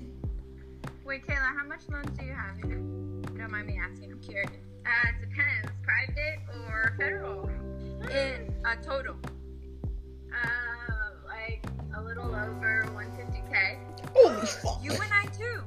Wait, 1.05 1.26
Kayla, 1.27 1.57
how 1.57 1.65
much 1.68 1.81
loans 1.89 2.10
do 2.18 2.26
you 2.26 2.34
have? 2.34 2.57
If 2.57 2.65
you 2.69 3.22
don't 3.38 3.51
mind 3.51 3.68
me 3.68 3.80
asking, 3.81 4.11
I'm 4.11 4.19
curious. 4.22 4.49
Uh, 4.85 5.10
it 5.10 5.30
depends, 5.30 5.72
private 5.84 6.39
or 6.65 6.95
federal. 6.97 7.49
In 8.10 8.53
a 8.65 8.76
total. 8.84 9.15
Uh, 10.34 11.11
like 11.27 11.65
a 11.95 12.01
little 12.01 12.26
over 12.26 12.85
150k. 12.95 13.77
Holy 14.15 14.45
fuck! 14.45 14.80
You 14.84 14.91
and 14.91 15.14
I 15.14 15.26
too. 15.27 15.61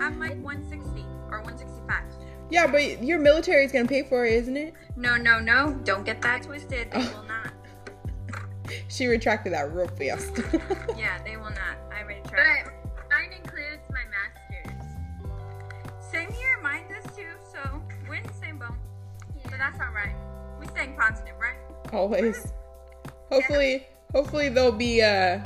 I'm 0.00 0.18
like 0.18 0.36
160 0.42 1.02
or 1.30 1.40
165. 1.42 2.02
Yeah, 2.50 2.66
but 2.66 3.02
your 3.02 3.18
military 3.18 3.64
is 3.64 3.72
gonna 3.72 3.88
pay 3.88 4.02
for 4.02 4.24
it, 4.26 4.34
isn't 4.34 4.56
it? 4.56 4.74
No, 4.96 5.16
no, 5.16 5.40
no. 5.40 5.78
Don't 5.84 6.04
get 6.04 6.20
that 6.22 6.42
twisted. 6.42 6.90
They 6.90 6.98
Oh. 6.98 7.12
will 7.20 7.28
not. 7.28 7.52
She 8.88 9.06
retracted 9.06 9.52
that 9.52 9.72
real 9.72 9.88
fast. 9.88 10.32
Yeah, 10.96 11.22
they 11.24 11.36
will 11.36 11.50
not. 11.50 11.76
I 11.92 12.02
already 12.02 12.20
But 12.22 12.30
tried. 12.30 12.64
mine 13.10 13.32
includes 13.36 13.82
my 13.90 14.02
master's. 14.10 14.86
Same 16.10 16.30
here. 16.32 16.58
Mine 16.62 16.84
does 16.88 17.04
too. 17.16 17.26
So 17.52 17.82
we're 18.08 18.14
in 18.16 18.22
the 18.22 18.32
same 18.40 18.58
boat. 18.58 18.74
So 19.44 19.50
that's 19.58 19.78
all 19.80 19.92
right. 19.94 20.14
We 20.60 20.66
staying 20.68 20.96
positive, 20.96 21.34
right? 21.40 21.56
Always. 21.92 22.52
Hopefully, 23.30 23.86
hopefully 24.12 24.48
there'll 24.48 24.72
be 24.72 25.00
a 25.00 25.44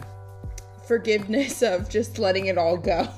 forgiveness 0.87 1.63
of 1.63 1.89
just 1.89 2.19
letting 2.19 2.47
it 2.47 2.57
all 2.59 2.77
go. 2.77 3.09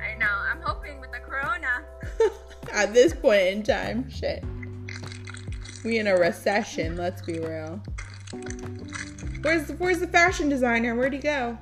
I 0.00 0.14
know. 0.18 0.26
I'm 0.30 0.60
hoping 0.62 1.00
with 1.00 1.10
the 1.12 1.18
corona. 1.18 1.84
At 2.72 2.92
this 2.94 3.12
point 3.14 3.42
in 3.42 3.62
time, 3.62 4.08
shit. 4.10 4.44
We 5.84 5.98
in 5.98 6.06
a 6.06 6.16
recession. 6.16 6.96
Let's 6.96 7.22
be 7.22 7.38
real. 7.40 7.82
Where's 9.42 9.70
Where's 9.72 10.00
the 10.00 10.06
fashion 10.06 10.48
designer? 10.48 10.94
Where'd 10.94 11.12
he 11.12 11.18
go? 11.18 11.58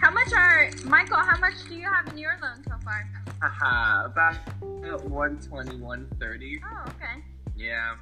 How 0.00 0.10
much 0.10 0.32
are 0.32 0.70
Michael? 0.84 1.16
How 1.16 1.38
much 1.38 1.54
do 1.68 1.74
you 1.74 1.90
have 1.90 2.06
in 2.08 2.18
your 2.18 2.38
loan 2.40 2.62
so 2.64 2.76
far? 2.84 3.08
Haha, 3.42 4.06
about 4.06 4.36
120, 4.60 5.76
130. 5.76 6.60
Oh, 6.64 6.82
okay. 6.88 7.22
Yeah. 7.56 7.96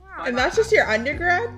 Wow. 0.00 0.24
And 0.24 0.36
that's 0.36 0.56
just 0.56 0.70
your 0.72 0.88
undergrad? 0.88 1.50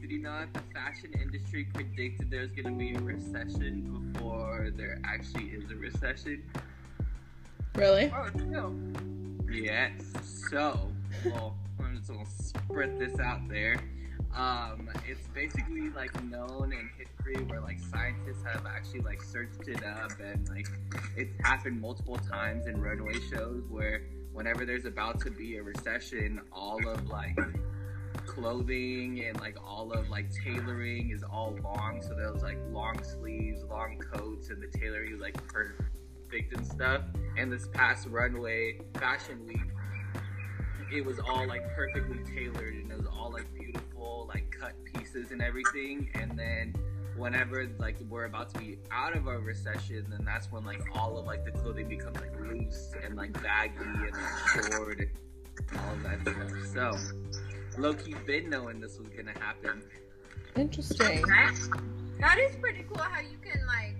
Did 0.00 0.10
you 0.10 0.22
know 0.22 0.38
that 0.38 0.54
the 0.54 0.60
fashion 0.72 1.12
industry 1.20 1.66
predicted 1.74 2.30
there's 2.30 2.50
gonna 2.50 2.70
be 2.70 2.94
a 2.94 3.00
recession 3.00 4.12
before 4.12 4.70
there 4.76 5.00
actually 5.04 5.46
is 5.46 5.70
a 5.70 5.76
recession? 5.76 6.42
Really? 7.74 8.12
Oh, 8.14 8.28
true. 8.30 8.92
Yes. 9.50 9.92
So, 10.50 10.88
well, 11.24 11.56
I'm 11.58 11.63
just 12.04 12.12
gonna 12.12 12.26
spread 12.26 12.98
this 12.98 13.18
out 13.18 13.48
there. 13.48 13.76
Um, 14.36 14.90
it's 15.08 15.26
basically 15.28 15.90
like 15.90 16.12
known 16.24 16.72
in 16.72 16.90
history 16.98 17.44
where 17.44 17.60
like 17.60 17.78
scientists 17.80 18.42
have 18.44 18.66
actually 18.66 19.00
like 19.00 19.22
searched 19.22 19.68
it 19.68 19.82
up 19.84 20.10
and 20.20 20.48
like 20.48 20.66
it's 21.16 21.32
happened 21.42 21.80
multiple 21.80 22.16
times 22.16 22.66
in 22.66 22.80
runway 22.80 23.20
shows 23.30 23.62
where 23.70 24.02
whenever 24.32 24.66
there's 24.66 24.84
about 24.86 25.20
to 25.20 25.30
be 25.30 25.56
a 25.56 25.62
recession, 25.62 26.40
all 26.52 26.86
of 26.88 27.06
like 27.08 27.38
clothing 28.26 29.24
and 29.26 29.40
like 29.40 29.56
all 29.64 29.92
of 29.92 30.10
like 30.10 30.26
tailoring 30.44 31.10
is 31.10 31.22
all 31.22 31.56
long. 31.62 32.02
So 32.02 32.14
there 32.14 32.32
was 32.32 32.42
like 32.42 32.58
long 32.70 33.02
sleeves, 33.02 33.62
long 33.70 33.98
coats, 34.12 34.50
and 34.50 34.60
the 34.60 34.78
tailoring 34.78 35.18
like 35.20 35.36
perfect 35.46 36.52
and 36.54 36.66
stuff. 36.66 37.02
And 37.38 37.50
this 37.52 37.68
past 37.68 38.08
runway 38.08 38.80
fashion 38.94 39.46
week, 39.46 39.73
it 40.92 41.04
was 41.04 41.18
all 41.18 41.46
like 41.46 41.62
perfectly 41.74 42.18
tailored 42.24 42.74
and 42.74 42.90
it 42.90 42.96
was 42.96 43.06
all 43.06 43.30
like 43.32 43.46
beautiful, 43.54 44.28
like 44.28 44.50
cut 44.58 44.72
pieces 44.84 45.30
and 45.30 45.42
everything. 45.42 46.10
And 46.14 46.38
then 46.38 46.74
whenever 47.16 47.68
like 47.78 47.96
we're 48.08 48.24
about 48.24 48.52
to 48.54 48.58
be 48.58 48.78
out 48.90 49.16
of 49.16 49.26
a 49.26 49.38
recession, 49.38 50.06
then 50.10 50.24
that's 50.24 50.50
when 50.50 50.64
like 50.64 50.82
all 50.94 51.18
of 51.18 51.26
like 51.26 51.44
the 51.44 51.52
clothing 51.52 51.88
becomes 51.88 52.18
like 52.20 52.38
loose 52.40 52.92
and 53.04 53.16
like 53.16 53.32
baggy 53.42 53.74
and 53.78 54.12
like 54.12 54.72
short 54.72 54.98
and 54.98 55.10
all 55.78 55.94
of 55.94 56.02
that 56.02 56.20
stuff. 56.70 56.98
So 57.76 57.80
Loki 57.80 58.14
been 58.26 58.50
knowing 58.50 58.80
this 58.80 58.98
was 58.98 59.08
gonna 59.08 59.38
happen. 59.38 59.82
Interesting. 60.56 61.22
That 62.20 62.38
is 62.38 62.56
pretty 62.56 62.84
cool 62.88 63.02
how 63.02 63.20
you 63.20 63.38
can 63.42 63.66
like 63.66 63.96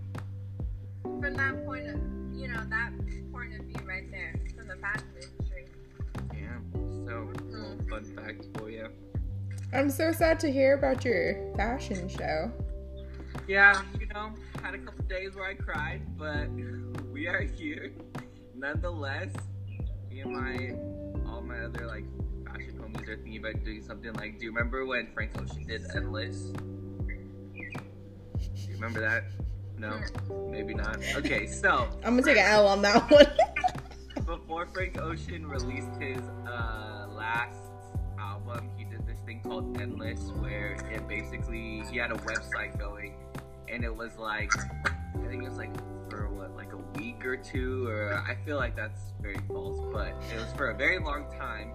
from 1.03 1.35
that 1.35 1.65
point 1.67 1.89
of 1.89 2.01
you 2.33 2.49
know 2.49 2.65
that 2.71 2.91
fun 8.05 8.25
fact 8.25 8.47
for 8.57 8.71
you. 8.71 8.89
I'm 9.73 9.91
so 9.91 10.13
sad 10.13 10.39
to 10.41 10.53
hear 10.53 10.75
about 10.75 11.05
your 11.05 11.53
fashion 11.57 12.09
show. 12.09 12.53
Yeah, 13.49 13.83
you 13.99 14.07
know, 14.07 14.33
had 14.63 14.75
a 14.75 14.79
couple 14.79 15.05
days 15.05 15.35
where 15.35 15.47
I 15.47 15.55
cried, 15.55 16.03
but 16.17 16.49
we 17.13 17.27
are 17.27 17.43
here. 17.43 17.93
Nonetheless, 18.55 19.33
me 20.09 20.21
and 20.21 20.33
my 20.33 21.31
all 21.31 21.43
my 21.43 21.59
other 21.61 21.87
like 21.87 22.05
fashion 22.47 22.79
homies 22.79 23.09
are 23.09 23.17
thinking 23.17 23.39
about 23.39 23.65
doing 23.65 23.83
something 23.83 24.13
like 24.15 24.39
do 24.39 24.45
you 24.45 24.53
remember 24.53 24.87
when 24.87 25.09
Frank 25.13 25.33
Ocean 25.41 25.65
did 25.65 25.83
Endless? 25.95 26.53
Do 26.53 27.13
you 28.55 28.75
remember 28.75 29.01
that? 29.01 29.25
No? 29.77 30.01
Maybe 30.51 30.75
not. 30.75 30.99
Okay, 31.17 31.47
so 31.47 31.89
I'm 32.05 32.17
gonna 32.17 32.23
take 32.23 32.39
an 32.39 32.47
L 32.47 32.69
on 32.69 32.83
that 32.83 33.11
one. 33.11 33.27
before 34.27 34.67
Frank 34.67 35.01
Ocean 35.01 35.47
released 35.47 35.95
his 36.01 36.19
uh, 36.47 37.07
last 37.11 37.64
album, 38.25 38.71
he 38.77 38.85
did 38.85 39.07
this 39.07 39.21
thing 39.21 39.41
called 39.43 39.81
Endless, 39.81 40.33
where 40.41 40.73
it 40.91 41.07
basically 41.07 41.83
he 41.91 41.99
had 41.99 42.11
a 42.11 42.17
website 42.17 42.79
going, 42.79 43.15
and 43.69 43.85
it 43.85 43.95
was 43.95 44.17
like 44.17 44.51
I 44.57 45.29
think 45.29 45.43
it 45.43 45.49
was 45.49 45.59
like 45.59 45.75
for 46.11 46.29
what 46.31 46.57
like 46.57 46.73
a 46.73 46.99
week 46.99 47.25
or 47.25 47.37
two, 47.37 47.87
or 47.89 48.15
I 48.15 48.37
feel 48.45 48.57
like 48.57 48.75
that's 48.75 49.13
very 49.21 49.39
false, 49.49 49.81
but 49.93 50.15
it 50.33 50.37
was 50.37 50.53
for 50.57 50.71
a 50.71 50.75
very 50.75 50.99
long 50.99 51.27
time. 51.39 51.73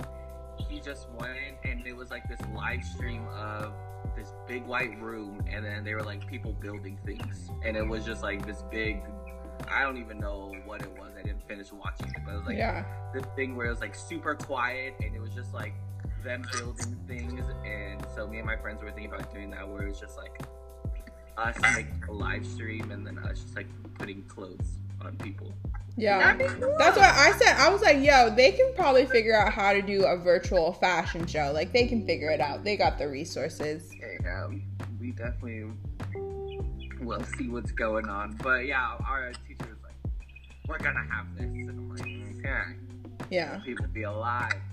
He 0.70 0.80
just 0.80 1.08
went, 1.18 1.58
and 1.64 1.86
it 1.86 1.96
was 1.96 2.10
like 2.10 2.28
this 2.28 2.40
live 2.54 2.84
stream 2.84 3.26
of 3.30 3.74
this 4.16 4.34
big 4.48 4.66
white 4.66 5.00
room, 5.00 5.42
and 5.52 5.64
then 5.64 5.84
they 5.84 5.94
were 5.94 6.04
like 6.04 6.28
people 6.28 6.54
building 6.54 7.00
things, 7.06 7.50
and 7.64 7.78
it 7.78 7.88
was 7.88 8.06
just 8.06 8.24
like 8.24 8.46
this 8.46 8.64
big. 8.72 9.02
I 9.70 9.84
don't 9.84 9.98
even 9.98 10.20
know 10.20 10.54
what 10.66 10.82
it 10.82 10.92
was. 10.98 11.12
I 11.20 11.22
didn't 11.22 11.48
finish 11.48 11.72
watching 11.72 12.08
it, 12.08 12.22
but 12.26 12.34
it 12.34 12.38
was 12.38 12.48
like 12.48 12.58
yeah. 12.58 12.86
this 13.14 13.26
thing 13.36 13.56
where 13.56 13.68
it 13.68 13.72
was 13.72 13.82
like 13.82 13.94
super 13.94 14.34
quiet 14.34 14.96
and 15.02 15.14
it 15.14 15.20
was 15.20 15.32
just 15.32 15.54
like 15.54 15.74
them 16.24 16.44
building 16.54 16.98
things 17.08 17.42
and 17.66 18.06
so 18.16 18.28
me 18.28 18.38
and 18.38 18.46
my 18.46 18.56
friends 18.58 18.82
were 18.84 18.92
thinking 18.92 19.12
about 19.14 19.34
doing 19.34 19.50
that 19.50 19.68
where 19.68 19.84
it 19.84 19.90
was 19.90 20.00
just 20.00 20.18
like 20.18 20.40
us 21.38 21.58
like 21.62 21.88
a 22.08 22.12
live 22.12 22.46
stream 22.46 22.92
and 22.92 23.06
then 23.08 23.18
us 23.20 23.42
just 23.42 23.56
like 23.56 23.68
putting 23.98 24.22
clothes 24.24 24.78
on 25.02 25.16
people 25.18 25.54
Yeah. 25.96 26.36
Cool. 26.36 26.76
That's 26.78 26.98
what 26.98 27.06
I 27.10 27.32
said. 27.38 27.56
I 27.58 27.70
was 27.70 27.82
like, 27.82 28.02
yo, 28.02 28.30
they 28.34 28.52
can 28.52 28.74
probably 28.76 29.06
figure 29.06 29.36
out 29.38 29.52
how 29.54 29.74
to 29.74 29.82
do 29.82 30.06
a 30.06 30.16
virtual 30.18 30.72
fashion 30.74 31.26
show. 31.28 31.52
Like, 31.54 31.74
they 31.74 31.88
can 31.88 32.06
figure 32.06 32.30
it 32.32 32.40
out. 32.40 32.64
They 32.64 32.78
got 32.78 32.98
the 32.98 33.08
resources. 33.10 33.90
and 34.02 34.28
um, 34.28 34.62
we 35.00 35.12
definitely 35.12 35.66
will 37.02 37.24
see 37.38 37.48
what's 37.48 37.72
going 37.72 38.08
on 38.10 38.38
but 38.44 38.66
yeah 38.66 38.96
our 39.08 39.32
teacher 39.48 39.70
was 39.70 39.78
like 39.84 39.96
we're 40.68 40.78
gonna 40.78 41.06
have 41.10 41.26
this 41.38 41.46
and 41.46 41.70
i'm 41.70 41.90
like 41.90 42.02
okay 42.46 42.76
Yeah. 43.30 43.60
people 43.60 43.86
be 43.94 44.04
alive 44.04 44.52
to 44.52 44.58
watch 44.58 44.64
it 44.64 44.69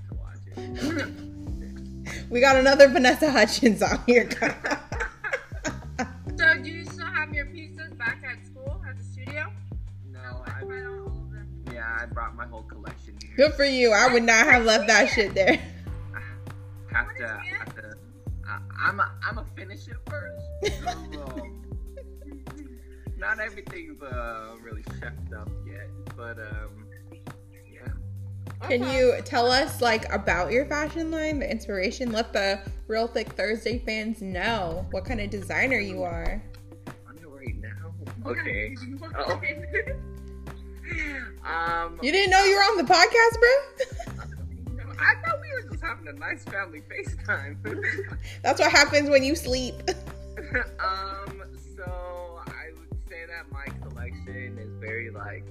We 2.28 2.40
got 2.40 2.56
another 2.56 2.88
Vanessa 2.88 3.30
Hudgens 3.30 3.82
on 3.82 4.00
here. 4.06 4.28
So 6.36 6.54
do 6.62 6.68
you 6.68 6.84
still 6.84 7.06
have 7.06 7.32
your 7.32 7.46
pieces 7.46 7.92
back 7.94 8.22
at 8.28 8.44
school 8.44 8.82
at 8.88 8.98
the 8.98 9.04
studio? 9.04 9.46
no 10.10 10.42
I 10.44 10.50
I, 10.50 10.62
all 10.62 11.06
of 11.06 11.30
them. 11.30 11.64
yeah 11.72 11.98
i 12.00 12.06
brought 12.06 12.34
my 12.34 12.46
whole 12.46 12.62
collection 12.64 13.16
here 13.22 13.34
Good 13.36 13.54
for 13.54 13.64
you. 13.64 13.92
I 13.92 14.12
would 14.12 14.22
not 14.22 14.46
have 14.46 14.64
left 14.64 14.86
that 14.88 15.08
shit 15.10 15.34
there. 15.34 15.58
have 16.92 17.08
to, 17.16 17.24
is 17.24 17.56
have 17.58 17.74
to 17.76 17.94
I, 18.48 18.58
I'm 18.78 19.00
a, 19.00 19.10
I'm 19.24 19.38
a 19.38 19.44
finish 19.56 19.86
it 19.88 19.96
first. 20.08 20.44
So, 21.12 21.22
um, 21.22 21.56
not 23.16 23.40
everything's 23.40 24.00
uh, 24.02 24.56
really 24.62 24.82
chefed 24.82 25.32
up 25.38 25.50
yet, 25.66 25.88
but 26.16 26.38
um, 26.38 26.85
yeah. 26.85 26.85
Can 28.62 28.82
you 28.90 29.16
tell 29.24 29.50
us 29.50 29.80
like 29.80 30.12
about 30.12 30.50
your 30.50 30.64
fashion 30.66 31.10
line, 31.10 31.38
the 31.38 31.50
inspiration? 31.50 32.12
Let 32.12 32.32
the 32.32 32.60
Real 32.88 33.06
Thick 33.06 33.32
Thursday 33.32 33.78
fans 33.78 34.22
know 34.22 34.86
what 34.90 35.04
kind 35.04 35.20
of 35.20 35.30
designer 35.30 35.78
you 35.78 36.02
are. 36.02 36.42
On 37.08 37.16
it 37.16 37.26
right 37.26 37.56
now. 37.60 38.30
Okay. 38.30 38.76
Oh. 39.18 39.40
um, 41.44 41.98
You 42.00 42.12
didn't 42.12 42.30
know 42.30 42.44
you 42.44 42.54
were 42.54 42.62
on 42.62 42.76
the 42.76 42.84
podcast, 42.84 43.40
bro? 43.40 43.50
I 44.98 45.14
thought 45.24 45.40
we 45.40 45.50
were 45.52 45.68
just 45.70 45.82
having 45.82 46.06
a 46.08 46.12
nice 46.12 46.44
family 46.44 46.82
FaceTime. 46.82 47.56
That's 48.42 48.60
what 48.60 48.70
happens 48.70 49.10
when 49.10 49.24
you 49.24 49.34
sleep. 49.34 49.74
um, 50.78 51.42
so 51.76 52.40
I 52.46 52.70
would 52.78 52.98
say 53.08 53.24
that 53.26 53.50
my 53.50 53.64
collection 53.86 54.58
is 54.58 54.70
very 54.80 55.10
like 55.10 55.44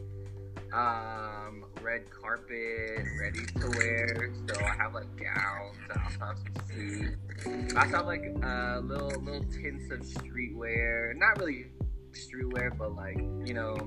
um 0.73 1.65
red 1.81 2.09
carpet, 2.11 3.05
ready 3.19 3.45
to 3.45 3.77
wear. 3.77 4.31
So 4.47 4.55
I 4.63 4.75
have 4.81 4.93
like 4.93 5.15
gowns, 5.17 5.77
I 5.93 5.99
have. 5.99 6.37
I 7.77 7.85
have 7.87 8.05
like 8.05 8.25
uh 8.43 8.79
little 8.79 9.21
little 9.21 9.45
tints 9.45 9.91
of 9.91 9.99
streetwear. 10.01 11.15
Not 11.15 11.39
really 11.39 11.67
streetwear, 12.11 12.77
but 12.77 12.95
like, 12.95 13.17
you 13.45 13.53
know, 13.53 13.77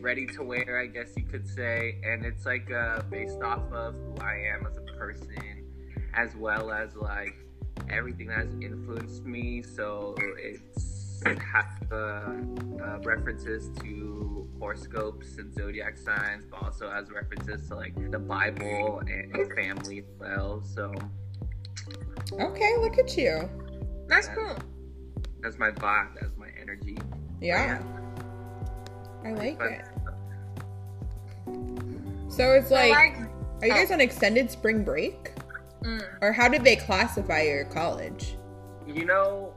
ready 0.00 0.26
to 0.26 0.42
wear, 0.42 0.80
I 0.80 0.86
guess 0.86 1.12
you 1.16 1.24
could 1.24 1.48
say. 1.48 1.98
And 2.02 2.24
it's 2.24 2.44
like 2.46 2.70
uh 2.72 3.02
based 3.02 3.42
off 3.42 3.72
of 3.72 3.94
who 3.94 4.16
I 4.20 4.52
am 4.54 4.66
as 4.66 4.76
a 4.76 4.96
person, 4.96 5.64
as 6.14 6.34
well 6.36 6.70
as 6.70 6.96
like 6.96 7.34
everything 7.90 8.28
that 8.28 8.46
has 8.46 8.54
influenced 8.60 9.24
me. 9.24 9.62
So 9.62 10.14
it's 10.38 11.22
half 11.24 11.80
uh, 11.90 11.94
uh, 11.94 12.98
references 13.04 13.70
to 13.80 14.25
horoscopes 14.58 15.38
and 15.38 15.52
zodiac 15.54 15.96
signs, 15.98 16.44
but 16.50 16.62
also 16.62 16.90
has 16.90 17.10
references 17.10 17.68
to 17.68 17.74
like 17.76 17.94
the 18.10 18.18
Bible 18.18 19.00
and, 19.06 19.34
and 19.34 19.52
family 19.54 19.98
as 20.00 20.04
well. 20.18 20.62
So 20.64 20.92
Okay, 22.32 22.74
look 22.80 22.98
at 22.98 23.16
you. 23.16 23.48
That's 24.08 24.28
cool. 24.28 24.56
that's 25.40 25.58
my 25.58 25.70
vibe. 25.70 26.14
That's 26.20 26.36
my 26.36 26.48
energy. 26.60 26.98
Yeah, 27.40 27.82
I 29.24 29.32
like 29.32 29.58
But- 29.58 29.70
it. 29.72 29.84
So 32.28 32.52
it's 32.52 32.70
like, 32.70 32.90
like, 32.92 33.16
are 33.62 33.66
you 33.66 33.72
guys 33.72 33.90
on 33.90 34.00
extended 34.00 34.50
spring 34.50 34.84
break? 34.84 35.32
mm, 35.82 36.02
Or 36.20 36.32
how 36.32 36.48
did 36.48 36.64
they 36.64 36.76
classify 36.76 37.42
your 37.42 37.64
college? 37.66 38.36
You 38.86 39.04
know, 39.06 39.54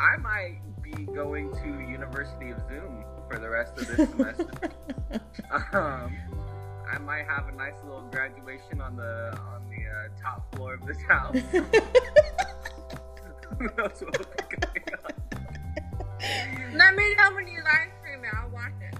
I 0.00 0.16
might 0.18 0.60
be 0.82 1.04
going 1.06 1.52
to 1.52 1.90
University 1.90 2.50
of 2.50 2.60
Zoom 2.68 3.04
for 3.32 3.38
the 3.38 3.48
rest 3.48 3.78
of 3.78 3.86
this 3.88 4.08
semester. 4.10 4.50
um, 5.72 6.14
I 6.90 6.98
might 6.98 7.24
have 7.26 7.48
a 7.48 7.52
nice 7.52 7.74
little 7.84 8.02
graduation 8.10 8.82
on 8.82 8.96
the 8.96 9.38
on 9.54 9.62
the 9.70 9.76
uh, 9.88 10.08
top 10.20 10.54
floor 10.54 10.74
of 10.74 10.84
this 10.86 11.00
house. 11.08 11.34
Who 13.58 13.64
knows 13.76 14.00
what 14.00 14.18
will 14.18 14.26
be 14.26 14.56
going 14.56 14.84
on? 15.04 15.12
let 16.76 16.94
me 16.94 17.14
know 17.14 17.34
when 17.34 17.48
you 17.48 17.62
live 17.64 17.90
stream 18.00 18.24
it. 18.24 18.30
I'll 18.36 18.50
watch 18.50 18.72
it. 18.80 18.98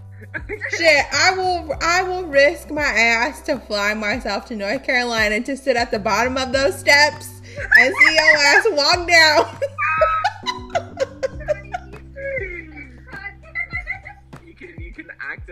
Shit, 0.79 1.05
I 1.13 1.35
will 1.37 1.77
I 1.83 2.03
will 2.03 2.25
risk 2.25 2.71
my 2.71 2.83
ass 2.83 3.43
to 3.43 3.59
fly 3.59 3.93
myself 3.93 4.47
to 4.47 4.57
North 4.57 4.83
Carolina 4.85 5.41
to 5.43 5.57
sit 5.57 5.77
at 5.77 5.91
the 5.91 5.99
bottom 5.99 6.39
of 6.39 6.53
those 6.53 6.79
steps 6.79 7.29
and 7.79 7.95
see 7.95 8.15
your 8.15 8.37
ass 8.39 8.67
walk 8.71 9.07
down. 9.07 9.59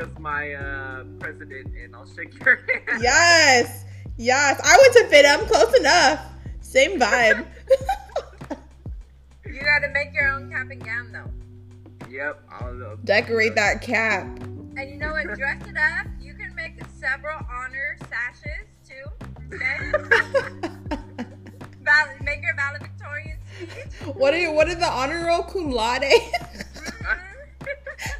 As 0.00 0.18
my 0.18 0.54
uh, 0.54 1.04
president, 1.18 1.74
and 1.76 1.94
I'll 1.94 2.06
shake 2.14 2.32
your 2.44 2.56
hand. 2.88 3.02
yes. 3.02 3.84
Yes. 4.16 4.60
I 4.64 4.78
went 4.80 4.92
to 4.94 5.04
fit 5.08 5.24
FIDM, 5.26 5.46
close 5.48 5.78
enough. 5.78 6.20
Same 6.60 6.98
vibe. 6.98 7.46
You 9.46 9.60
gotta 9.66 9.88
make 9.92 10.14
your 10.14 10.28
own 10.28 10.48
cap 10.50 10.68
and 10.70 10.82
gown 10.84 11.12
though. 11.12 12.08
Yep. 12.08 12.40
I'll, 12.50 12.96
Decorate 13.04 13.54
that 13.56 13.82
cap. 13.82 14.22
And 14.24 14.88
you 14.88 14.96
know 14.96 15.10
what? 15.10 15.26
Dress 15.36 15.60
it 15.66 15.76
up. 15.76 16.06
You 16.20 16.34
can 16.34 16.54
make 16.54 16.80
several 16.98 17.38
honor 17.52 17.98
sashes 18.08 18.66
too 18.88 19.26
Okay. 19.52 19.90
Val- 21.82 22.16
make 22.22 22.40
your 22.42 22.54
valedictorian 22.54 23.38
speech. 23.56 24.14
what 24.14 24.32
are 24.34 24.52
what 24.52 24.68
are 24.68 24.74
the 24.76 24.88
honor 24.88 25.26
roll 25.26 25.42
cum 25.42 25.70
laude? 25.72 26.04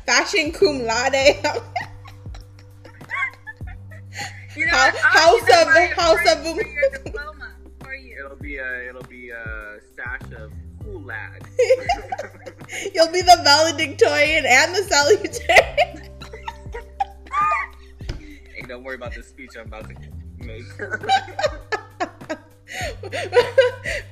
Fashion 0.07 0.52
cum 0.52 0.85
laude. 0.85 1.15
You 4.57 4.66
know, 4.66 4.73
How- 4.73 4.90
I'll 5.05 5.39
house 5.39 5.61
of- 5.62 5.69
my- 5.69 5.86
house 5.86 6.19
for- 6.23 6.32
of- 6.32 6.57
for 6.57 6.66
your 6.66 6.90
diploma 7.05 7.52
for 7.82 7.94
you. 7.94 8.16
It'll 8.24 8.36
be 8.36 8.57
a 8.57 8.89
it'll 8.89 9.02
be 9.05 9.31
a 9.31 9.78
sash 9.97 10.32
of 10.36 10.51
cool 10.82 11.01
lad. 11.02 11.40
You'll 12.94 13.12
be 13.12 13.20
the 13.23 13.40
valedictorian 13.44 14.44
and 14.47 14.74
the 14.74 14.81
salutatorian. 14.90 16.09
hey, 18.55 18.62
don't 18.66 18.82
worry 18.82 18.97
about 18.97 19.15
the 19.15 19.23
speech 19.23 19.51
I'm 19.57 19.66
about 19.69 19.89
to 19.89 19.94
make. 20.44 20.65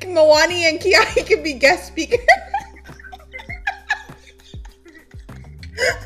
Moani 0.02 0.68
and 0.68 0.78
Kiahi 0.80 1.26
can 1.26 1.42
be 1.42 1.54
guest 1.54 1.88
speakers. 1.88 2.20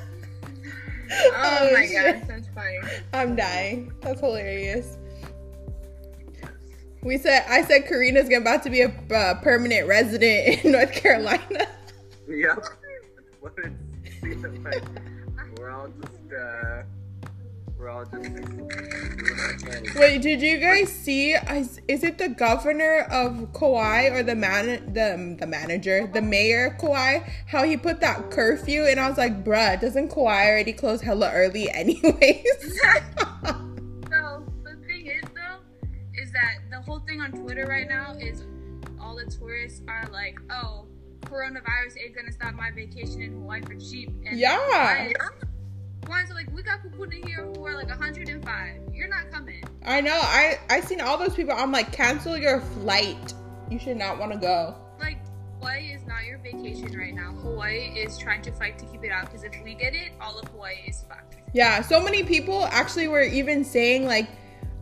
Oh, 1.34 1.70
my 1.74 1.86
shit. 1.86 2.20
gosh, 2.20 2.28
that's 2.28 2.48
funny. 2.54 2.78
I'm 3.12 3.36
dying. 3.36 3.92
That's 4.00 4.20
hilarious. 4.20 4.96
We 7.02 7.18
said 7.18 7.44
I 7.48 7.62
said 7.64 7.86
Karina's 7.86 8.32
about 8.34 8.62
to 8.62 8.70
be 8.70 8.80
a 8.82 8.88
uh, 9.14 9.34
permanent 9.42 9.86
resident 9.88 10.64
in 10.64 10.72
North 10.72 10.92
Carolina. 10.92 11.66
yep. 12.28 12.58
What 13.40 13.52
is 13.58 13.72
like, 14.64 14.84
we're 15.58 15.70
all 15.70 15.88
just 16.00 16.32
uh 16.32 16.82
we're 17.82 17.90
all 17.90 18.04
just 18.04 18.34
doing 18.34 18.70
our 18.70 19.58
thing. 19.58 19.86
Wait, 19.96 20.22
did 20.22 20.40
you 20.40 20.58
guys 20.58 20.92
see? 20.92 21.32
Is, 21.32 21.80
is 21.88 22.04
it 22.04 22.16
the 22.16 22.28
governor 22.28 23.00
of 23.10 23.52
Kauai 23.52 24.08
or 24.10 24.22
the 24.22 24.36
man, 24.36 24.92
the 24.92 25.36
the 25.38 25.46
manager, 25.46 26.06
the 26.06 26.22
mayor 26.22 26.66
of 26.66 26.78
Kauai? 26.78 27.20
How 27.48 27.64
he 27.64 27.76
put 27.76 28.00
that 28.00 28.30
curfew, 28.30 28.84
and 28.84 29.00
I 29.00 29.08
was 29.08 29.18
like, 29.18 29.44
bruh, 29.44 29.80
doesn't 29.80 30.10
Kauai 30.10 30.46
already 30.46 30.72
close 30.72 31.00
hella 31.00 31.30
early 31.32 31.70
anyways? 31.74 32.80
So 34.12 34.44
the 34.62 34.76
thing 34.86 35.06
is 35.06 35.22
though, 35.34 35.60
is 36.14 36.30
that 36.32 36.58
the 36.70 36.80
whole 36.82 37.00
thing 37.00 37.20
on 37.22 37.32
Twitter 37.32 37.64
right 37.66 37.88
now 37.88 38.14
is 38.20 38.44
all 39.00 39.16
the 39.16 39.24
tourists 39.24 39.80
are 39.88 40.06
like, 40.12 40.38
oh, 40.50 40.86
coronavirus 41.22 41.96
ain't 42.04 42.14
gonna 42.14 42.30
stop 42.30 42.54
my 42.54 42.70
vacation 42.70 43.22
in 43.22 43.32
Hawaii 43.32 43.62
for 43.62 43.74
cheap. 43.74 44.10
And 44.26 44.38
Yeah. 44.38 45.12
Are 46.08 46.34
like, 46.34 46.52
we 46.52 46.62
got 46.62 46.82
people 46.82 47.04
in 47.04 47.26
here 47.26 47.44
who 47.44 47.64
are 47.66 47.74
like 47.74 47.88
105. 47.88 48.80
You're 48.92 49.08
not 49.08 49.30
coming. 49.30 49.62
I 49.84 50.00
know. 50.00 50.18
I 50.22 50.58
I 50.70 50.80
seen 50.80 51.00
all 51.00 51.18
those 51.18 51.34
people. 51.34 51.54
I'm 51.54 51.72
like, 51.72 51.92
cancel 51.92 52.36
your 52.36 52.60
flight. 52.60 53.34
You 53.70 53.78
should 53.78 53.96
not 53.96 54.18
want 54.18 54.32
to 54.32 54.38
go. 54.38 54.76
Like 55.00 55.18
Hawaii 55.58 55.92
is 55.92 56.04
not 56.06 56.24
your 56.24 56.38
vacation 56.38 56.96
right 56.98 57.14
now. 57.14 57.32
Hawaii 57.32 57.94
is 57.96 58.18
trying 58.18 58.42
to 58.42 58.52
fight 58.52 58.78
to 58.78 58.86
keep 58.86 59.04
it 59.04 59.10
out 59.10 59.26
because 59.26 59.44
if 59.44 59.52
we 59.64 59.74
get 59.74 59.94
it, 59.94 60.12
all 60.20 60.38
of 60.38 60.48
Hawaii 60.48 60.76
is 60.86 61.04
fucked. 61.08 61.36
Yeah, 61.52 61.82
so 61.82 62.02
many 62.02 62.22
people 62.22 62.64
actually 62.66 63.08
were 63.08 63.22
even 63.22 63.64
saying 63.64 64.06
like 64.06 64.28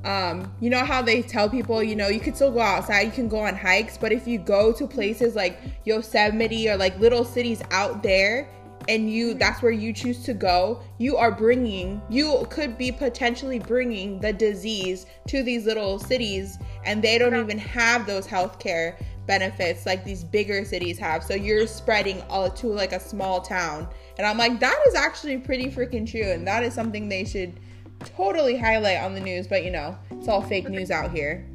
um, 0.05 0.51
you 0.61 0.71
know 0.71 0.85
how 0.85 1.03
they 1.03 1.21
tell 1.21 1.49
people, 1.51 1.83
you 1.83 1.95
know, 1.95 2.09
you 2.09 2.21
can 2.21 2.35
still 2.35 2.51
go 2.51 2.61
outside, 2.61 3.03
you 3.03 3.11
can 3.11 3.29
go 3.29 3.41
on 3.41 3.55
hikes, 3.55 3.99
but 3.99 4.13
if 4.13 4.27
you 4.27 4.39
go 4.39 4.73
to 4.73 4.87
places 4.87 5.37
like 5.37 5.59
Yosemite 5.85 6.71
or 6.71 6.77
like 6.77 6.99
little 6.99 7.25
cities 7.25 7.63
out 7.71 8.03
there 8.03 8.49
and 8.91 9.11
you 9.11 9.29
mm-hmm. 9.29 9.39
that's 9.39 9.63
where 9.63 9.73
you 9.73 9.93
choose 9.93 10.23
to 10.25 10.35
go, 10.35 10.83
you 10.99 11.17
are 11.17 11.31
bringing 11.31 12.03
you 12.11 12.47
could 12.51 12.77
be 12.77 12.91
potentially 12.91 13.59
bringing 13.59 14.19
the 14.21 14.33
disease 14.33 15.07
to 15.29 15.43
these 15.43 15.65
little 15.65 15.99
cities 15.99 16.59
and 16.85 17.03
they 17.03 17.17
don't 17.17 17.37
even 17.37 17.59
have 17.59 18.07
those 18.07 18.27
healthcare 18.27 18.97
benefits 19.27 19.87
like 19.87 20.05
these 20.05 20.25
bigger 20.25 20.65
cities 20.65 20.99
have. 20.99 21.23
So 21.23 21.35
you're 21.35 21.67
spreading 21.69 22.21
all 22.23 22.51
to 22.51 22.67
like 22.67 22.93
a 22.93 22.99
small 22.99 23.41
town. 23.41 23.87
And 24.19 24.27
I'm 24.27 24.37
like, 24.37 24.59
that 24.59 24.77
is 24.89 24.97
actually 24.97 25.39
pretty 25.39 25.71
freaking 25.71 26.11
true. 26.11 26.33
And 26.33 26.45
that 26.49 26.65
is 26.65 26.75
something 26.75 27.09
they 27.09 27.25
should 27.25 27.61
totally 28.01 28.57
highlight 28.57 28.99
on 28.99 29.15
the 29.15 29.21
news. 29.21 29.47
But 29.47 29.65
you 29.65 29.71
know, 29.71 29.97
it's 30.11 30.27
all 30.27 30.43
fake 30.43 30.69
news 30.69 30.91
out 30.91 31.13
here. 31.13 31.47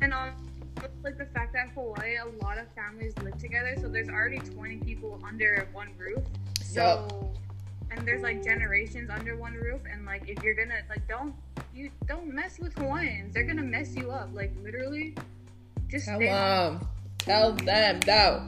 And 0.00 0.14
also, 0.14 0.36
like 1.02 1.18
the 1.18 1.26
fact 1.26 1.52
that 1.54 1.70
Hawaii, 1.70 2.16
a 2.16 2.44
lot 2.44 2.58
of 2.58 2.66
families 2.74 3.12
live 3.22 3.38
together, 3.38 3.74
so 3.80 3.88
there's 3.88 4.08
already 4.08 4.38
20 4.38 4.76
people 4.78 5.20
under 5.26 5.68
one 5.72 5.88
roof. 5.98 6.22
So, 6.74 7.32
and 7.90 8.06
there's 8.06 8.22
like 8.22 8.42
generations 8.42 9.10
under 9.10 9.36
one 9.36 9.54
roof, 9.54 9.80
and 9.90 10.04
like 10.04 10.28
if 10.28 10.42
you're 10.42 10.54
gonna 10.54 10.80
like 10.88 11.06
don't 11.08 11.34
you 11.74 11.90
don't 12.06 12.26
mess 12.32 12.58
with 12.58 12.74
Hawaiians, 12.74 13.34
they're 13.34 13.44
gonna 13.44 13.62
mess 13.62 13.94
you 13.94 14.10
up. 14.10 14.30
Like 14.32 14.52
literally, 14.62 15.14
just 15.88 16.06
Tell 16.06 16.18
them. 16.18 16.88
Tell 17.18 17.52
them, 17.52 18.00
though. 18.00 18.42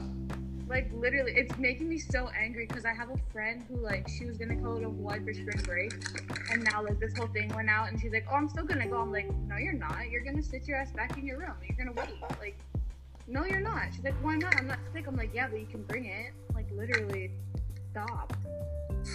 Like 0.67 0.91
literally, 0.93 1.33
it's 1.35 1.57
making 1.57 1.89
me 1.89 1.97
so 1.97 2.29
angry 2.39 2.67
because 2.67 2.85
I 2.85 2.93
have 2.93 3.09
a 3.09 3.17
friend 3.31 3.65
who 3.67 3.77
like 3.77 4.07
she 4.07 4.25
was 4.25 4.37
gonna 4.37 4.55
go 4.55 4.77
to 4.77 4.85
Hawaii 4.85 5.19
for 5.23 5.33
spring 5.33 5.61
break, 5.63 5.93
and 6.51 6.63
now 6.63 6.83
like 6.83 6.99
this 6.99 7.17
whole 7.17 7.27
thing 7.27 7.53
went 7.55 7.69
out, 7.69 7.89
and 7.89 7.99
she's 7.99 8.11
like, 8.11 8.25
"Oh, 8.31 8.35
I'm 8.35 8.47
still 8.49 8.65
gonna 8.65 8.87
go." 8.87 8.97
I'm 8.97 9.11
like, 9.11 9.27
"No, 9.47 9.57
you're 9.57 9.73
not. 9.73 10.09
You're 10.11 10.23
gonna 10.23 10.43
sit 10.43 10.67
your 10.67 10.77
ass 10.77 10.91
back 10.91 11.17
in 11.17 11.25
your 11.25 11.39
room. 11.39 11.55
You're 11.67 11.77
gonna 11.77 11.93
wait." 11.93 12.13
Like, 12.39 12.57
no, 13.27 13.45
you're 13.45 13.61
not. 13.61 13.93
She's 13.93 14.03
like, 14.03 14.15
"Why 14.21 14.35
not? 14.35 14.55
I'm 14.59 14.67
not 14.67 14.79
sick." 14.93 15.07
I'm 15.07 15.15
like, 15.15 15.33
"Yeah, 15.33 15.47
but 15.47 15.59
you 15.59 15.65
can 15.65 15.83
bring 15.83 16.05
it." 16.05 16.33
Like 16.53 16.69
literally, 16.71 17.31
stop. 17.91 18.33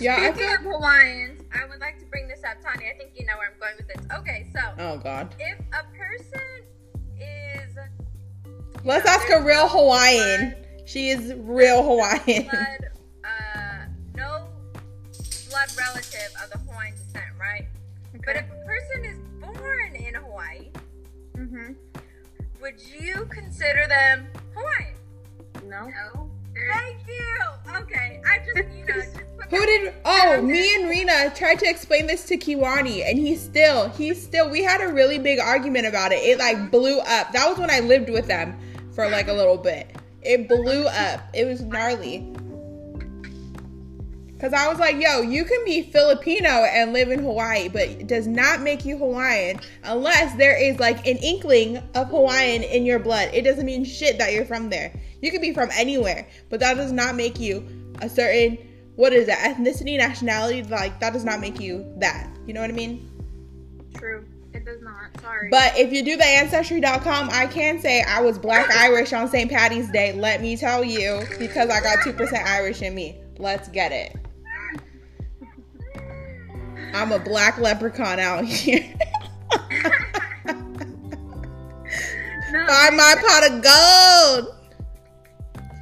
Yeah, 0.00 0.16
I 0.16 0.32
Speaking 0.32 0.48
feel. 0.48 0.54
of 0.56 0.60
Hawaiians, 0.80 1.42
I 1.54 1.66
would 1.68 1.80
like 1.80 1.98
to 2.00 2.06
bring 2.06 2.26
this 2.28 2.40
up, 2.48 2.60
Tanya. 2.62 2.88
I 2.94 2.98
think 2.98 3.12
you 3.14 3.26
know 3.26 3.34
where 3.36 3.48
I'm 3.52 3.58
going 3.60 3.74
with 3.76 3.88
this. 3.88 4.18
Okay, 4.18 4.46
so 4.54 4.60
Oh, 4.78 4.96
God. 4.98 5.34
if 5.38 5.58
a 5.60 5.84
person 5.96 6.64
is 7.20 7.76
Let's 8.84 9.08
ask 9.08 9.28
a 9.30 9.42
real 9.42 9.68
Hawaiian. 9.68 10.54
She 10.86 11.08
is 11.10 11.32
real 11.38 11.82
Hawaiian. 11.82 12.44
blood, 12.44 12.90
uh, 13.24 13.86
no 14.14 14.46
blood 15.48 15.68
relative 15.78 16.30
of 16.42 16.50
the 16.50 16.58
Hawaiian 16.70 16.94
descent, 16.94 17.24
right? 17.40 17.66
But 18.26 18.36
if 18.36 18.44
a 18.44 18.64
person 18.66 19.04
is 19.04 19.18
born 19.40 19.94
in 19.96 20.14
Hawaii, 20.14 20.70
Mm-hmm. 21.36 21.72
would 22.60 22.80
you 22.80 23.26
consider 23.30 23.86
them 23.88 24.28
Hawaiian? 24.54 24.94
No. 25.68 25.86
No. 25.88 26.30
Thank 26.54 26.96
you. 27.08 27.76
Okay, 27.80 28.20
I 28.26 28.38
just 28.38 28.68
you 28.76 28.86
know 28.86 28.94
just 28.94 29.14
put 29.14 29.50
Who 29.50 29.66
did? 29.66 29.94
Oh, 30.04 30.40
me 30.42 30.74
and 30.76 30.88
Rena 30.88 31.32
tried 31.34 31.58
to 31.60 31.68
explain 31.68 32.06
this 32.06 32.24
to 32.26 32.36
Kiwani, 32.36 33.08
and 33.08 33.18
he 33.18 33.36
still, 33.36 33.88
he 33.90 34.14
still. 34.14 34.48
We 34.50 34.62
had 34.62 34.80
a 34.80 34.92
really 34.92 35.18
big 35.18 35.38
argument 35.38 35.86
about 35.86 36.12
it. 36.12 36.16
It 36.16 36.38
like 36.38 36.70
blew 36.70 37.00
up. 37.00 37.32
That 37.32 37.48
was 37.48 37.58
when 37.58 37.70
I 37.70 37.80
lived 37.80 38.10
with 38.10 38.26
them 38.26 38.58
for 38.94 39.08
like 39.08 39.28
a 39.28 39.32
little 39.32 39.58
bit. 39.58 39.96
It 40.22 40.48
blew 40.48 40.86
up. 40.86 41.20
It 41.34 41.44
was 41.46 41.62
gnarly. 41.62 42.32
Cause 44.44 44.52
I 44.52 44.68
was 44.68 44.78
like, 44.78 45.00
yo, 45.00 45.22
you 45.22 45.46
can 45.46 45.64
be 45.64 45.80
Filipino 45.80 46.50
and 46.50 46.92
live 46.92 47.10
in 47.10 47.18
Hawaii, 47.20 47.70
but 47.70 47.88
it 47.88 48.06
does 48.06 48.26
not 48.26 48.60
make 48.60 48.84
you 48.84 48.98
Hawaiian 48.98 49.58
unless 49.84 50.36
there 50.36 50.54
is 50.62 50.78
like 50.78 50.98
an 51.06 51.16
inkling 51.16 51.78
of 51.94 52.08
Hawaiian 52.08 52.62
in 52.62 52.84
your 52.84 52.98
blood. 52.98 53.30
It 53.32 53.40
doesn't 53.40 53.64
mean 53.64 53.86
shit 53.86 54.18
that 54.18 54.34
you're 54.34 54.44
from 54.44 54.68
there. 54.68 54.92
You 55.22 55.30
could 55.30 55.40
be 55.40 55.54
from 55.54 55.70
anywhere, 55.72 56.28
but 56.50 56.60
that 56.60 56.74
does 56.74 56.92
not 56.92 57.14
make 57.14 57.40
you 57.40 57.66
a 58.02 58.08
certain 58.10 58.58
what 58.96 59.14
is 59.14 59.28
it, 59.28 59.38
ethnicity, 59.38 59.96
nationality, 59.96 60.62
like 60.64 61.00
that 61.00 61.14
does 61.14 61.24
not 61.24 61.40
make 61.40 61.58
you 61.58 61.90
that. 61.96 62.28
You 62.46 62.52
know 62.52 62.60
what 62.60 62.68
I 62.68 62.74
mean? 62.74 63.10
True. 63.96 64.26
It 64.52 64.66
does 64.66 64.82
not. 64.82 65.22
Sorry. 65.22 65.48
But 65.50 65.78
if 65.78 65.90
you 65.90 66.04
do 66.04 66.18
the 66.18 66.26
ancestry.com, 66.26 67.30
I 67.32 67.46
can 67.46 67.80
say 67.80 68.02
I 68.02 68.20
was 68.20 68.38
black 68.38 68.70
Irish 68.72 69.14
on 69.14 69.26
St. 69.26 69.50
Patty's 69.50 69.90
Day. 69.90 70.12
Let 70.12 70.42
me 70.42 70.54
tell 70.58 70.84
you, 70.84 71.22
because 71.38 71.70
I 71.70 71.80
got 71.80 72.00
2% 72.00 72.44
Irish 72.44 72.82
in 72.82 72.94
me. 72.94 73.18
Let's 73.38 73.68
get 73.68 73.90
it. 73.90 74.14
I'm 76.94 77.12
a 77.12 77.18
black 77.18 77.58
leprechaun 77.58 78.18
out 78.20 78.44
here. 78.44 78.84
no, 82.52 82.66
Find 82.66 82.96
my 82.96 83.14
pot 83.20 83.50
of 83.50 83.62
gold. 83.62 84.54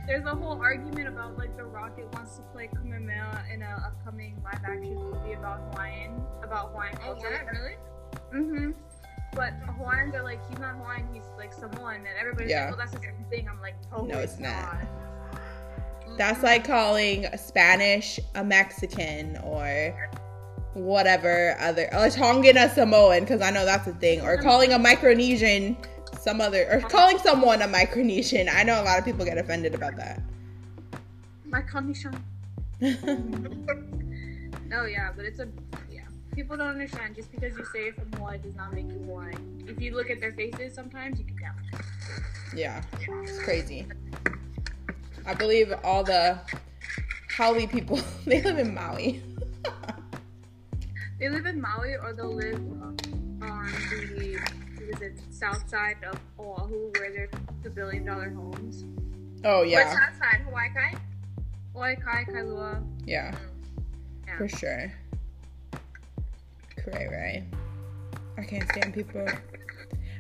there's 0.07 0.25
a 0.25 0.35
whole 0.35 0.61
argument 0.61 1.09
about 1.09 1.37
like 1.37 1.57
the 1.57 1.65
Rocket 1.65 2.13
wants 2.15 2.37
to 2.37 2.43
play 2.53 2.69
Kamehameha 2.75 3.45
in 3.53 3.63
an 3.63 3.73
upcoming 3.85 4.37
live 4.45 4.55
action 4.65 4.95
movie 4.95 5.35
about 5.35 5.61
Hawaiian 5.73 6.23
about 6.43 6.71
Hawaiian 6.71 6.95
Oh, 7.03 7.13
culture. 7.15 7.31
yeah, 7.31 7.51
really? 7.51 7.77
Mm-hmm. 8.35 8.71
But 9.35 9.53
Hawaiians 9.79 10.15
are 10.15 10.23
like, 10.23 10.41
he's 10.49 10.59
not 10.59 10.77
Hawaiian, 10.77 11.09
he's 11.13 11.23
like 11.39 11.53
Samoan, 11.53 11.97
and 11.97 12.07
everybody's 12.19 12.51
Yeah. 12.51 12.67
like, 12.71 12.77
well, 12.77 12.87
that's 12.87 12.93
the 12.93 13.01
same 13.01 13.25
thing. 13.31 13.49
I'm 13.49 13.61
like, 13.61 13.75
oh, 13.93 14.05
No, 14.05 14.19
it's 14.19 14.39
not. 14.39 14.51
not. 14.75 16.19
That's 16.19 16.43
like 16.43 16.67
calling 16.67 17.25
a 17.27 17.39
Spanish 17.39 18.21
a 18.35 18.45
Mexican 18.45 19.39
or 19.39 20.11
whatever 20.75 21.57
other, 21.61 21.89
a 21.93 22.11
Tongan 22.11 22.57
a 22.57 22.69
Samoan, 22.69 23.21
because 23.21 23.41
I 23.41 23.51
know 23.51 23.65
that's 23.65 23.87
a 23.87 23.93
thing, 23.93 24.21
or 24.23 24.37
calling 24.39 24.73
a 24.73 24.79
Micronesian 24.79 25.77
some 26.21 26.41
other, 26.41 26.67
or 26.71 26.81
calling 26.89 27.19
someone 27.19 27.63
a 27.63 27.67
Micronesian. 27.67 28.49
I 28.53 28.63
know 28.63 28.81
a 28.81 28.85
lot 28.85 28.99
of 28.99 29.05
people 29.05 29.25
get 29.25 29.39
offended 29.39 29.75
about 29.75 29.97
that. 29.97 30.23
My 31.45 31.63
condition. 31.63 32.13
No, 34.73 34.87
yeah, 34.87 35.13
but 35.15 35.27
it's 35.27 35.39
a 35.39 35.49
yeah. 35.91 36.05
People 36.35 36.57
don't 36.57 36.69
understand. 36.69 37.15
Just 37.15 37.31
because 37.31 37.55
you 37.59 37.65
say 37.75 37.89
it 37.89 37.95
from 37.95 38.11
Hawaii 38.13 38.39
does 38.39 38.55
not 38.55 38.73
make 38.73 38.87
you 38.87 38.99
Hawaiian. 39.01 39.65
If 39.69 39.83
you 39.83 39.95
look 39.95 40.09
at 40.09 40.19
their 40.19 40.33
faces, 40.33 40.75
sometimes 40.75 41.19
you 41.19 41.27
can 41.27 41.37
tell. 41.37 41.53
Yeah, 42.57 42.83
it's 43.23 43.39
crazy. 43.41 43.87
I 45.27 45.35
believe 45.35 45.75
all 45.85 46.03
the 46.03 46.39
Haole 47.37 47.67
people 47.67 48.01
they 48.27 48.41
live 48.41 48.59
in 48.59 48.75
Maui. 48.75 49.23
They 51.23 51.29
live 51.29 51.47
in 51.47 51.61
Maui 51.61 51.95
or 51.95 52.13
they'll 52.13 52.35
live 52.35 52.57
on 52.57 52.97
the 53.91 54.41
is 54.91 55.01
it, 55.01 55.21
south 55.31 55.69
side 55.69 55.99
of 56.03 56.19
Oahu 56.37 56.91
where 56.99 57.13
there's 57.13 57.31
the 57.63 57.71
billion 57.71 58.05
dollar 58.05 58.31
homes. 58.31 58.85
Oh 59.45 59.63
yeah, 59.63 59.97
outside 60.03 60.41
Hawaii 60.41 60.71
Kai? 60.75 60.99
Hawaii 61.75 61.95
Kai, 61.95 62.25
Kailua. 62.25 62.85
yeah, 63.07 63.33
Yeah. 64.27 64.37
for 64.37 64.49
sure. 64.49 64.93
Right, 66.89 67.09
right. 67.09 67.45
I 68.37 68.43
can't 68.43 68.69
stand 68.73 68.93
people. 68.93 69.25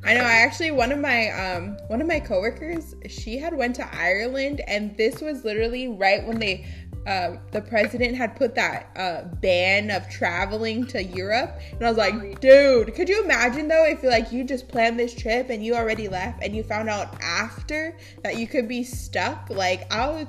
I 0.04 0.14
know. 0.14 0.22
I 0.22 0.34
actually 0.34 0.70
one 0.70 0.92
of 0.92 1.00
my 1.00 1.30
um 1.30 1.76
one 1.88 2.00
of 2.00 2.06
my 2.06 2.20
coworkers 2.20 2.94
she 3.08 3.38
had 3.38 3.56
went 3.56 3.74
to 3.74 3.92
Ireland 3.92 4.60
and 4.68 4.96
this 4.96 5.20
was 5.20 5.44
literally 5.44 5.88
right 5.88 6.24
when 6.24 6.38
they 6.38 6.64
uh, 7.06 7.36
the 7.50 7.60
president 7.60 8.16
had 8.16 8.36
put 8.36 8.54
that 8.54 8.90
uh, 8.96 9.22
ban 9.40 9.90
of 9.90 10.08
traveling 10.08 10.86
to 10.86 11.02
Europe, 11.02 11.58
and 11.72 11.84
I 11.84 11.88
was 11.88 11.98
like, 11.98 12.40
dude, 12.40 12.94
could 12.94 13.08
you 13.08 13.24
imagine 13.24 13.68
though 13.68 13.84
if 13.86 14.02
like 14.02 14.30
you 14.32 14.44
just 14.44 14.68
planned 14.68 14.98
this 14.98 15.14
trip 15.14 15.50
and 15.50 15.64
you 15.64 15.74
already 15.74 16.08
left 16.08 16.42
and 16.42 16.54
you 16.54 16.62
found 16.62 16.88
out 16.88 17.20
after 17.20 17.96
that 18.22 18.36
you 18.36 18.46
could 18.46 18.68
be 18.68 18.84
stuck? 18.84 19.50
Like 19.50 19.92
I 19.92 20.08
would, 20.10 20.28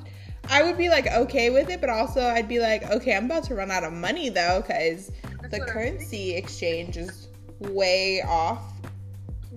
I 0.49 0.63
would 0.63 0.77
be 0.77 0.89
like 0.89 1.07
okay 1.07 1.51
with 1.51 1.69
it, 1.69 1.79
but 1.79 1.89
also 1.89 2.21
I'd 2.21 2.47
be 2.47 2.59
like, 2.59 2.89
okay, 2.89 3.15
I'm 3.15 3.25
about 3.25 3.43
to 3.45 3.55
run 3.55 3.69
out 3.69 3.83
of 3.83 3.93
money 3.93 4.29
though 4.29 4.63
because 4.65 5.11
the 5.51 5.59
currency 5.59 6.35
exchange 6.35 6.97
is 6.97 7.27
way 7.59 8.23
off. 8.23 8.72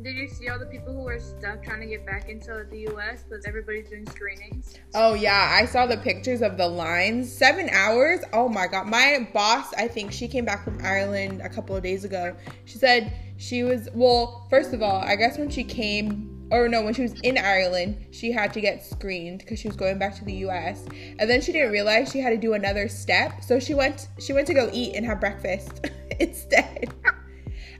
Did 0.06 0.14
you 0.14 0.28
see 0.28 0.48
all 0.48 0.56
the 0.56 0.66
people 0.66 0.92
who 0.92 1.00
were 1.00 1.18
stuck 1.18 1.64
trying 1.64 1.80
to 1.80 1.86
get 1.86 2.06
back 2.06 2.28
into 2.28 2.64
the 2.70 2.78
U.S. 2.90 3.24
because 3.24 3.44
everybody's 3.44 3.88
doing 3.88 4.06
screenings? 4.06 4.76
Oh 4.94 5.14
yeah, 5.14 5.58
I 5.60 5.66
saw 5.66 5.84
the 5.84 5.96
pictures 5.96 6.42
of 6.42 6.56
the 6.56 6.68
lines. 6.68 7.32
Seven 7.32 7.68
hours. 7.70 8.20
Oh 8.32 8.48
my 8.48 8.68
god. 8.68 8.86
My 8.86 9.28
boss, 9.34 9.74
I 9.74 9.88
think 9.88 10.12
she 10.12 10.28
came 10.28 10.44
back 10.44 10.62
from 10.62 10.78
Ireland 10.80 11.40
a 11.42 11.48
couple 11.48 11.74
of 11.74 11.82
days 11.82 12.04
ago. 12.04 12.36
She 12.66 12.78
said 12.78 13.12
she 13.36 13.64
was 13.64 13.88
well, 13.94 14.46
first 14.48 14.72
of 14.72 14.80
all, 14.80 15.00
I 15.00 15.16
guess 15.16 15.38
when 15.38 15.50
she 15.50 15.64
came 15.64 16.48
or 16.52 16.68
no, 16.68 16.84
when 16.84 16.94
she 16.94 17.02
was 17.02 17.20
in 17.22 17.36
Ireland, 17.36 18.06
she 18.12 18.30
had 18.30 18.52
to 18.52 18.60
get 18.60 18.84
screened 18.84 19.40
because 19.40 19.58
she 19.58 19.66
was 19.66 19.76
going 19.76 19.98
back 19.98 20.14
to 20.18 20.24
the 20.24 20.34
US. 20.46 20.86
And 21.18 21.28
then 21.28 21.40
she 21.40 21.50
didn't 21.50 21.72
realize 21.72 22.12
she 22.12 22.20
had 22.20 22.30
to 22.30 22.36
do 22.36 22.52
another 22.52 22.86
step. 22.86 23.42
So 23.42 23.58
she 23.58 23.74
went 23.74 24.06
she 24.20 24.32
went 24.32 24.46
to 24.46 24.54
go 24.54 24.70
eat 24.72 24.94
and 24.94 25.04
have 25.04 25.18
breakfast 25.18 25.84
instead. 26.20 26.94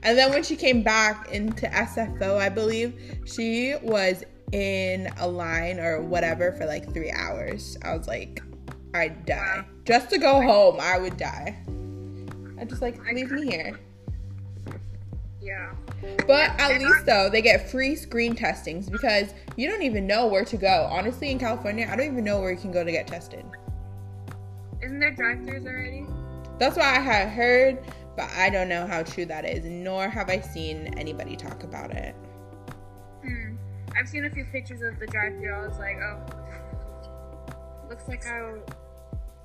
And 0.03 0.17
then 0.17 0.31
when 0.31 0.43
she 0.43 0.55
came 0.55 0.83
back 0.83 1.31
into 1.31 1.65
SFO, 1.67 2.37
I 2.37 2.49
believe, 2.49 3.19
she 3.25 3.75
was 3.81 4.23
in 4.51 5.09
a 5.17 5.27
line 5.27 5.79
or 5.79 6.01
whatever 6.01 6.53
for 6.53 6.65
like 6.65 6.93
three 6.93 7.11
hours. 7.11 7.77
I 7.83 7.95
was 7.95 8.07
like, 8.07 8.41
I'd 8.93 9.25
die. 9.25 9.65
Just 9.85 10.09
to 10.11 10.17
go 10.17 10.41
home, 10.41 10.77
I 10.79 10.97
would 10.99 11.17
die. 11.17 11.57
I 12.59 12.65
just 12.65 12.81
like, 12.81 13.03
leave 13.13 13.31
me 13.31 13.47
here. 13.49 13.79
Yeah. 15.41 15.73
But 16.27 16.59
at 16.59 16.79
least 16.79 17.05
though, 17.05 17.29
they 17.29 17.41
get 17.41 17.69
free 17.69 17.95
screen 17.95 18.35
testings 18.35 18.89
because 18.89 19.33
you 19.55 19.67
don't 19.69 19.81
even 19.81 20.05
know 20.05 20.27
where 20.27 20.45
to 20.45 20.57
go. 20.57 20.87
Honestly, 20.91 21.31
in 21.31 21.39
California, 21.39 21.87
I 21.89 21.95
don't 21.95 22.07
even 22.07 22.23
know 22.23 22.39
where 22.39 22.51
you 22.51 22.57
can 22.57 22.71
go 22.71 22.83
to 22.83 22.91
get 22.91 23.07
tested. 23.07 23.45
Isn't 24.81 24.99
there 24.99 25.11
drive-throughs 25.11 25.65
already? 25.65 26.05
That's 26.59 26.75
what 26.75 26.85
I 26.85 26.99
had 26.99 27.29
heard, 27.29 27.79
but 28.17 28.29
I 28.31 28.49
don't 28.49 28.67
know 28.67 28.87
how 28.87 29.03
true 29.03 29.25
that 29.27 29.45
is, 29.45 29.63
nor 29.63 30.09
have 30.09 30.29
I 30.29 30.41
seen 30.41 30.93
anybody 30.97 31.35
talk 31.35 31.63
about 31.63 31.91
it. 31.91 32.15
Hmm. 33.23 33.55
I've 33.95 34.09
seen 34.09 34.25
a 34.25 34.29
few 34.29 34.43
pictures 34.45 34.81
of 34.81 34.99
the 34.99 35.05
drive-through. 35.05 35.53
I 35.53 35.67
was 35.67 35.77
like, 35.77 35.97
oh, 35.97 36.19
looks 37.87 38.07
like 38.07 38.25
I, 38.25 38.55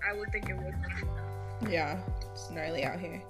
I 0.08 0.14
would 0.14 0.32
think 0.32 0.48
it 0.48 0.56
would. 0.56 1.70
Yeah, 1.70 2.00
it's 2.32 2.50
gnarly 2.50 2.84
out 2.84 2.98
here. 2.98 3.22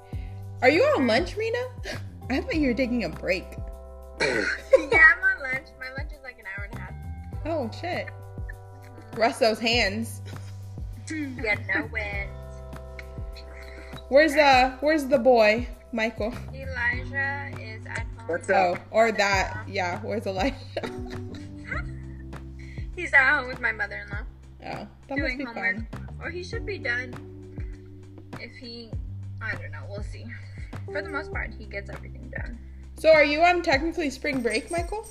Are 0.62 0.70
you 0.70 0.82
on 0.96 1.08
lunch, 1.08 1.36
Rena? 1.36 1.58
I 2.30 2.40
thought 2.40 2.54
you 2.54 2.68
were 2.68 2.74
taking 2.74 3.04
a 3.04 3.08
break. 3.08 3.46
yeah, 4.20 4.28
I'm 4.30 5.24
on 5.24 5.42
lunch. 5.42 5.66
My 5.78 5.90
lunch 5.98 6.12
is 6.12 6.22
like 6.22 6.38
an 6.38 6.44
hour 6.56 6.68
and 6.70 6.74
a 6.74 6.80
half. 6.80 6.94
Oh 7.46 7.70
shit. 7.80 8.08
Rest 9.16 9.40
those 9.40 9.58
hands. 9.58 10.22
Yeah, 11.10 11.56
no 11.74 11.90
wind. 11.92 12.30
Where's 14.12 14.36
uh 14.36 14.76
where's 14.80 15.06
the 15.06 15.18
boy, 15.18 15.66
Michael? 15.90 16.34
Elijah 16.52 17.48
is 17.58 17.86
at 17.86 18.00
home. 18.18 18.26
What's 18.28 18.50
Oh, 18.50 18.76
or 18.90 19.10
that, 19.10 19.64
yeah, 19.66 20.00
where's 20.02 20.26
Elijah? 20.26 20.54
He's 22.94 23.14
at 23.14 23.38
home 23.38 23.48
with 23.48 23.58
my 23.58 23.72
mother-in-law. 23.72 24.18
oh, 24.20 24.66
that 24.66 24.86
must 25.08 25.16
doing 25.16 25.38
be 25.38 25.44
homework. 25.44 25.76
fun. 25.90 26.08
Or 26.20 26.28
he 26.28 26.44
should 26.44 26.66
be 26.66 26.76
done. 26.76 27.14
If 28.38 28.54
he, 28.54 28.90
I 29.40 29.52
don't 29.52 29.70
know. 29.70 29.80
We'll 29.88 30.02
see. 30.02 30.26
For 30.84 31.00
the 31.00 31.08
most 31.08 31.32
part, 31.32 31.54
he 31.58 31.64
gets 31.64 31.88
everything 31.88 32.30
done. 32.36 32.58
So 32.98 33.08
are 33.14 33.24
you 33.24 33.40
on 33.42 33.62
technically 33.62 34.10
spring 34.10 34.42
break, 34.42 34.70
Michael? 34.70 35.06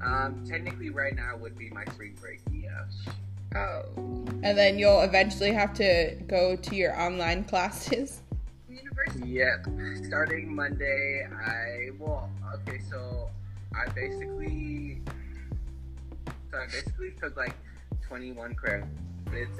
Um, 0.00 0.44
technically, 0.48 0.90
right 0.90 1.16
now 1.16 1.36
would 1.38 1.58
be 1.58 1.70
my 1.70 1.84
spring 1.86 2.16
break. 2.20 2.40
Yes. 2.52 3.16
Oh. 3.54 3.82
And 4.42 4.56
then 4.56 4.78
you'll 4.78 5.00
eventually 5.02 5.52
have 5.52 5.72
to 5.74 6.16
go 6.26 6.56
to 6.56 6.76
your 6.76 6.98
online 7.00 7.44
classes. 7.44 8.22
University. 8.68 9.28
Yep. 9.28 9.66
Starting 10.06 10.54
Monday, 10.54 11.26
I 11.32 11.90
will. 11.98 12.28
okay, 12.54 12.80
so 12.90 13.30
I 13.74 13.88
basically, 13.92 15.00
so 16.50 16.58
I 16.58 16.66
basically 16.66 17.12
took 17.20 17.36
like 17.36 17.54
21 18.06 18.54
credits 18.54 18.88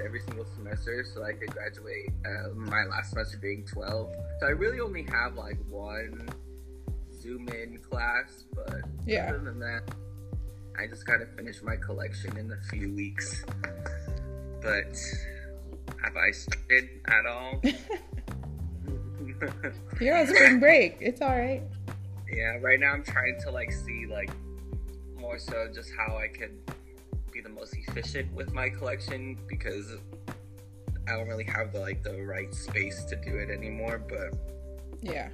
every 0.03 0.21
single 0.21 0.45
semester, 0.55 1.03
so 1.13 1.23
I 1.23 1.33
could 1.33 1.49
graduate. 1.51 2.09
Uh, 2.25 2.49
my 2.55 2.83
last 2.85 3.09
semester 3.11 3.37
being 3.37 3.65
12, 3.65 4.11
so 4.39 4.47
I 4.47 4.51
really 4.51 4.79
only 4.79 5.03
have 5.11 5.35
like 5.35 5.57
one 5.69 6.27
Zoom 7.21 7.47
in 7.49 7.79
class, 7.79 8.45
but 8.53 8.81
Yeah. 9.05 9.29
other 9.29 9.39
than 9.39 9.59
that, 9.59 9.81
I 10.79 10.87
just 10.87 11.05
gotta 11.05 11.25
finish 11.35 11.61
my 11.63 11.75
collection 11.75 12.37
in 12.37 12.51
a 12.51 12.57
few 12.69 12.93
weeks. 12.93 13.43
But 14.61 14.95
have 16.03 16.15
I 16.15 16.31
started 16.31 16.89
at 17.05 17.25
all? 17.25 17.61
You're 19.99 20.17
on 20.17 20.27
spring 20.27 20.59
break. 20.59 20.97
It's 20.99 21.21
all 21.21 21.29
right. 21.37 21.63
Yeah, 22.31 22.57
right 22.61 22.79
now 22.79 22.91
I'm 22.91 23.03
trying 23.03 23.39
to 23.43 23.51
like 23.51 23.71
see 23.71 24.05
like 24.05 24.29
more 25.19 25.39
so 25.39 25.67
just 25.73 25.91
how 25.97 26.17
I 26.17 26.27
could 26.27 26.57
be 27.31 27.41
the 27.41 27.49
most 27.49 27.75
efficient 27.75 28.31
with 28.33 28.51
my 28.53 28.69
collection 28.69 29.37
because 29.47 29.91
I 31.07 31.11
don't 31.15 31.27
really 31.27 31.45
have 31.45 31.71
the 31.73 31.79
like 31.79 32.03
the 32.03 32.21
right 32.23 32.53
space 32.53 33.03
to 33.05 33.15
do 33.15 33.37
it 33.37 33.49
anymore, 33.49 33.99
but 34.07 34.37
Yeah. 35.01 35.29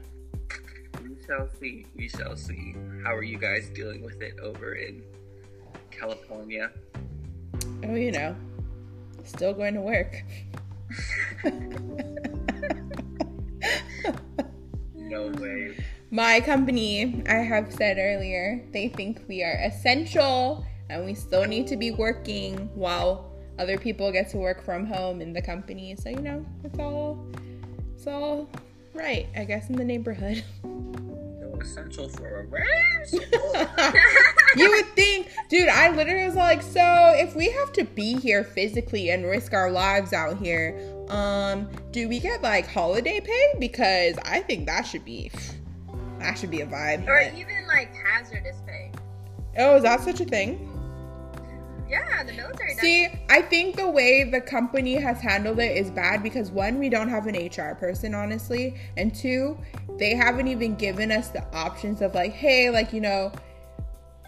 we 1.01 1.15
shall 1.25 1.49
see. 1.59 1.85
We 1.95 2.07
shall 2.09 2.35
see. 2.37 2.75
How 3.03 3.13
are 3.15 3.23
you 3.23 3.37
guys 3.37 3.69
dealing 3.73 4.03
with 4.03 4.21
it 4.21 4.39
over 4.39 4.75
in 4.75 5.03
California? 5.99 6.71
Oh, 7.85 7.95
you 7.95 8.11
know, 8.11 8.35
still 9.23 9.53
going 9.53 9.73
to 9.75 9.81
work. 9.81 10.23
No 14.95 15.27
way. 15.27 15.75
My 16.09 16.39
company, 16.41 17.23
I 17.27 17.35
have 17.35 17.73
said 17.73 17.97
earlier, 17.99 18.63
they 18.71 18.87
think 18.87 19.21
we 19.27 19.43
are 19.43 19.59
essential 19.63 20.65
and 20.89 21.05
we 21.05 21.13
still 21.13 21.45
need 21.45 21.67
to 21.67 21.77
be 21.77 21.91
working 21.91 22.69
while 22.75 23.31
other 23.59 23.77
people 23.77 24.11
get 24.11 24.29
to 24.29 24.37
work 24.37 24.63
from 24.63 24.85
home 24.85 25.21
in 25.21 25.33
the 25.33 25.41
company. 25.41 25.95
So, 25.95 26.09
you 26.09 26.21
know, 26.21 26.45
it's 26.63 26.79
all 26.79 27.25
it's 27.95 28.07
all 28.07 28.49
right, 28.93 29.27
I 29.35 29.43
guess 29.43 29.69
in 29.69 29.75
the 29.75 29.83
neighborhood. 29.83 30.43
Essential 31.63 32.09
for 32.09 32.41
a 32.41 32.43
raise. 32.45 33.13
you 34.55 34.69
would 34.69 34.85
think, 34.95 35.31
dude, 35.49 35.69
I 35.69 35.89
literally 35.95 36.25
was 36.25 36.35
like, 36.35 36.61
so 36.61 37.13
if 37.15 37.35
we 37.35 37.49
have 37.51 37.71
to 37.73 37.85
be 37.85 38.19
here 38.19 38.43
physically 38.43 39.09
and 39.11 39.25
risk 39.25 39.53
our 39.53 39.71
lives 39.71 40.11
out 40.11 40.37
here, 40.37 40.77
um, 41.09 41.69
do 41.91 42.09
we 42.09 42.19
get 42.19 42.41
like 42.41 42.67
holiday 42.67 43.21
pay? 43.21 43.53
Because 43.59 44.17
I 44.25 44.41
think 44.41 44.65
that 44.67 44.83
should 44.85 45.05
be 45.05 45.31
that 46.19 46.37
should 46.37 46.51
be 46.51 46.61
a 46.61 46.65
vibe. 46.67 47.07
Or 47.07 47.21
But- 47.23 47.37
even 47.39 47.65
like 47.67 47.93
hazardous 47.95 48.61
pay. 48.67 48.91
oh, 49.57 49.77
is 49.77 49.83
that 49.83 50.01
such 50.01 50.19
a 50.21 50.25
thing? 50.25 50.69
Yeah, 51.89 52.23
the 52.23 52.33
military 52.33 52.69
does. 52.73 52.79
See, 52.79 53.07
I 53.29 53.41
think 53.43 53.75
the 53.75 53.87
way 53.87 54.23
the 54.23 54.41
company 54.41 54.95
has 54.95 55.21
handled 55.21 55.59
it 55.59 55.77
is 55.77 55.91
bad 55.91 56.23
because 56.23 56.49
one, 56.49 56.79
we 56.79 56.89
don't 56.89 57.09
have 57.09 57.27
an 57.27 57.35
HR 57.35 57.75
person, 57.75 58.15
honestly, 58.15 58.75
and 58.97 59.13
two, 59.13 59.55
they 59.97 60.15
haven't 60.15 60.47
even 60.47 60.75
given 60.75 61.11
us 61.11 61.29
the 61.29 61.43
options 61.55 62.01
of 62.01 62.15
like, 62.15 62.33
hey, 62.33 62.69
like 62.69 62.93
you 62.93 63.01
know, 63.01 63.31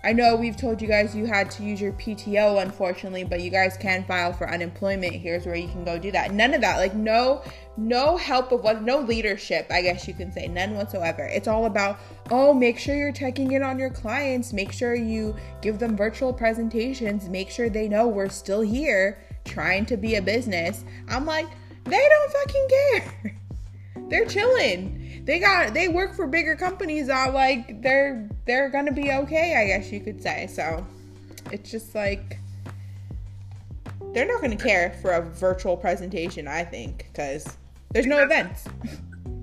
I 0.06 0.14
know 0.14 0.36
we've 0.36 0.56
told 0.56 0.84
you 0.84 0.88
guys 0.88 1.16
you 1.16 1.26
had 1.26 1.50
to 1.52 1.64
use 1.64 1.82
your 1.82 1.92
PTO, 1.94 2.62
unfortunately, 2.62 3.24
but 3.24 3.42
you 3.42 3.50
guys 3.50 3.76
can 3.76 4.04
file 4.04 4.34
for 4.34 4.48
unemployment. 4.48 5.14
Here's 5.14 5.48
where 5.48 5.56
you 5.56 5.68
can 5.68 5.84
go 5.84 5.98
do 5.98 6.12
that. 6.12 6.32
None 6.32 6.54
of 6.54 6.62
that. 6.62 6.78
Like, 6.78 6.94
no, 6.94 7.42
no 7.76 8.16
help 8.16 8.52
of 8.52 8.64
what, 8.64 8.84
no 8.84 9.00
leadership, 9.00 9.66
I 9.72 9.82
guess 9.82 10.08
you 10.08 10.14
can 10.14 10.32
say. 10.32 10.48
None 10.48 10.76
whatsoever. 10.76 11.24
It's 11.24 11.48
all 11.48 11.66
about, 11.66 12.00
oh, 12.30 12.54
make 12.54 12.78
sure 12.78 12.96
you're 12.96 13.12
checking 13.12 13.54
in 13.54 13.64
on 13.64 13.80
your 13.80 13.90
clients. 13.90 14.54
Make 14.54 14.72
sure 14.72 14.94
you 14.94 15.36
give 15.64 15.80
them 15.80 15.98
virtual 15.98 16.32
presentations. 16.32 17.28
Make 17.28 17.50
sure 17.50 17.68
they 17.68 17.90
know 17.90 18.08
we're 18.08 18.30
still 18.30 18.62
here 18.62 19.24
trying 19.44 19.88
to 19.88 19.98
be 19.98 20.18
a 20.18 20.22
business. 20.22 20.86
I'm 21.08 21.26
like, 21.26 21.48
they 21.86 22.08
don't 22.08 22.32
fucking 22.32 22.68
care. 22.70 23.38
They're 24.10 24.26
chilling 24.26 25.05
they 25.26 25.40
got 25.40 25.74
they 25.74 25.88
work 25.88 26.16
for 26.16 26.28
bigger 26.28 26.56
companies 26.56 27.10
are 27.10 27.32
like 27.32 27.82
they're 27.82 28.30
they're 28.46 28.70
gonna 28.70 28.92
be 28.92 29.12
okay 29.12 29.56
i 29.56 29.66
guess 29.66 29.92
you 29.92 30.00
could 30.00 30.22
say. 30.22 30.48
So 30.48 30.86
it's 31.52 31.70
just 31.70 31.94
like 31.94 32.40
they're 34.14 34.28
not 34.28 34.42
gonna 34.42 34.56
care 34.56 34.98
for 35.02 35.12
a 35.12 35.22
virtual 35.22 35.76
presentation 35.76 36.48
i 36.48 36.64
think 36.64 37.10
because 37.12 37.58
there's 37.92 38.06
no 38.06 38.24
events. 38.24 38.66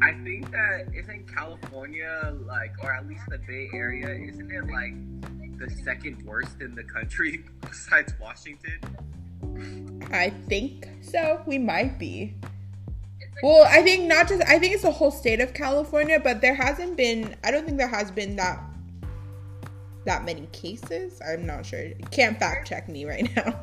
I 0.03 0.13
think 0.25 0.51
that 0.51 0.87
isn't 0.95 1.33
california 1.33 2.35
like 2.45 2.73
or 2.83 2.93
at 2.95 3.07
least 3.07 3.23
the 3.29 3.39
bay 3.39 3.69
area 3.75 4.09
isn't 4.09 4.51
it 4.51 4.67
like 4.71 4.95
the 5.59 5.71
second 5.85 6.25
worst 6.25 6.61
in 6.61 6.75
the 6.75 6.85
country 6.85 7.45
besides 7.61 8.13
washington? 8.21 8.81
I 10.13 10.31
think 10.31 10.89
so. 11.01 11.43
We 11.47 11.59
might 11.59 11.99
be 11.99 12.35
well, 13.43 13.67
I 13.69 13.83
think 13.83 14.05
not 14.05 14.29
just 14.29 14.43
I 14.43 14.59
think 14.59 14.75
it's 14.75 14.83
the 14.83 14.93
whole 14.93 15.11
state 15.11 15.41
of 15.41 15.55
California, 15.55 16.21
but 16.23 16.41
there 16.41 16.55
hasn't 16.55 16.97
been 16.97 17.37
I 17.45 17.51
don't 17.51 17.65
think 17.65 17.79
there 17.79 17.89
has 17.89 18.11
been 18.11 18.37
that 18.37 18.61
that 20.05 20.25
many 20.25 20.49
cases. 20.53 21.21
I'm 21.27 21.47
not 21.47 21.65
sure. 21.65 21.91
Can't 22.11 22.39
fact 22.39 22.69
check 22.69 22.89
me 22.89 23.05
right 23.05 23.29
now. 23.37 23.61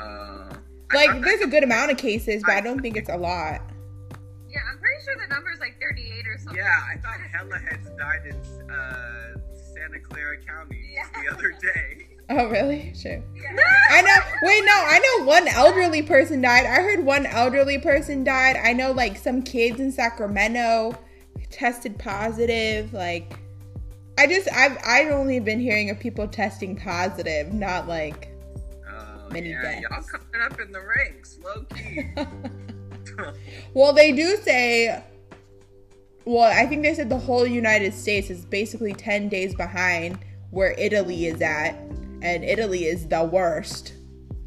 Uh, 0.00 0.54
like 0.94 1.20
there's 1.22 1.42
a 1.42 1.46
good 1.46 1.62
amount 1.62 1.90
of 1.90 1.98
cases, 1.98 2.42
but 2.44 2.54
I, 2.54 2.58
I 2.58 2.60
don't 2.60 2.80
think 2.80 2.96
it's 2.96 3.10
a 3.10 3.16
lot. 3.16 3.60
Yeah, 4.48 4.60
I'm 4.68 4.78
pretty 4.78 5.04
sure 5.04 5.14
the 5.16 5.32
number 5.32 5.52
is 5.52 5.60
like 5.60 5.80
38 5.80 6.26
or 6.26 6.38
something. 6.38 6.56
Yeah, 6.56 6.80
I 6.92 6.98
thought 6.98 7.20
hella 7.20 7.58
heads 7.58 7.88
died 7.96 8.26
in 8.26 8.70
uh, 8.70 9.36
Santa 9.74 10.00
Clara 10.00 10.38
County 10.38 10.90
yeah. 10.94 11.22
the 11.22 11.32
other 11.32 11.52
day. 11.52 12.09
Oh, 12.30 12.48
really? 12.48 12.94
Sure. 12.94 13.20
I 13.90 14.02
know. 14.02 14.16
Wait, 14.42 14.64
no. 14.64 14.72
I 14.72 14.98
know 14.98 15.24
one 15.24 15.48
elderly 15.48 16.02
person 16.02 16.40
died. 16.40 16.64
I 16.64 16.80
heard 16.80 17.04
one 17.04 17.26
elderly 17.26 17.78
person 17.78 18.22
died. 18.22 18.56
I 18.56 18.72
know, 18.72 18.92
like, 18.92 19.16
some 19.16 19.42
kids 19.42 19.80
in 19.80 19.90
Sacramento 19.90 20.96
tested 21.50 21.98
positive. 21.98 22.92
Like, 22.92 23.36
I 24.16 24.28
just, 24.28 24.48
I've, 24.52 24.78
I've 24.86 25.10
only 25.10 25.40
been 25.40 25.58
hearing 25.58 25.90
of 25.90 25.98
people 25.98 26.28
testing 26.28 26.76
positive, 26.76 27.52
not 27.52 27.88
like 27.88 28.30
uh, 28.88 29.28
many 29.32 29.50
yeah, 29.50 29.62
deaths. 29.62 29.86
Y'all 29.90 30.02
coming 30.02 30.52
up 30.52 30.60
in 30.60 30.70
the 30.70 30.80
ranks, 30.80 31.36
low 31.42 31.64
key. 31.74 32.04
well, 33.74 33.92
they 33.92 34.12
do 34.12 34.36
say. 34.36 35.02
Well, 36.24 36.52
I 36.52 36.66
think 36.66 36.82
they 36.82 36.94
said 36.94 37.08
the 37.08 37.18
whole 37.18 37.46
United 37.46 37.92
States 37.94 38.30
is 38.30 38.44
basically 38.44 38.92
10 38.92 39.30
days 39.30 39.54
behind 39.54 40.18
where 40.50 40.72
Italy 40.78 41.26
is 41.26 41.40
at 41.40 41.74
and 42.22 42.44
Italy 42.44 42.84
is 42.84 43.08
the 43.08 43.24
worst 43.24 43.94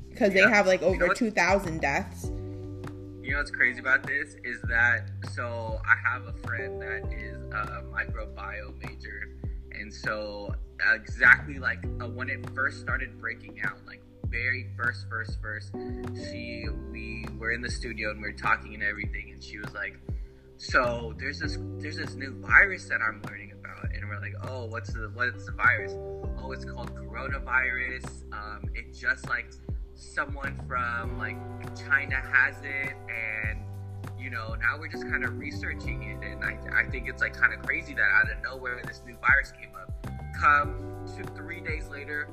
because 0.10 0.34
yeah. 0.34 0.45
they 0.45 0.52
have 0.52 0.68
like 0.68 0.82
over 0.82 0.95
you 0.95 1.08
know 1.08 1.14
2,000 1.14 1.82
deaths. 1.82 2.32
You 3.22 3.32
know 3.32 3.38
what's 3.38 3.52
crazy 3.52 3.80
about 3.80 4.06
this 4.06 4.36
is 4.44 4.62
that 4.64 5.10
so 5.32 5.80
I 5.88 5.95
have 6.08 6.24
a 6.24 6.34
friend 6.45 6.82
that 6.82 7.12
is 7.14 7.41
a 7.54 7.84
microbiome 7.91 8.78
major, 8.84 9.30
and 9.72 9.94
so 9.94 10.54
exactly 10.94 11.58
like 11.58 11.84
uh, 12.02 12.08
when 12.08 12.30
it 12.30 12.48
first 12.54 12.82
started 12.82 13.20
breaking 13.22 13.62
out, 13.64 13.80
like 13.88 14.02
very 14.28 14.68
first, 14.76 15.08
first, 15.10 15.41
first, 15.41 15.72
she 16.16 16.68
we 16.91 17.26
were 17.38 17.52
in 17.52 17.62
the 17.62 17.72
studio 17.72 18.12
and 18.12 18.22
we 18.22 18.28
were 18.28 18.38
talking 18.38 18.74
and 18.74 18.84
everything, 18.84 19.32
and 19.32 19.41
she 19.41 19.58
was 19.58 19.74
like, 19.74 19.98
"So 20.64 21.14
there's 21.18 21.40
this 21.40 21.57
there's 21.77 21.98
this 21.98 22.15
new 22.15 22.34
virus 22.41 22.85
that 22.85 23.02
I'm 23.02 23.22
learning 23.27 23.52
about," 23.52 23.94
and 23.94 24.07
we're 24.07 24.19
like, 24.19 24.35
"Oh, 24.44 24.65
what's 24.65 24.94
the 24.94 25.11
what's 25.14 25.45
the 25.45 25.52
virus?" 25.52 25.94
oh, 26.44 26.52
it's 26.52 26.65
called 26.65 26.94
coronavirus. 26.95 28.06
Um, 28.34 28.69
it 28.73 28.94
just 28.94 29.27
like 29.30 29.52
someone 29.95 30.60
from 30.68 31.18
like 31.18 31.38
China 31.76 32.15
has 32.15 32.56
it, 32.64 32.95
and 33.10 33.60
you 34.19 34.30
know 34.30 34.56
now 34.56 34.77
we're 34.80 34.88
just 34.88 35.03
kind 35.03 35.23
of 35.23 35.38
researching 35.38 36.03
it, 36.03 36.26
and 36.26 36.44
I, 36.44 36.57
I 36.81 36.90
think 36.90 37.07
it's 37.07 37.22
like 37.22 37.34
kind 37.34 37.53
of 37.53 37.61
crazy 37.64 37.94
that 37.94 38.02
out 38.02 38.31
of 38.31 38.44
nowhere 38.44 38.81
this 38.85 39.02
new 39.06 39.18
virus 39.18 39.52
came 39.52 39.72
up. 39.76 39.91
Come 40.40 41.06
two 41.15 41.23
three 41.35 41.61
days 41.61 41.88
later, 41.90 42.30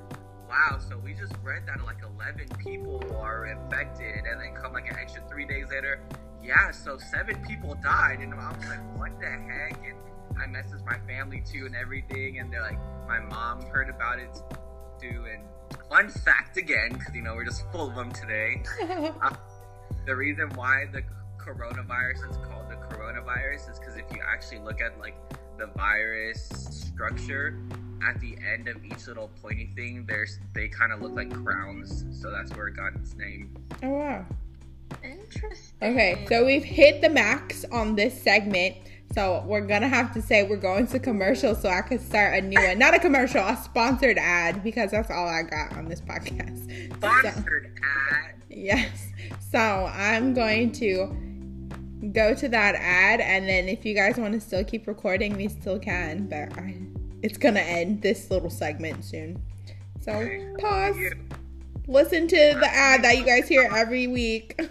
wow, 0.48 0.78
so 0.78 0.98
we 0.98 1.14
just 1.14 1.32
read 1.42 1.66
that 1.66 1.84
like 1.84 1.98
11 2.16 2.48
people 2.58 3.02
are 3.16 3.46
infected, 3.46 4.24
and 4.24 4.40
then 4.40 4.54
come 4.54 4.72
like 4.72 4.90
an 4.90 4.96
extra 5.00 5.22
three 5.28 5.44
days 5.44 5.66
later, 5.70 6.00
yeah, 6.42 6.70
so 6.70 6.98
seven 6.98 7.36
people 7.46 7.76
died, 7.82 8.20
and 8.20 8.34
I 8.34 8.52
was 8.52 8.66
like, 8.66 8.98
what 8.98 9.18
the 9.20 9.26
heck? 9.26 9.78
And 9.84 9.96
I 10.40 10.46
messaged 10.46 10.84
my 10.84 10.98
family 11.06 11.42
too 11.44 11.66
and 11.66 11.76
everything, 11.76 12.38
and 12.38 12.52
they're 12.52 12.62
like, 12.62 12.78
my 13.06 13.20
mom 13.20 13.62
heard 13.66 13.88
about 13.88 14.18
it 14.18 14.38
too. 15.00 15.26
And 15.30 15.44
fun 15.88 16.08
fact 16.08 16.56
again, 16.56 16.92
because 16.92 17.14
you 17.14 17.22
know 17.22 17.34
we're 17.34 17.44
just 17.44 17.70
full 17.72 17.88
of 17.88 17.94
them 17.94 18.12
today. 18.12 18.62
uh, 19.22 19.34
the 20.06 20.16
reason 20.16 20.50
why 20.54 20.86
the 20.92 21.02
coronavirus 21.38 22.30
is 22.30 22.36
called 22.48 22.70
the 22.70 22.76
coronavirus 22.94 23.70
is 23.70 23.78
because 23.78 23.96
if 23.96 24.04
you 24.12 24.20
actually 24.26 24.60
look 24.60 24.80
at 24.80 24.98
like 24.98 25.16
the 25.58 25.66
virus 25.76 26.48
structure 26.70 27.58
at 28.08 28.18
the 28.20 28.36
end 28.52 28.68
of 28.68 28.82
each 28.84 29.06
little 29.06 29.30
pointy 29.42 29.70
thing, 29.74 30.06
there's 30.06 30.38
they 30.54 30.68
kind 30.68 30.92
of 30.92 31.02
look 31.02 31.12
like 31.12 31.30
crowns, 31.44 32.04
so 32.10 32.30
that's 32.30 32.54
where 32.54 32.68
it 32.68 32.76
got 32.76 32.94
its 32.94 33.14
name. 33.14 33.54
Oh 33.82 33.90
wow. 33.90 34.26
Interesting. 35.02 35.70
Okay, 35.82 36.26
so 36.28 36.44
we've 36.44 36.64
hit 36.64 37.00
the 37.00 37.08
max 37.08 37.64
on 37.72 37.96
this 37.96 38.20
segment. 38.20 38.76
So 39.12 39.42
we're 39.46 39.66
gonna 39.66 39.88
have 39.88 40.12
to 40.14 40.22
say 40.22 40.44
we're 40.44 40.56
going 40.56 40.86
to 40.88 40.98
commercial 40.98 41.54
so 41.54 41.68
I 41.68 41.82
can 41.82 41.98
start 41.98 42.38
a 42.38 42.40
new 42.42 42.60
one. 42.60 42.78
Not 42.78 42.94
a 42.94 42.98
commercial, 42.98 43.40
a 43.40 43.56
sponsored 43.56 44.18
ad 44.18 44.62
because 44.62 44.92
that's 44.92 45.10
all 45.10 45.26
I 45.26 45.42
got 45.42 45.76
on 45.76 45.86
this 45.86 46.00
podcast. 46.00 46.94
Sponsored 46.94 47.72
so, 47.76 47.84
ad. 47.84 48.34
Yes. 48.48 49.08
So 49.50 49.58
I'm 49.58 50.32
going 50.32 50.70
to 50.72 51.16
go 52.12 52.34
to 52.34 52.48
that 52.48 52.76
ad 52.76 53.20
and 53.20 53.48
then 53.48 53.68
if 53.68 53.84
you 53.84 53.94
guys 53.94 54.16
want 54.16 54.34
to 54.34 54.40
still 54.40 54.64
keep 54.64 54.86
recording, 54.86 55.36
we 55.36 55.48
still 55.48 55.78
can. 55.78 56.28
But 56.28 56.56
I, 56.56 56.76
it's 57.22 57.36
gonna 57.36 57.60
end 57.60 58.02
this 58.02 58.30
little 58.30 58.50
segment 58.50 59.04
soon. 59.04 59.42
So 60.00 60.28
pause. 60.58 60.96
Listen 61.86 62.28
to 62.28 62.36
the 62.36 62.68
ad 62.68 63.02
that 63.02 63.16
you 63.18 63.24
guys 63.24 63.48
hear 63.48 63.68
every 63.74 64.06
week. 64.06 64.60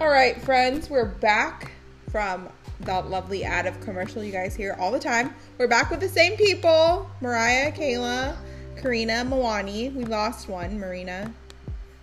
All 0.00 0.10
right, 0.10 0.40
friends, 0.42 0.90
we're 0.90 1.06
back 1.06 1.72
from 2.10 2.48
that 2.84 3.08
lovely 3.08 3.44
ad 3.44 3.66
of 3.66 3.80
commercial 3.80 4.22
you 4.22 4.32
guys 4.32 4.54
hear 4.54 4.76
all 4.78 4.90
the 4.90 4.98
time. 4.98 5.34
We're 5.58 5.68
back 5.68 5.90
with 5.90 6.00
the 6.00 6.08
same 6.08 6.36
people 6.36 7.08
Mariah, 7.20 7.72
Kayla, 7.72 8.36
Karina, 8.76 9.24
Moani. 9.24 9.94
We 9.94 10.04
lost 10.04 10.48
one, 10.48 10.78
Marina. 10.78 11.32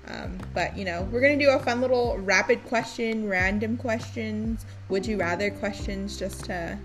Um, 0.08 0.40
but, 0.54 0.76
you 0.76 0.84
know, 0.84 1.08
we're 1.12 1.22
going 1.22 1.38
to 1.38 1.46
do 1.46 1.52
a 1.52 1.60
fun 1.60 1.80
little 1.80 2.18
rapid 2.18 2.66
question, 2.66 3.30
random 3.30 3.78
questions, 3.78 4.66
would 4.90 5.06
you 5.06 5.18
rather 5.18 5.52
questions 5.52 6.18
just 6.18 6.46
to 6.46 6.78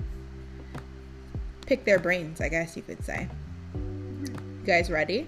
pick 1.67 1.85
their 1.85 1.99
brains, 1.99 2.41
I 2.41 2.49
guess 2.49 2.77
you 2.77 2.83
could 2.83 3.03
say. 3.05 3.29
You 3.75 4.65
guys 4.65 4.91
ready? 4.91 5.27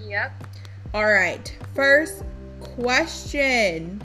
Yep. 0.00 0.44
All 0.92 1.06
right. 1.06 1.56
First 1.74 2.24
question 2.60 4.02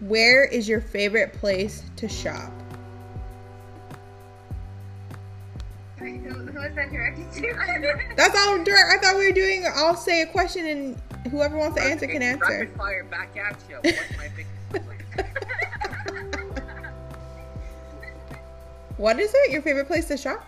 where 0.00 0.44
is 0.44 0.68
your 0.68 0.80
favorite 0.80 1.32
place 1.34 1.84
to 1.96 2.08
shop? 2.08 2.52
Who, 6.02 6.34
who 6.34 6.62
is 6.62 6.74
that 6.74 6.90
directed 6.90 7.32
to? 7.32 8.14
That's 8.16 8.36
all 8.36 8.62
direct. 8.64 8.92
I 8.92 8.98
thought 8.98 9.16
we 9.16 9.26
were 9.26 9.32
doing. 9.32 9.64
I'll 9.74 9.96
say 9.96 10.22
a 10.22 10.26
question 10.26 10.66
and 10.66 11.02
whoever 11.30 11.56
wants 11.56 11.76
to 11.76 11.82
answer 11.82 12.06
can 12.06 12.22
answer. 12.22 12.44
Rapid 12.44 12.76
fire 12.76 13.04
back 13.04 13.36
at 13.36 13.56
you. 13.68 13.76
What's 13.82 14.16
my 14.16 14.28
What 19.02 19.18
is 19.18 19.32
it? 19.34 19.50
Your 19.50 19.62
favorite 19.62 19.86
place 19.86 20.06
to 20.08 20.16
shop? 20.16 20.44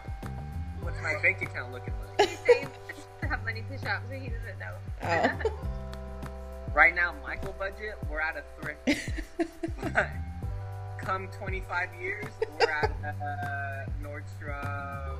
What's 0.80 1.00
my 1.02 1.14
bank 1.22 1.42
account 1.42 1.72
looking 1.72 1.94
like? 2.18 2.38
He 3.20 3.28
have 3.30 3.42
money 3.42 3.64
to 3.70 3.78
shop, 3.78 4.02
so 4.08 4.14
he 4.14 4.28
doesn't 4.28 4.58
know. 4.60 4.74
Oh. 5.02 6.72
right 6.74 6.94
now, 6.94 7.14
Michael 7.22 7.54
budget, 7.58 7.96
we're 8.10 8.20
at 8.20 8.36
a 8.36 8.44
thrift. 8.60 9.10
come 10.98 11.28
25 11.38 11.88
years, 12.00 12.26
we're 12.58 12.70
at 12.70 12.90
uh, 13.04 13.90
Nordstrom, 14.02 15.18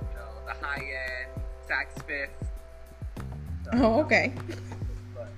you 0.00 0.16
know, 0.16 0.30
the 0.46 0.54
high 0.64 0.84
end, 0.84 1.42
Saks 1.68 2.02
Fifth. 2.06 2.50
So, 3.64 3.70
Oh, 3.74 4.00
okay. 4.00 4.32
But 5.14 5.28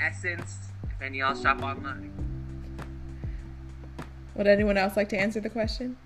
Essence, 0.00 0.58
if 0.84 1.02
any 1.02 1.20
of 1.20 1.34
y'all 1.36 1.42
shop 1.42 1.62
online. 1.62 2.12
Would 4.36 4.46
anyone 4.46 4.76
else 4.76 4.96
like 4.96 5.08
to 5.10 5.18
answer 5.18 5.40
the 5.40 5.50
question? 5.50 5.96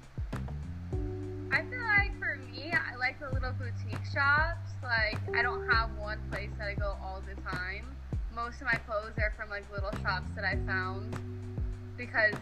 I 1.52 1.62
feel 1.62 1.82
like 1.82 2.18
for 2.18 2.36
me, 2.50 2.72
I 2.72 2.96
like 2.96 3.20
the 3.20 3.30
little 3.30 3.52
boutique 3.52 4.04
shops. 4.12 4.70
Like, 4.82 5.18
I 5.36 5.42
don't 5.42 5.68
have 5.70 5.90
one 5.98 6.18
place 6.30 6.50
that 6.58 6.68
I 6.68 6.74
go 6.74 6.96
all 7.02 7.22
the 7.26 7.40
time. 7.48 7.86
Most 8.34 8.56
of 8.60 8.66
my 8.66 8.74
clothes 8.86 9.12
are 9.18 9.32
from 9.38 9.50
like 9.50 9.64
little 9.72 9.92
shops 10.02 10.26
that 10.34 10.44
I 10.44 10.56
found 10.66 11.16
because 11.96 12.34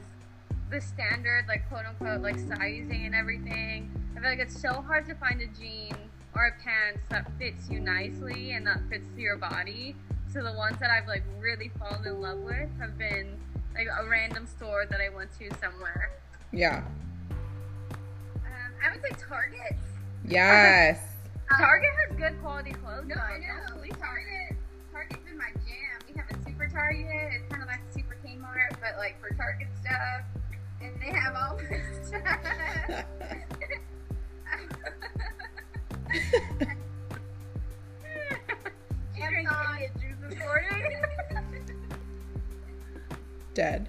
the 0.71 0.81
standard, 0.81 1.45
like 1.49 1.69
quote 1.69 1.85
unquote, 1.87 2.23
like 2.23 2.39
sizing 2.39 3.07
and 3.07 3.15
everything. 3.15 3.91
I 4.17 4.21
feel 4.21 4.31
like 4.31 4.39
it's 4.39 4.61
so 4.61 4.83
hard 4.83 5.07
to 5.07 5.15
find 5.15 5.41
a 5.41 5.47
jean 5.59 5.95
or 6.35 6.47
a 6.47 6.63
pants 6.63 7.05
that 7.11 7.31
fits 7.39 7.69
you 7.71 7.81
nicely 7.81 8.53
and 8.53 8.67
that 8.67 8.81
fits 8.89 9.07
your 9.17 9.37
body. 9.37 9.95
So 10.33 10.43
the 10.43 10.53
ones 10.53 10.79
that 10.81 10.91
I've 10.91 11.07
like 11.07 11.25
really 11.39 11.71
fallen 11.79 12.07
in 12.07 12.21
love 12.21 12.39
with 12.39 12.69
have 12.81 12.97
been 12.97 13.37
like 13.75 13.87
a 13.87 14.09
random 14.09 14.47
store 14.47 14.87
that 14.89 15.01
I 15.01 15.15
went 15.15 15.31
to 15.39 15.51
somewhere. 15.61 16.11
Yeah. 16.53 16.85
Um, 17.31 18.73
I 18.83 18.93
would 18.93 19.03
say 19.03 19.15
Target. 19.29 19.77
Yes. 20.27 21.01
Target 21.59 21.91
has 22.09 22.17
good 22.17 22.41
quality 22.41 22.73
clothes. 22.73 23.05
No, 23.07 23.15
though. 23.15 23.21
I 23.21 23.39
know. 23.39 23.81
We 23.83 23.91
Target. 23.91 24.57
Target's 24.91 25.23
been 25.25 25.37
my 25.37 25.51
jam. 25.67 26.01
We 26.09 26.15
have 26.19 26.31
a 26.31 26.45
super 26.49 26.69
Target. 26.69 27.33
It's 27.35 27.49
kind 27.51 27.63
of 27.63 27.69
like 27.69 27.81
a 28.71 28.75
but 28.81 28.97
like 28.99 29.21
for 29.21 29.31
Target 29.35 29.69
stuff. 29.81 30.23
And 30.81 31.01
they 31.01 31.11
have 31.17 31.35
all 31.37 31.57
this 31.57 32.09
stuff. 32.09 33.05
Amazon. 39.21 39.79
Dead. 43.55 43.89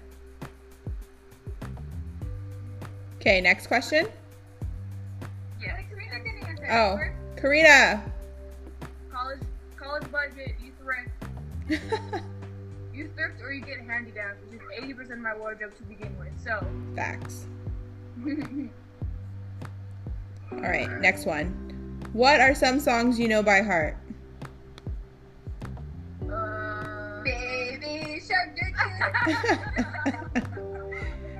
Okay, 3.19 3.39
next 3.39 3.67
question. 3.67 4.07
Yeah. 5.61 5.77
Karina. 5.89 6.19
Oh, 6.69 6.99
Karina. 7.39 8.03
College 9.11 9.39
college 9.77 10.11
budget, 10.11 10.55
you 10.61 10.71
thrift. 10.81 12.23
You 12.93 13.09
thrift 13.15 13.41
or 13.41 13.51
you 13.51 13.61
get 13.61 13.79
handy 13.81 14.11
downs, 14.11 14.37
which 14.45 14.61
is 14.61 14.67
eighty 14.77 14.93
percent 14.93 15.17
of 15.17 15.23
my 15.23 15.35
wardrobe 15.35 15.75
to 15.77 15.83
begin 15.83 16.15
with. 16.19 16.29
So 16.43 16.63
Facts. 16.95 17.47
All 20.51 20.59
right, 20.59 21.01
next 21.01 21.25
one. 21.25 21.47
What 22.13 22.39
are 22.39 22.53
some 22.53 22.79
songs 22.79 23.17
you 23.19 23.27
know 23.27 23.41
by 23.41 23.61
heart? 23.61 23.97
uh 26.31 27.23
Baby 27.23 28.21
shark 28.27 28.55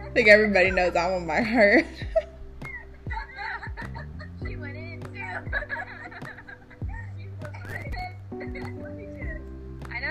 I 0.06 0.10
think 0.14 0.28
everybody 0.28 0.72
knows 0.72 0.94
that 0.94 1.12
one 1.12 1.28
by 1.28 1.42
heart. 1.42 1.86
She 4.44 4.56
went 4.56 4.76
in 4.76 5.02
too. 5.02 5.20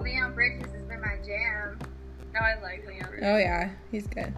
Leon 0.00 0.34
Bridges 0.34 0.72
has 0.72 0.84
been 0.84 1.00
my 1.00 1.16
jam. 1.24 1.78
No, 2.34 2.40
I 2.40 2.60
like 2.62 2.86
Leon. 2.86 3.08
Oh 3.22 3.36
yeah, 3.38 3.70
he's 3.90 4.06
good. 4.06 4.34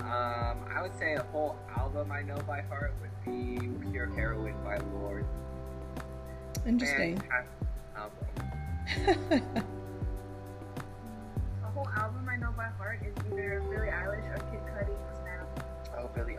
Um, 0.00 0.58
I 0.74 0.80
would 0.80 0.98
say 0.98 1.14
a 1.14 1.22
whole 1.24 1.56
album 1.76 2.10
I 2.10 2.22
know 2.22 2.38
by 2.46 2.62
heart 2.62 2.94
would 3.00 3.10
be 3.24 3.68
Pure 3.90 4.06
Heroin 4.06 4.54
by 4.64 4.78
Lorde. 4.94 5.26
Interesting. 6.66 7.22
Album. 7.94 8.26
a 11.62 11.70
whole 11.70 11.88
album 11.88 12.26
I 12.28 12.36
know 12.36 12.52
by 12.56 12.68
heart 12.78 13.00
is 13.04 13.14
either 13.30 13.62
Billie 13.68 13.88
Eilish 13.88 14.26
or 14.34 14.38
Kid 14.38 14.38
Cudi 14.38 14.38
or 14.38 14.38
Snap. 14.38 14.47
Oh, 16.18 16.24
Billie 16.24 16.38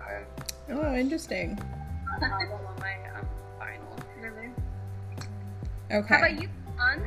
oh, 0.71 0.95
interesting. 0.95 1.57
album 2.21 2.59
on 2.67 2.79
my 2.79 2.95
um, 3.15 3.27
vinyl. 3.59 4.03
Really? 4.21 4.51
Okay. 5.91 6.07
How 6.07 6.17
about 6.17 6.41
you? 6.41 6.49
On 6.79 6.99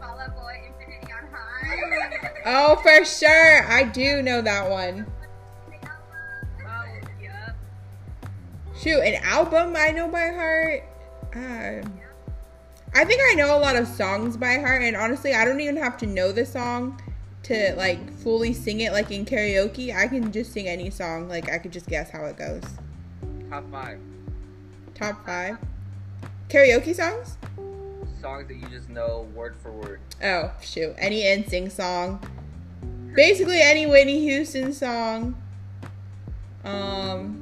Fall 0.00 0.18
Out 0.18 0.36
Boy 0.36 0.60
Infinity 0.66 1.12
on 1.12 1.28
High. 1.32 2.30
Oh, 2.46 2.76
for 2.76 3.04
sure. 3.04 3.66
I 3.70 3.84
do 3.84 4.22
know 4.22 4.42
that 4.42 4.68
one. 4.70 5.06
Oh, 6.66 6.84
yep. 7.22 7.56
Shoot, 8.78 9.00
an 9.00 9.22
album 9.24 9.74
I 9.76 9.90
know 9.90 10.08
by 10.08 10.28
heart. 10.28 10.82
Uh, 11.34 11.88
I 12.94 13.04
think 13.04 13.22
I 13.30 13.34
know 13.34 13.56
a 13.56 13.60
lot 13.60 13.76
of 13.76 13.88
songs 13.88 14.36
by 14.36 14.58
heart, 14.58 14.82
and 14.82 14.94
honestly, 14.96 15.34
I 15.34 15.44
don't 15.44 15.60
even 15.60 15.76
have 15.76 15.96
to 15.98 16.06
know 16.06 16.32
the 16.32 16.44
song 16.44 17.00
to 17.44 17.74
like 17.76 18.12
fully 18.18 18.52
sing 18.52 18.80
it. 18.80 18.92
Like 18.92 19.10
in 19.10 19.24
karaoke, 19.24 19.94
I 19.94 20.08
can 20.08 20.32
just 20.32 20.52
sing 20.52 20.66
any 20.66 20.90
song. 20.90 21.28
Like 21.28 21.50
I 21.50 21.58
could 21.58 21.72
just 21.72 21.86
guess 21.86 22.10
how 22.10 22.24
it 22.24 22.36
goes. 22.36 22.62
Top 23.48 23.70
five 23.70 24.00
Top 24.94 25.24
five 25.26 25.58
karaoke 26.48 26.94
songs. 26.94 27.36
songs 28.20 28.48
that 28.48 28.54
you 28.54 28.66
just 28.68 28.88
know 28.88 29.28
word 29.34 29.56
for 29.62 29.70
word. 29.72 30.00
Oh 30.22 30.52
shoot, 30.62 30.94
any 30.98 31.22
NSYNC 31.22 31.70
song. 31.70 32.24
Basically 33.14 33.60
any 33.60 33.86
Whitney 33.86 34.20
Houston 34.20 34.72
song. 34.72 35.36
Um 36.64 37.40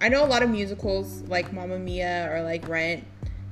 I 0.00 0.08
know 0.08 0.24
a 0.24 0.26
lot 0.26 0.42
of 0.42 0.50
musicals 0.50 1.22
like 1.22 1.52
Mamma 1.52 1.78
Mia 1.78 2.30
or 2.32 2.42
like 2.42 2.68
Rent. 2.68 3.04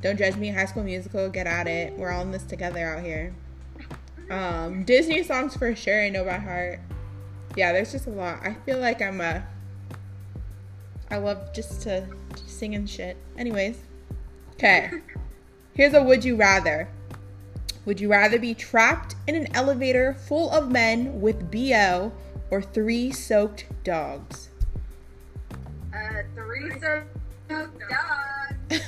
Don't 0.03 0.19
judge 0.19 0.37
me, 0.37 0.49
High 0.49 0.65
School 0.67 0.83
Musical, 0.83 1.29
get 1.29 1.47
at 1.47 1.69
it. 1.69 1.97
We're 1.97 2.11
all 2.11 2.23
in 2.23 2.33
this 2.33 2.43
together 2.43 2.85
out 2.85 3.03
here. 3.03 3.33
Um 4.31 4.85
Disney 4.85 5.23
songs 5.23 5.57
for 5.57 5.75
sure 5.75 6.03
I 6.03 6.09
know 6.09 6.25
by 6.25 6.39
heart. 6.39 6.81
Yeah, 7.57 7.73
there's 7.73 7.93
just 7.93 8.07
a 8.07 8.11
lot. 8.11 8.41
I 8.43 8.55
feel 8.67 8.79
like 8.79 9.01
I'm 9.01 9.21
a 9.21 9.47
I 11.09 11.19
love 11.19 11.53
just 11.55 11.83
to 11.83 12.07
sing 12.47 12.75
and 12.75 12.89
shit. 12.91 13.17
Anyways. 13.39 13.79
Okay. 14.55 14.91
Here's 15.75 15.95
a 15.95 16.03
would 16.03 16.25
you 16.25 16.37
rather. 16.37 16.89
Would 17.85 18.01
you 18.01 18.09
rather 18.09 18.39
be 18.39 18.55
trapped 18.55 19.15
in 19.27 19.35
an 19.35 19.55
elevator 19.55 20.15
full 20.15 20.51
of 20.51 20.71
men 20.71 21.21
with 21.21 21.51
BO 21.51 22.13
or 22.51 22.63
three 22.63 23.13
soaked 23.13 23.67
dogs? 23.85 24.49
Uh, 25.95 26.23
three 26.35 26.79
so 26.81 27.03
dog. 27.49 27.71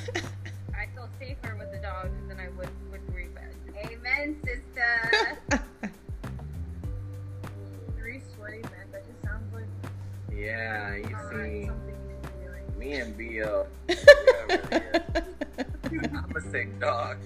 Amen, 4.17 4.35
sister. 4.45 5.37
Three 7.97 8.21
sweaty 8.35 8.61
men. 8.61 8.71
That 8.91 9.03
just 9.07 9.21
sounds 9.23 9.53
like 9.53 9.65
Yeah, 10.35 10.95
you 10.95 11.15
alright, 11.15 11.51
see, 11.51 11.65
something 11.67 11.95
you 12.07 12.15
should 12.21 12.21
be 12.21 12.45
doing. 12.45 12.79
me 12.79 12.93
and 12.99 13.17
B.O. 13.17 13.67
I'm 15.93 16.27
gonna 16.31 16.51
say 16.51 16.67
dogs. 16.79 17.25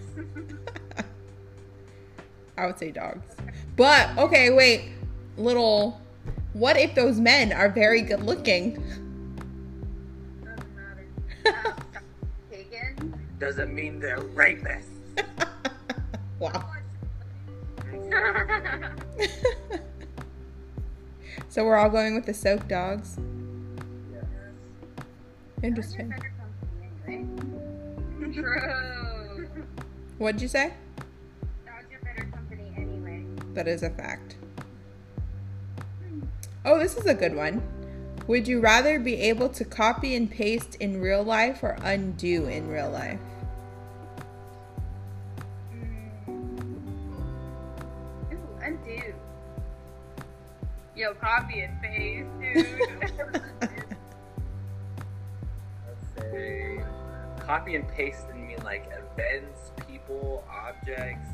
I 2.58 2.66
would 2.66 2.78
say 2.80 2.92
dogs. 2.92 3.26
But 3.76 4.18
okay, 4.18 4.50
wait. 4.52 4.92
Little 5.38 6.00
what 6.54 6.76
if 6.78 6.96
those 6.96 7.20
men 7.20 7.54
are 7.54 7.70
very 7.70 8.02
good 8.02 8.24
looking? 8.24 8.74
Doesn't 10.44 10.76
matter. 10.76 11.08
Um, 13.02 13.14
Doesn't 13.40 13.74
mean 13.74 14.00
they're 14.00 14.20
rapists. 14.20 14.88
wow. 16.40 16.52
so 21.50 21.66
we're 21.66 21.78
all 21.78 21.90
going 21.90 22.16
with 22.16 22.26
the 22.26 22.34
soaked 22.34 22.68
dogs. 22.68 23.18
Interesting. 25.62 26.14
Anyway. 27.08 27.28
True. 28.34 29.48
What'd 30.18 30.42
you 30.42 30.48
say? 30.48 30.74
Dogs 31.66 31.86
are 31.94 32.00
better 32.04 32.30
company 32.32 32.72
anyway. 32.78 33.26
That 33.54 33.68
is 33.68 33.84
a 33.84 33.90
fact. 33.90 34.36
Oh, 36.66 36.78
this 36.78 36.98
is 36.98 37.06
a 37.06 37.14
good 37.14 37.36
one. 37.36 37.62
Would 38.28 38.48
you 38.48 38.60
rather 38.60 39.00
be 39.00 39.16
able 39.16 39.50
to 39.50 39.66
copy 39.66 40.16
and 40.16 40.30
paste 40.30 40.76
in 40.76 41.02
real 41.02 41.24
life 41.24 41.64
or 41.64 41.78
undo 41.82 42.46
in 42.46 42.68
real 42.68 42.92
life? 42.92 43.20
Yo, 51.00 51.14
copy 51.14 51.62
and 51.62 51.82
paste, 51.82 52.28
dude. 56.20 56.84
copy 57.40 57.76
and 57.78 57.88
paste 57.88 58.26
and 58.30 58.46
mean 58.46 58.62
like 58.66 58.84
events, 58.92 59.72
people, 59.88 60.44
objects, 60.52 61.30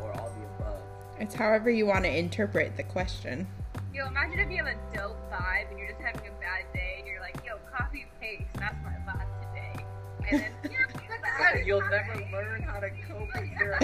or 0.00 0.12
all 0.12 0.30
the 0.30 0.64
above? 0.64 0.80
It's 1.20 1.34
however 1.34 1.68
you 1.68 1.84
want 1.84 2.04
to 2.06 2.18
interpret 2.18 2.74
the 2.78 2.84
question. 2.84 3.46
Yo, 3.92 4.06
imagine 4.06 4.38
if 4.38 4.50
you 4.50 4.64
have 4.64 4.66
a 4.66 4.96
dope 4.96 5.30
vibe 5.30 5.68
and 5.68 5.78
you're 5.78 5.88
just 5.90 6.00
having 6.00 6.22
a 6.28 6.40
bad 6.40 6.64
day 6.72 6.94
and 7.00 7.06
you're 7.06 7.20
like, 7.20 7.36
yo, 7.44 7.58
copy 7.76 8.06
and 8.08 8.18
paste, 8.18 8.48
that's 8.54 8.76
my 8.82 8.96
vibe 9.12 9.28
today. 9.52 9.84
And 10.30 10.40
then, 10.40 10.72
yeah, 10.72 11.56
You'll 11.66 11.82
never 11.82 12.14
learn 12.32 12.62
how 12.62 12.80
to 12.80 12.88
cope 13.06 13.28
with 13.34 13.50
your 13.60 13.78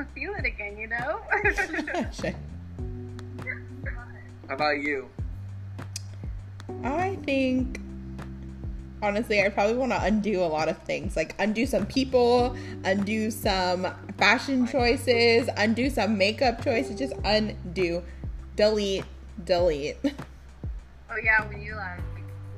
to 0.00 0.06
feel 0.12 0.34
it 0.34 0.44
again, 0.44 0.76
you 0.76 0.86
know? 0.86 1.20
How 4.48 4.54
about 4.54 4.78
you? 4.80 5.08
I 6.84 7.16
think 7.24 7.80
honestly, 9.02 9.42
I 9.42 9.48
probably 9.48 9.76
want 9.76 9.92
to 9.92 10.02
undo 10.02 10.42
a 10.42 10.46
lot 10.46 10.68
of 10.68 10.78
things. 10.82 11.16
Like 11.16 11.34
undo 11.38 11.66
some 11.66 11.86
people, 11.86 12.56
undo 12.84 13.30
some 13.30 13.86
fashion 14.18 14.66
choices, 14.66 15.48
undo 15.56 15.90
some 15.90 16.18
makeup 16.18 16.62
choices, 16.64 16.98
just 16.98 17.14
undo, 17.24 18.02
delete, 18.56 19.04
delete. 19.44 19.96
oh 20.04 21.16
yeah, 21.22 21.46
when 21.48 21.62
you 21.62 21.74
like 21.76 22.00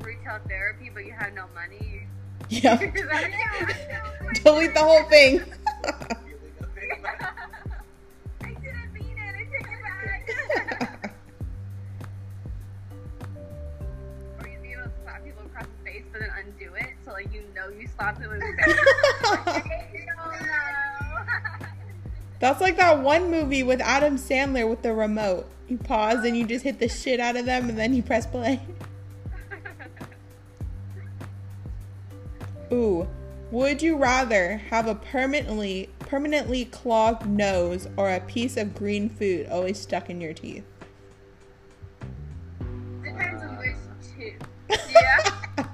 retail 0.02 0.40
therapy 0.48 0.90
but 0.93 1.05
you 1.06 1.12
have 1.12 1.32
no 1.32 1.47
money, 1.55 2.06
yeah. 2.48 2.77
delete 4.44 4.74
the 4.74 4.81
whole 4.81 5.05
thing. 5.05 5.43
I 8.43 8.55
didn't 8.55 8.93
mean 8.93 9.19
it. 9.19 9.35
I 9.35 9.45
take 9.51 9.62
it 9.62 9.83
back. 9.83 11.11
or 14.41 14.49
you 14.49 14.59
be 14.61 14.73
able 14.73 14.85
to 14.85 14.91
slap 15.03 15.24
people 15.24 15.45
across 15.47 15.66
the 15.66 15.91
face, 15.91 16.05
but 16.12 16.20
then 16.20 16.31
undo 16.39 16.74
it, 16.74 16.91
so 17.05 17.12
like 17.12 17.33
you 17.33 17.43
know 17.55 17.69
you 17.69 17.89
slapped 17.89 18.20
them 18.20 18.33
in 18.33 18.41
the 18.41 18.53
face. 18.62 18.77
That's 22.43 22.61
like 22.61 22.77
that 22.77 23.01
one 23.01 23.31
movie 23.31 23.62
with 23.62 23.81
Adam 23.81 24.16
Sandler 24.16 24.69
with 24.69 24.83
the 24.83 24.93
remote. 24.93 25.47
You 25.69 25.79
pause 25.79 26.24
and 26.24 26.37
you 26.37 26.45
just 26.45 26.65
hit 26.65 26.81
the 26.81 26.89
shit 26.89 27.20
out 27.20 27.37
of 27.37 27.47
them 27.47 27.69
and 27.69 27.79
then 27.79 27.95
you 27.95 28.03
press 28.03 28.27
play. 28.27 28.61
Ooh. 32.73 33.07
Would 33.53 33.81
you 33.81 33.97
rather 33.97 34.57
have 34.70 34.89
a 34.89 34.97
permanently 34.97 35.89
permanently 36.13 36.67
clogged 36.67 37.27
nose 37.27 37.89
or 37.97 38.11
a 38.11 38.21
piece 38.21 38.59
of 38.59 38.75
green 38.75 39.09
food 39.09 39.49
always 39.51 39.79
stuck 39.79 40.11
in 40.11 40.21
your 40.21 40.35
teeth? 40.35 40.63
Depends 43.03 43.43
on 43.43 43.57
which 43.57 43.77
two. 44.15 44.35
yeah. 44.69 45.65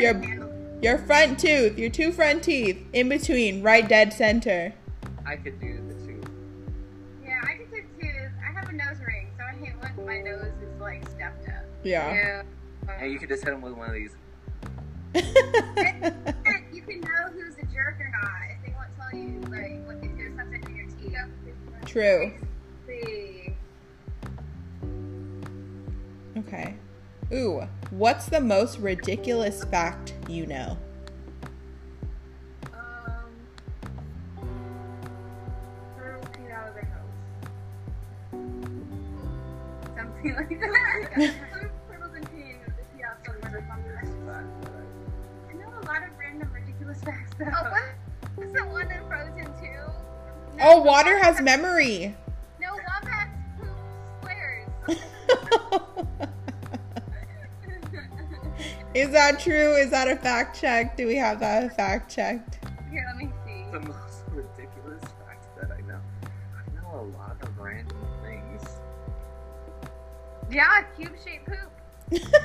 Your- 0.00 0.14
can 0.14 0.22
handle 0.24 0.48
it. 0.48 0.82
Your 0.82 0.98
front 0.98 1.38
tooth, 1.38 1.78
your 1.78 1.88
two 1.88 2.10
front 2.10 2.42
teeth, 2.42 2.84
in 2.92 3.08
between, 3.08 3.62
right 3.62 3.88
dead 3.88 4.12
center. 4.12 4.74
I 5.24 5.36
could 5.36 5.60
do 5.60 5.80
the 5.86 5.94
two. 6.04 6.20
Yeah, 7.24 7.40
I 7.44 7.54
can 7.54 7.70
take 7.70 8.00
two. 8.00 8.08
I 8.42 8.52
have 8.52 8.68
a 8.68 8.72
nose 8.72 8.98
ring, 9.06 9.28
so 9.38 9.44
I 9.44 9.54
hate 9.64 9.74
when 9.96 10.04
my 10.04 10.20
nose 10.20 10.52
is 10.60 10.80
like 10.80 11.08
stuffed 11.08 11.46
up. 11.46 11.64
Yeah. 11.84 12.12
Yeah. 12.12 12.42
And 12.98 13.12
you 13.12 13.20
could 13.20 13.28
just 13.28 13.44
hit 13.44 13.52
them 13.52 13.62
with 13.62 13.74
one 13.74 13.86
of 13.86 13.94
these. 13.94 14.16
You 16.72 16.82
can 16.82 17.00
know 17.00 17.30
who's 17.32 17.54
a 17.56 17.62
jerk 17.72 17.98
or 18.00 18.10
not 18.20 18.53
you 19.14 19.40
like 19.50 19.86
what 19.86 19.96
if 20.02 20.16
there's 20.16 20.36
something 20.36 20.62
in 20.66 20.76
your 20.76 20.86
teeth. 20.86 21.16
True. 21.86 22.32
See. 22.86 23.54
Okay. 26.36 26.74
Ooh, 27.32 27.62
what's 27.90 28.26
the 28.26 28.40
most 28.40 28.78
ridiculous 28.78 29.64
fact 29.64 30.14
you 30.28 30.46
know? 30.46 30.76
Um. 32.72 33.30
Turtles 35.96 36.26
peed 36.26 36.52
out 36.52 36.68
of 36.68 36.74
their 36.74 36.88
nose. 38.32 38.42
Something 39.96 40.34
like 40.34 40.53
Oh, 50.66 50.80
water 50.80 51.18
has 51.18 51.42
memory. 51.42 52.16
No, 52.58 52.68
wombats 52.72 53.36
poop 53.60 53.68
squares. 54.22 54.66
Is 58.94 59.10
that 59.10 59.38
true? 59.40 59.74
Is 59.74 59.90
that 59.90 60.08
a 60.08 60.16
fact 60.16 60.58
check? 60.58 60.96
Do 60.96 61.06
we 61.06 61.16
have 61.16 61.38
that 61.40 61.76
fact 61.76 62.10
checked? 62.10 62.60
Here, 62.90 63.04
let 63.06 63.18
me 63.18 63.30
see. 63.44 63.66
The 63.72 63.80
most 63.80 64.24
ridiculous 64.30 65.02
facts 65.26 65.48
that 65.60 65.70
I 65.70 65.82
know. 65.82 66.00
I 66.24 66.80
know 66.80 66.98
a 66.98 67.06
lot 67.18 67.36
of 67.42 67.58
random 67.58 67.98
things. 68.22 68.62
Yeah, 70.50 70.80
cube-shaped 70.96 71.46
poop. 71.46 72.32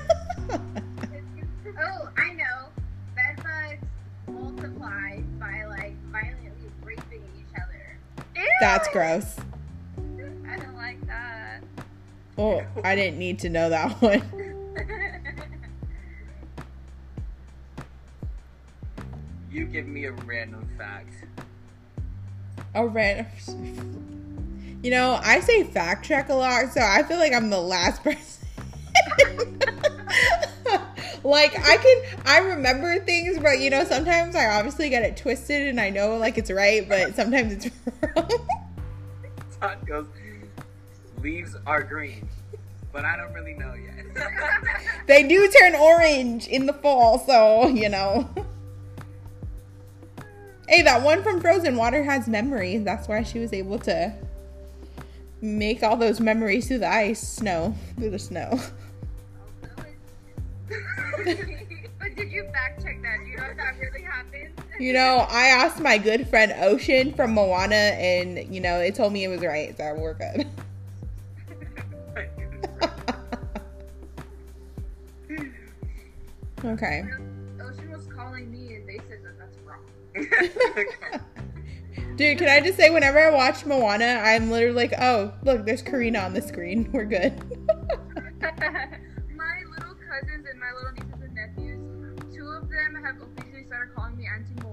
That's 8.71 8.87
gross. 8.89 9.35
I 10.47 10.57
don't 10.57 10.75
like 10.75 11.03
that. 11.07 11.63
Oh, 12.37 12.63
I 12.83 12.95
didn't 12.95 13.17
need 13.17 13.39
to 13.39 13.49
know 13.49 13.67
that 13.71 13.93
one. 13.99 14.21
You 19.51 19.65
give 19.65 19.87
me 19.87 20.05
a 20.05 20.11
random 20.11 20.69
fact. 20.77 21.11
A 22.75 22.87
random. 22.87 23.25
You 24.83 24.91
know, 24.91 25.19
I 25.23 25.39
say 25.39 25.63
fact 25.63 26.05
check 26.05 26.29
a 26.29 26.35
lot, 26.35 26.71
so 26.71 26.81
I 26.81 27.01
feel 27.01 27.17
like 27.17 27.33
I'm 27.33 27.49
the 27.49 27.59
last 27.59 28.03
person. 28.03 28.45
like 31.23 31.57
I 31.57 31.77
can, 31.77 32.03
I 32.27 32.37
remember 32.39 32.99
things, 32.99 33.39
but 33.39 33.59
you 33.59 33.71
know, 33.71 33.83
sometimes 33.83 34.35
I 34.35 34.45
obviously 34.45 34.89
get 34.89 35.01
it 35.01 35.17
twisted, 35.17 35.67
and 35.67 35.81
I 35.81 35.89
know 35.89 36.17
like 36.17 36.37
it's 36.37 36.51
right, 36.51 36.87
but 36.87 37.15
sometimes 37.15 37.53
it's 37.53 37.75
wrong. 38.15 38.47
Todd 39.61 39.77
goes, 39.85 40.07
leaves 41.21 41.55
are 41.65 41.83
green, 41.83 42.27
but 42.91 43.05
I 43.05 43.17
don't 43.17 43.33
really 43.33 43.53
know 43.53 43.73
yet. 43.73 43.95
they 45.07 45.27
do 45.27 45.49
turn 45.59 45.75
orange 45.75 46.47
in 46.47 46.65
the 46.65 46.73
fall, 46.73 47.19
so 47.19 47.67
you 47.67 47.89
know. 47.89 48.29
Hey, 50.67 50.83
that 50.83 51.01
one 51.01 51.23
from 51.23 51.41
Frozen 51.41 51.75
Water 51.75 52.03
has 52.03 52.27
memories. 52.27 52.83
That's 52.83 53.07
why 53.07 53.23
she 53.23 53.39
was 53.39 53.53
able 53.53 53.79
to 53.79 54.13
make 55.41 55.83
all 55.83 55.97
those 55.97 56.19
memories 56.19 56.67
through 56.67 56.79
the 56.79 56.89
ice, 56.89 57.19
snow, 57.19 57.75
through 57.97 58.11
the 58.11 58.19
snow. 58.19 58.59
Oh, 60.71 61.23
but 61.99 62.15
did 62.15 62.31
you 62.31 62.43
fact 62.53 62.81
check 62.83 63.01
that? 63.01 63.17
Do 63.19 63.29
you 63.29 63.37
know 63.37 63.43
if 63.45 63.57
that 63.57 63.77
really 63.79 64.01
happened? 64.01 64.08
You 64.79 64.93
know, 64.93 65.25
I 65.29 65.47
asked 65.47 65.81
my 65.81 65.97
good 65.97 66.29
friend 66.29 66.53
Ocean 66.57 67.11
from 67.13 67.33
Moana, 67.33 67.75
and 67.75 68.53
you 68.53 68.61
know, 68.61 68.79
it 68.79 68.95
told 68.95 69.11
me 69.11 69.25
it 69.25 69.27
was 69.27 69.41
right, 69.41 69.75
so 69.75 69.93
we're 69.95 70.13
good. 70.13 70.47
okay. 76.65 77.03
Ocean 77.61 77.91
was 77.91 78.07
calling 78.07 78.49
me 78.49 78.75
and 78.75 78.87
they 78.87 78.99
said 79.09 79.19
that 79.23 79.37
that's 79.37 79.57
wrong. 79.65 79.83
Dude, 82.15 82.37
can 82.37 82.47
I 82.47 82.61
just 82.61 82.77
say, 82.77 82.89
whenever 82.89 83.19
I 83.19 83.31
watch 83.31 83.65
Moana, 83.65 84.21
I'm 84.23 84.49
literally 84.49 84.75
like, 84.75 84.93
oh, 84.99 85.33
look, 85.43 85.65
there's 85.65 85.81
Karina 85.81 86.19
on 86.19 86.33
the 86.33 86.41
screen. 86.41 86.89
We're 86.93 87.03
good. 87.05 87.33
My 88.41 89.61
little 89.71 89.95
cousins 89.95 90.45
and 90.49 90.59
my 90.59 90.71
little 90.73 90.91
nieces 90.93 91.21
and 91.21 91.35
nephews, 91.35 91.79
two 92.33 92.47
of 92.47 92.69
them 92.69 92.95
have 93.03 93.21
officially 93.21 93.65
started 93.67 93.93
calling 93.95 94.15
me 94.17 94.25
Auntie 94.25 94.53
Moana. 94.61 94.68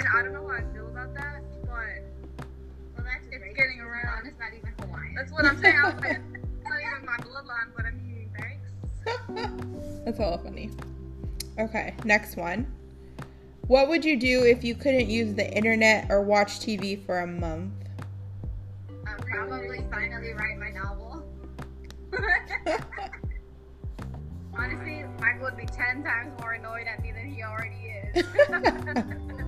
And 0.00 0.08
I 0.16 0.22
don't 0.22 0.32
know 0.32 0.48
how 0.48 0.54
I 0.54 0.62
feel 0.72 0.86
about 0.88 1.12
that, 1.14 1.42
but 1.62 1.68
Well, 1.68 3.04
that's 3.04 3.26
It's 3.30 3.36
great. 3.38 3.54
getting 3.56 3.80
around. 3.80 4.26
It's 4.26 4.38
not 4.38 4.48
even 4.56 4.72
Hawaiian. 4.80 5.14
that's 5.14 5.30
what 5.30 5.44
I'm 5.44 5.60
saying. 5.60 5.76
I 5.78 5.90
was 5.92 6.00
like, 6.00 6.20
not 6.64 6.80
even 6.80 7.04
my 7.04 7.16
bloodline, 7.18 7.70
but 7.76 7.84
I'm 7.84 8.00
eating 8.08 8.30
thanks. 8.38 8.70
That's 10.06 10.18
all 10.18 10.38
funny. 10.38 10.70
Okay, 11.58 11.94
next 12.04 12.36
one. 12.36 12.66
What 13.66 13.88
would 13.88 14.04
you 14.06 14.16
do 14.18 14.42
if 14.44 14.64
you 14.64 14.74
couldn't 14.74 15.10
use 15.10 15.34
the 15.34 15.54
internet 15.54 16.10
or 16.10 16.22
watch 16.22 16.60
TV 16.60 17.04
for 17.04 17.20
a 17.20 17.26
month? 17.26 17.72
I'll 19.06 19.18
probably 19.18 19.84
finally 19.90 20.32
write 20.32 20.58
my 20.58 20.70
novel. 20.70 21.22
Honestly, 24.58 25.04
Michael 25.20 25.42
would 25.42 25.56
be 25.58 25.66
ten 25.66 26.02
times 26.02 26.32
more 26.40 26.54
annoyed 26.54 26.86
at 26.86 27.02
me 27.02 27.12
than 27.12 27.30
he 27.30 27.42
already 27.42 27.92
is. 28.14 29.46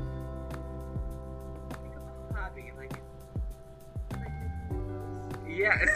Yes. 5.54 5.86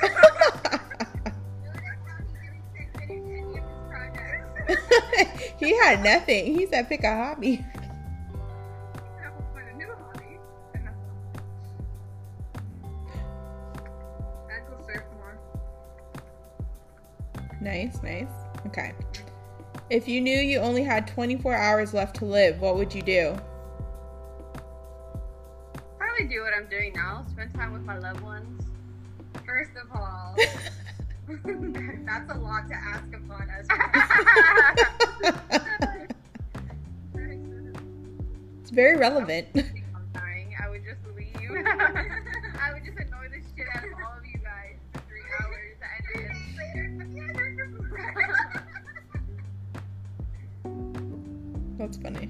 he 5.58 5.76
had 5.78 6.02
nothing. 6.02 6.58
He 6.58 6.66
said 6.66 6.88
pick 6.88 7.04
a 7.04 7.14
hobby. 7.16 7.64
I 9.24 9.30
will 9.30 9.46
find 9.54 9.68
a 9.68 9.74
new 9.76 9.88
hobby. 9.88 10.38
And 10.74 10.88
I'd 14.50 14.68
go 14.68 14.76
surf 14.86 15.04
more. 15.14 15.38
Nice, 17.62 18.02
nice. 18.02 18.28
Okay. 18.66 18.92
If 19.88 20.06
you 20.06 20.20
knew 20.20 20.36
you 20.38 20.58
only 20.58 20.82
had 20.82 21.06
24 21.06 21.54
hours 21.54 21.94
left 21.94 22.16
to 22.16 22.26
live, 22.26 22.60
what 22.60 22.76
would 22.76 22.94
you 22.94 23.02
do? 23.02 23.36
Probably 25.96 26.26
do 26.26 26.42
what 26.42 26.52
I'm 26.54 26.68
doing 26.68 26.92
now. 26.94 27.24
Spend 27.30 27.54
time 27.54 27.72
with 27.72 27.82
my 27.82 27.96
loved 27.96 28.20
ones. 28.20 28.65
First 29.56 29.76
of 29.82 29.88
all, 29.98 30.36
that's 32.04 32.30
a 32.30 32.34
lot 32.36 32.68
to 32.68 32.74
ask 32.74 33.06
upon 33.14 33.48
us. 33.48 33.66
it's 38.60 38.70
very 38.70 38.98
relevant. 38.98 39.48
I'm 39.54 39.72
dying. 40.12 40.54
I 40.62 40.68
would 40.68 40.84
just 40.84 41.00
leave. 41.16 41.34
I 41.40 42.74
would 42.74 42.84
just 42.84 42.98
annoy 42.98 43.30
the 43.30 43.40
shit 43.56 43.66
out 43.74 43.84
of 43.84 43.94
all 43.94 44.18
of 44.18 44.26
you 44.26 44.38
guys 44.44 44.76
for 44.92 45.00
three 45.08 45.24
hours 45.40 45.78
and 50.64 51.78
That's 51.78 51.96
funny. 51.96 52.28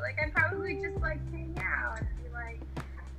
Like 0.00 0.18
I'd 0.22 0.32
probably 0.34 0.74
just 0.82 0.98
like 1.00 1.20
hang 1.30 1.56
out 1.62 1.98
and 2.00 2.08
be 2.22 2.30
like 2.32 2.60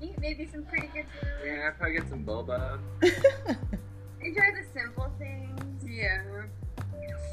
eat 0.01 0.19
maybe 0.19 0.47
some 0.51 0.63
pretty 0.63 0.87
good 0.87 1.05
food. 1.19 1.29
yeah, 1.45 1.67
I'd 1.67 1.77
probably 1.77 1.97
get 1.97 2.09
some 2.09 2.23
boba. 2.25 2.79
Enjoy 4.21 4.41
the 4.53 4.65
simple 4.73 5.11
things. 5.17 5.83
Yeah. 5.87 6.21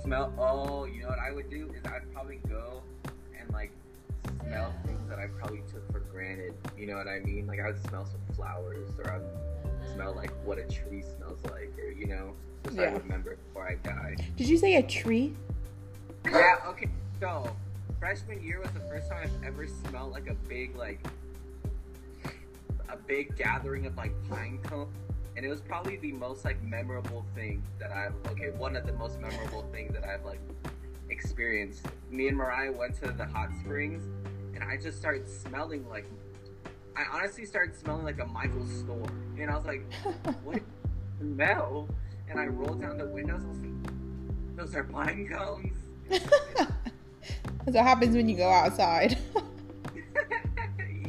Smell. 0.03 0.33
Oh, 0.39 0.85
you 0.85 1.03
know 1.03 1.09
what 1.09 1.19
I 1.19 1.33
would 1.33 1.51
do 1.51 1.69
is 1.77 1.85
I'd 1.85 2.13
probably 2.13 2.41
go 2.49 2.83
and 3.39 3.53
like 3.53 3.73
smell 4.45 4.73
things 4.85 5.01
that 5.09 5.19
I 5.19 5.27
probably 5.27 5.63
took 5.73 5.91
for 5.91 6.01
granted. 6.01 6.55
You 6.79 6.87
know 6.87 6.97
what 6.97 7.09
I 7.09 7.19
mean? 7.21 7.47
Like 7.47 7.61
I 7.61 7.67
would 7.67 7.83
smell 7.89 8.07
some 8.07 8.21
flowers, 8.37 8.89
or 8.99 9.11
I'd 9.11 9.93
smell 9.95 10.15
like 10.15 10.31
what 10.45 10.59
a 10.59 10.65
tree 10.65 11.03
smells 11.17 11.39
like, 11.51 11.73
or 11.79 11.91
you 11.91 12.07
know, 12.07 12.35
just 12.65 12.77
so 12.77 12.83
Yeah. 12.83 12.91
I 12.91 12.93
remember 12.99 13.37
before 13.49 13.69
I 13.69 13.75
die. 13.77 14.17
Did 14.37 14.49
you 14.49 14.57
say 14.59 14.77
a 14.77 14.83
tree? 14.83 15.35
Yeah. 16.25 16.57
Okay. 16.69 16.89
So 17.21 17.49
freshman 17.99 18.43
year 18.43 18.61
was 18.61 18.71
the 18.71 18.81
first 18.81 19.11
time 19.11 19.23
I've 19.23 19.45
ever 19.45 19.67
smelled 19.67 20.13
like 20.13 20.29
a 20.29 20.35
big 20.49 20.77
like 20.77 21.05
a 22.89 22.97
big 22.97 23.37
gathering 23.37 23.87
of 23.87 23.97
like 23.97 24.13
pine 24.29 24.59
cones. 24.63 24.95
And 25.37 25.45
it 25.45 25.49
was 25.49 25.61
probably 25.61 25.97
the 25.97 26.13
most 26.13 26.45
like 26.45 26.63
memorable 26.63 27.27
thing 27.35 27.63
that 27.79 27.93
I've 27.93 28.15
okay, 28.33 28.51
one 28.51 28.77
of 28.77 28.87
the 28.87 28.93
most 28.93 29.21
memorable 29.21 29.67
things 29.73 29.93
that 29.95 30.05
I've 30.05 30.25
like 30.25 30.41
experienced. 31.11 31.87
Me 32.11 32.29
and 32.29 32.37
Mariah 32.37 32.73
went 32.73 32.95
to 33.03 33.13
the 33.13 33.27
hot 33.27 33.51
springs 33.61 34.03
and 34.55 34.65
I 34.65 34.77
just 34.77 34.99
started 34.99 35.29
smelling 35.29 35.89
like 35.89 36.07
I 36.97 37.05
honestly 37.13 37.45
started 37.45 37.77
smelling 37.77 38.05
like 38.05 38.21
a 38.21 38.27
Michael 38.27 38.67
store. 38.67 39.07
And 39.39 39.51
I 39.51 39.57
was 39.57 39.67
like, 39.67 39.85
what 40.45 40.63
smell? 41.21 41.89
And 42.29 42.41
I 42.41 42.47
rolled 42.47 42.81
down 42.81 42.99
the 42.99 43.07
windows, 43.07 43.43
I 43.45 43.49
was 43.49 43.59
like, 43.59 44.57
those 44.57 44.75
are 44.75 44.85
pine 44.85 45.29
cones. 45.29 45.77
That's 47.67 47.75
what 47.75 47.85
happens 47.85 48.15
when 48.15 48.29
you 48.29 48.37
go 48.37 48.49
outside. 48.49 49.19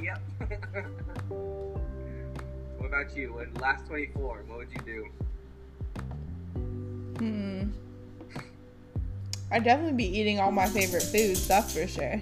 yep. 0.01 0.19
what 2.77 2.87
about 2.87 3.15
you? 3.15 3.33
When 3.33 3.53
last 3.61 3.85
24, 3.85 4.43
what 4.47 4.57
would 4.57 4.71
you 4.71 4.81
do? 4.83 5.07
hmm. 7.19 7.69
I'd 9.51 9.63
definitely 9.63 9.93
be 9.93 10.19
eating 10.19 10.39
all 10.39 10.51
my 10.51 10.67
favorite 10.67 11.03
foods, 11.03 11.47
that's 11.47 11.75
for 11.75 11.87
sure. 11.87 12.19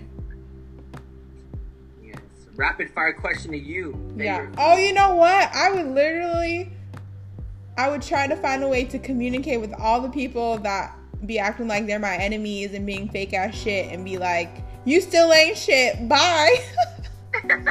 Yes. 2.04 2.20
Rapid 2.58 2.92
fire 2.92 3.14
question 3.14 3.52
to 3.52 3.58
you. 3.58 3.98
Yeah. 4.18 4.48
Oh, 4.58 4.76
you 4.76 4.92
know 4.92 5.16
what? 5.16 5.50
I 5.56 5.72
would 5.72 5.88
literally, 5.88 6.74
I 7.78 7.90
would 7.90 8.02
try 8.02 8.28
to 8.28 8.36
find 8.36 8.64
a 8.64 8.68
way 8.68 8.84
to 8.84 9.00
communicate 9.00 9.62
with 9.62 9.72
all 9.80 10.02
the 10.02 10.10
people 10.10 10.58
that 10.58 10.94
be 11.26 11.40
acting 11.40 11.68
like 11.68 11.88
they're 11.88 12.00
my 12.00 12.16
enemies 12.16 12.74
and 12.74 12.86
being 12.86 13.10
fake 13.10 13.34
ass 13.34 13.56
shit 13.56 13.92
and 13.92 14.04
be 14.06 14.18
like, 14.18 14.50
you 14.86 15.02
still 15.02 15.32
ain't 15.34 15.58
shit. 15.58 16.08
Bye. 16.08 16.56
I'm 17.34 17.68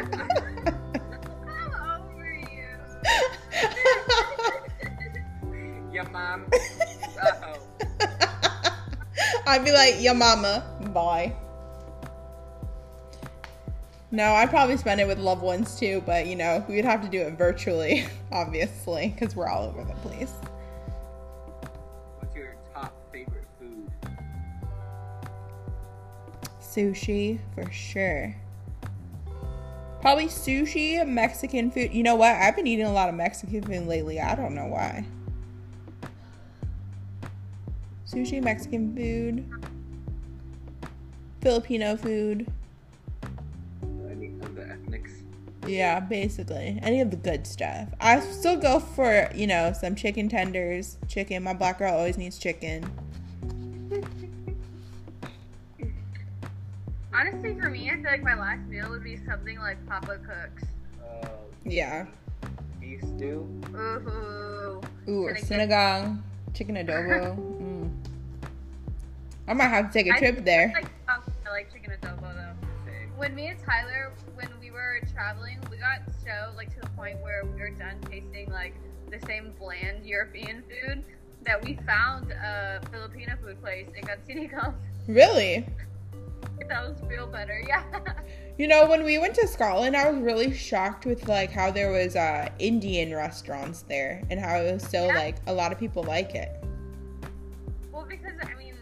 over 1.87 2.33
you. 2.33 2.79
Yeah, 5.93 6.09
mom. 6.11 6.47
oh. 7.23 7.59
I'd 9.47 9.65
be 9.65 9.73
like, 9.73 10.01
your 10.01 10.15
mama. 10.15 10.65
Bye. 10.93 11.35
No, 14.11 14.33
I'd 14.33 14.49
probably 14.51 14.77
spend 14.77 15.01
it 15.01 15.09
with 15.09 15.19
loved 15.19 15.43
ones 15.43 15.79
too, 15.79 16.01
but 16.07 16.27
you 16.27 16.37
know, 16.37 16.65
we 16.69 16.77
would 16.77 16.85
have 16.85 17.03
to 17.03 17.09
do 17.09 17.21
it 17.21 17.37
virtually, 17.37 18.07
obviously, 18.33 19.09
because 19.09 19.35
we're 19.35 19.49
all 19.49 19.65
over 19.65 19.85
the 19.85 19.95
place. 20.09 20.33
Sushi, 26.75 27.39
for 27.55 27.71
sure. 27.71 28.35
Probably 30.01 30.27
sushi, 30.27 31.07
Mexican 31.07 31.71
food. 31.71 31.93
You 31.93 32.03
know 32.03 32.17
what? 32.17 32.33
I've 32.33 32.57
been 32.57 32.67
eating 32.67 32.85
a 32.85 32.93
lot 32.93 33.09
of 33.09 33.15
Mexican 33.15 33.63
food 33.63 33.87
lately. 33.87 34.21
I 34.21 34.35
don't 34.35 34.55
know 34.55 34.67
why. 34.67 35.05
Sushi, 38.07 38.43
Mexican 38.43 38.95
food, 38.95 39.49
Filipino 41.41 41.97
food. 41.97 42.47
Any 44.11 44.35
of 44.43 44.55
the 44.55 44.69
ethnics? 44.69 45.13
Yeah, 45.67 46.01
basically. 46.01 46.79
Any 46.83 47.01
of 47.01 47.11
the 47.11 47.17
good 47.17 47.47
stuff. 47.47 47.89
I 48.01 48.21
still 48.21 48.57
go 48.57 48.81
for, 48.81 49.31
you 49.35 49.47
know, 49.47 49.73
some 49.73 49.95
chicken 49.95 50.29
tenders, 50.29 50.99
chicken. 51.09 51.45
My 51.45 51.55
black 51.55 51.79
girl 51.79 51.95
always 51.95 52.19
needs 52.19 52.39
chicken. 52.39 52.91
Honestly, 57.15 57.55
for 57.61 57.71
me, 57.71 57.91
I 57.91 57.95
feel 57.95 58.11
like 58.11 58.23
my 58.23 58.35
last 58.35 58.67
meal 58.69 58.91
would 58.91 59.05
be 59.05 59.17
something 59.17 59.59
like 59.59 59.79
Papa 59.87 60.19
cooks. 60.19 60.65
Uh, 61.01 61.29
Yeah. 61.65 62.07
beef 62.81 63.01
stew. 63.03 63.47
Ooh. 63.75 64.81
Ooh, 65.09 65.23
or 65.25 65.33
Gonna 65.35 65.41
get- 65.41 65.45
sinigang, 65.71 66.23
chicken 66.55 66.77
adobo. 66.77 67.37
Mm. 67.65 67.91
I 69.47 69.53
might 69.53 69.69
have 69.69 69.89
to 69.89 69.93
take 69.93 70.07
a 70.11 70.15
I 70.17 70.19
trip 70.19 70.45
there. 70.45 70.73
Like, 70.75 70.87
um, 71.09 71.23
I 71.47 71.51
like 71.51 71.73
chicken 71.73 71.93
adobo 71.93 72.35
though. 72.35 72.53
When 73.17 73.35
me 73.35 73.47
and 73.49 73.59
Tyler, 73.61 74.11
when 74.35 74.49
we 74.61 74.71
were 74.71 75.01
traveling, 75.15 75.59
we 75.71 75.77
got 75.77 76.01
so 76.25 76.53
like 76.57 76.75
to 76.75 76.81
the 76.81 76.89
point 76.97 77.21
where 77.23 77.45
we 77.45 77.61
were 77.61 77.71
done 77.71 77.97
tasting 78.11 78.51
like 78.51 78.75
the 79.11 79.21
same 79.27 79.53
bland 79.59 80.05
European 80.05 80.63
food 80.65 81.05
that 81.45 81.63
we 81.63 81.79
found 81.87 82.33
a 82.33 82.81
Filipino 82.91 83.37
food 83.43 83.61
place 83.63 83.87
in 83.97 84.03
Gatsinico. 84.05 84.75
Really? 85.07 85.67
That 86.69 86.89
was 86.89 86.97
real 87.09 87.27
better, 87.27 87.63
yeah. 87.67 87.83
You 88.57 88.69
know, 88.69 88.87
when 88.89 89.03
we 89.03 89.19
went 89.19 89.35
to 89.35 89.49
Scotland, 89.49 89.97
I 89.97 90.09
was 90.09 90.23
really 90.23 90.55
shocked 90.55 91.07
with 91.07 91.27
like 91.27 91.51
how 91.51 91.73
there 91.73 91.91
was 91.91 92.15
uh 92.15 92.49
Indian 92.61 93.13
restaurants 93.13 93.83
there 93.83 94.23
and 94.31 94.39
how 94.39 94.61
it 94.61 94.73
was 94.73 94.85
so 94.89 95.07
Yeah. 95.07 95.15
like 95.15 95.37
a 95.49 95.53
lot 95.53 95.73
of 95.73 95.79
people 95.81 96.05
like 96.05 96.37
it. 96.37 96.51
well, 97.93 98.07
because 98.09 98.33
I 98.41 98.55
mean, 98.57 98.75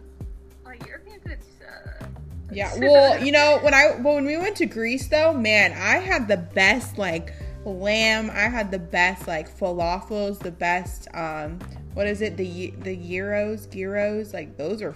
like 0.62 0.86
European 0.86 1.20
food's. 1.20 1.47
Uh, 1.62 2.05
Yeah. 2.51 2.70
Well, 2.81 3.19
you 3.24 3.32
know, 3.32 3.61
when 3.62 3.73
I 3.73 3.97
well, 3.99 4.16
when 4.16 4.27
we 4.27 4.36
went 4.36 4.57
to 4.57 4.66
Greece 4.66 5.09
though, 5.09 5.32
man, 5.32 5.73
I 5.73 5.97
had 6.05 6.28
the 6.28 6.36
best 6.36 6.99
like 6.99 7.32
lamb. 7.65 8.28
I 8.31 8.49
had 8.51 8.70
the 8.70 8.78
best 8.78 9.27
like 9.27 9.49
falafels, 9.59 10.39
the 10.39 10.51
best 10.53 11.09
um 11.15 11.59
what 11.94 12.07
is 12.07 12.20
it? 12.20 12.36
The 12.36 12.74
the 12.82 12.94
gyros, 12.94 13.65
gyros, 13.66 14.35
like 14.35 14.59
those 14.59 14.82
are 14.82 14.93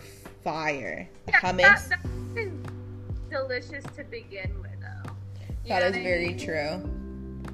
fire. 0.47 1.09
Yeah, 1.29 1.41
Hummus. 1.41 1.89
That, 1.89 1.99
is 2.37 2.53
delicious 3.29 3.83
to 3.97 4.05
begin 4.05 4.61
with, 4.63 4.71
though. 4.81 5.11
You 5.65 5.69
That 5.71 5.81
know 5.93 5.99
I 5.99 6.03
very 6.05 6.29
mean? 6.29 6.39
true. 6.39 6.91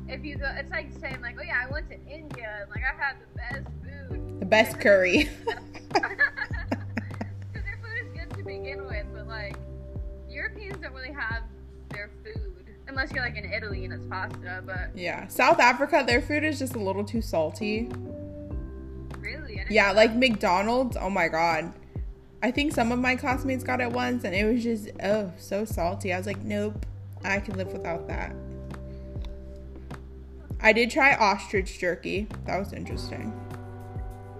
If 0.09 0.23
you 0.27 0.37
go, 0.37 0.53
it's 0.59 0.71
like 0.71 0.89
saying 1.01 1.23
like, 1.23 1.37
oh 1.41 1.43
yeah, 1.43 1.65
I 1.67 1.73
went 1.73 1.89
to 1.89 1.95
India 2.07 2.59
and 2.61 2.69
like 2.71 2.83
I 2.85 2.95
had 3.03 3.17
the 3.17 3.39
best 3.39 3.67
food. 3.83 4.41
The 4.41 4.45
best 4.47 4.79
curry. 4.79 5.31
Because 5.93 7.65
their 7.65 7.79
food 7.83 7.97
is 8.03 8.09
good 8.15 8.31
to 8.39 8.45
begin 8.45 8.85
with, 8.87 9.07
but 9.15 9.27
like 9.27 9.57
Europeans 10.29 10.77
don't 10.83 10.93
really 10.95 11.13
have 11.13 11.43
their 11.91 12.11
food 12.25 12.37
unless 12.89 13.11
unless 13.11 13.13
you're 13.13 13.23
like 13.25 13.37
in 13.37 13.51
Italy 13.51 13.85
and 13.85 13.93
it's 13.95 14.05
pasta. 14.07 14.63
But 14.67 14.91
Yeah. 14.95 15.27
South 15.29 15.61
Africa, 15.61 16.03
their 16.07 16.21
food 16.23 16.45
is 16.45 16.59
just 16.59 16.75
a 16.75 16.79
little 16.79 17.05
too 17.05 17.21
salty. 17.23 17.91
really, 19.19 19.63
Yeah, 19.71 19.93
like. 19.93 20.15
McDonald's. 20.15 20.97
Oh 20.99 21.09
my 21.11 21.29
god. 21.29 21.73
I 22.43 22.51
think 22.51 22.73
some 22.73 22.91
of 22.91 22.99
my 22.99 23.15
classmates 23.15 23.63
got 23.63 23.81
it 23.81 23.93
once 23.93 24.25
and 24.25 24.35
it 24.35 24.45
was 24.45 24.63
just 24.63 24.91
oh 25.03 25.33
so 25.39 25.65
salty. 25.65 26.13
I 26.13 26.19
was 26.19 26.27
like, 26.27 26.43
nope, 26.43 26.85
I 27.25 27.39
can 27.39 27.57
live 27.57 27.73
without 27.73 28.09
that. 28.09 28.35
I 30.61 30.73
did 30.73 30.91
try 30.91 31.15
ostrich 31.15 31.79
jerky. 31.79 32.27
That 32.47 32.59
was 32.59 32.73
interesting. 32.73 33.33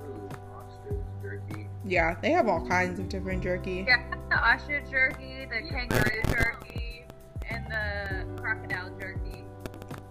Ooh, 0.05 0.29
ostrich 0.53 1.01
jerky. 1.23 1.69
Yeah, 1.85 2.17
they 2.21 2.31
have 2.31 2.49
all 2.49 2.67
kinds 2.67 2.99
of 2.99 3.09
different 3.09 3.43
jerky. 3.43 3.85
yeah, 3.87 4.03
the 4.31 4.37
ostrich 4.37 4.91
jerky, 4.91 5.47
the 5.47 5.69
kangaroo 5.69 6.23
jerky, 6.29 7.05
and 7.51 7.67
the 7.67 8.41
crocodile 8.41 8.91
jerky. 8.99 9.45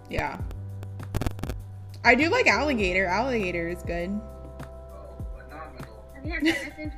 Yeah. 0.10 0.38
I 2.04 2.16
do 2.16 2.30
like 2.30 2.48
alligator. 2.48 3.06
Alligator 3.06 3.68
is 3.68 3.84
good. 3.84 4.10
Oh, 4.10 5.26
phenomenal. 5.38 6.06
Have 6.16 6.26
you 6.26 6.32
had 6.32 6.44
venison? 6.44 6.94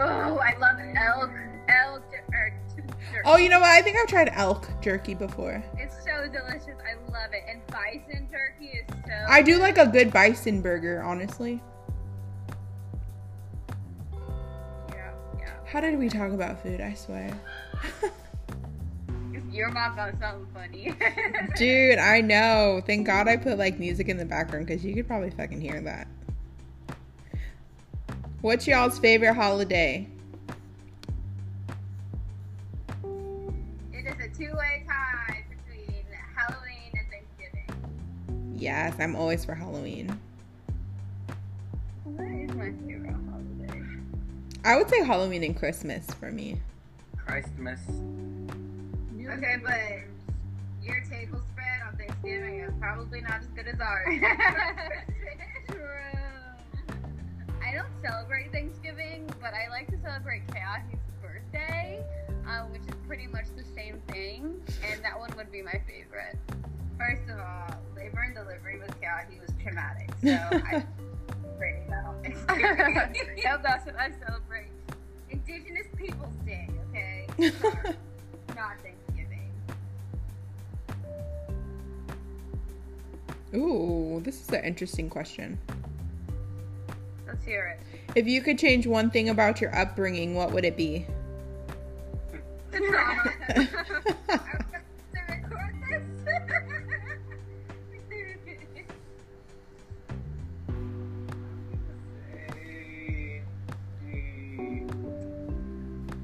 Oh, 0.00 0.38
I 0.38 0.56
love 0.58 0.78
elk. 0.96 1.30
Elk 1.68 2.02
or 2.32 2.34
er, 2.34 2.54
jerky. 2.74 3.22
Oh, 3.24 3.36
you 3.36 3.48
know 3.48 3.60
what? 3.60 3.68
I 3.68 3.82
think 3.82 3.96
I've 3.98 4.08
tried 4.08 4.30
elk 4.32 4.68
jerky 4.80 5.14
before. 5.14 5.62
It's 5.76 5.94
so 6.04 6.26
delicious. 6.28 6.78
I 6.80 6.94
love 7.12 7.30
it. 7.32 7.44
And 7.48 7.64
bison 7.68 8.28
jerky 8.30 8.78
is 8.78 8.86
so. 9.06 9.12
I 9.28 9.42
do 9.42 9.58
like 9.58 9.78
a 9.78 9.86
good 9.86 10.12
bison 10.12 10.60
burger, 10.60 11.02
honestly. 11.02 11.62
Yeah, 14.90 15.12
yeah. 15.38 15.50
How 15.66 15.80
did 15.80 15.98
we 15.98 16.08
talk 16.08 16.32
about 16.32 16.62
food? 16.62 16.80
I 16.80 16.94
swear. 16.94 17.38
Your 19.52 19.70
mom 19.70 19.96
found 19.96 20.16
something 20.20 20.46
funny. 20.54 20.94
Dude, 21.56 21.98
I 21.98 22.20
know. 22.20 22.80
Thank 22.86 23.06
God 23.06 23.26
I 23.26 23.36
put 23.36 23.58
like 23.58 23.80
music 23.80 24.08
in 24.08 24.16
the 24.16 24.24
background 24.24 24.66
because 24.66 24.84
you 24.84 24.94
could 24.94 25.08
probably 25.08 25.30
fucking 25.30 25.60
hear 25.60 25.80
that. 25.80 26.06
What's 28.42 28.66
y'all's 28.66 28.98
favorite 28.98 29.34
holiday? 29.34 30.08
It 33.92 34.06
is 34.06 34.14
a 34.14 34.28
two-way 34.34 34.86
tie 34.88 35.44
between 35.50 36.06
Halloween 36.34 36.90
and 36.94 37.06
Thanksgiving. 37.10 38.56
Yes, 38.56 38.94
I'm 38.98 39.14
always 39.14 39.44
for 39.44 39.54
Halloween. 39.54 40.18
What 42.04 42.28
is 42.28 42.50
my 42.54 42.72
favorite 42.86 43.14
holiday? 43.30 43.84
I 44.64 44.76
would 44.76 44.88
say 44.88 45.04
Halloween 45.04 45.44
and 45.44 45.54
Christmas 45.54 46.06
for 46.18 46.32
me. 46.32 46.58
Christmas. 47.18 47.80
Okay, 49.20 49.56
but 49.62 49.76
your 50.82 51.04
table 51.10 51.42
spread 51.52 51.82
on 51.86 51.94
Thanksgiving 51.98 52.60
is 52.60 52.72
probably 52.80 53.20
not 53.20 53.40
as 53.40 53.46
good 53.48 53.68
as 53.68 53.78
ours. 53.80 54.08
Don't 57.80 58.12
celebrate 58.12 58.52
Thanksgiving, 58.52 59.32
but 59.40 59.54
I 59.54 59.70
like 59.70 59.88
to 59.88 59.98
celebrate 60.02 60.42
Chaos' 60.52 60.82
birthday, 61.22 62.04
uh, 62.46 62.64
which 62.64 62.82
is 62.82 62.94
pretty 63.06 63.26
much 63.26 63.46
the 63.56 63.64
same 63.74 64.02
thing, 64.08 64.60
and 64.86 65.02
that 65.02 65.18
one 65.18 65.30
would 65.34 65.50
be 65.50 65.62
my 65.62 65.80
favorite. 65.88 66.36
First 66.98 67.22
of 67.30 67.38
all, 67.38 67.80
labor 67.96 68.20
and 68.20 68.34
delivery 68.34 68.78
with 68.78 69.00
Chaos 69.00 69.24
was 69.40 69.50
traumatic, 69.62 70.10
so 70.22 70.28
I'm 70.28 70.86
celebrating 71.42 71.88
that 71.88 72.04
on 72.04 72.22
Thanksgiving. 72.22 73.38
yep, 73.38 73.62
that's 73.62 73.86
what 73.86 73.96
I 73.98 74.10
celebrate. 74.26 74.68
Indigenous 75.30 75.86
Peoples 75.96 76.34
Day, 76.44 76.68
okay? 76.90 77.26
Not 78.54 78.76
Thanksgiving. 78.82 79.50
Ooh, 83.54 84.20
this 84.22 84.42
is 84.42 84.50
an 84.50 84.64
interesting 84.64 85.08
question. 85.08 85.58
Let's 87.40 87.48
hear 87.48 87.68
it. 87.68 87.80
If 88.16 88.26
you 88.26 88.42
could 88.42 88.58
change 88.58 88.86
one 88.86 89.10
thing 89.10 89.30
about 89.30 89.62
your 89.62 89.74
upbringing, 89.74 90.34
what 90.34 90.52
would 90.52 90.66
it 90.66 90.76
be? 90.76 91.06
The 92.70 92.78
trauma. 92.78 93.32
I 93.48 93.56
was 93.56 93.66
to 95.14 95.20
record 95.26 95.74
this. 95.88 96.02
Say, 96.22 96.36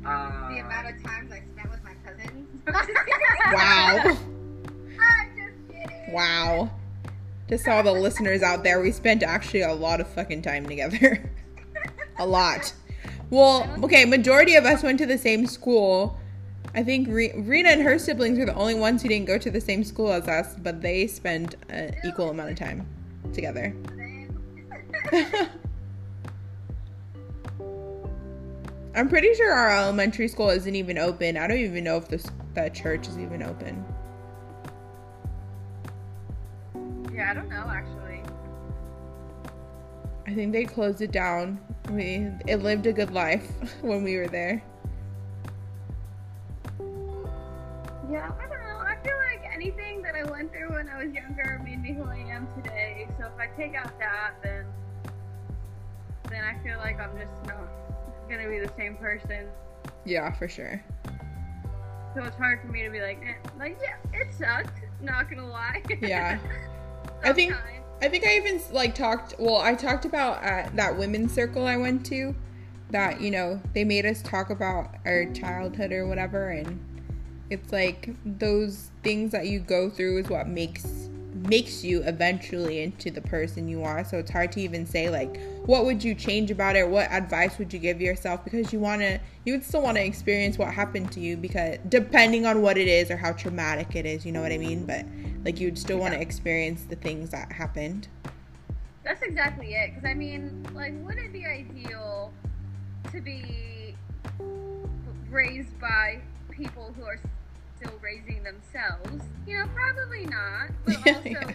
uh, 0.05 0.49
the 0.51 0.59
amount 0.59 0.89
of 0.89 1.03
times 1.03 1.33
I 1.33 1.43
spent 1.55 1.71
with 1.71 1.83
my 1.83 1.95
cousins. 2.05 2.47
Wow. 3.55 4.03
I'm 5.01 5.31
just 5.35 5.57
kidding. 5.71 6.13
Wow. 6.13 6.71
Just 7.49 7.69
all 7.69 7.83
the 7.83 7.93
listeners 7.93 8.43
out 8.43 8.65
there, 8.65 8.81
we 8.81 8.91
spent 8.91 9.23
actually 9.23 9.63
a 9.63 9.73
lot 9.73 10.01
of 10.01 10.09
fucking 10.09 10.43
time 10.43 10.67
together. 10.67 11.31
a 12.19 12.27
lot. 12.27 12.73
Well, 13.31 13.69
okay, 13.85 14.05
majority 14.05 14.57
of 14.57 14.65
us 14.65 14.83
went 14.83 14.99
to 14.99 15.07
the 15.07 15.19
same 15.19 15.47
school. 15.47 16.19
I 16.75 16.83
think 16.83 17.09
Re- 17.09 17.33
Rena 17.37 17.71
and 17.71 17.83
her 17.83 17.99
siblings 17.99 18.39
were 18.39 18.47
the 18.47 18.55
only 18.55 18.75
ones 18.75 19.03
who 19.03 19.09
didn't 19.09 19.27
go 19.27 19.39
to 19.39 19.51
the 19.51 19.61
same 19.61 19.85
school 19.85 20.13
as 20.13 20.29
us, 20.29 20.57
but 20.59 20.81
they 20.83 21.07
spent 21.07 21.55
an 21.69 21.95
equal 22.05 22.31
amount 22.31 22.51
of 22.51 22.57
time 22.57 22.87
together. 23.33 23.75
I'm 28.95 29.09
pretty 29.09 29.35
sure 29.35 29.53
our 29.53 29.77
elementary 29.77 30.27
school 30.27 30.49
isn't 30.51 30.75
even 30.75 30.97
open. 30.99 31.37
I 31.37 31.47
don't 31.47 31.59
even 31.59 31.85
know 31.85 31.97
if 31.99 32.09
this 32.09 32.27
that 32.55 32.75
church 32.75 33.07
is 33.09 33.19
even 33.19 33.43
open. 33.43 33.85
Yeah, 37.17 37.31
I 37.31 37.35
don't 37.35 37.49
know 37.49 37.65
actually. 37.69 38.23
I 40.27 40.35
think 40.35 40.53
they 40.53 40.65
closed 40.65 41.01
it 41.01 41.13
down. 41.13 41.59
We 41.91 42.29
it 42.47 42.63
lived 42.63 42.87
a 42.87 42.93
good 42.93 43.13
life 43.13 43.51
when 43.81 44.05
we 44.05 44.17
were 44.17 44.29
there. 44.29 44.63
Yeah, 48.11 48.31
I 48.39 48.47
don't 48.47 48.61
know. 48.61 48.79
I 48.79 48.97
feel 49.03 49.17
like 49.17 49.43
anything 49.53 50.03
that 50.03 50.15
I 50.15 50.31
went 50.31 50.53
through 50.53 50.75
when 50.75 50.89
I 50.89 51.05
was 51.05 51.13
younger 51.13 51.61
made 51.65 51.83
me 51.83 51.93
who 51.93 52.05
I 52.05 52.19
am 52.19 52.49
today. 52.57 53.09
So 53.19 53.27
if 53.27 53.41
I 53.41 53.49
take 53.57 53.75
out 53.75 53.99
that, 53.99 54.35
then 54.43 54.67
then 56.31 56.45
I 56.45 56.63
feel 56.63 56.79
like 56.79 57.01
I'm 57.01 57.17
just 57.19 57.33
not 57.47 57.69
gonna 58.29 58.49
be 58.49 58.59
the 58.59 58.71
same 58.77 58.97
person. 58.97 59.47
Yeah, 60.05 60.33
for 60.33 60.49
sure. 60.49 60.83
So 62.15 62.23
it's 62.23 62.37
hard 62.37 62.61
for 62.61 62.69
me 62.69 62.83
to 62.83 62.91
be 62.91 63.01
like, 63.01 63.23
eh, 63.27 63.49
like 63.59 63.79
yeah, 63.83 64.21
it 64.21 64.35
sucked. 64.35 64.81
Not 65.01 65.31
gonna 65.31 65.49
lie. 65.49 65.83
Yeah. 66.03 66.39
I 67.23 67.33
think- 67.33 67.53
Sometimes. 67.53 67.73
I 68.03 68.09
think 68.09 68.27
I 68.27 68.37
even 68.37 68.61
like 68.73 68.95
talked. 68.95 69.35
Well, 69.39 69.57
I 69.57 69.75
talked 69.75 70.05
about 70.05 70.45
uh, 70.45 70.69
that 70.75 70.99
women's 70.99 71.33
circle 71.33 71.67
I 71.67 71.79
went 71.79 72.05
to. 72.07 72.35
That 72.91 73.23
you 73.23 73.31
know 73.31 73.61
they 73.73 73.85
made 73.85 74.05
us 74.05 74.21
talk 74.21 74.51
about 74.51 74.95
our 75.07 75.25
childhood 75.33 75.93
or 75.93 76.07
whatever, 76.07 76.51
and 76.51 76.79
it's 77.49 77.73
like 77.73 78.11
those 78.25 78.91
things 79.03 79.33
that 79.33 79.47
you 79.47 79.61
go 79.61 79.89
through 79.89 80.19
is 80.19 80.29
what 80.29 80.47
makes 80.47 81.09
makes 81.37 81.85
you 81.85 82.03
eventually 82.03 82.83
into 82.83 83.11
the 83.11 83.21
person 83.21 83.69
you 83.69 83.83
are. 83.83 84.05
So 84.05 84.19
it's 84.19 84.31
hard 84.31 84.53
to 84.53 84.61
even 84.61 84.87
say 84.87 85.11
like 85.11 85.39
what 85.67 85.85
would 85.85 86.03
you 86.03 86.15
change 86.15 86.51
about 86.51 86.77
it? 86.77 86.89
What 86.89 87.11
advice 87.11 87.59
would 87.59 87.73
you 87.73 87.79
give 87.79 88.01
yourself? 88.01 88.45
Because 88.45 88.73
you 88.73 88.79
want 88.79 89.03
to, 89.03 89.19
you 89.45 89.53
would 89.55 89.65
still 89.65 89.83
want 89.83 89.97
to 89.97 90.05
experience 90.05 90.59
what 90.59 90.73
happened 90.73 91.11
to 91.13 91.21
you 91.21 91.37
because 91.37 91.79
depending 91.89 92.47
on 92.47 92.63
what 92.63 92.79
it 92.79 92.89
is 92.89 93.11
or 93.11 93.17
how 93.17 93.33
traumatic 93.33 93.97
it 93.97 94.07
is, 94.07 94.25
you 94.25 94.33
know 94.33 94.43
what 94.43 94.53
I 94.53 94.59
mean? 94.59 94.87
But 94.87 95.05
like 95.45 95.61
you'd 95.61 95.79
still 95.79 95.99
want 95.99 96.15
to 96.15 96.21
experience 96.21 96.85
the 96.85 96.97
things 96.97 97.31
that 97.31 97.53
happened. 97.53 98.09
That's 99.03 99.23
exactly 99.23 99.75
it. 99.75 99.95
Because 99.95 100.09
I 100.09 100.15
mean, 100.15 100.67
like, 100.75 100.93
would 101.05 101.19
it 101.19 101.33
be 101.33 101.47
ideal 101.47 102.33
to 103.13 103.21
be 103.21 103.95
raised 105.31 105.79
by 105.81 106.21
people 106.51 106.93
who 106.97 107.05
are 107.05 107.19
still 107.77 107.93
raising 108.03 108.43
themselves? 108.43 109.25
You 109.47 109.59
know, 109.59 109.67
probably 109.75 110.27
not. 110.27 110.71
But 110.85 110.97
also, 111.07 111.21
Yeah. 111.29 111.53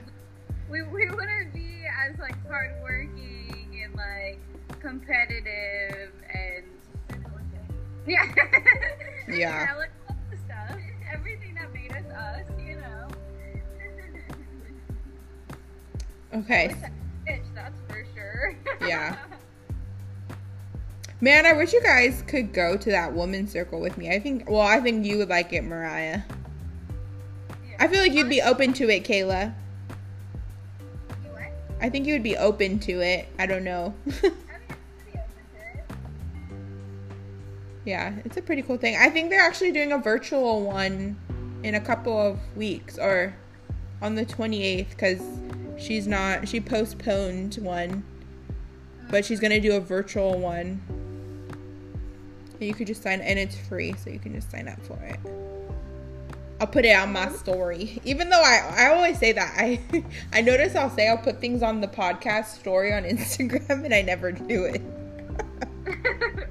we, 0.69 0.83
we 0.83 1.09
wouldn't 1.09 1.53
be 1.53 1.83
as 2.07 2.17
like 2.19 2.35
hardworking 2.47 3.81
and 3.83 3.95
like 3.95 4.39
competitive 4.79 6.11
and 6.33 6.65
yeah, 8.07 8.23
Yeah. 9.29 9.75
like 9.77 9.91
all 10.09 10.15
the 10.31 10.37
stuff, 10.37 10.79
everything 11.13 11.53
that 11.55 11.71
made 11.73 11.91
us 11.91 12.05
us, 12.11 12.45
you 12.65 12.75
know. 12.75 13.07
Okay. 16.33 16.73
Bitch, 17.27 17.43
that's 17.53 17.75
for 17.87 18.05
sure. 18.15 18.55
Yeah. 18.81 19.15
Man, 21.21 21.45
I 21.45 21.53
wish 21.53 21.71
you 21.71 21.81
guys 21.81 22.23
could 22.25 22.51
go 22.51 22.75
to 22.75 22.89
that 22.89 23.13
woman's 23.13 23.51
circle 23.51 23.79
with 23.79 23.97
me. 23.97 24.09
I 24.09 24.19
think, 24.19 24.49
well, 24.49 24.61
I 24.61 24.79
think 24.79 25.05
you 25.05 25.19
would 25.19 25.29
like 25.29 25.53
it, 25.53 25.63
Mariah. 25.63 26.21
I 27.79 27.87
feel 27.87 28.01
like 28.01 28.13
you'd 28.13 28.27
be 28.27 28.41
open 28.41 28.73
to 28.73 28.89
it, 28.89 29.03
Kayla. 29.03 29.53
I 31.79 31.89
think 31.89 32.07
you 32.07 32.13
would 32.13 32.23
be 32.23 32.37
open 32.37 32.79
to 32.79 33.01
it. 33.01 33.27
I 33.37 33.45
don't 33.45 33.63
know. 33.63 33.93
Yeah, 37.83 38.13
it's 38.25 38.37
a 38.37 38.41
pretty 38.41 38.61
cool 38.61 38.77
thing. 38.77 38.95
I 38.99 39.09
think 39.09 39.29
they're 39.29 39.41
actually 39.41 39.71
doing 39.71 39.91
a 39.91 39.97
virtual 39.97 40.61
one 40.61 41.17
in 41.63 41.75
a 41.75 41.81
couple 41.81 42.15
of 42.15 42.39
weeks 42.55 42.99
or 42.99 43.35
on 44.01 44.15
the 44.15 44.25
28th 44.25 44.89
because 44.89 45.21
she's 45.77 46.05
not, 46.05 46.47
she 46.47 46.59
postponed 46.59 47.55
one, 47.55 48.03
but 49.09 49.25
she's 49.25 49.39
going 49.39 49.51
to 49.51 49.59
do 49.59 49.75
a 49.75 49.79
virtual 49.79 50.37
one. 50.37 50.81
And 52.61 52.67
you 52.67 52.75
could 52.75 52.85
just 52.85 53.01
sign, 53.01 53.21
and 53.21 53.39
it's 53.39 53.57
free, 53.57 53.95
so 53.97 54.11
you 54.11 54.19
can 54.19 54.35
just 54.35 54.51
sign 54.51 54.67
up 54.67 54.79
for 54.85 54.99
it. 55.03 55.19
I'll 56.59 56.67
put 56.67 56.85
it 56.85 56.95
on 56.95 57.11
my 57.11 57.29
story. 57.29 57.99
Even 58.05 58.29
though 58.29 58.39
I, 58.39 58.71
I 58.77 58.93
always 58.93 59.17
say 59.17 59.31
that. 59.31 59.55
I 59.57 59.79
I 60.33 60.41
notice 60.41 60.75
I'll 60.75 60.91
say 60.91 61.09
I'll 61.09 61.17
put 61.17 61.41
things 61.41 61.63
on 61.63 61.81
the 61.81 61.87
podcast 61.87 62.59
story 62.59 62.93
on 62.93 63.01
Instagram 63.05 63.83
and 63.83 63.91
I 63.91 64.03
never 64.03 64.31
do 64.31 64.65
it. 64.65 64.79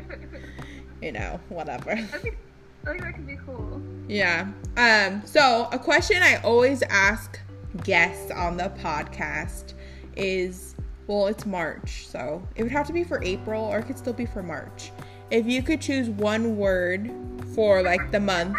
you 1.00 1.12
know, 1.12 1.38
whatever. 1.48 1.92
I 1.92 2.02
think, 2.02 2.36
I 2.84 2.90
think 2.90 3.02
that 3.02 3.14
could 3.14 3.26
be 3.28 3.38
cool. 3.46 3.80
Yeah. 4.08 4.48
Um, 4.76 5.22
so 5.24 5.68
a 5.70 5.78
question 5.78 6.24
I 6.24 6.38
always 6.38 6.82
ask 6.82 7.38
guests 7.84 8.32
on 8.32 8.56
the 8.56 8.72
podcast 8.82 9.74
is 10.16 10.74
well, 11.06 11.28
it's 11.28 11.46
March, 11.46 12.06
so 12.08 12.42
it 12.56 12.64
would 12.64 12.72
have 12.72 12.86
to 12.88 12.92
be 12.92 13.04
for 13.04 13.22
April 13.22 13.64
or 13.64 13.78
it 13.78 13.84
could 13.84 13.98
still 13.98 14.12
be 14.12 14.26
for 14.26 14.42
March. 14.42 14.90
If 15.31 15.47
you 15.47 15.62
could 15.62 15.81
choose 15.81 16.09
one 16.11 16.57
word 16.57 17.11
for 17.55 17.82
like 17.82 18.11
the 18.11 18.20
month 18.20 18.57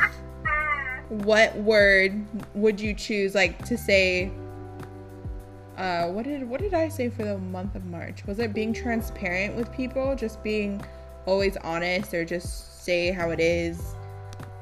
what 1.12 1.54
word 1.58 2.26
would 2.54 2.80
you 2.80 2.94
choose 2.94 3.36
like 3.36 3.66
to 3.66 3.78
say 3.78 4.32
uh 5.78 6.08
what 6.08 6.24
did 6.24 6.48
what 6.48 6.62
did 6.62 6.74
I 6.74 6.88
say 6.88 7.10
for 7.10 7.26
the 7.26 7.38
month 7.38 7.76
of 7.76 7.86
March? 7.86 8.26
Was 8.26 8.40
it 8.40 8.54
being 8.54 8.74
transparent 8.74 9.56
with 9.56 9.72
people, 9.74 10.16
just 10.16 10.42
being 10.42 10.82
always 11.26 11.58
honest 11.58 12.14
or 12.14 12.24
just 12.24 12.84
say 12.86 13.12
how 13.12 13.32
it 13.32 13.42
is, 13.42 13.96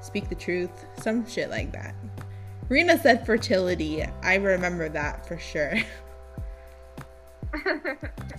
speak 0.01 0.27
the 0.27 0.35
truth, 0.35 0.71
some 0.97 1.27
shit 1.27 1.51
like 1.51 1.71
that. 1.71 1.93
Rena 2.67 2.99
said 2.99 3.25
fertility. 3.25 4.03
I 4.23 4.35
remember 4.35 4.89
that 4.89 5.27
for 5.27 5.37
sure. 5.37 5.73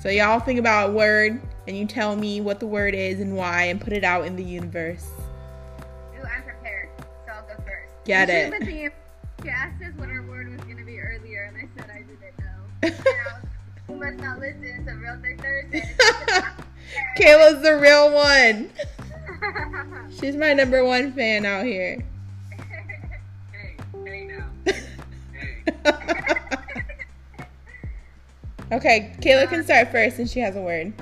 so 0.01 0.09
y'all 0.09 0.41
think 0.41 0.59
about 0.59 0.91
a 0.91 0.93
word 0.93 1.41
and 1.67 1.77
you 1.77 1.87
tell 1.87 2.17
me 2.17 2.41
what 2.41 2.61
the 2.61 2.67
word 2.67 2.95
is 2.95 3.21
and 3.21 3.37
why 3.37 3.65
and 3.65 3.81
put 3.81 3.93
it 3.93 4.05
out 4.05 4.25
in 4.27 4.37
the 4.37 4.45
universe. 4.45 5.07
Ooh, 6.19 6.23
I'm 6.23 6.43
prepared, 6.43 6.89
so 7.27 7.33
I'll 7.33 7.43
go 7.43 7.55
first. 7.65 7.93
Get 8.05 8.29
You 8.29 8.35
it. 8.35 8.53
should've 8.53 8.67
the- 8.69 8.93
She 9.43 9.49
asked 9.49 9.83
us 9.83 9.93
what 9.97 10.09
our 10.11 10.23
word 10.23 10.49
was 10.51 10.61
gonna 10.61 10.85
be 10.85 11.01
earlier, 11.01 11.45
and 11.45 11.57
I 11.57 11.69
said 11.77 11.91
I 11.91 11.99
didn't 12.03 12.39
know. 12.39 12.47
And 12.83 12.95
I 12.95 13.33
was, 13.33 13.45
you 13.89 13.95
must 13.97 14.19
not 14.19 14.39
listen. 14.39 14.65
It's 14.65 14.89
a 14.89 14.95
real 14.95 15.19
thing 15.21 15.39
Thursday. 15.39 15.83
Kayla's 17.17 17.63
the 17.63 17.77
real 17.77 18.13
one. 18.13 18.71
She's 20.21 20.37
my 20.37 20.53
number 20.53 20.85
one 20.85 21.13
fan 21.13 21.45
out 21.47 21.65
here. 21.65 22.03
Hey, 23.53 23.77
hey 24.05 24.25
now. 24.27 24.73
Hey. 25.85 26.83
Okay, 28.73 29.13
Kayla 29.21 29.49
can 29.49 29.65
start 29.65 29.91
first 29.91 30.17
since 30.17 30.33
she 30.33 30.41
has 30.41 30.57
a 30.57 30.61
word. 30.61 30.93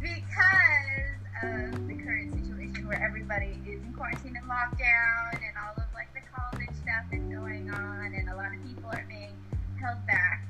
because 0.00 1.12
of 1.42 1.88
the 1.88 1.94
current 1.94 2.32
situation 2.34 2.86
where 2.88 3.02
everybody 3.02 3.58
is 3.66 3.82
in 3.82 3.92
quarantine 3.96 4.36
and 4.36 4.46
lockdown 4.48 5.32
and 5.34 5.54
all 5.62 5.72
of 5.76 5.84
like 5.94 6.08
the 6.14 6.20
college 6.34 6.68
stuff 6.82 7.04
is 7.12 7.22
going 7.32 7.70
on 7.70 8.12
and 8.14 8.28
a 8.28 8.36
lot 8.36 8.46
of 8.54 8.60
people 8.66 8.88
are 8.90 9.04
being 9.08 9.32
held 9.80 9.98
back 10.06 10.42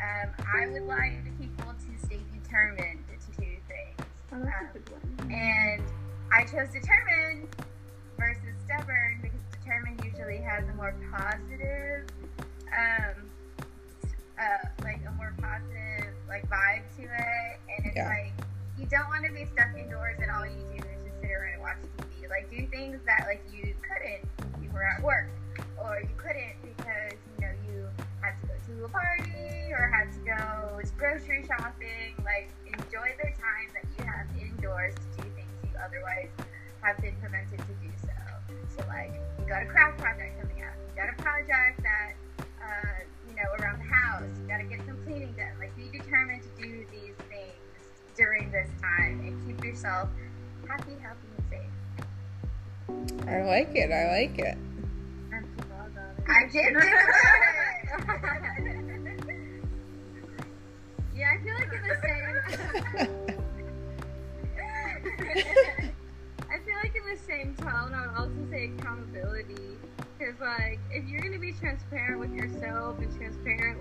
um, 0.00 0.30
i 0.54 0.66
would 0.66 0.82
like 0.82 1.12
people 1.38 1.72
to 1.74 2.06
stay 2.06 2.20
determined 2.42 2.98
to 3.08 3.40
do 3.40 3.46
things 3.68 4.08
Oh, 4.32 4.38
that's 4.44 4.76
a 4.76 4.78
good 4.78 5.18
one. 5.18 5.32
and 5.32 5.82
i 6.32 6.42
chose 6.44 6.68
determined 6.72 7.48
versus 8.18 8.54
stubborn 8.66 9.18
because 9.22 9.38
determined 9.60 10.00
usually 10.04 10.38
has 10.38 10.68
a 10.68 10.72
more 10.74 10.94
positive 11.12 12.06
um, 12.76 13.28
uh, 14.38 14.66
like 14.84 15.00
a 15.06 15.12
more 15.12 15.34
positive 15.40 15.79
like 16.30 16.48
vibe 16.48 16.86
to 16.96 17.02
it 17.02 17.58
and 17.76 17.86
it's 17.86 17.96
Yeah. 17.96 18.08
like 18.08 18.32
you 18.78 18.86
don't 18.86 19.08
want 19.10 19.26
to 19.26 19.32
be 19.32 19.44
stuck 19.52 19.76
indoors 19.76 20.16
and 20.22 20.30
all 20.30 20.46
you 20.46 20.56
do 20.72 20.78
is 20.78 21.00
just 21.04 21.20
sit 21.20 21.30
around 21.30 21.52
and 21.58 21.62
watch 21.62 21.76
TV. 21.98 22.30
Like 22.30 22.48
do 22.48 22.64
things 22.70 23.02
that 23.04 23.26
like 23.26 23.42
you 23.52 23.74
couldn't 23.84 24.24
if 24.24 24.62
you 24.62 24.70
were 24.72 24.84
at 24.86 25.02
work, 25.02 25.28
or 25.82 26.00
you 26.00 26.14
couldn't 26.16 26.56
because 26.62 27.18
you 27.36 27.44
know 27.44 27.52
you 27.68 27.84
had 28.22 28.38
to 28.40 28.46
go 28.46 28.54
to 28.54 28.84
a 28.86 28.88
party 28.88 29.74
or 29.74 29.90
had 29.92 30.08
to 30.14 30.20
go 30.24 30.80
grocery 30.96 31.44
shopping. 31.44 32.14
Like 32.24 32.48
enjoy 32.72 33.12
the 33.18 33.28
time 33.36 33.68
that 33.74 33.84
you 33.98 34.04
have 34.06 34.24
indoors 34.40 34.94
to 34.94 35.22
do 35.24 35.28
things 35.34 35.50
you 35.66 35.76
otherwise 35.82 36.30
have 36.80 36.96
been 37.02 37.16
prevented 37.20 37.58
to 37.58 37.74
do 37.84 37.90
so. 38.00 38.14
So 38.78 38.86
like 38.88 39.12
you 39.38 39.44
got 39.44 39.62
a 39.62 39.66
craft 39.66 39.98
project 39.98 40.40
coming 40.40 40.62
up, 40.64 40.72
you 40.88 40.94
got 40.96 41.10
a 41.12 41.16
project 41.20 41.82
that 41.82 42.12
uh, 42.62 43.02
you 43.28 43.34
know 43.36 43.48
around 43.60 43.80
the 43.80 43.90
house, 43.92 44.30
you 44.40 44.46
got 44.48 44.58
to 44.58 44.64
get 44.64 44.80
determined 46.10 46.42
to 46.42 46.48
do 46.60 46.84
these 46.90 47.14
things 47.28 47.54
during 48.16 48.50
this 48.50 48.68
time 48.80 49.20
and 49.20 49.46
keep 49.46 49.64
yourself 49.64 50.08
happy, 50.66 50.96
healthy, 51.00 51.28
and 51.36 51.44
safe. 51.48 53.28
I 53.28 53.42
like 53.42 53.70
it. 53.76 53.92
I 53.92 54.08
like 54.08 54.38
it. 54.38 54.58
I'm 55.32 55.46
so 55.56 55.62
it. 55.96 56.26
I 56.28 56.46
did. 56.52 56.74
Yeah, 61.14 61.30
I 61.30 61.38
feel 61.44 61.54
like 61.54 61.72
in 61.72 61.82
the 61.86 61.96
same. 62.02 62.36
I 66.50 66.58
feel 66.64 66.76
like 66.82 66.94
in 66.96 67.04
the 67.08 67.20
same 67.24 67.54
tone, 67.54 67.94
I 67.94 67.96
would 68.08 68.16
also 68.16 68.50
say 68.50 68.72
accountability. 68.76 69.78
Because, 70.18 70.40
like, 70.40 70.80
if 70.90 71.08
you're 71.08 71.20
going 71.20 71.32
to 71.32 71.38
be 71.38 71.52
transparent 71.52 72.18
with 72.18 72.32
yourself 72.32 72.98
and 72.98 73.16
transparent 73.16 73.78
with 73.78 73.79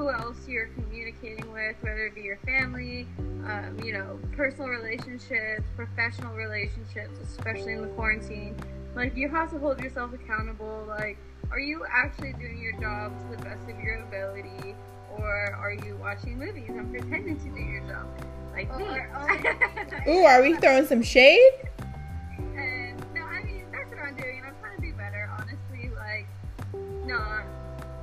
who 0.00 0.08
else 0.08 0.48
you're 0.48 0.68
communicating 0.68 1.52
with, 1.52 1.76
whether 1.82 2.06
it 2.06 2.14
be 2.14 2.22
your 2.22 2.38
family, 2.38 3.06
um, 3.44 3.78
you 3.84 3.92
know, 3.92 4.18
personal 4.34 4.70
relationships, 4.70 5.62
professional 5.76 6.32
relationships, 6.34 7.18
especially 7.22 7.74
in 7.74 7.82
the 7.82 7.88
quarantine, 7.88 8.56
like, 8.94 9.14
you 9.14 9.28
have 9.28 9.50
to 9.50 9.58
hold 9.58 9.78
yourself 9.78 10.14
accountable. 10.14 10.86
Like, 10.88 11.18
are 11.50 11.60
you 11.60 11.84
actually 11.86 12.32
doing 12.32 12.58
your 12.62 12.72
job 12.80 13.12
to 13.20 13.36
the 13.36 13.42
best 13.42 13.68
of 13.68 13.78
your 13.78 14.02
ability? 14.04 14.74
Or 15.18 15.52
are 15.52 15.74
you 15.74 15.98
watching 16.00 16.38
movies 16.38 16.70
and 16.70 16.90
pretending 16.90 17.38
to 17.38 17.50
do 17.50 17.60
your 17.60 17.86
job? 17.86 18.06
Like 18.52 18.74
me. 18.78 18.84
Or 18.84 20.08
Ooh, 20.08 20.24
are 20.24 20.40
we 20.40 20.56
throwing 20.56 20.86
some 20.86 21.02
shade? 21.02 21.52
And 22.38 22.98
no, 23.14 23.20
I 23.20 23.42
mean 23.42 23.66
that's 23.70 23.90
what 23.90 23.98
I'm 23.98 24.16
doing, 24.16 24.42
I'm 24.46 24.54
trying 24.60 24.80
to 24.80 24.82
do 24.82 24.94
better. 24.94 25.30
Honestly, 25.38 25.90
like 25.94 26.26
not 27.06 27.44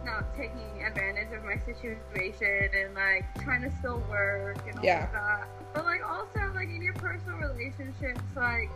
not 0.05 0.35
taking 0.35 0.66
advantage 0.97 1.33
of 1.37 1.43
my 1.43 1.57
situation 1.57 2.69
and 2.75 2.93
like 2.95 3.25
trying 3.43 3.61
to 3.61 3.71
still 3.77 4.01
work 4.09 4.57
and 4.67 4.77
all 4.79 4.83
Yeah. 4.83 5.11
that. 5.11 5.47
But 5.73 5.85
like 5.85 6.01
also 6.07 6.39
like 6.55 6.69
in 6.69 6.81
your 6.81 6.93
personal 6.95 7.37
relationships, 7.37 8.21
like 8.35 8.69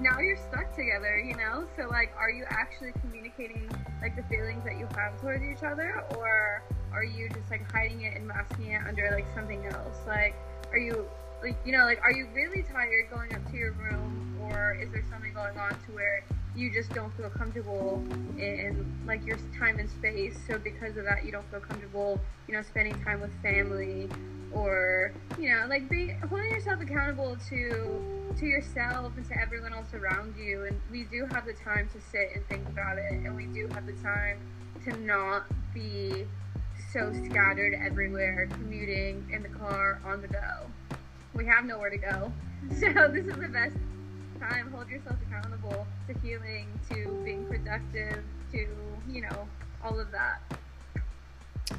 now 0.00 0.18
you're 0.20 0.36
stuck 0.36 0.74
together, 0.74 1.18
you 1.18 1.36
know. 1.36 1.66
So 1.76 1.88
like, 1.88 2.12
are 2.18 2.30
you 2.30 2.44
actually 2.48 2.92
communicating 3.00 3.70
like 4.00 4.16
the 4.16 4.22
feelings 4.24 4.64
that 4.64 4.76
you 4.78 4.86
have 4.96 5.20
towards 5.20 5.44
each 5.44 5.62
other, 5.62 6.04
or 6.16 6.62
are 6.92 7.04
you 7.04 7.28
just 7.30 7.50
like 7.50 7.70
hiding 7.72 8.02
it 8.02 8.16
and 8.16 8.26
masking 8.26 8.72
it 8.72 8.82
under 8.86 9.10
like 9.12 9.26
something 9.34 9.64
else? 9.66 9.96
Like, 10.06 10.34
are 10.72 10.78
you 10.78 11.06
like 11.42 11.56
you 11.64 11.72
know 11.72 11.84
like 11.84 12.00
are 12.02 12.12
you 12.12 12.28
really 12.34 12.62
tired 12.62 13.10
going 13.10 13.34
up 13.34 13.44
to 13.50 13.56
your 13.56 13.72
room 13.72 14.38
or 14.40 14.78
is 14.80 14.90
there 14.92 15.04
something 15.10 15.32
going 15.34 15.56
on 15.58 15.70
to 15.70 15.92
where 15.92 16.24
you 16.54 16.72
just 16.72 16.92
don't 16.92 17.14
feel 17.16 17.30
comfortable 17.30 18.04
in 18.38 18.86
like 19.06 19.24
your 19.24 19.38
time 19.58 19.78
and 19.78 19.88
space 19.88 20.38
so 20.46 20.58
because 20.58 20.96
of 20.96 21.04
that 21.04 21.24
you 21.24 21.32
don't 21.32 21.48
feel 21.50 21.60
comfortable 21.60 22.20
you 22.46 22.54
know 22.54 22.62
spending 22.62 22.94
time 23.02 23.20
with 23.20 23.32
family 23.42 24.08
or 24.52 25.12
you 25.38 25.48
know 25.48 25.66
like 25.68 25.88
be 25.88 26.14
holding 26.28 26.50
yourself 26.50 26.80
accountable 26.80 27.36
to 27.48 28.34
to 28.38 28.46
yourself 28.46 29.12
and 29.16 29.26
to 29.26 29.38
everyone 29.40 29.72
else 29.72 29.92
around 29.94 30.34
you 30.36 30.64
and 30.64 30.80
we 30.90 31.04
do 31.04 31.26
have 31.32 31.46
the 31.46 31.54
time 31.54 31.88
to 31.92 32.00
sit 32.00 32.30
and 32.34 32.46
think 32.48 32.66
about 32.68 32.98
it 32.98 33.12
and 33.12 33.34
we 33.34 33.46
do 33.46 33.66
have 33.68 33.86
the 33.86 33.92
time 33.94 34.38
to 34.84 34.96
not 35.00 35.44
be 35.72 36.26
so 36.92 37.12
scattered 37.24 37.74
everywhere, 37.74 38.48
commuting 38.50 39.26
in 39.32 39.42
the 39.42 39.48
car, 39.48 40.00
on 40.04 40.20
the 40.20 40.28
go. 40.28 40.70
We 41.34 41.46
have 41.46 41.64
nowhere 41.64 41.90
to 41.90 41.98
go. 41.98 42.32
So 42.78 43.08
this 43.08 43.26
is 43.26 43.34
the 43.34 43.48
best 43.48 43.74
time. 44.42 44.70
Hold 44.72 44.88
yourself 44.88 45.16
accountable 45.28 45.86
to 46.08 46.18
healing, 46.18 46.66
to 46.90 47.22
being 47.24 47.46
productive, 47.46 48.22
to, 48.52 48.66
you 49.08 49.22
know, 49.22 49.48
all 49.84 49.98
of 49.98 50.10
that. 50.10 50.40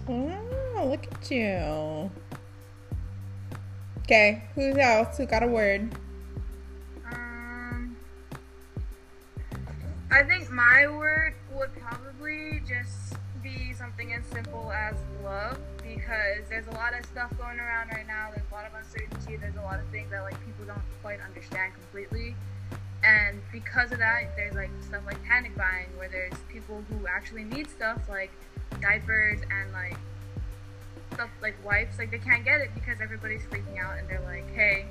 Oh, 0.07 0.87
look 0.89 1.05
at 1.11 1.31
you. 1.31 2.09
Okay, 3.99 4.43
who's 4.55 4.77
else? 4.77 5.17
Who 5.17 5.25
got 5.25 5.43
a 5.43 5.47
word? 5.47 5.89
Um, 7.09 7.95
I 10.11 10.23
think 10.23 10.49
my 10.49 10.87
word 10.87 11.35
would 11.53 11.73
probably 11.75 12.61
just 12.67 13.15
be 13.41 13.73
something 13.73 14.13
as 14.13 14.25
simple 14.25 14.71
as 14.71 14.95
love 15.23 15.57
because 15.83 16.47
there's 16.49 16.67
a 16.67 16.71
lot 16.71 16.97
of 16.97 17.05
stuff 17.05 17.31
going 17.37 17.59
around 17.59 17.89
right 17.89 18.07
now. 18.07 18.29
There's 18.33 18.47
a 18.51 18.53
lot 18.53 18.65
of 18.65 18.73
uncertainty. 18.73 19.37
There's 19.37 19.55
a 19.55 19.61
lot 19.61 19.79
of 19.79 19.85
things 19.87 20.11
that 20.11 20.21
like 20.21 20.35
people 20.45 20.65
don't 20.65 20.81
quite 21.01 21.19
understand 21.21 21.73
completely. 21.73 22.35
And 23.03 23.41
because 23.51 23.91
of 23.91 23.99
that, 23.99 24.35
there's 24.35 24.55
like 24.55 24.69
stuff 24.81 25.03
like 25.05 25.21
panic 25.25 25.55
buying, 25.57 25.87
where 25.97 26.09
there's 26.09 26.33
people 26.49 26.83
who 26.89 27.05
actually 27.07 27.43
need 27.43 27.69
stuff 27.69 28.01
like 28.09 28.31
diapers 28.81 29.39
and 29.51 29.71
like 29.73 29.97
stuff 31.13 31.29
like 31.41 31.55
wipes. 31.65 31.97
Like 31.97 32.11
they 32.11 32.19
can't 32.19 32.45
get 32.45 32.61
it 32.61 32.71
because 32.73 33.01
everybody's 33.01 33.41
freaking 33.43 33.77
out, 33.83 33.97
and 33.97 34.07
they're 34.07 34.21
like, 34.21 34.49
hey, 34.53 34.85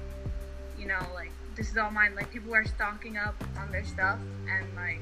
you 0.79 0.87
know, 0.87 1.01
like 1.15 1.31
this 1.57 1.71
is 1.71 1.79
all 1.79 1.91
mine. 1.91 2.15
Like 2.15 2.31
people 2.31 2.55
are 2.55 2.67
stocking 2.67 3.17
up 3.17 3.35
on 3.59 3.73
their 3.73 3.85
stuff, 3.85 4.19
and 4.49 4.67
like 4.77 5.01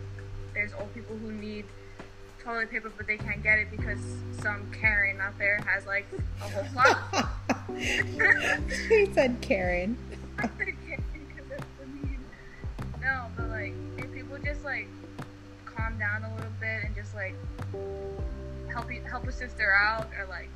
there's 0.55 0.73
old 0.79 0.93
people 0.95 1.17
who 1.17 1.33
need 1.33 1.65
toilet 2.43 2.71
paper, 2.71 2.93
but 2.97 3.07
they 3.07 3.17
can't 3.17 3.43
get 3.43 3.59
it 3.59 3.71
because 3.71 3.99
some 4.41 4.71
Karen 4.73 5.21
out 5.21 5.37
there 5.39 5.61
has 5.67 5.85
like 5.87 6.07
a 6.43 6.49
whole 6.49 6.65
closet. 7.77 8.61
he 8.89 9.13
said 9.13 9.37
Karen. 9.41 9.99
no, 13.11 13.27
but 13.37 13.49
like 13.49 13.75
if 13.99 14.13
people 14.13 14.39
just 14.39 14.65
like 14.65 14.87
calm 15.65 15.99
down 15.99 16.25
a 16.25 16.35
little 16.37 16.53
bit 16.61 16.85
and 16.85 16.95
just 16.95 17.15
like 17.15 17.35
help 18.73 18.93
you, 18.93 19.01
help 19.03 19.27
a 19.27 19.33
sister 19.33 19.73
out 19.73 20.09
or 20.19 20.27
like 20.27 20.49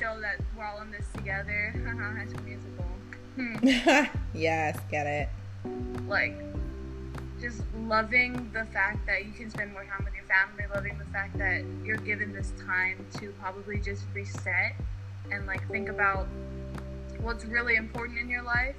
show 0.00 0.18
that 0.20 0.40
we're 0.56 0.64
all 0.64 0.82
in 0.82 0.90
this 0.90 1.06
together. 1.14 1.72
High 1.86 2.26
School 2.26 2.42
Musical. 2.42 2.84
Hmm. 3.36 4.18
yes, 4.34 4.78
get 4.90 5.06
it. 5.06 5.28
Like 6.08 6.36
just 7.40 7.62
loving 7.84 8.50
the 8.52 8.64
fact 8.66 9.06
that 9.06 9.26
you 9.26 9.32
can 9.32 9.50
spend 9.50 9.72
more 9.72 9.84
time 9.84 10.04
with 10.04 10.14
your 10.14 10.24
family, 10.24 10.64
loving 10.74 10.98
the 10.98 11.04
fact 11.06 11.38
that 11.38 11.62
you're 11.84 11.98
given 11.98 12.32
this 12.32 12.52
time 12.66 13.04
to 13.18 13.28
probably 13.40 13.78
just 13.78 14.04
reset 14.14 14.74
and 15.30 15.46
like 15.46 15.68
think 15.70 15.88
about 15.88 16.26
what's 17.20 17.44
really 17.44 17.76
important 17.76 18.18
in 18.18 18.28
your 18.28 18.42
life 18.42 18.76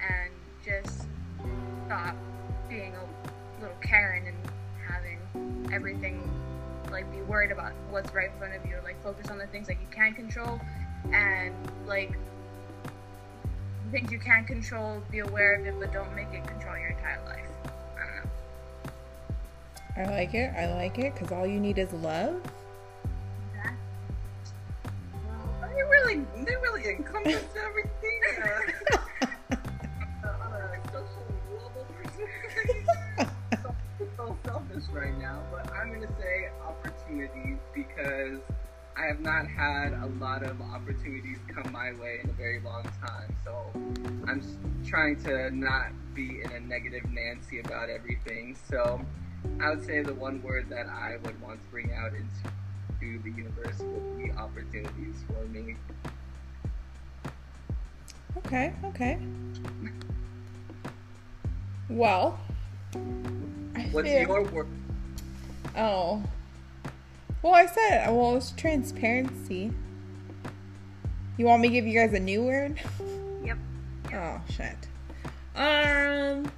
and 0.00 0.30
just 0.64 1.06
stop 1.86 2.14
being 2.68 2.92
a 2.94 3.60
little 3.60 3.76
Karen 3.80 4.26
and 4.26 4.36
having 4.86 5.70
everything 5.72 6.30
like 6.90 7.10
be 7.12 7.22
worried 7.22 7.50
about 7.50 7.72
what's 7.90 8.12
right 8.14 8.30
in 8.30 8.38
front 8.38 8.54
of 8.54 8.64
you 8.66 8.76
like 8.84 9.00
focus 9.02 9.30
on 9.30 9.38
the 9.38 9.46
things 9.48 9.66
that 9.66 9.74
you 9.80 9.86
can 9.90 10.14
control 10.14 10.60
and 11.12 11.54
like 11.86 12.12
things 13.90 14.10
you 14.10 14.18
can 14.18 14.44
control 14.44 15.02
be 15.10 15.20
aware 15.20 15.54
of 15.54 15.66
it 15.66 15.74
but 15.78 15.92
don't 15.92 16.14
make 16.14 16.28
it 16.32 16.46
control 16.46 16.76
your 16.76 16.90
entire 16.90 17.24
life 17.24 17.46
I 19.96 20.04
like 20.04 20.34
it. 20.34 20.52
I 20.54 20.74
like 20.74 20.98
it 20.98 21.14
because 21.14 21.32
all 21.32 21.46
you 21.46 21.58
need 21.58 21.78
is 21.78 21.90
love. 21.94 22.38
They 25.74 25.82
really, 25.82 26.26
they 26.44 26.56
really 26.56 26.86
encompass 26.90 27.44
everything. 27.56 28.74
selfish 34.56 34.88
right 34.92 35.16
now, 35.18 35.42
but 35.50 35.70
I'm 35.72 35.92
gonna 35.92 36.12
say 36.18 36.48
opportunities 36.66 37.58
because 37.74 38.40
I 38.96 39.04
have 39.06 39.20
not 39.20 39.46
had 39.46 39.92
a 39.92 40.06
lot 40.18 40.42
of 40.42 40.60
opportunities 40.60 41.38
come 41.54 41.70
my 41.72 41.92
way 42.00 42.20
in 42.24 42.30
a 42.30 42.32
very 42.32 42.60
long 42.60 42.84
time. 42.84 43.36
So 43.44 43.70
I'm 44.26 44.42
trying 44.86 45.22
to 45.24 45.50
not 45.54 45.88
be 46.14 46.40
in 46.42 46.50
a 46.52 46.60
negative 46.60 47.04
Nancy 47.10 47.60
about 47.60 47.90
everything. 47.90 48.56
So 48.70 49.04
I 49.60 49.70
would 49.70 49.84
say 49.84 50.02
the 50.02 50.14
one 50.14 50.42
word 50.42 50.70
that 50.70 50.86
I 50.86 51.16
would 51.22 51.40
want 51.42 51.62
to 51.62 51.70
bring 51.70 51.92
out 51.92 52.12
into 52.14 53.22
the 53.22 53.30
universe 53.30 53.78
would 53.80 54.18
be 54.18 54.32
opportunities 54.32 55.16
for 55.26 55.44
me. 55.48 55.76
Okay, 58.38 58.72
okay. 58.84 59.18
Well, 61.90 62.38
what's 63.92 64.08
feel... 64.08 64.20
your 64.20 64.42
word? 64.42 64.66
Oh, 65.76 66.22
well, 67.42 67.54
I 67.54 67.66
said 67.66 68.10
well, 68.10 68.36
it's 68.36 68.52
transparency. 68.52 69.72
You 71.36 71.44
want 71.44 71.62
me 71.62 71.68
to 71.68 71.74
give 71.74 71.86
you 71.86 71.98
guys 71.98 72.12
a 72.14 72.20
new 72.20 72.42
word? 72.42 72.80
Yep. 73.44 73.58
yep. 74.10 74.14
Oh 74.14 74.52
shit. 74.52 74.88
Um. 75.54 76.50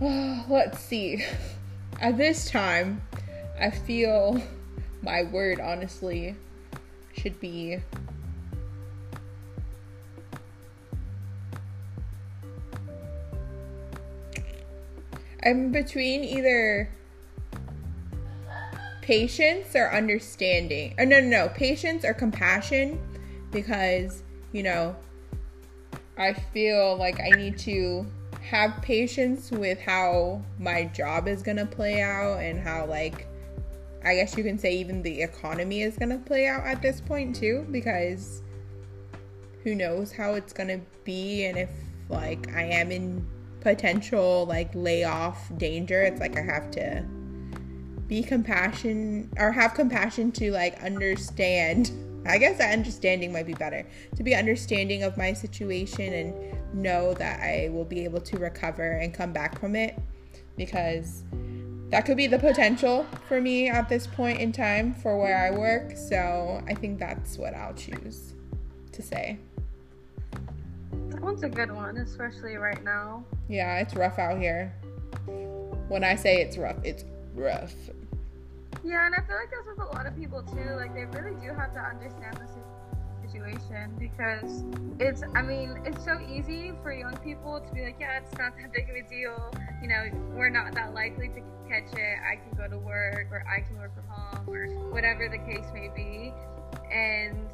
Oh, 0.00 0.44
let's 0.48 0.78
see. 0.78 1.24
At 2.00 2.16
this 2.16 2.48
time, 2.48 3.02
I 3.58 3.70
feel 3.70 4.40
my 5.02 5.24
word 5.24 5.58
honestly 5.58 6.36
should 7.16 7.40
be 7.40 7.78
I'm 15.44 15.72
between 15.72 16.24
either 16.24 16.88
patience 19.02 19.76
or 19.76 19.92
understanding. 19.92 20.94
Or 20.98 21.04
no, 21.04 21.20
no, 21.20 21.28
no, 21.28 21.48
patience 21.50 22.04
or 22.04 22.14
compassion 22.14 22.98
because, 23.50 24.22
you 24.52 24.62
know, 24.62 24.96
I 26.16 26.32
feel 26.32 26.96
like 26.96 27.20
I 27.20 27.36
need 27.36 27.58
to 27.60 28.06
have 28.40 28.80
patience 28.82 29.50
with 29.50 29.80
how 29.80 30.42
my 30.58 30.84
job 30.84 31.28
is 31.28 31.42
going 31.42 31.56
to 31.56 31.66
play 31.66 32.00
out 32.00 32.40
and 32.40 32.60
how 32.60 32.86
like 32.86 33.26
I 34.04 34.14
guess 34.16 34.36
you 34.36 34.44
can 34.44 34.58
say 34.58 34.76
even 34.76 35.02
the 35.02 35.22
economy 35.22 35.80
is 35.80 35.96
going 35.96 36.10
to 36.10 36.18
play 36.18 36.46
out 36.46 36.64
at 36.66 36.82
this 36.82 37.00
point 37.00 37.34
too 37.34 37.66
because 37.70 38.42
who 39.62 39.74
knows 39.74 40.12
how 40.12 40.34
it's 40.34 40.52
going 40.52 40.68
to 40.68 40.80
be 41.04 41.46
and 41.46 41.56
if 41.56 41.70
like 42.10 42.54
I 42.54 42.64
am 42.64 42.92
in 42.92 43.26
potential 43.64 44.46
like 44.46 44.70
layoff 44.74 45.50
danger 45.56 46.02
it's 46.02 46.20
like 46.20 46.38
I 46.38 46.42
have 46.42 46.70
to 46.72 47.04
be 48.06 48.22
compassion 48.22 49.30
or 49.38 49.50
have 49.50 49.74
compassion 49.74 50.30
to 50.32 50.52
like 50.52 50.80
understand 50.82 51.90
I 52.26 52.38
guess 52.38 52.58
that 52.58 52.72
understanding 52.72 53.32
might 53.32 53.46
be 53.46 53.54
better 53.54 53.84
to 54.16 54.22
be 54.22 54.34
understanding 54.34 55.02
of 55.02 55.16
my 55.16 55.32
situation 55.32 56.12
and 56.12 56.74
know 56.74 57.14
that 57.14 57.40
I 57.40 57.70
will 57.70 57.84
be 57.84 58.04
able 58.04 58.20
to 58.20 58.38
recover 58.38 58.98
and 58.98 59.12
come 59.12 59.32
back 59.32 59.58
from 59.58 59.74
it 59.74 59.98
because 60.56 61.24
that 61.90 62.04
could 62.04 62.16
be 62.16 62.26
the 62.26 62.38
potential 62.38 63.06
for 63.28 63.40
me 63.40 63.68
at 63.68 63.88
this 63.88 64.06
point 64.06 64.40
in 64.40 64.52
time 64.52 64.94
for 64.94 65.18
where 65.18 65.46
I 65.46 65.56
work. 65.56 65.96
So 65.96 66.62
I 66.66 66.74
think 66.74 66.98
that's 66.98 67.38
what 67.38 67.54
I'll 67.54 67.74
choose 67.74 68.34
to 68.92 69.02
say. 69.02 69.38
That 71.10 71.20
one's 71.20 71.42
a 71.42 71.48
good 71.48 71.70
one, 71.70 71.96
especially 71.98 72.56
right 72.56 72.82
now. 72.84 73.24
Yeah, 73.48 73.78
it's 73.78 73.94
rough 73.94 74.18
out 74.18 74.38
here. 74.38 74.72
When 75.88 76.04
I 76.04 76.14
say 76.16 76.40
it's 76.40 76.56
rough, 76.56 76.76
it's 76.82 77.04
rough. 77.34 77.74
Yeah, 78.84 79.06
and 79.06 79.14
I 79.14 79.26
feel 79.26 79.36
like 79.36 79.50
that's 79.50 79.66
with 79.66 79.80
a 79.80 79.96
lot 79.96 80.06
of 80.06 80.16
people 80.16 80.42
too. 80.42 80.76
Like 80.76 80.94
they 80.94 81.04
really 81.18 81.34
do 81.40 81.48
have 81.54 81.72
to 81.74 81.80
understand 81.80 82.36
the 82.36 82.46
situation 83.34 83.90
because 83.98 84.64
it's 85.00 85.22
I 85.34 85.42
mean 85.42 85.80
it's 85.84 86.04
so 86.04 86.18
easy 86.20 86.72
for 86.82 86.92
young 86.92 87.16
people 87.18 87.60
to 87.60 87.74
be 87.74 87.82
like 87.82 87.96
yeah 87.98 88.20
it's 88.20 88.36
not 88.38 88.52
that 88.56 88.72
big 88.72 88.88
of 88.90 88.96
a 88.96 89.08
deal 89.08 89.52
you 89.82 89.88
know 89.88 90.04
we're 90.34 90.50
not 90.50 90.74
that 90.74 90.94
likely 90.94 91.28
to 91.28 91.40
catch 91.68 91.92
it 91.98 92.18
I 92.30 92.36
can 92.36 92.56
go 92.56 92.68
to 92.68 92.78
work 92.78 93.28
or 93.32 93.44
I 93.48 93.60
can 93.60 93.78
work 93.78 93.92
from 93.94 94.04
home 94.08 94.48
or 94.48 94.66
whatever 94.92 95.28
the 95.28 95.38
case 95.38 95.66
may 95.72 95.90
be 95.94 96.32
and 96.92 97.48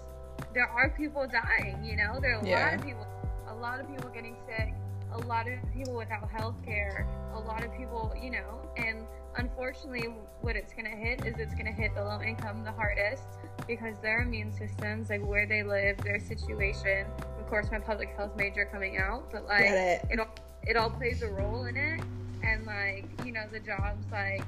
there 0.52 0.68
are 0.68 0.90
people 0.90 1.26
dying 1.26 1.82
you 1.84 1.96
know 1.96 2.20
there 2.20 2.36
are 2.36 2.40
a 2.40 2.46
yeah. 2.46 2.66
lot 2.66 2.74
of 2.74 2.84
people 2.84 3.06
a 3.50 3.54
lot 3.54 3.80
of 3.80 3.88
people 3.88 4.08
getting 4.10 4.36
sick 4.46 4.74
a 5.12 5.18
lot 5.26 5.46
of 5.48 5.58
people 5.74 5.94
without 5.96 6.28
health 6.30 6.56
care 6.64 7.06
a 7.34 7.38
lot 7.38 7.64
of 7.64 7.76
people 7.76 8.14
you 8.20 8.30
know 8.30 8.60
and 8.76 9.06
unfortunately 9.36 10.08
what 10.40 10.56
it's 10.56 10.72
going 10.72 10.84
to 10.84 10.96
hit 10.96 11.24
is 11.26 11.34
it's 11.38 11.54
going 11.54 11.66
to 11.66 11.72
hit 11.72 11.94
the 11.94 12.02
low 12.02 12.20
income 12.22 12.64
the 12.64 12.72
hardest 12.72 13.24
because 13.66 13.98
their 14.00 14.22
immune 14.22 14.52
systems, 14.52 15.10
like 15.10 15.24
where 15.24 15.46
they 15.46 15.62
live, 15.62 15.96
their 15.98 16.18
situation. 16.18 17.06
Of 17.38 17.46
course, 17.48 17.70
my 17.70 17.78
public 17.78 18.10
health 18.16 18.36
major 18.36 18.64
coming 18.64 18.98
out, 18.98 19.30
but 19.30 19.46
like 19.46 19.62
it. 19.62 20.04
it 20.10 20.20
all 20.20 20.34
it 20.62 20.76
all 20.76 20.90
plays 20.90 21.22
a 21.22 21.28
role 21.28 21.64
in 21.64 21.76
it. 21.76 22.00
And 22.42 22.66
like 22.66 23.06
you 23.24 23.32
know, 23.32 23.44
the 23.52 23.60
jobs 23.60 24.04
like 24.10 24.44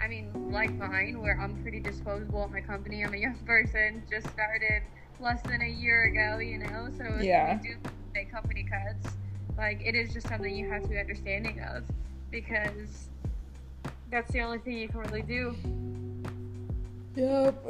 I 0.00 0.08
mean, 0.08 0.50
like 0.52 0.74
mine, 0.74 1.20
where 1.20 1.40
I'm 1.40 1.60
pretty 1.62 1.80
disposable 1.80 2.44
at 2.44 2.50
my 2.50 2.60
company. 2.60 3.04
I'm 3.04 3.14
a 3.14 3.18
young 3.18 3.38
person, 3.46 4.02
just 4.10 4.28
started 4.28 4.82
less 5.20 5.40
than 5.42 5.62
a 5.62 5.68
year 5.68 6.04
ago, 6.04 6.38
you 6.38 6.58
know. 6.58 6.88
So 6.98 7.18
yeah. 7.20 7.58
do 7.62 7.74
company 8.24 8.64
cuts, 8.64 9.14
like 9.56 9.80
it 9.84 9.94
is 9.94 10.12
just 10.12 10.28
something 10.28 10.54
you 10.54 10.68
have 10.70 10.82
to 10.82 10.88
be 10.88 10.98
understanding 10.98 11.60
of 11.60 11.84
because 12.30 13.08
that's 14.10 14.30
the 14.32 14.40
only 14.40 14.58
thing 14.58 14.78
you 14.78 14.88
can 14.88 15.00
really 15.00 15.22
do. 15.22 15.56
Yep, 17.16 17.64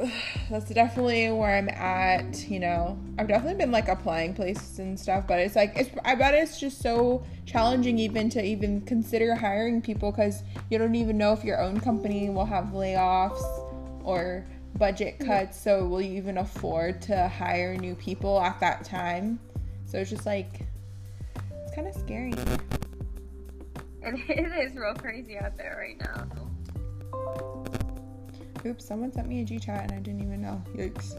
that's 0.49 0.69
definitely 0.69 1.31
where 1.31 1.55
I'm 1.55 1.69
at. 1.69 2.49
You 2.49 2.59
know, 2.59 2.99
I've 3.17 3.29
definitely 3.29 3.55
been 3.55 3.71
like 3.71 3.87
applying 3.87 4.33
places 4.33 4.79
and 4.79 4.99
stuff, 4.99 5.25
but 5.25 5.39
it's 5.39 5.55
like 5.55 5.71
it's. 5.77 5.89
I 6.03 6.15
bet 6.15 6.33
it's 6.33 6.59
just 6.59 6.81
so 6.81 7.23
challenging 7.45 7.97
even 7.97 8.29
to 8.31 8.43
even 8.43 8.81
consider 8.81 9.35
hiring 9.35 9.81
people 9.81 10.11
because 10.11 10.43
you 10.69 10.77
don't 10.77 10.95
even 10.95 11.17
know 11.17 11.31
if 11.31 11.45
your 11.45 11.61
own 11.61 11.79
company 11.79 12.29
will 12.29 12.45
have 12.45 12.65
layoffs 12.65 13.41
or 14.03 14.45
budget 14.77 15.17
cuts. 15.19 15.59
So 15.59 15.87
will 15.87 16.01
you 16.01 16.17
even 16.17 16.39
afford 16.39 17.01
to 17.03 17.29
hire 17.29 17.77
new 17.77 17.95
people 17.95 18.41
at 18.41 18.59
that 18.59 18.83
time? 18.83 19.39
So 19.87 19.97
it's 19.97 20.09
just 20.09 20.25
like 20.25 20.67
it's 21.49 21.73
kind 21.73 21.87
of 21.87 21.95
scary. 21.95 22.33
and 24.03 24.19
it 24.29 24.69
is 24.69 24.75
real 24.75 24.93
crazy 24.93 25.37
out 25.37 25.57
there 25.57 25.77
right 25.79 25.97
now. 25.99 26.27
Oops, 28.65 28.83
someone 28.83 29.13
sent 29.13 29.29
me 29.29 29.41
a 29.41 29.45
G 29.45 29.59
chat 29.59 29.83
and 29.83 29.93
I 29.93 29.99
didn't 29.99 30.21
even 30.21 30.41
know. 30.41 30.61
Yikes. 30.75 31.15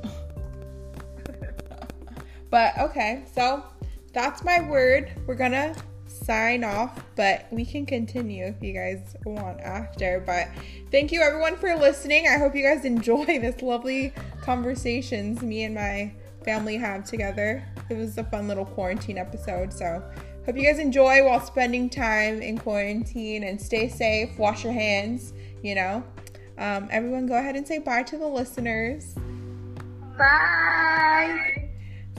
but 2.50 2.78
okay, 2.78 3.24
so 3.34 3.64
that's 4.12 4.44
my 4.44 4.60
word. 4.68 5.12
We're 5.26 5.34
gonna 5.34 5.74
sign 6.06 6.62
off, 6.62 7.02
but 7.16 7.46
we 7.50 7.64
can 7.64 7.86
continue 7.86 8.44
if 8.46 8.62
you 8.62 8.74
guys 8.74 9.16
want 9.24 9.60
after. 9.60 10.22
But 10.26 10.48
thank 10.90 11.10
you 11.10 11.22
everyone 11.22 11.56
for 11.56 11.74
listening. 11.74 12.26
I 12.28 12.36
hope 12.36 12.54
you 12.54 12.62
guys 12.62 12.84
enjoy 12.84 13.24
this 13.24 13.62
lovely 13.62 14.12
conversations 14.42 15.40
me 15.40 15.64
and 15.64 15.74
my 15.74 16.12
family 16.48 16.78
have 16.78 17.04
together. 17.04 17.62
It 17.90 17.98
was 17.98 18.16
a 18.16 18.24
fun 18.24 18.48
little 18.48 18.64
quarantine 18.64 19.18
episode, 19.18 19.70
so 19.70 20.02
hope 20.46 20.56
you 20.56 20.62
guys 20.62 20.78
enjoy 20.78 21.22
while 21.22 21.44
spending 21.44 21.90
time 21.90 22.40
in 22.40 22.56
quarantine 22.56 23.44
and 23.44 23.60
stay 23.60 23.86
safe, 23.86 24.30
wash 24.38 24.64
your 24.64 24.72
hands, 24.72 25.34
you 25.62 25.74
know. 25.74 26.02
Um, 26.56 26.88
everyone, 26.90 27.26
go 27.26 27.34
ahead 27.34 27.54
and 27.54 27.68
say 27.68 27.80
bye 27.80 28.02
to 28.04 28.16
the 28.16 28.26
listeners. 28.26 29.14
Bye. 30.16 31.68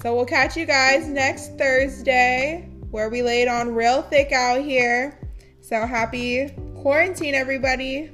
So 0.03 0.15
we'll 0.15 0.25
catch 0.25 0.55
you 0.55 0.67
guys 0.67 1.07
next 1.07 1.57
Thursday 1.57 2.69
where 2.91 3.09
we 3.09 3.23
laid 3.23 3.47
on 3.47 3.73
real 3.73 4.03
thick 4.03 4.31
out 4.31 4.61
here. 4.61 5.19
So 5.59 5.87
happy 5.87 6.49
quarantine, 6.75 7.33
everybody. 7.33 8.11